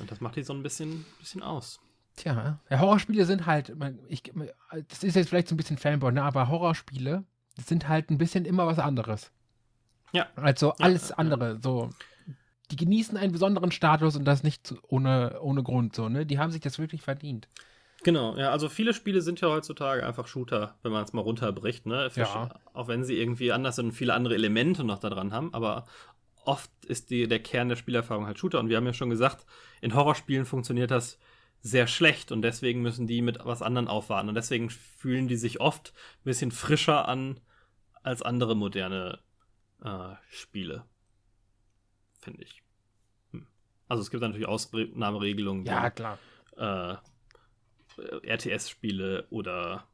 Und 0.00 0.10
das 0.10 0.20
macht 0.20 0.36
die 0.36 0.42
so 0.42 0.52
ein 0.52 0.62
bisschen, 0.62 1.04
bisschen 1.18 1.42
aus. 1.42 1.80
Tja, 2.16 2.58
ja, 2.70 2.80
Horrorspiele 2.80 3.26
sind 3.26 3.46
halt, 3.46 3.74
ich, 4.08 4.22
das 4.88 5.04
ist 5.04 5.16
jetzt 5.16 5.28
vielleicht 5.28 5.48
so 5.48 5.54
ein 5.54 5.58
bisschen 5.58 5.76
Fanboy, 5.78 6.12
ne? 6.12 6.22
aber 6.22 6.48
Horrorspiele 6.48 7.24
sind 7.56 7.88
halt 7.88 8.10
ein 8.10 8.18
bisschen 8.18 8.44
immer 8.44 8.66
was 8.66 8.78
anderes. 8.78 9.30
Ja. 10.12 10.26
Also 10.36 10.74
Ja, 10.78 10.84
alles 10.86 11.10
ja. 11.10 11.16
andere, 11.16 11.58
so. 11.62 11.90
Die 12.70 12.76
genießen 12.76 13.16
einen 13.16 13.32
besonderen 13.32 13.70
Status 13.70 14.16
und 14.16 14.24
das 14.24 14.42
nicht 14.42 14.74
ohne, 14.88 15.40
ohne 15.40 15.62
Grund, 15.62 15.94
so, 15.94 16.08
ne? 16.08 16.26
Die 16.26 16.38
haben 16.38 16.50
sich 16.50 16.60
das 16.60 16.78
wirklich 16.78 17.02
verdient. 17.02 17.48
Genau, 18.02 18.36
ja, 18.36 18.50
also 18.50 18.68
viele 18.68 18.92
Spiele 18.92 19.20
sind 19.22 19.40
ja 19.40 19.48
heutzutage 19.48 20.04
einfach 20.06 20.26
Shooter, 20.26 20.76
wenn 20.82 20.92
man 20.92 21.04
es 21.04 21.12
mal 21.12 21.22
runterbricht, 21.22 21.86
ne? 21.86 22.10
Für- 22.10 22.20
Ja. 22.20 22.60
Auch 22.74 22.88
wenn 22.88 23.04
sie 23.04 23.18
irgendwie 23.18 23.52
anders 23.52 23.76
sind 23.76 23.86
und 23.86 23.92
viele 23.92 24.14
andere 24.14 24.34
Elemente 24.34 24.84
noch 24.84 24.98
da 24.98 25.08
dran 25.10 25.32
haben, 25.32 25.54
aber 25.54 25.86
oft 26.44 26.70
ist 26.84 27.10
die, 27.10 27.26
der 27.26 27.40
Kern 27.40 27.68
der 27.68 27.76
Spielerfahrung 27.76 28.26
halt 28.26 28.38
Shooter. 28.38 28.60
Und 28.60 28.68
wir 28.68 28.76
haben 28.76 28.86
ja 28.86 28.92
schon 28.92 29.10
gesagt, 29.10 29.46
in 29.80 29.94
Horrorspielen 29.94 30.44
funktioniert 30.46 30.90
das 30.90 31.18
sehr 31.60 31.86
schlecht 31.88 32.30
und 32.30 32.42
deswegen 32.42 32.82
müssen 32.82 33.06
die 33.08 33.22
mit 33.22 33.38
was 33.44 33.62
anderem 33.62 33.88
aufwarten. 33.88 34.28
Und 34.28 34.34
deswegen 34.36 34.70
fühlen 34.70 35.26
die 35.26 35.36
sich 35.36 35.60
oft 35.60 35.92
ein 36.20 36.24
bisschen 36.24 36.52
frischer 36.52 37.08
an 37.08 37.40
als 38.04 38.22
andere 38.22 38.54
moderne 38.54 39.18
äh, 39.82 40.14
Spiele. 40.30 40.84
Finde 42.26 42.42
ich. 42.42 42.60
Hm. 43.30 43.46
Also 43.86 44.02
es 44.02 44.10
gibt 44.10 44.20
natürlich 44.20 44.48
Ausnahmeregelungen. 44.48 45.64
Ja, 45.64 45.90
klar. 45.90 46.18
äh, 46.56 46.96
RTS-Spiele 48.28 49.28
oder 49.30 49.86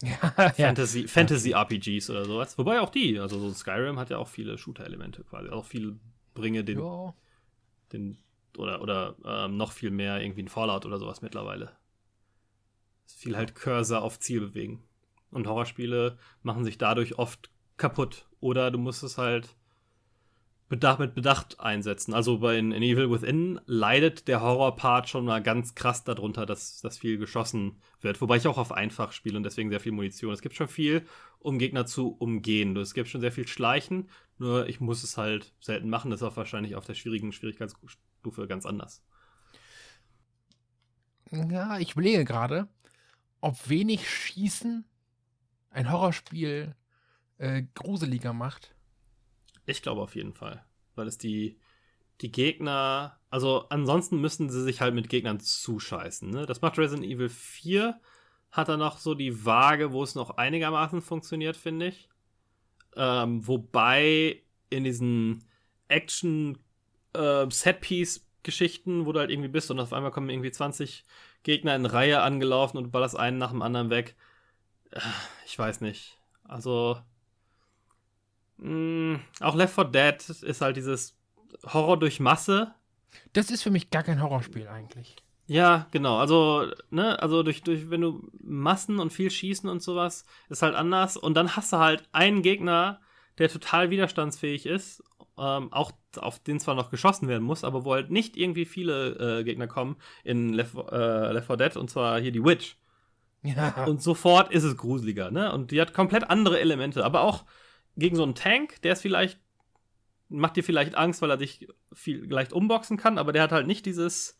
ja, 0.02 0.50
Fantasy, 0.50 1.08
Fantasy-RPGs 1.08 2.08
oder 2.10 2.24
sowas. 2.24 2.56
Wobei 2.56 2.80
auch 2.80 2.90
die, 2.90 3.18
also 3.18 3.40
so 3.40 3.52
Skyrim 3.52 3.98
hat 3.98 4.10
ja 4.10 4.18
auch 4.18 4.28
viele 4.28 4.56
Shooter-Elemente 4.56 5.24
quasi. 5.24 5.48
Auch 5.48 5.64
viel 5.64 5.98
bringe 6.34 6.62
den, 6.62 6.78
Ja. 6.78 7.14
den 7.92 8.16
oder, 8.56 8.80
oder 8.80 9.16
ähm, 9.24 9.56
noch 9.56 9.72
viel 9.72 9.90
mehr 9.90 10.20
irgendwie 10.22 10.44
ein 10.44 10.48
Fallout 10.48 10.86
oder 10.86 10.98
sowas 10.98 11.20
mittlerweile. 11.20 11.72
Viel 13.08 13.36
halt 13.36 13.56
Cursor 13.56 14.02
auf 14.02 14.20
Ziel 14.20 14.40
bewegen. 14.40 14.84
Und 15.32 15.48
Horrorspiele 15.48 16.16
machen 16.44 16.64
sich 16.64 16.78
dadurch 16.78 17.18
oft 17.18 17.50
kaputt. 17.76 18.28
Oder 18.38 18.70
du 18.70 18.78
musst 18.78 19.02
es 19.02 19.18
halt 19.18 19.56
Bedacht, 20.70 21.00
mit 21.00 21.16
Bedacht 21.16 21.58
einsetzen. 21.58 22.14
Also 22.14 22.38
bei 22.38 22.56
in, 22.56 22.70
in 22.70 22.84
Evil 22.84 23.10
Within 23.10 23.60
leidet 23.66 24.28
der 24.28 24.40
Horror-Part 24.40 25.08
schon 25.08 25.24
mal 25.24 25.42
ganz 25.42 25.74
krass 25.74 26.04
darunter, 26.04 26.46
dass, 26.46 26.80
dass 26.80 26.96
viel 26.96 27.18
geschossen 27.18 27.82
wird. 28.00 28.20
Wobei 28.20 28.36
ich 28.36 28.46
auch 28.46 28.56
auf 28.56 28.70
einfach 28.70 29.10
spiele 29.10 29.36
und 29.36 29.42
deswegen 29.42 29.68
sehr 29.68 29.80
viel 29.80 29.90
Munition. 29.90 30.32
Es 30.32 30.42
gibt 30.42 30.54
schon 30.54 30.68
viel, 30.68 31.04
um 31.40 31.58
Gegner 31.58 31.86
zu 31.86 32.12
umgehen. 32.16 32.76
Es 32.76 32.94
gibt 32.94 33.08
schon 33.08 33.20
sehr 33.20 33.32
viel 33.32 33.48
Schleichen, 33.48 34.08
nur 34.38 34.68
ich 34.68 34.80
muss 34.80 35.02
es 35.02 35.16
halt 35.16 35.52
selten 35.60 35.90
machen. 35.90 36.12
Das 36.12 36.20
ist 36.20 36.26
auch 36.26 36.36
wahrscheinlich 36.36 36.76
auf 36.76 36.86
der 36.86 36.94
schwierigen 36.94 37.32
Schwierigkeitsstufe 37.32 38.46
ganz 38.46 38.64
anders. 38.64 39.02
Ja, 41.32 41.80
ich 41.80 41.92
überlege 41.92 42.24
gerade, 42.24 42.68
ob 43.40 43.68
wenig 43.68 44.08
Schießen 44.08 44.84
ein 45.70 45.90
Horrorspiel 45.90 46.76
äh, 47.38 47.64
gruseliger 47.74 48.32
macht. 48.32 48.72
Ich 49.66 49.82
glaube 49.82 50.00
auf 50.02 50.14
jeden 50.16 50.32
Fall. 50.34 50.64
Weil 50.94 51.06
es 51.06 51.18
die, 51.18 51.58
die 52.20 52.32
Gegner. 52.32 53.18
Also 53.30 53.66
ansonsten 53.68 54.20
müssten 54.20 54.50
sie 54.50 54.62
sich 54.62 54.80
halt 54.80 54.94
mit 54.94 55.08
Gegnern 55.08 55.40
zuscheißen. 55.40 56.28
Ne? 56.30 56.46
Das 56.46 56.60
macht 56.60 56.78
Resident 56.78 57.06
Evil 57.06 57.28
4. 57.28 58.00
Hat 58.50 58.68
er 58.68 58.76
noch 58.76 58.98
so 58.98 59.14
die 59.14 59.44
Waage, 59.44 59.92
wo 59.92 60.02
es 60.02 60.14
noch 60.14 60.36
einigermaßen 60.36 61.02
funktioniert, 61.02 61.56
finde 61.56 61.88
ich. 61.88 62.08
Ähm, 62.96 63.46
wobei 63.46 64.42
in 64.68 64.84
diesen 64.84 65.44
Action 65.88 66.58
äh, 67.14 67.46
wo 69.06 69.12
du 69.12 69.20
halt 69.20 69.30
irgendwie 69.30 69.48
bist 69.48 69.70
und 69.70 69.78
auf 69.80 69.92
einmal 69.92 70.10
kommen 70.10 70.30
irgendwie 70.30 70.50
20 70.50 71.04
Gegner 71.42 71.76
in 71.76 71.86
Reihe 71.86 72.22
angelaufen 72.22 72.78
und 72.78 72.90
ballerst 72.90 73.16
einen 73.16 73.38
nach 73.38 73.50
dem 73.50 73.62
anderen 73.62 73.90
weg. 73.90 74.16
Äh, 74.90 75.00
Ich 75.46 75.58
weiß 75.58 75.80
nicht. 75.80 76.18
Also 76.44 77.00
Mm, 78.60 79.16
auch 79.40 79.54
Left 79.54 79.74
4 79.74 79.84
Dead 79.84 80.28
ist 80.42 80.60
halt 80.60 80.76
dieses 80.76 81.16
Horror 81.64 81.98
durch 81.98 82.20
Masse. 82.20 82.74
Das 83.32 83.50
ist 83.50 83.62
für 83.62 83.70
mich 83.70 83.90
gar 83.90 84.02
kein 84.02 84.22
Horrorspiel 84.22 84.68
eigentlich. 84.68 85.16
Ja, 85.46 85.88
genau. 85.90 86.18
Also, 86.18 86.66
ne, 86.90 87.20
also 87.20 87.42
durch, 87.42 87.62
durch, 87.62 87.90
wenn 87.90 88.02
du 88.02 88.30
Massen 88.40 89.00
und 89.00 89.12
viel 89.12 89.30
schießen 89.30 89.68
und 89.68 89.82
sowas, 89.82 90.24
ist 90.48 90.62
halt 90.62 90.76
anders. 90.76 91.16
Und 91.16 91.34
dann 91.34 91.56
hast 91.56 91.72
du 91.72 91.78
halt 91.78 92.04
einen 92.12 92.42
Gegner, 92.42 93.00
der 93.38 93.48
total 93.48 93.90
widerstandsfähig 93.90 94.66
ist, 94.66 95.02
ähm, 95.38 95.72
auch 95.72 95.90
auf 96.18 96.38
den 96.38 96.60
zwar 96.60 96.74
noch 96.74 96.90
geschossen 96.90 97.26
werden 97.28 97.42
muss, 97.42 97.64
aber 97.64 97.84
wo 97.84 97.94
halt 97.94 98.10
nicht 98.10 98.36
irgendwie 98.36 98.64
viele 98.64 99.40
äh, 99.40 99.44
Gegner 99.44 99.66
kommen 99.66 99.96
in 100.22 100.52
Left, 100.52 100.76
äh, 100.92 101.32
Left 101.32 101.46
4 101.46 101.56
Dead, 101.56 101.76
und 101.76 101.90
zwar 101.90 102.20
hier 102.20 102.30
die 102.30 102.44
Witch. 102.44 102.76
Ja. 103.42 103.86
Und 103.86 104.02
sofort 104.02 104.52
ist 104.52 104.64
es 104.64 104.76
gruseliger, 104.76 105.30
ne? 105.30 105.50
Und 105.52 105.70
die 105.70 105.80
hat 105.80 105.94
komplett 105.94 106.28
andere 106.28 106.60
Elemente, 106.60 107.04
aber 107.04 107.22
auch 107.22 107.44
gegen 107.96 108.16
so 108.16 108.22
einen 108.22 108.34
Tank, 108.34 108.80
der 108.82 108.92
ist 108.92 109.02
vielleicht, 109.02 109.40
macht 110.28 110.56
dir 110.56 110.64
vielleicht 110.64 110.94
Angst, 110.94 111.22
weil 111.22 111.30
er 111.30 111.36
dich 111.36 111.68
viel 111.92 112.24
leicht 112.30 112.52
umboxen 112.52 112.96
kann, 112.96 113.18
aber 113.18 113.32
der 113.32 113.42
hat 113.42 113.52
halt 113.52 113.66
nicht 113.66 113.86
dieses 113.86 114.38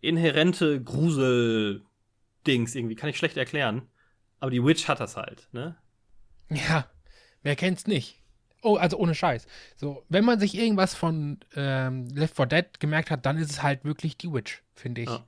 inhärente 0.00 0.82
Grusel-Dings 0.82 2.74
irgendwie, 2.74 2.96
kann 2.96 3.10
ich 3.10 3.18
schlecht 3.18 3.36
erklären. 3.36 3.88
Aber 4.40 4.50
die 4.50 4.64
Witch 4.64 4.88
hat 4.88 5.00
das 5.00 5.16
halt, 5.16 5.48
ne? 5.52 5.76
Ja, 6.50 6.90
wer 7.42 7.56
kennt's 7.56 7.86
nicht? 7.86 8.20
Oh, 8.62 8.76
also 8.76 8.96
ohne 8.96 9.14
Scheiß. 9.14 9.46
So, 9.76 10.04
wenn 10.08 10.24
man 10.24 10.38
sich 10.38 10.56
irgendwas 10.56 10.94
von 10.94 11.40
ähm, 11.56 12.06
Left 12.08 12.36
4 12.36 12.46
Dead 12.46 12.80
gemerkt 12.80 13.10
hat, 13.10 13.26
dann 13.26 13.36
ist 13.36 13.50
es 13.50 13.62
halt 13.62 13.84
wirklich 13.84 14.16
die 14.16 14.32
Witch, 14.32 14.62
finde 14.74 15.02
ich. 15.02 15.08
Ja. 15.08 15.26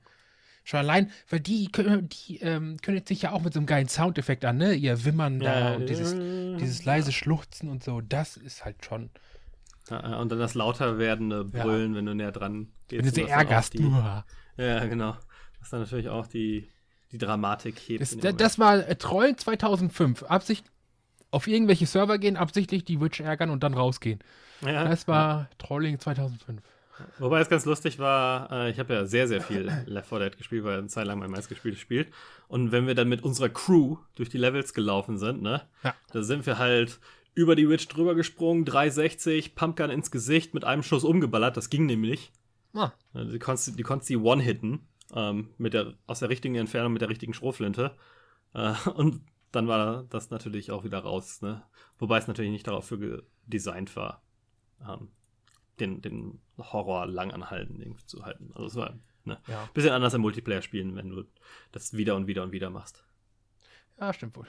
Schon 0.65 0.79
allein, 0.79 1.11
weil 1.29 1.41
die, 1.41 1.69
die 1.71 2.39
ähm, 2.39 2.77
kündigt 2.81 3.07
sich 3.07 3.21
ja 3.21 3.31
auch 3.33 3.43
mit 3.43 3.53
so 3.53 3.59
einem 3.59 3.67
geilen 3.67 3.87
Soundeffekt 3.87 4.43
an, 4.45 4.57
ne? 4.57 4.73
Ihr 4.73 5.05
Wimmern 5.05 5.39
da 5.39 5.69
Ja, 5.69 5.75
und 5.75 5.87
dieses, 5.87 6.13
äh, 6.13 6.57
dieses 6.57 6.83
leise 6.83 7.11
Schluchzen 7.11 7.69
und 7.69 7.83
so, 7.83 8.01
das 8.01 8.35
ist 8.35 8.65
halt 8.65 8.83
schon. 8.83 9.11
Ja, 9.91 10.01
ja, 10.01 10.17
und 10.17 10.31
dann 10.31 10.39
das 10.39 10.55
lauter 10.55 10.97
werdende 10.97 11.47
Ja. 11.53 11.63
Brüllen, 11.63 11.93
wenn 11.93 12.07
du 12.07 12.15
näher 12.15 12.31
dran 12.31 12.69
gehst. 12.87 13.05
Wenn 13.05 13.09
du 13.11 13.15
sie 13.15 13.29
ärgerst. 13.29 13.75
Die, 13.75 13.83
Uah. 13.83 14.25
ja, 14.57 14.83
genau. 14.85 15.15
Was 15.59 15.69
dann 15.69 15.81
natürlich 15.81 16.09
auch 16.09 16.25
die, 16.25 16.67
die 17.11 17.19
Dramatik 17.19 17.77
hebt. 17.87 18.01
Das, 18.01 18.35
das, 18.35 18.57
war 18.57 18.87
äh, 18.87 18.95
Trollen 18.95 19.37
2005. 19.37 20.23
Absicht 20.23 20.65
auf 21.29 21.45
irgendwelche 21.45 21.85
Server 21.85 22.17
gehen, 22.17 22.37
absichtlich 22.37 22.83
die 22.85 22.99
Witch 22.99 23.19
ärgern 23.19 23.51
und 23.51 23.61
dann 23.61 23.75
rausgehen. 23.75 24.17
ja. 24.61 24.83
Das 24.85 25.07
war 25.07 25.47
Trolling 25.59 25.99
2005. 25.99 26.59
Wobei 27.19 27.39
es 27.41 27.49
ganz 27.49 27.65
lustig 27.65 27.99
war, 27.99 28.51
äh, 28.51 28.71
ich 28.71 28.79
habe 28.79 28.93
ja 28.93 29.05
sehr, 29.05 29.27
sehr 29.27 29.41
viel 29.41 29.69
Left 29.85 30.09
4 30.09 30.19
Dead 30.19 30.37
gespielt, 30.37 30.63
weil 30.63 30.77
eine 30.79 30.87
Zeit 30.87 31.05
lang 31.07 31.19
mein 31.19 31.31
meistgespieltes 31.31 31.79
Spiel. 31.81 32.07
Und 32.47 32.71
wenn 32.71 32.87
wir 32.87 32.95
dann 32.95 33.09
mit 33.09 33.23
unserer 33.23 33.49
Crew 33.49 33.97
durch 34.15 34.29
die 34.29 34.37
Levels 34.37 34.73
gelaufen 34.73 35.17
sind, 35.17 35.41
ne, 35.41 35.67
Ja. 35.83 35.93
da 36.11 36.23
sind 36.23 36.45
wir 36.45 36.57
halt 36.57 36.99
über 37.33 37.55
die 37.55 37.67
Witch 37.69 37.87
drüber 37.89 38.15
gesprungen, 38.15 38.63
360, 38.65 39.55
Pumpgun 39.55 39.89
ins 39.89 40.09
Gesicht, 40.09 40.53
mit 40.53 40.63
einem 40.63 40.83
Schuss 40.83 41.03
umgeballert, 41.03 41.57
das 41.57 41.69
ging 41.69 41.85
nämlich. 41.85 42.31
Ah, 42.73 42.91
Also 43.13 43.31
Die 43.31 43.39
konntest, 43.39 43.77
die 43.77 43.83
konntest 43.83 44.09
die 44.09 44.17
One-Hitten, 44.17 44.87
ähm, 45.13 45.49
mit 45.57 45.73
der, 45.73 45.93
aus 46.07 46.19
der 46.19 46.29
richtigen 46.29 46.55
Entfernung 46.55 46.93
mit 46.93 47.01
der 47.01 47.09
richtigen 47.09 47.33
Schrotflinte. 47.33 47.95
Äh, 48.53 48.73
und 48.95 49.21
dann 49.51 49.67
war 49.67 50.03
das 50.09 50.29
natürlich 50.29 50.71
auch 50.71 50.83
wieder 50.85 50.99
raus, 50.99 51.41
ne? 51.41 51.63
Wobei 51.99 52.17
es 52.17 52.27
natürlich 52.27 52.51
nicht 52.51 52.67
dafür 52.67 53.23
designt 53.45 53.95
war, 53.95 54.21
ähm, 54.85 55.09
den, 55.79 56.01
den 56.01 56.39
Horror 56.57 57.05
lang 57.07 57.31
anhalten 57.31 57.81
irgendwie 57.81 58.05
zu 58.05 58.23
halten. 58.25 58.51
Also 58.53 58.65
es 58.67 58.75
war 58.75 58.93
ne? 59.25 59.39
Ja. 59.47 59.63
ein 59.63 59.69
bisschen 59.73 59.91
anders 59.91 60.13
im 60.13 60.21
Multiplayer 60.21 60.61
spielen, 60.61 60.95
wenn 60.95 61.09
du 61.09 61.25
das 61.71 61.93
wieder 61.93 62.15
und 62.15 62.27
wieder 62.27 62.43
und 62.43 62.51
wieder 62.51 62.69
machst. 62.69 63.03
Ja, 63.99 64.13
stimmt 64.13 64.35
wohl. 64.35 64.47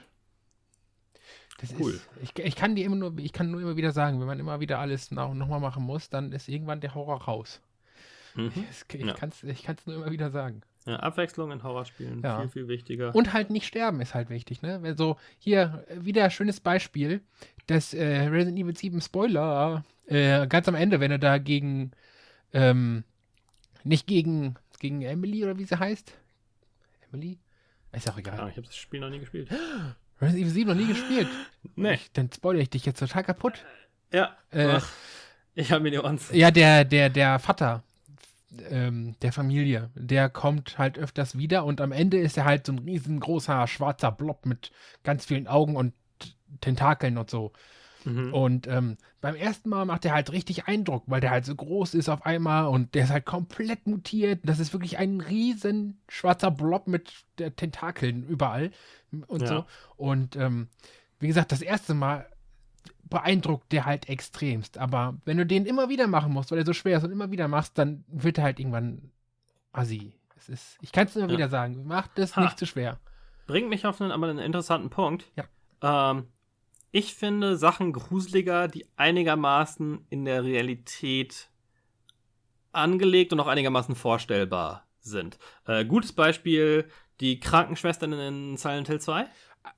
Das 1.59 1.73
Cool. 1.79 1.93
Ist, 1.93 2.09
ich, 2.23 2.39
ich 2.45 2.57
kann 2.57 2.75
dir 2.77 2.85
immer 2.85 2.97
nur, 2.97 3.17
ich 3.19 3.33
kann 3.33 3.51
nur 3.51 3.61
immer 3.63 3.77
wieder 3.77 3.93
sagen, 3.93 4.21
wenn 4.21 4.27
man 4.27 4.39
immer 4.39 4.61
wieder 4.61 4.79
alles 4.79 5.11
noch, 5.11 5.33
noch 5.33 5.49
mal 5.49 5.59
machen 5.61 5.85
muss, 5.85 6.11
dann 6.11 6.33
ist 6.33 6.49
irgendwann 6.49 6.81
der 6.81 6.95
Horror 6.95 7.23
raus. 7.23 7.61
Mhm. 8.35 8.53
Das- 8.69 8.85
Ich 8.93 9.01
Ja. 9.05 9.15
kann 9.15 9.31
es 9.31 9.43
ich 9.43 9.67
nur 9.87 9.97
immer 9.97 10.11
wieder 10.11 10.31
sagen. 10.31 10.61
Ja, 10.87 10.97
Abwechslung 10.97 11.51
in 11.51 11.63
Horrorspielen, 11.63 12.23
Ja. 12.23 12.41
viel, 12.43 12.49
viel 12.49 12.69
wichtiger. 12.69 13.15
Und 13.15 13.33
halt 13.33 13.51
nicht 13.51 13.67
sterben 13.67 14.01
ist 14.01 14.15
halt 14.15 14.31
wichtig, 14.31 14.63
ne? 14.63 14.79
Wenn 14.83 14.97
so, 14.97 15.17
hier, 15.39 15.85
wieder 15.91 16.25
ein 16.25 16.31
schönes 16.31 16.61
Beispiel, 16.61 17.21
das 17.67 17.93
äh, 17.93 18.05
Resident 18.29 18.59
Evil 18.59 18.77
7 18.77 19.01
Spoiler, 19.01 19.85
äh, 20.07 20.47
ganz 20.47 20.69
am 20.69 20.77
Ende, 20.77 21.01
wenn 21.01 21.11
er 21.11 21.19
da 21.19 21.39
gegen, 21.39 21.91
ähm, 22.53 23.03
nicht 23.83 24.07
gegen, 24.07 24.55
gegen 24.79 25.03
Emily 25.03 25.43
oder 25.45 25.59
wie 25.59 25.65
sie 25.65 25.79
heißt. 25.79 26.13
Emily? 27.11 27.39
Ist 27.93 28.09
auch 28.11 28.19
egal. 28.19 28.39
Ah, 28.39 28.49
ich 28.49 28.57
habe 28.57 28.67
das 28.67 28.77
Spiel 28.77 29.01
noch 29.01 29.11
nie 29.11 29.19
gespielt. 29.19 29.49
Resident 30.21 30.43
Evil 30.43 30.53
7 30.53 30.69
noch 30.71 30.77
nie 30.77 30.87
gespielt. 30.89 31.29
Nee. 31.79 31.95
Ich, 31.95 32.13
dann 32.13 32.31
spoilere 32.33 32.63
ich 32.63 32.71
dich 32.71 32.87
jetzt 32.87 33.01
total 33.01 33.25
kaputt. 33.25 33.65
Ja. 34.13 34.37
Äh, 34.51 34.81
ich 35.55 35.73
habe 35.73 35.83
mir 35.83 35.91
die 35.91 35.99
Ohren. 35.99 36.19
Ja, 36.33 36.51
der, 36.51 36.85
der, 36.85 37.11
der 37.11 37.39
Vater 37.39 37.83
ähm, 38.71 39.15
der 39.23 39.33
Familie, 39.33 39.91
der 39.95 40.29
kommt 40.29 40.79
halt 40.79 40.99
öfters 40.99 41.37
wieder 41.37 41.65
und 41.65 41.81
am 41.81 41.93
Ende 41.93 42.19
ist 42.19 42.37
er 42.37 42.45
halt 42.45 42.67
so 42.67 42.73
ein 42.73 42.79
riesengroßer 42.79 43.67
schwarzer 43.67 44.13
Blob 44.13 44.47
mit 44.47 44.71
ganz 45.03 45.25
vielen 45.27 45.47
Augen 45.47 45.77
und 45.77 45.93
Tentakeln 46.61 47.19
und 47.19 47.31
so. 47.31 47.53
Mhm. 48.05 48.33
Und 48.33 48.67
ähm, 48.69 48.97
beim 49.21 49.35
ersten 49.35 49.69
Mal 49.69 49.85
macht 49.85 50.05
er 50.05 50.15
halt 50.15 50.31
richtig 50.31 50.67
Eindruck, 50.67 51.03
weil 51.07 51.21
der 51.21 51.31
halt 51.31 51.45
so 51.45 51.55
groß 51.55 51.95
ist 51.95 52.09
auf 52.09 52.25
einmal 52.25 52.67
und 52.69 52.95
der 52.95 53.05
ist 53.05 53.11
halt 53.11 53.27
komplett 53.27 53.87
mutiert. 53.87 54.41
Das 54.45 54.61
ist 54.61 54.73
wirklich 54.73 54.99
ein 54.99 55.21
riesen 55.21 55.99
schwarzer 56.09 56.51
Blob 56.53 56.87
mit 56.87 57.13
der 57.39 57.55
Tentakeln 57.57 58.23
überall 58.23 58.71
und 59.27 59.43
Ja. 59.43 59.49
so. 59.49 59.65
Und 59.97 60.37
ähm, 60.37 60.69
wie 61.19 61.27
gesagt, 61.27 61.51
das 61.51 61.63
erste 61.63 61.95
Mal 61.95 62.27
beeindruckt 63.09 63.73
der 63.73 63.85
halt 63.87 64.09
extremst. 64.09 64.79
Aber 64.79 65.17
wenn 65.25 65.37
du 65.37 65.47
den 65.47 65.67
immer 65.67 65.89
wieder 65.89 66.07
machen 66.07 66.33
musst, 66.33 66.51
weil 66.51 66.59
er 66.59 66.67
so 66.67 66.73
schwer 66.73 66.99
ist 66.99 67.05
und 67.05 67.13
immer 67.13 67.31
wieder 67.31 67.49
machst, 67.49 67.79
dann 67.79 68.05
wird 68.09 68.39
er 68.39 68.45
halt 68.45 68.59
irgendwann 68.61 69.11
assi. 69.73 70.15
Es 70.37 70.49
ist, 70.49 70.79
ich 70.83 70.93
kann 70.93 71.07
es 71.07 71.15
nur 71.15 71.25
Ja. 71.29 71.33
wieder 71.33 71.49
sagen, 71.49 71.87
macht 71.87 72.19
es 72.19 72.37
nicht 72.37 72.59
zu 72.59 72.67
schwer. 72.67 72.99
Bringt 73.47 73.69
mich 73.69 73.87
auf 73.87 74.01
einen, 74.01 74.11
aber 74.13 74.29
einen 74.29 74.39
interessanten 74.39 74.91
Punkt. 74.91 75.25
Ja. 75.37 75.45
Ähm, 76.11 76.29
ich 76.93 77.15
finde 77.15 77.57
Sachen 77.57 77.93
gruseliger, 77.93 78.69
die 78.69 78.87
einigermaßen 78.97 80.07
in 80.11 80.25
der 80.25 80.45
Realität 80.45 81.49
angelegt 82.73 83.33
und 83.33 83.41
auch 83.41 83.47
einigermaßen 83.47 83.95
vorstellbar 83.95 84.87
sind. 85.01 85.39
Äh, 85.67 85.85
gutes 85.85 86.13
Beispiel, 86.13 86.89
die 87.21 87.41
Krankenschwestern 87.41 88.13
in 88.13 88.57
Silent 88.57 88.89
Hill 88.89 89.01
2. 89.01 89.27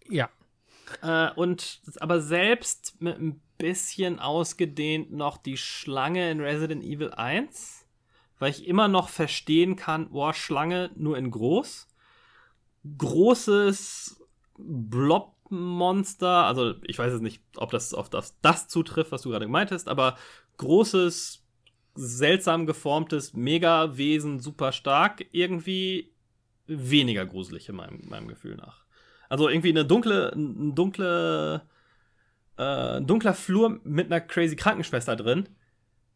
Ja, 0.08 0.28
Äh, 1.02 1.30
und 1.32 1.80
aber 2.00 2.20
selbst 2.20 3.00
mit 3.00 3.18
ein 3.18 3.40
bisschen 3.58 4.20
ausgedehnt 4.20 5.12
noch 5.12 5.36
die 5.36 5.56
Schlange 5.56 6.30
in 6.30 6.40
Resident 6.40 6.82
Evil 6.84 7.10
1, 7.10 7.86
weil 8.38 8.50
ich 8.50 8.66
immer 8.66 8.88
noch 8.88 9.08
verstehen 9.08 9.76
kann, 9.76 10.10
boah, 10.10 10.32
Schlange 10.32 10.90
nur 10.94 11.18
in 11.18 11.30
groß. 11.30 11.88
Großes 12.96 14.22
Blob-Monster, 14.56 16.44
also 16.44 16.74
ich 16.84 16.98
weiß 16.98 17.12
jetzt 17.12 17.22
nicht, 17.22 17.42
ob 17.56 17.70
das 17.70 17.94
auf 17.94 18.08
das, 18.08 18.38
das 18.40 18.68
zutrifft, 18.68 19.12
was 19.12 19.22
du 19.22 19.30
gerade 19.30 19.48
meintest, 19.48 19.88
aber 19.88 20.16
großes, 20.56 21.44
seltsam 21.94 22.66
geformtes 22.66 23.34
Megawesen, 23.34 24.38
super 24.38 24.70
stark, 24.72 25.26
irgendwie 25.32 26.12
weniger 26.66 27.26
gruselig 27.26 27.68
in 27.68 27.76
meinem, 27.76 28.08
meinem 28.08 28.28
Gefühl 28.28 28.56
nach. 28.56 28.84
Also 29.28 29.48
irgendwie 29.48 29.70
eine 29.70 29.84
dunkle, 29.84 30.32
ein 30.34 30.74
dunkle, 30.74 31.62
äh, 32.56 33.00
dunkler 33.00 33.34
Flur 33.34 33.80
mit 33.84 34.06
einer 34.06 34.20
crazy 34.20 34.56
Krankenschwester 34.56 35.16
drin. 35.16 35.48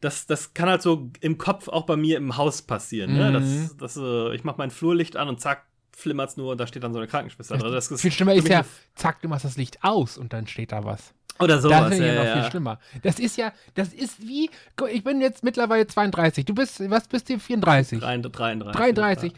Das, 0.00 0.26
das 0.26 0.54
kann 0.54 0.68
halt 0.68 0.82
so 0.82 1.10
im 1.20 1.38
Kopf 1.38 1.68
auch 1.68 1.86
bei 1.86 1.96
mir 1.96 2.16
im 2.16 2.36
Haus 2.36 2.62
passieren. 2.62 3.14
Ne? 3.14 3.30
Mhm. 3.30 3.34
Das, 3.34 3.76
das, 3.76 3.96
äh, 3.96 4.34
ich 4.34 4.44
mach 4.44 4.56
mein 4.56 4.70
Flurlicht 4.70 5.16
an 5.16 5.28
und 5.28 5.40
zack, 5.40 5.66
flimmert's 5.94 6.36
nur 6.36 6.52
und 6.52 6.58
da 6.58 6.66
steht 6.66 6.82
dann 6.82 6.92
so 6.92 6.98
eine 6.98 7.06
Krankenschwester 7.06 7.58
drin. 7.58 7.72
Das 7.72 7.90
ist 7.90 8.00
viel 8.00 8.10
schlimmer 8.10 8.34
ist 8.34 8.48
ja, 8.48 8.64
zack, 8.94 9.20
du 9.22 9.28
machst 9.28 9.44
das 9.44 9.56
Licht 9.56 9.78
aus 9.82 10.18
und 10.18 10.32
dann 10.32 10.46
steht 10.46 10.72
da 10.72 10.84
was. 10.84 11.14
Oder 11.38 11.54
das 11.54 11.62
sowas. 11.62 11.88
finde 11.88 12.08
ich 12.08 12.14
ja, 12.14 12.24
ja 12.24 12.32
viel 12.32 12.42
ja. 12.42 12.50
schlimmer. 12.50 12.78
Das 13.02 13.18
ist 13.18 13.36
ja, 13.36 13.52
das 13.74 13.92
ist 13.92 14.20
wie, 14.20 14.50
ich 14.90 15.04
bin 15.04 15.20
jetzt 15.20 15.42
mittlerweile 15.42 15.86
32. 15.86 16.44
Du 16.44 16.54
bist, 16.54 16.78
was 16.90 17.08
bist 17.08 17.28
du? 17.28 17.38
34? 17.38 18.00
33. 18.00 18.72
33. 18.72 19.32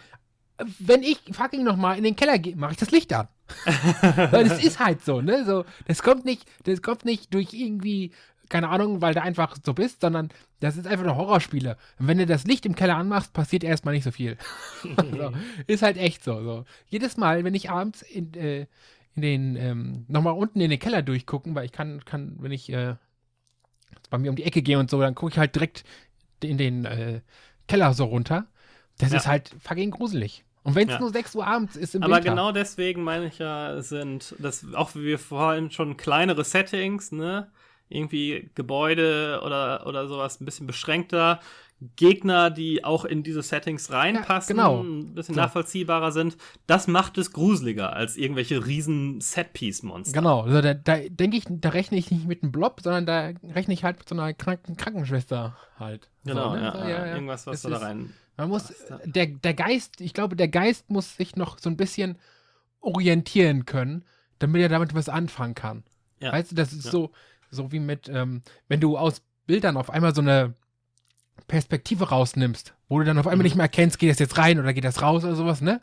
Wenn 0.78 1.02
ich 1.02 1.18
fucking 1.32 1.64
nochmal 1.64 1.98
in 1.98 2.04
den 2.04 2.16
Keller 2.16 2.38
gehe, 2.38 2.56
mache 2.56 2.72
ich 2.72 2.78
das 2.78 2.90
Licht 2.90 3.12
an. 3.12 3.28
weil 4.30 4.46
es 4.46 4.64
ist 4.64 4.78
halt 4.78 5.04
so, 5.04 5.20
ne? 5.20 5.44
So, 5.44 5.64
das 5.86 6.02
kommt 6.02 6.24
nicht, 6.24 6.48
das 6.64 6.80
kommt 6.80 7.04
nicht 7.04 7.34
durch 7.34 7.52
irgendwie, 7.52 8.12
keine 8.48 8.68
Ahnung, 8.68 9.00
weil 9.00 9.14
du 9.14 9.22
einfach 9.22 9.56
so 9.64 9.74
bist, 9.74 10.00
sondern 10.00 10.30
das 10.60 10.76
ist 10.76 10.86
einfach 10.86 11.04
eine 11.04 11.16
Horrorspiele. 11.16 11.76
Und 11.98 12.06
wenn 12.06 12.18
du 12.18 12.26
das 12.26 12.44
Licht 12.44 12.64
im 12.66 12.74
Keller 12.74 12.96
anmachst, 12.96 13.32
passiert 13.32 13.64
erstmal 13.64 13.94
nicht 13.94 14.04
so 14.04 14.12
viel. 14.12 14.38
so, 14.82 15.32
ist 15.66 15.82
halt 15.82 15.96
echt 15.96 16.24
so, 16.24 16.42
so. 16.42 16.64
Jedes 16.86 17.16
Mal, 17.16 17.44
wenn 17.44 17.54
ich 17.54 17.70
abends 17.70 18.02
in, 18.02 18.32
äh, 18.34 18.66
in 19.14 19.22
den, 19.22 19.56
ähm, 19.56 20.04
nochmal 20.08 20.34
unten 20.34 20.60
in 20.60 20.70
den 20.70 20.78
Keller 20.78 21.02
durchgucken, 21.02 21.54
weil 21.54 21.66
ich 21.66 21.72
kann, 21.72 22.04
kann, 22.04 22.36
wenn 22.38 22.52
ich 22.52 22.72
äh, 22.72 22.96
bei 24.10 24.18
mir 24.18 24.30
um 24.30 24.36
die 24.36 24.44
Ecke 24.44 24.62
gehe 24.62 24.78
und 24.78 24.90
so, 24.90 25.00
dann 25.00 25.14
gucke 25.14 25.32
ich 25.32 25.38
halt 25.38 25.54
direkt 25.54 25.84
in 26.42 26.58
den 26.58 26.84
äh, 26.84 27.20
Keller 27.68 27.94
so 27.94 28.04
runter. 28.04 28.46
Das 28.98 29.10
Ja. 29.12 29.18
ist 29.18 29.26
halt 29.26 29.50
fucking 29.60 29.90
gruselig. 29.90 30.44
Und 30.62 30.74
wenn 30.76 30.88
es 30.88 30.94
Ja. 30.94 31.00
nur 31.00 31.10
6 31.10 31.34
Uhr 31.34 31.46
abends 31.46 31.76
ist 31.76 31.94
im 31.94 32.02
Aber 32.02 32.16
Winter. 32.16 32.30
genau 32.30 32.52
deswegen 32.52 33.02
meine 33.04 33.26
ich 33.26 33.38
ja, 33.38 33.82
sind 33.82 34.34
das 34.38 34.64
auch 34.74 34.94
wie 34.94 35.02
wir 35.04 35.18
vorhin 35.18 35.70
schon 35.70 35.96
kleinere 35.96 36.42
Settings, 36.44 37.12
ne? 37.12 37.50
Irgendwie 37.90 38.50
Gebäude 38.54 39.42
oder, 39.44 39.86
oder 39.86 40.08
sowas 40.08 40.40
ein 40.40 40.46
bisschen 40.46 40.66
beschränkter. 40.66 41.40
Gegner, 41.96 42.50
die 42.50 42.84
auch 42.84 43.04
in 43.04 43.22
diese 43.22 43.42
Settings 43.42 43.90
reinpassen, 43.90 44.56
genau. 44.56 44.82
ein 44.82 45.14
bisschen 45.14 45.34
So. 45.34 45.40
nachvollziehbarer 45.40 46.12
sind, 46.12 46.36
das 46.66 46.86
macht 46.86 47.18
es 47.18 47.32
gruseliger 47.32 47.92
als 47.92 48.16
irgendwelche 48.16 48.64
riesen 48.66 49.20
Setpiece-Monster. 49.20 50.12
Genau, 50.18 50.42
also 50.42 50.60
da, 50.60 50.74
da 50.74 50.96
denke 51.08 51.36
ich, 51.36 51.44
da 51.48 51.70
rechne 51.70 51.98
ich 51.98 52.10
nicht 52.10 52.26
mit 52.26 52.42
einem 52.42 52.52
Blob, 52.52 52.80
sondern 52.82 53.06
da 53.06 53.30
rechne 53.54 53.74
ich 53.74 53.84
halt 53.84 53.98
mit 53.98 54.08
so 54.08 54.14
einer 54.14 54.32
Kranken 54.34 54.76
Krankenschwester 54.76 55.56
halt. 55.78 56.08
Genau, 56.24 56.50
so, 56.50 56.56
ne? 56.56 56.62
ja, 56.62 56.72
so, 56.72 56.88
ja, 56.88 57.06
irgendwas, 57.14 57.46
was 57.46 57.56
Es 57.56 57.62
du 57.62 57.70
da 57.70 57.78
rein. 57.78 58.12
Man 58.36 58.48
muss, 58.48 58.72
ja. 58.90 58.98
der, 59.04 59.26
der 59.26 59.54
Geist, 59.54 60.00
ich 60.00 60.12
glaube, 60.14 60.34
der 60.36 60.48
Geist 60.48 60.90
muss 60.90 61.16
sich 61.16 61.36
noch 61.36 61.58
so 61.58 61.70
ein 61.70 61.76
bisschen 61.76 62.18
orientieren 62.80 63.64
können, 63.64 64.04
damit 64.38 64.60
er 64.62 64.68
damit 64.68 64.94
was 64.94 65.08
anfangen 65.08 65.54
kann. 65.54 65.84
Ja. 66.20 66.32
Weißt 66.32 66.50
du, 66.50 66.54
das 66.54 66.72
ist 66.72 66.86
Ja. 66.86 66.90
so, 66.90 67.10
so 67.50 67.72
wie 67.72 67.80
mit, 67.80 68.08
ähm, 68.08 68.42
wenn 68.68 68.80
du 68.80 68.96
aus 68.98 69.22
Bildern 69.46 69.76
auf 69.76 69.90
einmal 69.90 70.14
so 70.14 70.20
eine 70.20 70.54
Perspektive 71.46 72.08
rausnimmst, 72.10 72.74
wo 72.88 72.98
du 72.98 73.04
dann 73.04 73.18
auf 73.18 73.26
einmal 73.26 73.38
Mhm. 73.38 73.42
nicht 73.44 73.56
mehr 73.56 73.64
erkennst, 73.64 73.98
geht 73.98 74.10
das 74.10 74.18
jetzt 74.18 74.38
rein 74.38 74.58
oder 74.58 74.72
geht 74.72 74.84
das 74.84 75.02
raus 75.02 75.24
oder 75.24 75.36
sowas, 75.36 75.60
ne? 75.60 75.80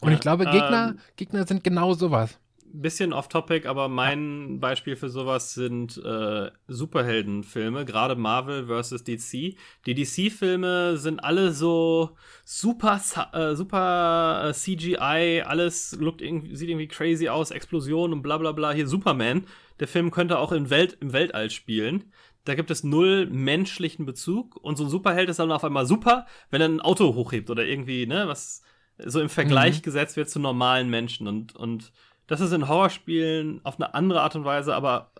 Und 0.00 0.10
Ja, 0.10 0.14
ich 0.14 0.20
glaube, 0.20 0.44
Gegner, 0.44 0.88
ähm, 0.90 0.98
Gegner 1.16 1.46
sind 1.46 1.64
genau 1.64 1.94
sowas. 1.94 2.38
Bisschen 2.76 3.12
off-topic, 3.12 3.68
aber 3.68 3.88
mein 3.88 4.58
Beispiel 4.58 4.96
für 4.96 5.08
sowas 5.08 5.54
sind 5.54 5.96
äh, 6.04 6.50
Superheldenfilme, 6.66 7.84
gerade 7.84 8.16
Marvel 8.16 8.66
vs. 8.66 9.04
DC. 9.04 9.56
Die 9.86 9.94
DC-Filme 9.94 10.96
sind 10.96 11.20
alle 11.22 11.52
so 11.52 12.16
super, 12.44 13.00
äh, 13.32 13.54
super 13.54 14.48
äh, 14.48 14.52
CGI, 14.52 15.42
alles 15.46 15.96
lookt 16.00 16.20
irgendwie, 16.22 16.56
sieht 16.56 16.68
irgendwie 16.68 16.88
crazy 16.88 17.28
aus, 17.28 17.50
Explosionen 17.52 18.14
und 18.14 18.22
bla 18.22 18.38
bla 18.38 18.52
bla. 18.52 18.72
Hier 18.72 18.88
Superman, 18.88 19.46
der 19.78 19.86
Film 19.88 20.10
könnte 20.10 20.38
auch 20.38 20.50
im, 20.50 20.70
Welt, 20.70 20.96
im 21.00 21.12
Weltall 21.12 21.50
spielen. 21.50 22.12
Da 22.44 22.54
gibt 22.54 22.70
es 22.70 22.84
null 22.84 23.26
menschlichen 23.26 24.04
Bezug 24.06 24.56
und 24.56 24.76
so 24.76 24.84
ein 24.84 24.90
Superheld 24.90 25.28
ist 25.30 25.38
dann 25.38 25.50
auf 25.50 25.64
einmal 25.64 25.86
super, 25.86 26.26
wenn 26.50 26.60
er 26.60 26.68
ein 26.68 26.80
Auto 26.80 27.14
hochhebt 27.14 27.48
oder 27.50 27.64
irgendwie, 27.64 28.06
ne, 28.06 28.28
was 28.28 28.62
so 28.98 29.20
im 29.20 29.28
Vergleich 29.28 29.78
Mhm. 29.78 29.82
gesetzt 29.82 30.16
wird 30.16 30.28
zu 30.30 30.38
normalen 30.38 30.88
Menschen 30.90 31.26
und, 31.26 31.56
und 31.56 31.92
das 32.26 32.40
ist 32.40 32.52
in 32.52 32.68
Horrorspielen 32.68 33.60
auf 33.64 33.76
eine 33.80 33.94
andere 33.94 34.22
Art 34.22 34.36
und 34.36 34.44
Weise, 34.44 34.74
aber 34.74 35.12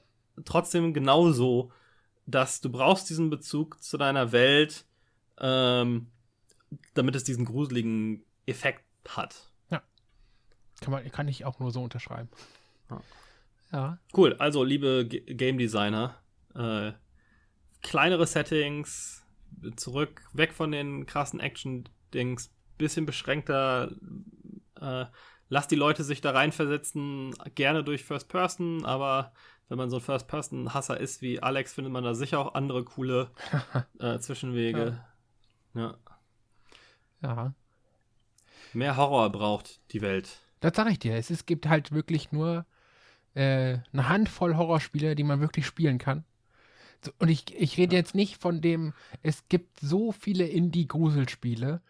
trotzdem 0.44 0.94
genauso, 0.94 1.72
dass 2.26 2.60
du 2.60 2.70
brauchst 2.70 3.10
diesen 3.10 3.30
Bezug 3.30 3.82
zu 3.82 3.98
deiner 3.98 4.32
Welt, 4.32 4.86
ähm, 5.38 6.06
damit 6.94 7.14
es 7.16 7.24
diesen 7.24 7.44
gruseligen 7.44 8.22
Effekt 8.46 8.84
hat. 9.09 9.51
Kann, 10.80 10.90
man, 10.90 11.10
kann 11.12 11.28
ich 11.28 11.44
auch 11.44 11.60
nur 11.60 11.70
so 11.70 11.82
unterschreiben. 11.82 12.28
Ja. 12.90 13.01
Ja. 13.72 13.98
Cool, 14.14 14.34
also 14.34 14.64
liebe 14.64 15.06
G 15.09 15.20
Game 15.20 15.56
Designer, 15.56 16.16
äh, 16.55 16.92
kleinere 17.85 18.27
Settings, 18.27 19.24
zurück, 19.77 20.23
weg 20.32 20.52
von 20.52 20.73
den 20.73 21.06
krassen 21.06 21.39
Action-Dings, 21.39 22.51
bisschen 22.77 23.06
beschränkter 23.06 23.93
äh, 24.81 25.06
lass 25.48 25.69
die 25.69 25.77
Leute 25.77 26.05
sich 26.05 26.20
da 26.20 26.32
reinversetzen, 26.32 27.35
gerne 27.55 27.85
durch 27.85 28.05
First 28.05 28.28
Person, 28.28 28.85
aber 28.85 29.32
wenn 29.69 29.78
man 29.78 29.90
so 29.90 29.97
ein 29.97 30.02
First 30.02 30.27
Person 30.27 30.74
Hasser 30.74 30.98
ist 30.98 31.23
wie 31.23 31.40
Alex, 31.40 31.74
findet 31.74 31.93
man 31.93 32.05
da 32.05 32.15
sicher 32.15 32.39
auch 32.39 32.55
andere 32.55 32.85
coole 32.85 33.31
äh, 34.01 34.19
Zwischenwege. 34.19 35.01
Ja. 35.74 35.97
Ja. 37.23 37.55
Mehr 38.73 38.97
Horror 38.97 39.31
braucht 39.31 39.81
die 39.93 40.02
Welt. 40.02 40.40
Das 40.61 40.74
sage 40.74 40.90
ich 40.90 40.98
dir. 40.98 41.16
Es, 41.16 41.31
es 41.31 41.47
gibt 41.47 41.69
halt 41.69 41.93
wirklich 41.93 42.32
nur 42.32 42.66
äh, 43.35 43.78
eine 43.93 44.09
Handvoll 44.09 44.56
Horrorspiele, 44.56 45.15
die 45.15 45.24
man 45.24 45.40
wirklich 45.40 45.66
spielen 45.66 45.98
kann. 45.98 46.24
Und 47.18 47.28
ich, 47.28 47.44
ich 47.59 47.76
rede 47.78 47.97
jetzt 47.97 48.14
nicht 48.14 48.40
von 48.40 48.60
dem, 48.60 48.93
es 49.22 49.48
gibt 49.48 49.81
so 49.81 50.12
viele 50.12 50.47
Indie-Gruselspiele. 50.47 51.81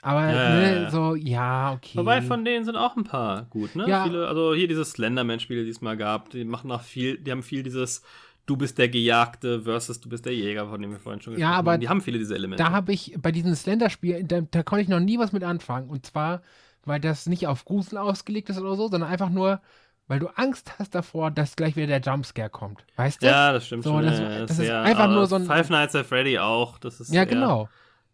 Aber 0.00 0.20
Ja, 0.32 0.54
ne, 0.54 0.62
ja, 0.62 0.82
ja. 0.82 0.90
so, 0.90 1.14
ja, 1.16 1.72
okay. 1.72 1.98
Wobei 1.98 2.22
von 2.22 2.44
denen 2.44 2.64
sind 2.64 2.76
auch 2.76 2.96
ein 2.96 3.04
paar 3.04 3.46
gut, 3.50 3.74
ne? 3.74 3.88
Ja. 3.88 4.04
Viele, 4.04 4.28
also 4.28 4.54
hier 4.54 4.68
dieses 4.68 4.92
Slenderman-Spiel, 4.92 5.64
die 5.64 5.70
es 5.70 5.80
mal 5.80 5.96
gab, 5.96 6.30
die 6.30 6.44
machen 6.44 6.70
auch 6.70 6.82
viel, 6.82 7.18
die 7.18 7.30
haben 7.32 7.42
viel 7.42 7.62
dieses 7.62 8.02
Du 8.46 8.56
bist 8.56 8.78
der 8.78 8.88
Gejagte 8.88 9.60
versus 9.62 10.00
du 10.00 10.08
bist 10.08 10.24
der 10.24 10.34
Jäger, 10.34 10.68
von 10.68 10.80
dem 10.80 10.90
wir 10.92 10.98
vorhin 10.98 11.20
schon 11.20 11.34
Ja, 11.34 11.38
gesprochen 11.38 11.54
aber 11.58 11.72
haben. 11.72 11.80
Die 11.80 11.88
haben 11.90 12.00
viele 12.00 12.18
diese 12.18 12.34
Elemente. 12.34 12.62
Da 12.62 12.70
habe 12.70 12.92
ich 12.92 13.14
bei 13.20 13.30
diesem 13.30 13.54
Slender-Spiel, 13.54 14.24
da, 14.24 14.40
da 14.40 14.62
konnte 14.62 14.82
ich 14.82 14.88
noch 14.88 15.00
nie 15.00 15.18
was 15.18 15.32
mit 15.32 15.42
anfangen. 15.42 15.90
Und 15.90 16.06
zwar, 16.06 16.40
weil 16.86 16.98
das 16.98 17.26
nicht 17.26 17.46
auf 17.46 17.66
Grusel 17.66 17.98
ausgelegt 17.98 18.48
ist 18.48 18.58
oder 18.58 18.74
so, 18.74 18.88
sondern 18.88 19.10
einfach 19.10 19.28
nur, 19.28 19.60
weil 20.08 20.18
du 20.18 20.26
Angst 20.36 20.78
hast 20.78 20.94
davor, 20.94 21.30
dass 21.30 21.54
gleich 21.56 21.76
wieder 21.76 21.86
der 21.86 22.00
Jumpscare 22.00 22.50
kommt. 22.50 22.84
Weißt 22.96 23.22
du? 23.22 23.26
ja, 23.26 23.52
das 23.52 23.66
stimmt 23.66 23.84
So, 23.84 23.90
schon. 23.92 24.04
das- 24.06 24.18
ja, 24.18 24.30
ja, 24.30 24.40
das 24.40 24.50
ist 24.52 24.56
sehr- 24.56 24.82
einfach 24.82 25.08
nur 25.08 25.26
so 25.26 25.36
ein- 25.36 25.44
Five 25.46 25.70
Nights 25.70 25.94
at 25.94 26.06
Freddy 26.06 26.38
auch. 26.38 26.78
Das 26.78 27.00
ist 27.00 27.12
Ja, 27.12 27.20
eher- 27.20 27.26
genau. 27.26 27.68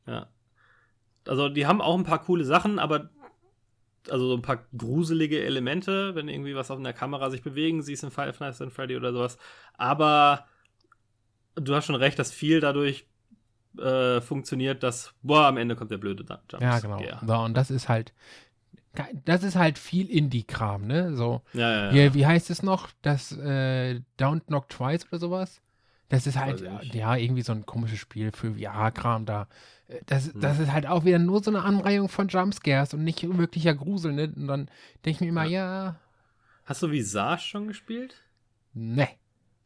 Ja. 0.06 0.26
Also 1.26 1.48
die 1.48 1.66
haben 1.66 1.80
auch 1.80 1.96
ein 1.96 2.04
paar 2.04 2.20
coole 2.22 2.44
Sachen, 2.44 2.78
aber 2.78 3.08
also 4.10 4.28
so 4.28 4.34
ein 4.34 4.42
paar 4.42 4.58
gruselige 4.76 5.42
Elemente, 5.42 6.14
wenn 6.14 6.28
irgendwie 6.28 6.54
was 6.54 6.70
auf 6.70 6.78
einer 6.78 6.92
Kamera 6.92 7.30
sich 7.30 7.42
bewegen 7.42 7.80
siehst 7.82 8.04
in 8.04 8.10
Five 8.10 8.38
Nights 8.40 8.60
at 8.60 8.70
Freddy 8.70 8.96
oder 8.96 9.12
sowas. 9.12 9.38
Aber 9.78 10.44
du 11.54 11.74
hast 11.74 11.86
schon 11.86 11.94
recht, 11.94 12.18
dass 12.18 12.30
viel 12.32 12.60
dadurch 12.60 13.06
äh, 13.78 14.20
funktioniert, 14.20 14.82
dass 14.84 15.14
boah, 15.22 15.46
am 15.46 15.56
Ende 15.56 15.74
kommt 15.74 15.90
der 15.90 15.98
blöde 15.98 16.22
Jump. 16.24 16.62
Ja, 16.62 16.78
genau. 16.78 17.00
So, 17.26 17.34
und 17.38 17.54
das 17.56 17.70
ist 17.72 17.88
halt, 17.88 18.12
das 19.24 19.42
ist 19.42 19.56
halt 19.56 19.78
viel 19.78 20.08
Indie-Kram, 20.08 20.86
ne? 20.86 21.14
So, 21.16 21.42
Ja, 21.52 21.70
ja, 21.70 21.84
ja. 21.86 21.90
hier, 21.92 22.14
wie 22.14 22.26
heißt 22.26 22.50
es 22.50 22.62
noch? 22.62 22.90
Das 23.02 23.32
äh, 23.32 24.00
Don't 24.18 24.42
Knock 24.46 24.68
Twice 24.68 25.06
oder 25.08 25.18
sowas? 25.18 25.60
Das 26.08 26.26
ist 26.26 26.38
halt, 26.38 26.62
ja, 26.94 27.16
irgendwie 27.16 27.42
so 27.42 27.52
ein 27.52 27.66
komisches 27.66 27.98
Spiel 27.98 28.30
für 28.30 28.54
VR-Kram 28.54 29.24
da. 29.26 29.48
Äh, 29.88 30.00
Das, 30.06 30.32
Hm. 30.32 30.40
das 30.40 30.58
ist 30.58 30.72
halt 30.72 30.86
auch 30.86 31.04
wieder 31.04 31.18
nur 31.18 31.42
so 31.42 31.50
eine 31.50 31.62
Anreihung 31.62 32.08
von 32.08 32.28
Jumpscares 32.28 32.94
und 32.94 33.04
nicht 33.04 33.22
wirklicher 33.36 33.74
Grusel, 33.74 34.12
ne? 34.12 34.32
Und 34.36 34.46
dann 34.46 34.66
denke 35.04 35.10
ich 35.16 35.20
mir 35.20 35.28
immer, 35.28 35.44
ja, 35.44 35.96
Hast 36.64 36.82
du 36.82 36.90
Visage 36.90 37.42
schon 37.42 37.68
gespielt? 37.68 38.14
ne. 38.72 39.08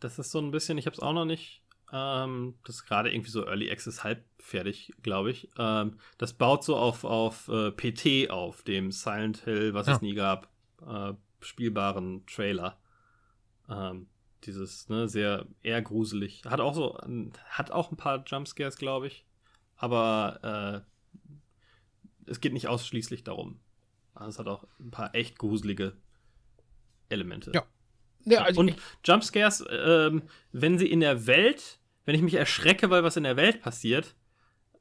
Das 0.00 0.18
ist 0.18 0.30
so 0.30 0.38
ein 0.40 0.50
bisschen, 0.52 0.78
ich 0.78 0.86
habe 0.86 0.94
es 0.94 1.00
auch 1.00 1.12
noch 1.12 1.24
nicht. 1.24 1.60
Ähm, 1.92 2.54
das 2.64 2.76
ist 2.76 2.86
gerade 2.86 3.10
irgendwie 3.12 3.30
so 3.30 3.46
Early 3.46 3.70
Access 3.70 4.04
halb 4.04 4.24
fertig, 4.38 4.92
glaube 5.02 5.30
ich. 5.30 5.48
Ähm, 5.58 5.98
das 6.18 6.34
baut 6.34 6.62
so 6.64 6.76
auf, 6.76 7.04
auf 7.04 7.48
äh, 7.48 7.70
PT 7.70 8.30
auf, 8.30 8.62
dem 8.62 8.92
Silent 8.92 9.38
Hill, 9.44 9.74
was 9.74 9.86
Ja. 9.86 9.94
es 9.94 10.02
nie 10.02 10.14
gab, 10.14 10.48
äh, 10.86 11.14
spielbaren 11.40 12.26
Trailer. 12.26 12.78
Ähm, 13.68 14.08
dieses, 14.44 14.88
ne, 14.88 15.08
sehr 15.08 15.46
eher 15.62 15.82
gruselig. 15.82 16.42
Hat 16.46 16.60
auch 16.60 16.74
so, 16.74 16.98
hat 17.48 17.70
auch 17.70 17.90
ein 17.90 17.96
paar 17.96 18.22
Jumpscares, 18.26 18.76
glaube 18.76 19.06
ich. 19.08 19.24
Aber 19.76 20.84
äh, 22.26 22.30
es 22.30 22.40
geht 22.40 22.52
nicht 22.52 22.68
ausschließlich 22.68 23.24
darum. 23.24 23.60
Also 24.14 24.30
es 24.30 24.38
hat 24.38 24.46
auch 24.46 24.64
ein 24.80 24.90
paar 24.90 25.14
echt 25.14 25.38
gruselige 25.38 25.96
Elemente. 27.08 27.52
Ja. 27.54 27.64
Ja, 28.24 28.42
also 28.42 28.60
und 28.60 28.74
Jumpscares, 29.04 29.64
ähm, 29.70 30.22
wenn 30.52 30.76
sie 30.78 30.90
in 30.90 31.00
der 31.00 31.26
Welt, 31.26 31.77
wenn 32.08 32.14
ich 32.14 32.22
mich 32.22 32.34
erschrecke, 32.36 32.88
weil 32.88 33.04
was 33.04 33.18
in 33.18 33.24
der 33.24 33.36
Welt 33.36 33.60
passiert, 33.60 34.14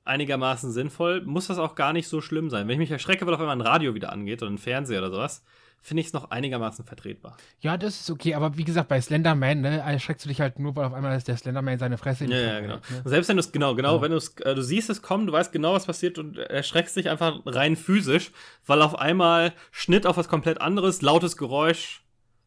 einigermaßen 0.05 0.71
sinnvoll, 0.71 1.21
muss 1.25 1.47
das 1.47 1.57
auch 1.57 1.75
gar 1.75 1.91
nicht 1.91 2.07
so 2.07 2.21
schlimm 2.21 2.49
sein. 2.49 2.65
Wenn 2.67 2.75
ich 2.75 2.79
mich 2.79 2.91
erschrecke, 2.91 3.25
weil 3.25 3.33
auf 3.33 3.41
einmal 3.41 3.57
ein 3.57 3.61
Radio 3.61 3.93
wieder 3.95 4.13
angeht 4.13 4.41
oder 4.41 4.49
ein 4.49 4.57
Fernseher 4.57 4.99
oder 4.99 5.11
sowas, 5.11 5.43
finde 5.81 5.99
ich 5.99 6.07
es 6.07 6.13
noch 6.13 6.31
einigermaßen 6.31 6.85
vertretbar. 6.85 7.35
ja, 7.59 7.75
das 7.75 7.99
ist 7.99 8.09
okay, 8.09 8.33
aber 8.33 8.57
wie 8.57 8.63
gesagt, 8.63 8.87
bei 8.87 9.01
Slenderman, 9.01 9.59
ne, 9.59 9.79
erschreckst 9.79 10.23
du 10.23 10.29
dich 10.29 10.39
halt 10.39 10.57
nur, 10.57 10.73
weil 10.77 10.85
auf 10.85 10.93
einmal 10.93 11.17
ist 11.17 11.27
der 11.27 11.35
Slenderman 11.35 11.77
seine 11.79 11.97
Fresse 11.97 12.23
in 12.23 12.29
die 12.29 12.37
Ja, 12.37 12.41
ja, 12.43 12.59
genau. 12.61 12.73
hält, 12.75 12.91
ne? 12.91 13.01
Selbst 13.09 13.27
wenn 13.27 13.35
du 13.35 13.41
es, 13.41 13.51
genau, 13.51 13.75
genau, 13.75 13.97
Ja. 13.97 14.01
wenn 14.01 14.11
du 14.11 14.17
es, 14.17 14.29
äh, 14.39 14.55
du 14.55 14.61
siehst 14.63 14.89
es 14.89 15.01
kommen, 15.01 15.27
du 15.27 15.33
weißt 15.33 15.51
genau, 15.51 15.73
was 15.73 15.85
passiert 15.85 16.17
und 16.19 16.37
erschreckst 16.37 16.95
dich 16.95 17.09
einfach 17.09 17.41
rein 17.45 17.75
physisch, 17.75 18.31
weil 18.65 18.81
auf 18.81 18.97
einmal 18.97 19.51
Schnitt 19.71 20.05
auf 20.05 20.15
was 20.15 20.29
komplett 20.29 20.61
anderes, 20.61 21.01
lautes 21.01 21.35
Geräusch. 21.35 22.03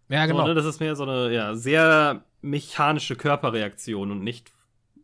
Ja, 0.08 0.24
genau. 0.24 0.40
So, 0.40 0.46
ne, 0.48 0.54
das 0.54 0.64
ist 0.64 0.80
mehr 0.80 0.96
so 0.96 1.02
eine, 1.02 1.30
ja, 1.32 1.54
sehr 1.54 2.24
mechanische 2.40 3.16
Körperreaktion 3.16 4.10
und 4.10 4.24
nicht. 4.24 4.50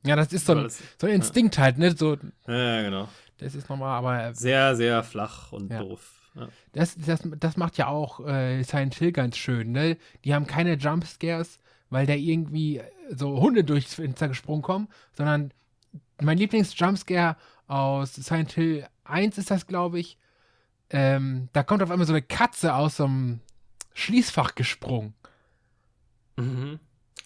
Ja, 0.06 0.16
das 0.16 0.32
ist 0.32 0.46
so 0.46 0.52
ein, 0.54 0.64
das- 0.64 0.82
so 1.00 1.06
ein 1.06 1.14
Instinkt 1.14 1.58
halt, 1.58 1.78
ne? 1.78 1.94
So, 1.96 2.16
Ja, 2.46 2.54
ja, 2.76 2.82
genau. 2.82 3.08
das 3.38 3.54
ist 3.54 3.68
nochmal, 3.68 3.98
aber 3.98 4.34
Sehr, 4.34 4.74
sehr 4.76 5.02
flach 5.02 5.52
und 5.52 5.70
Ja. 5.72 5.80
doof. 5.82 6.12
Ja. 6.34 6.48
Das, 6.72 6.94
das, 6.96 7.20
das 7.38 7.56
macht 7.56 7.78
ja 7.78 7.86
auch 7.88 8.20
äh, 8.26 8.62
Silent 8.62 8.94
Hill 8.96 9.12
ganz 9.12 9.36
schön, 9.38 9.72
ne? 9.72 9.96
Die 10.24 10.34
haben 10.34 10.46
keine 10.46 10.74
Jumpscares, 10.74 11.58
weil 11.88 12.06
da 12.06 12.12
irgendwie 12.14 12.78
äh, 12.78 12.84
so 13.14 13.40
Hunde 13.40 13.64
durchs 13.64 13.94
Fenster 13.94 14.28
gesprungen 14.28 14.62
kommen, 14.62 14.88
sondern 15.12 15.52
mein 16.20 16.36
Lieblings-Jumpscare 16.38 17.36
aus 17.68 18.14
Silent 18.14 18.52
Hill 18.52 18.86
1 19.04 19.38
ist 19.38 19.50
das, 19.50 19.66
glaube 19.66 19.98
ich. 19.98 20.18
Ähm, 20.90 21.48
da 21.52 21.62
kommt 21.62 21.82
auf 21.82 21.90
einmal 21.90 22.06
so 22.06 22.12
eine 22.12 22.22
Katze 22.22 22.74
aus 22.74 22.96
so 22.98 23.04
einem 23.04 23.40
Schließfach 23.94 24.54
gesprungen. 24.54 25.14
Mhm. 26.36 26.78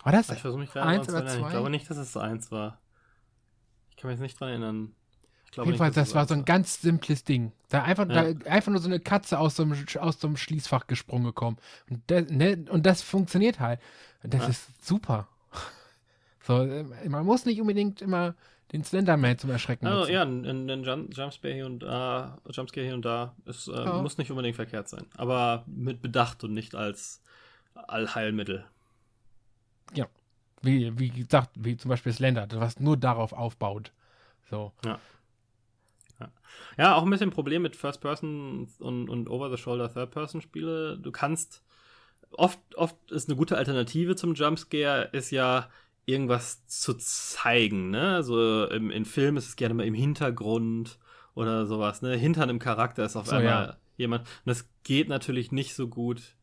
War 0.02 0.12
das? 0.12 0.30
Ich 0.30 0.42
mich 0.44 0.74
Eins 0.76 1.08
oder 1.08 1.26
zwei? 1.26 1.40
Ich 1.40 1.48
glaube 1.50 1.70
nicht, 1.70 1.88
dass 1.90 1.96
es 1.96 2.16
eins 2.16 2.50
war. 2.50 2.80
Ich 3.90 3.96
kann 3.96 4.08
mich 4.10 4.16
jetzt 4.18 4.22
nicht 4.22 4.40
dran 4.40 4.48
erinnern. 4.48 4.94
Auf 5.56 5.66
jeden 5.66 5.78
Fall, 5.78 5.90
das 5.90 6.08
es 6.08 6.14
war 6.14 6.26
so 6.28 6.34
ein 6.34 6.44
ganz 6.44 6.80
simples 6.80 7.24
Ding. 7.24 7.52
Da 7.70 7.82
einfach, 7.82 8.08
Ja. 8.08 8.32
da 8.32 8.50
einfach 8.50 8.70
nur 8.70 8.80
so 8.80 8.88
eine 8.88 9.00
Katze 9.00 9.38
aus 9.38 9.56
so 9.56 9.64
einem, 9.64 9.84
aus 9.98 10.20
so 10.20 10.28
einem 10.28 10.36
Schließfach 10.36 10.86
gesprungen 10.86 11.24
gekommen. 11.24 11.58
Und 11.90 12.02
das, 12.06 12.30
ne, 12.30 12.64
und 12.70 12.86
das 12.86 13.02
funktioniert 13.02 13.58
halt. 13.58 13.80
Das 14.22 14.42
Ja. 14.42 14.48
ist 14.48 14.86
super. 14.86 15.28
So, 16.42 16.62
äh, 16.62 16.84
man 17.08 17.26
muss 17.26 17.44
nicht 17.44 17.60
unbedingt 17.60 18.00
immer 18.00 18.34
den 18.72 18.82
Slenderman 18.82 19.36
zum 19.38 19.50
Erschrecken 19.50 19.86
Also, 19.86 20.00
nutzen. 20.00 20.12
ja, 20.12 20.22
ein, 20.22 20.44
ein, 20.46 20.70
ein 20.70 20.84
Jump, 20.84 21.14
Jumpscare 21.16 21.52
hier 21.52 21.66
und 21.66 21.80
da, 21.80 22.38
Jumpscare 22.50 22.86
hier 22.86 22.94
und 22.94 23.04
da, 23.04 23.36
ist, 23.44 23.68
äh, 23.68 23.72
Ja. 23.72 24.00
muss 24.00 24.16
nicht 24.16 24.30
unbedingt 24.30 24.56
verkehrt 24.56 24.88
sein. 24.88 25.04
Aber 25.18 25.64
mit 25.66 26.00
Bedacht 26.00 26.42
und 26.42 26.54
nicht 26.54 26.74
als 26.74 27.22
Allheilmittel. 27.74 28.64
Wie, 30.62 30.98
wie 30.98 31.08
gesagt, 31.08 31.50
wie 31.54 31.76
zum 31.76 31.88
Beispiel 31.88 32.12
Slender, 32.12 32.46
was 32.52 32.78
nur 32.80 32.96
darauf 32.96 33.32
aufbaut. 33.32 33.92
So. 34.50 34.72
Ja, 36.76 36.94
auch 36.94 37.02
ein 37.02 37.10
bisschen 37.10 37.30
Problem 37.30 37.62
mit 37.62 37.76
First-Person 37.76 38.68
und, 38.78 39.08
und 39.08 39.28
Over-the-Shoulder 39.28 39.92
Third-Person-Spiele. 39.92 40.98
Du 40.98 41.10
kannst, 41.12 41.62
oft, 42.32 42.58
oft 42.76 42.96
ist 43.10 43.28
eine 43.28 43.36
gute 43.36 43.56
Alternative 43.56 44.16
zum 44.16 44.34
Jumpscare, 44.34 45.08
ist 45.12 45.30
ja 45.30 45.68
irgendwas 46.06 46.66
zu 46.66 46.94
zeigen, 46.94 47.90
ne? 47.90 48.14
Also 48.14 48.66
im, 48.66 48.90
in 48.90 49.04
Filmen 49.04 49.36
ist 49.36 49.48
es 49.48 49.56
gerne 49.56 49.74
mal 49.74 49.86
im 49.86 49.94
Hintergrund 49.94 50.98
oder 51.34 51.66
sowas, 51.66 52.02
ne? 52.02 52.16
Hinter 52.16 52.42
einem 52.42 52.58
Charakter 52.58 53.04
ist 53.04 53.16
auf 53.16 53.26
So, 53.26 53.36
einmal 53.36 53.66
ja. 53.66 53.76
jemand. 53.96 54.22
Und 54.22 54.46
das 54.46 54.68
geht 54.82 55.08
natürlich 55.08 55.52
nicht 55.52 55.74
so 55.74 55.88
gut 55.88 56.34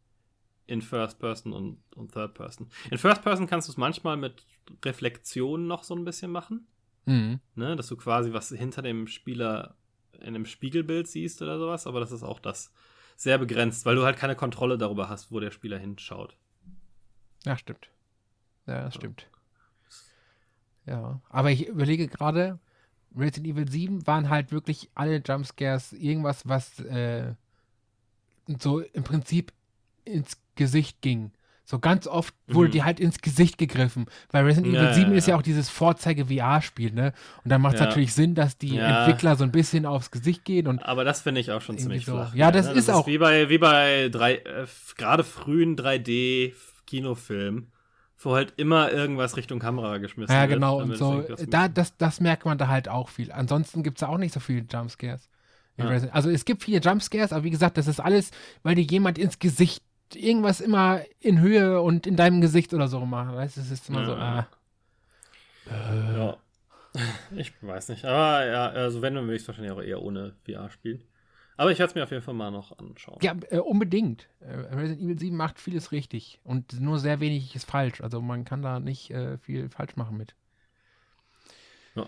in 0.67 0.81
First 0.81 1.19
Person 1.19 1.53
und, 1.53 1.79
und 1.95 2.11
Third 2.13 2.33
Person. 2.33 2.69
In 2.91 2.97
First 2.97 3.23
Person 3.23 3.47
kannst 3.47 3.67
du 3.67 3.71
es 3.71 3.77
manchmal 3.77 4.17
mit 4.17 4.45
Reflexionen 4.85 5.65
noch 5.67 5.83
so 5.83 5.95
ein 5.95 6.05
bisschen 6.05 6.31
machen 6.31 6.67
Mhm. 7.05 7.39
ne, 7.55 7.77
dass 7.77 7.87
du 7.87 7.95
quasi 7.95 8.33
was 8.33 8.49
hinter 8.49 8.81
dem 8.81 9.07
Spieler 9.07 9.75
in 10.11 10.27
einem 10.27 10.45
Spiegelbild 10.45 11.07
siehst 11.07 11.41
oder 11.41 11.57
sowas, 11.57 11.87
aber 11.87 12.01
das 12.01 12.11
ist 12.11 12.21
auch 12.23 12.39
das 12.41 12.73
sehr 13.15 13.37
begrenzt, 13.37 13.85
weil 13.85 13.95
du 13.95 14.03
halt 14.03 14.17
keine 14.17 14.35
Kontrolle 14.35 14.77
darüber 14.77 15.07
hast, 15.07 15.31
wo 15.31 15.39
der 15.39 15.51
Spieler 15.51 15.77
hinschaut. 15.77 16.35
Ja, 17.45 17.57
stimmt. 17.57 17.89
Ja, 18.65 18.83
das 18.83 18.95
stimmt. 18.95 19.29
Ja, 20.85 21.21
aber 21.29 21.51
ich 21.51 21.67
überlege 21.67 22.07
gerade, 22.09 22.59
Resident 23.15 23.47
Evil 23.47 23.69
7 23.69 24.05
waren 24.05 24.29
halt 24.29 24.51
wirklich 24.51 24.89
alle 24.93 25.21
Jumpscares 25.25 25.93
irgendwas, 25.93 26.47
was 26.47 26.79
äh, 26.81 27.35
so 28.59 28.81
im 28.81 29.03
Prinzip 29.03 29.53
ins 30.05 30.37
Gesicht 30.57 31.01
ging. 31.01 31.31
So 31.69 31.79
ganz 31.79 32.07
oft 32.07 32.33
wurde 32.47 32.69
Mhm. 32.69 32.71
die 32.71 32.83
halt 32.83 32.99
ins 33.01 33.19
Gesicht 33.19 33.57
gegriffen. 33.57 34.05
Weil 34.31 34.45
Resident 34.45 34.73
Ja, 34.73 34.83
Evil 34.83 34.93
7 34.93 35.11
ja, 35.11 35.17
ist 35.17 35.27
ja 35.27 35.33
ja. 35.33 35.37
auch 35.37 35.41
dieses 35.41 35.69
Vorzeige-VR-Spiel, 35.69 36.93
ne? 36.93 37.11
Und 37.43 37.49
dann 37.51 37.61
macht 37.61 37.73
es 37.75 37.81
Ja. 37.81 37.87
natürlich 37.87 38.13
Sinn, 38.13 38.35
dass 38.35 38.57
die 38.57 38.75
Ja. 38.75 39.05
Entwickler 39.05 39.35
so 39.35 39.43
ein 39.43 39.51
bisschen 39.51 39.85
aufs 39.85 40.09
Gesicht 40.09 40.45
gehen 40.45 40.67
und 40.67 40.79
Aber 40.83 41.03
das 41.03 41.21
finde 41.23 41.41
ich 41.41 41.51
auch 41.51 41.61
schon 41.61 41.77
ziemlich 41.77 42.05
so. 42.05 42.13
flach. 42.13 42.33
Ja, 42.33 42.51
das 42.51 42.67
ne? 42.67 42.71
ist 42.73 42.89
auch- 42.89 43.05
wie 43.05 43.17
bei, 43.17 43.49
wie 43.49 43.57
bei 43.57 44.07
drei, 44.09 44.35
äh, 44.35 44.65
gerade 44.97 45.25
frühen 45.25 45.75
3D-Kinofilmen, 45.75 47.67
wo 48.19 48.33
halt 48.35 48.53
immer 48.57 48.91
irgendwas 48.91 49.37
Richtung 49.37 49.59
Kamera 49.59 49.97
geschmissen 49.97 50.33
ja, 50.33 50.41
wird. 50.41 50.51
genau, 50.53 50.81
und 50.81 50.95
so. 50.95 51.23
Da, 51.49 51.67
das, 51.67 51.95
das 51.97 52.19
merkt 52.19 52.45
man 52.45 52.57
da 52.57 52.67
halt 52.67 52.89
auch 52.89 53.09
viel. 53.09 53.31
Ansonsten 53.31 53.83
gibt 53.83 53.97
es 53.97 54.01
da 54.01 54.07
auch 54.07 54.17
nicht 54.17 54.33
so 54.33 54.39
viele 54.39 54.65
Jumpscares 54.71 55.29
Ja. 55.77 55.87
Also 56.11 56.29
es 56.31 56.43
gibt 56.45 56.63
viele 56.63 56.79
Jumpscares, 56.79 57.31
aber 57.31 57.43
wie 57.43 57.51
gesagt, 57.51 57.77
das 57.77 57.87
ist 57.87 57.99
alles, 57.99 58.31
weil 58.63 58.75
dir 58.75 58.81
jemand 58.83 59.17
ins 59.19 59.37
Gesicht 59.37 59.83
irgendwas 60.15 60.61
immer 60.61 61.01
in 61.19 61.39
Höhe 61.39 61.81
und 61.81 62.07
in 62.07 62.15
deinem 62.15 62.41
Gesicht 62.41 62.73
oder 62.73 62.87
so 62.87 63.05
macht. 63.05 63.35
Weißt 63.35 63.57
du, 63.57 63.61
es 63.61 63.71
ist 63.71 63.89
immer 63.89 64.05
so, 64.05 64.13
ah. 64.13 64.47
Äh. 65.69 66.17
Ja. 66.17 66.37
Ich 67.35 67.53
weiß 67.61 67.89
nicht. 67.89 68.05
Aber 68.05 68.45
ja, 68.45 68.69
also 68.69 69.01
wenn, 69.01 69.13
dann 69.13 69.25
würde 69.25 69.35
ich 69.35 69.43
es 69.43 69.47
wahrscheinlich 69.47 69.71
auch 69.71 69.81
eher 69.81 70.01
ohne 70.01 70.33
VR 70.45 70.69
spielen. 70.71 71.03
Aber 71.57 71.71
ich 71.71 71.79
werde 71.79 71.89
es 71.89 71.95
mir 71.95 72.03
auf 72.03 72.11
jeden 72.11 72.23
Fall 72.23 72.35
mal 72.35 72.51
noch 72.51 72.77
anschauen. 72.77 73.17
Ja, 73.21 73.35
äh, 73.49 73.57
unbedingt. 73.57 74.29
Äh, 74.39 74.75
Resident 74.75 75.01
Evil 75.01 75.19
7 75.19 75.35
macht 75.35 75.59
vieles 75.59 75.91
richtig 75.91 76.39
und 76.43 76.79
nur 76.79 76.99
sehr 76.99 77.19
wenig 77.19 77.55
ist 77.55 77.69
falsch. 77.69 78.01
Also 78.01 78.21
man 78.21 78.45
kann 78.45 78.61
da 78.61 78.79
nicht 78.79 79.09
äh, 79.09 79.37
viel 79.39 79.69
falsch 79.69 79.95
machen 79.95 80.17
mit. 80.17 80.35
Ja. 81.95 82.07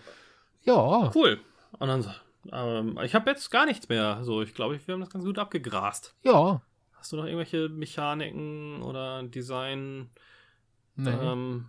ja. 0.64 1.12
Cool. 1.16 1.40
Und 1.80 1.88
dann, 1.88 2.16
ähm, 2.52 3.00
ich 3.04 3.16
habe 3.16 3.30
jetzt 3.32 3.50
gar 3.50 3.66
nichts 3.66 3.90
mehr. 3.90 4.24
So, 4.24 4.44
ich 4.44 4.54
glaube, 4.54 4.80
wir 4.86 4.94
haben 4.94 5.02
das 5.02 5.10
ganz 5.10 5.26
gut 5.26 5.40
abgegrast. 5.40 6.16
Ja. 6.24 6.62
Hast 7.00 7.14
du 7.14 7.16
noch 7.18 7.26
irgendwelche 7.26 7.70
Mechaniken 7.70 8.82
oder 8.82 9.24
Design? 9.24 10.10
Nee. 10.96 11.10
Ähm, 11.10 11.66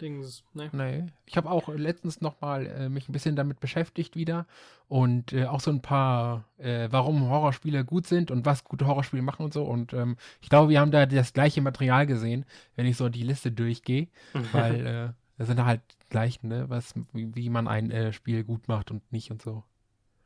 Dings, 0.00 0.42
nee. 0.52 0.68
nee. 0.72 1.06
Ich 1.26 1.36
habe 1.36 1.48
auch 1.50 1.68
letztens 1.68 2.20
noch 2.20 2.40
mal 2.40 2.66
äh, 2.66 2.88
mich 2.88 3.08
ein 3.08 3.12
bisschen 3.12 3.36
damit 3.36 3.60
beschäftigt 3.60 4.16
wieder 4.16 4.46
und 4.88 5.32
äh, 5.32 5.46
auch 5.46 5.60
so 5.60 5.70
ein 5.70 5.82
paar, 5.82 6.44
äh, 6.58 6.88
warum 6.90 7.30
Horrorspiele 7.30 7.84
gut 7.84 8.06
sind 8.08 8.32
und 8.32 8.44
was 8.44 8.64
gute 8.64 8.86
Horrorspiele 8.86 9.22
machen 9.22 9.44
und 9.44 9.54
so. 9.54 9.64
Und 9.64 9.92
ähm, 9.92 10.16
ich 10.40 10.48
glaube, 10.48 10.70
wir 10.70 10.80
haben 10.80 10.90
da 10.90 11.06
das 11.06 11.32
gleiche 11.32 11.60
Material 11.62 12.06
gesehen, 12.06 12.44
wenn 12.74 12.86
ich 12.86 12.96
so 12.96 13.08
die 13.08 13.22
Liste 13.22 13.52
durchgehe, 13.52 14.08
weil 14.52 14.86
äh, 14.86 15.12
das 15.38 15.48
sind 15.48 15.64
halt 15.64 15.82
gleich, 16.10 16.42
ne, 16.42 16.68
was, 16.68 16.94
wie, 17.12 17.34
wie 17.34 17.48
man 17.48 17.68
ein 17.68 17.90
äh, 17.90 18.12
Spiel 18.12 18.44
gut 18.44 18.68
macht 18.68 18.90
und 18.90 19.12
nicht 19.12 19.30
und 19.30 19.42
so. 19.42 19.62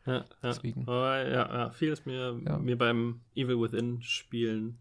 Ja, 0.07 0.17
ja. 0.17 0.25
Deswegen. 0.43 0.83
Aber 0.83 1.29
ja, 1.29 1.55
ja, 1.55 1.71
viel 1.71 1.93
ist 1.93 2.07
mir, 2.07 2.41
ja. 2.45 2.59
mir 2.59 2.79
beim 2.79 3.21
Evil 3.35 3.61
Within 3.61 4.03
Spielen 4.03 4.79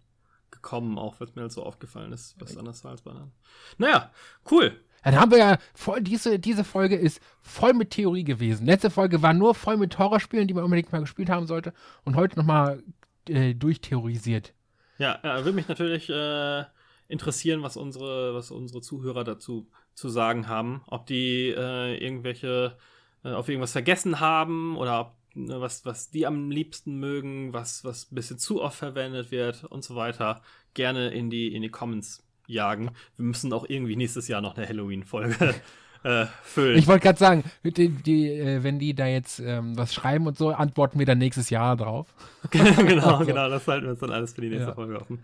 gekommen, 0.52 0.98
auch 0.98 1.20
was 1.20 1.36
mir 1.36 1.42
halt 1.44 1.52
so 1.52 1.64
aufgefallen 1.64 2.14
ist, 2.14 2.36
was 2.40 2.58
anders 2.58 2.84
war 2.84 2.92
als 2.92 3.02
bei 3.02 3.12
anderen. 3.12 3.32
Naja, 3.78 4.12
cool. 4.50 4.80
Dann 5.04 5.16
haben 5.16 5.32
wir 5.32 5.38
ja 5.38 5.58
voll, 5.74 6.02
diese, 6.02 6.40
diese 6.40 6.64
Folge 6.64 6.96
ist 6.96 7.22
voll 7.42 7.74
mit 7.74 7.92
Theorie 7.92 8.24
gewesen. 8.24 8.66
Letzte 8.66 8.90
Folge 8.90 9.22
war 9.22 9.34
nur 9.34 9.56
voll 9.56 9.78
mit 9.78 9.98
Horrorspielen, 9.98 10.48
die 10.48 10.54
man 10.54 10.64
unbedingt 10.64 10.92
mal 10.92 11.00
gespielt 11.00 11.30
haben 11.30 11.48
sollte. 11.48 11.74
Und 12.04 12.16
heute 12.16 12.38
nochmal 12.38 12.84
äh, 13.30 13.54
durchtheorisiert. 13.54 14.54
Ja, 14.98 15.20
ja, 15.24 15.38
würde 15.38 15.54
mich 15.54 15.68
natürlich 15.68 16.10
äh, 16.10 16.64
interessieren, 17.08 17.62
was 17.62 17.78
unsere, 17.78 18.34
was 18.34 18.52
unsere 18.52 18.82
Zuhörer 18.82 19.24
dazu 19.24 19.70
zu 19.94 20.10
sagen 20.10 20.48
haben. 20.48 20.82
Ob 20.88 21.06
die 21.06 21.54
äh, 21.56 22.04
irgendwelche, 22.04 22.76
äh, 23.24 23.30
auf 23.30 23.50
irgendwas 23.50 23.72
vergessen 23.72 24.20
haben 24.20 24.78
oder 24.78 25.02
ob 25.02 25.16
ne, 25.36 25.62
was, 25.62 25.86
was 25.86 26.10
die 26.10 26.26
am 26.26 26.50
liebsten 26.52 27.00
mögen, 27.00 27.54
was, 27.54 27.84
was 27.84 28.12
ein 28.12 28.16
bisschen 28.16 28.40
zu 28.40 28.62
oft 28.62 28.78
verwendet 28.78 29.32
wird 29.32 29.64
und 29.64 29.84
so 29.84 29.96
weiter, 29.96 30.42
gerne 30.74 31.10
in 31.10 31.30
die, 31.30 31.54
in 31.54 31.62
die 31.62 31.70
Comments 31.70 32.24
jagen. 32.48 32.92
Wir 33.16 33.26
müssen 33.26 33.52
auch 33.54 33.66
irgendwie 33.68 33.96
nächstes 33.96 34.28
Jahr 34.28 34.42
noch 34.42 34.58
eine 34.58 34.68
Halloween-Folge 34.68 35.56
äh, 36.04 36.26
füllen. 36.44 36.78
Ich 36.78 36.88
wollte 36.88 37.04
gerade 37.04 37.20
sagen, 37.20 37.44
die, 37.64 37.90
die, 37.90 38.30
äh, 38.30 38.64
wenn 38.64 38.80
die 38.80 38.94
da 38.94 39.08
jetzt 39.08 39.40
ähm, 39.40 39.78
was 39.78 39.94
schreiben 39.94 40.28
und 40.28 40.38
so, 40.38 40.50
antworten 40.50 41.00
wir 41.00 41.06
dann 41.06 41.18
nächstes 41.18 41.50
Jahr 41.50 41.76
drauf. 41.76 42.08
genau, 42.52 42.66
also. 43.18 43.26
genau, 43.26 43.50
das 43.50 43.68
halten 43.68 43.86
wir 43.86 43.92
uns 43.92 44.00
dann 44.00 44.12
alles 44.12 44.34
für 44.34 44.42
die 44.42 44.50
nächste 44.50 44.70
ja. 44.70 44.74
Folge 44.76 45.00
offen. 45.00 45.20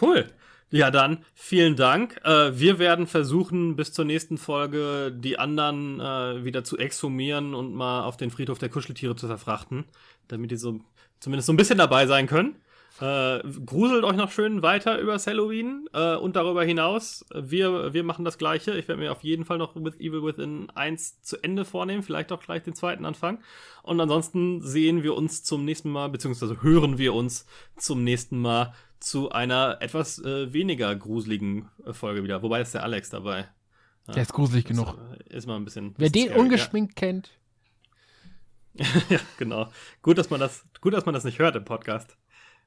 Cool. 0.00 0.26
Ja, 0.70 0.90
dann 0.90 1.24
vielen 1.34 1.76
Dank. 1.76 2.20
Äh, 2.24 2.58
wir 2.58 2.78
werden 2.78 3.06
versuchen, 3.06 3.76
bis 3.76 3.92
zur 3.92 4.04
nächsten 4.04 4.36
Folge 4.36 5.12
die 5.16 5.38
anderen 5.38 6.00
äh, 6.00 6.44
wieder 6.44 6.64
zu 6.64 6.76
exhumieren 6.76 7.54
und 7.54 7.72
mal 7.72 8.02
auf 8.02 8.16
den 8.16 8.30
Friedhof 8.30 8.58
der 8.58 8.68
Kuscheltiere 8.68 9.14
zu 9.14 9.28
verfrachten, 9.28 9.84
damit 10.26 10.50
die 10.50 10.56
so 10.56 10.80
zumindest 11.20 11.46
so 11.46 11.52
ein 11.52 11.56
bisschen 11.56 11.78
dabei 11.78 12.06
sein 12.06 12.26
können. 12.26 12.56
Äh, 13.00 13.42
gruselt 13.66 14.04
euch 14.04 14.16
noch 14.16 14.30
schön 14.30 14.62
weiter 14.62 14.98
übers 14.98 15.26
Halloween 15.26 15.86
äh, 15.92 16.16
und 16.16 16.34
darüber 16.34 16.64
hinaus. 16.64 17.26
Wir, 17.34 17.92
wir 17.92 18.02
machen 18.04 18.24
das 18.24 18.38
Gleiche. 18.38 18.72
Ich 18.78 18.88
werde 18.88 19.02
mir 19.02 19.12
auf 19.12 19.22
jeden 19.22 19.44
Fall 19.44 19.58
noch 19.58 19.76
With 19.76 20.00
Evil 20.00 20.22
Within 20.22 20.70
1 20.70 21.20
zu 21.20 21.36
Ende 21.42 21.66
vornehmen, 21.66 22.02
vielleicht 22.02 22.32
auch 22.32 22.40
gleich 22.40 22.62
den 22.62 22.74
zweiten 22.74 23.04
Anfang. 23.04 23.42
Und 23.82 24.00
ansonsten 24.00 24.62
sehen 24.62 25.02
wir 25.02 25.14
uns 25.14 25.44
zum 25.44 25.66
nächsten 25.66 25.90
Mal, 25.90 26.08
beziehungsweise 26.08 26.62
hören 26.62 26.96
wir 26.96 27.12
uns 27.12 27.44
zum 27.76 28.02
nächsten 28.02 28.38
Mal 28.40 28.72
zu 28.98 29.30
einer 29.30 29.76
etwas 29.80 30.18
äh, 30.20 30.52
weniger 30.54 30.94
gruseligen 30.96 31.68
äh, 31.84 31.92
Folge 31.92 32.24
wieder. 32.24 32.42
Wobei 32.42 32.62
ist 32.62 32.72
der 32.72 32.82
Alex 32.82 33.10
dabei. 33.10 33.48
Ja, 34.06 34.14
der 34.14 34.22
ist 34.22 34.32
gruselig 34.32 34.64
ist, 34.64 34.70
genug. 34.70 34.96
Äh, 35.28 35.36
ist 35.36 35.46
mal 35.46 35.56
ein 35.56 35.64
bisschen. 35.66 35.94
Wer 35.98 36.08
den 36.08 36.28
scary, 36.28 36.40
ungeschminkt 36.40 36.98
ja. 36.98 37.06
kennt. 37.06 37.30
ja, 39.10 39.20
genau. 39.38 39.68
Gut, 40.00 40.16
dass 40.16 40.30
man 40.30 40.40
das, 40.40 40.64
gut, 40.80 40.94
dass 40.94 41.04
man 41.04 41.14
das 41.14 41.24
nicht 41.24 41.38
hört 41.38 41.56
im 41.56 41.64
Podcast 41.64 42.16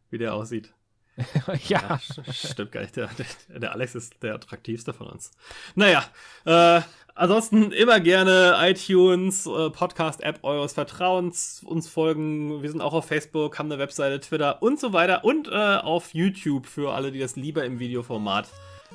wie 0.10 0.18
der 0.18 0.34
aussieht. 0.34 0.74
ja. 1.68 2.00
ja. 2.16 2.32
Stimmt 2.32 2.72
gar 2.72 2.82
nicht. 2.82 2.96
Der, 2.96 3.10
der, 3.18 3.60
der, 3.60 3.72
Alex 3.74 3.96
ist 3.96 4.22
der 4.24 4.36
attraktivste 4.36 4.94
von 4.94 5.08
uns. 5.08 5.32
Naja, 5.76 6.04
äh, 6.46 6.82
ansonsten 7.16 7.72
immer 7.72 8.00
gerne 8.00 8.56
iTunes, 8.60 9.46
äh, 9.46 9.70
Podcast-App 9.70 10.40
eures 10.44 10.74
Vertrauens 10.74 11.62
uns 11.66 11.90
folgen. 11.90 12.62
Wir 12.62 12.70
sind 12.70 12.82
auch 12.82 12.94
auf 12.94 13.06
Facebook, 13.06 13.60
haben 13.60 13.72
eine 13.72 13.80
Webseite, 13.80 14.20
Twitter 14.20 14.62
und 14.62 14.80
so 14.80 14.94
weiter. 14.94 15.24
Und 15.24 15.48
äh, 15.48 15.52
auf 15.52 16.14
YouTube 16.14 16.66
für 16.66 16.94
alle, 16.94 17.12
die 17.12 17.20
das 17.20 17.36
lieber 17.36 17.64
im 17.66 17.80
Videoformat 17.80 18.48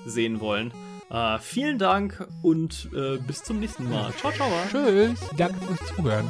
sehen 0.07 0.41
wollen. 0.41 0.73
Äh, 1.11 1.39
vielen 1.39 1.79
Dank 1.79 2.27
und 2.43 2.89
äh, 2.95 3.19
bis 3.19 3.43
zum 3.43 3.61
nächsten 3.61 3.89
Mal. 3.89 4.13
Ciao, 4.15 4.33
ciao. 4.33 4.51
Tschüss. 4.71 5.21
Danke 5.37 5.61
fürs 5.67 5.95
Zuhören. 5.95 6.29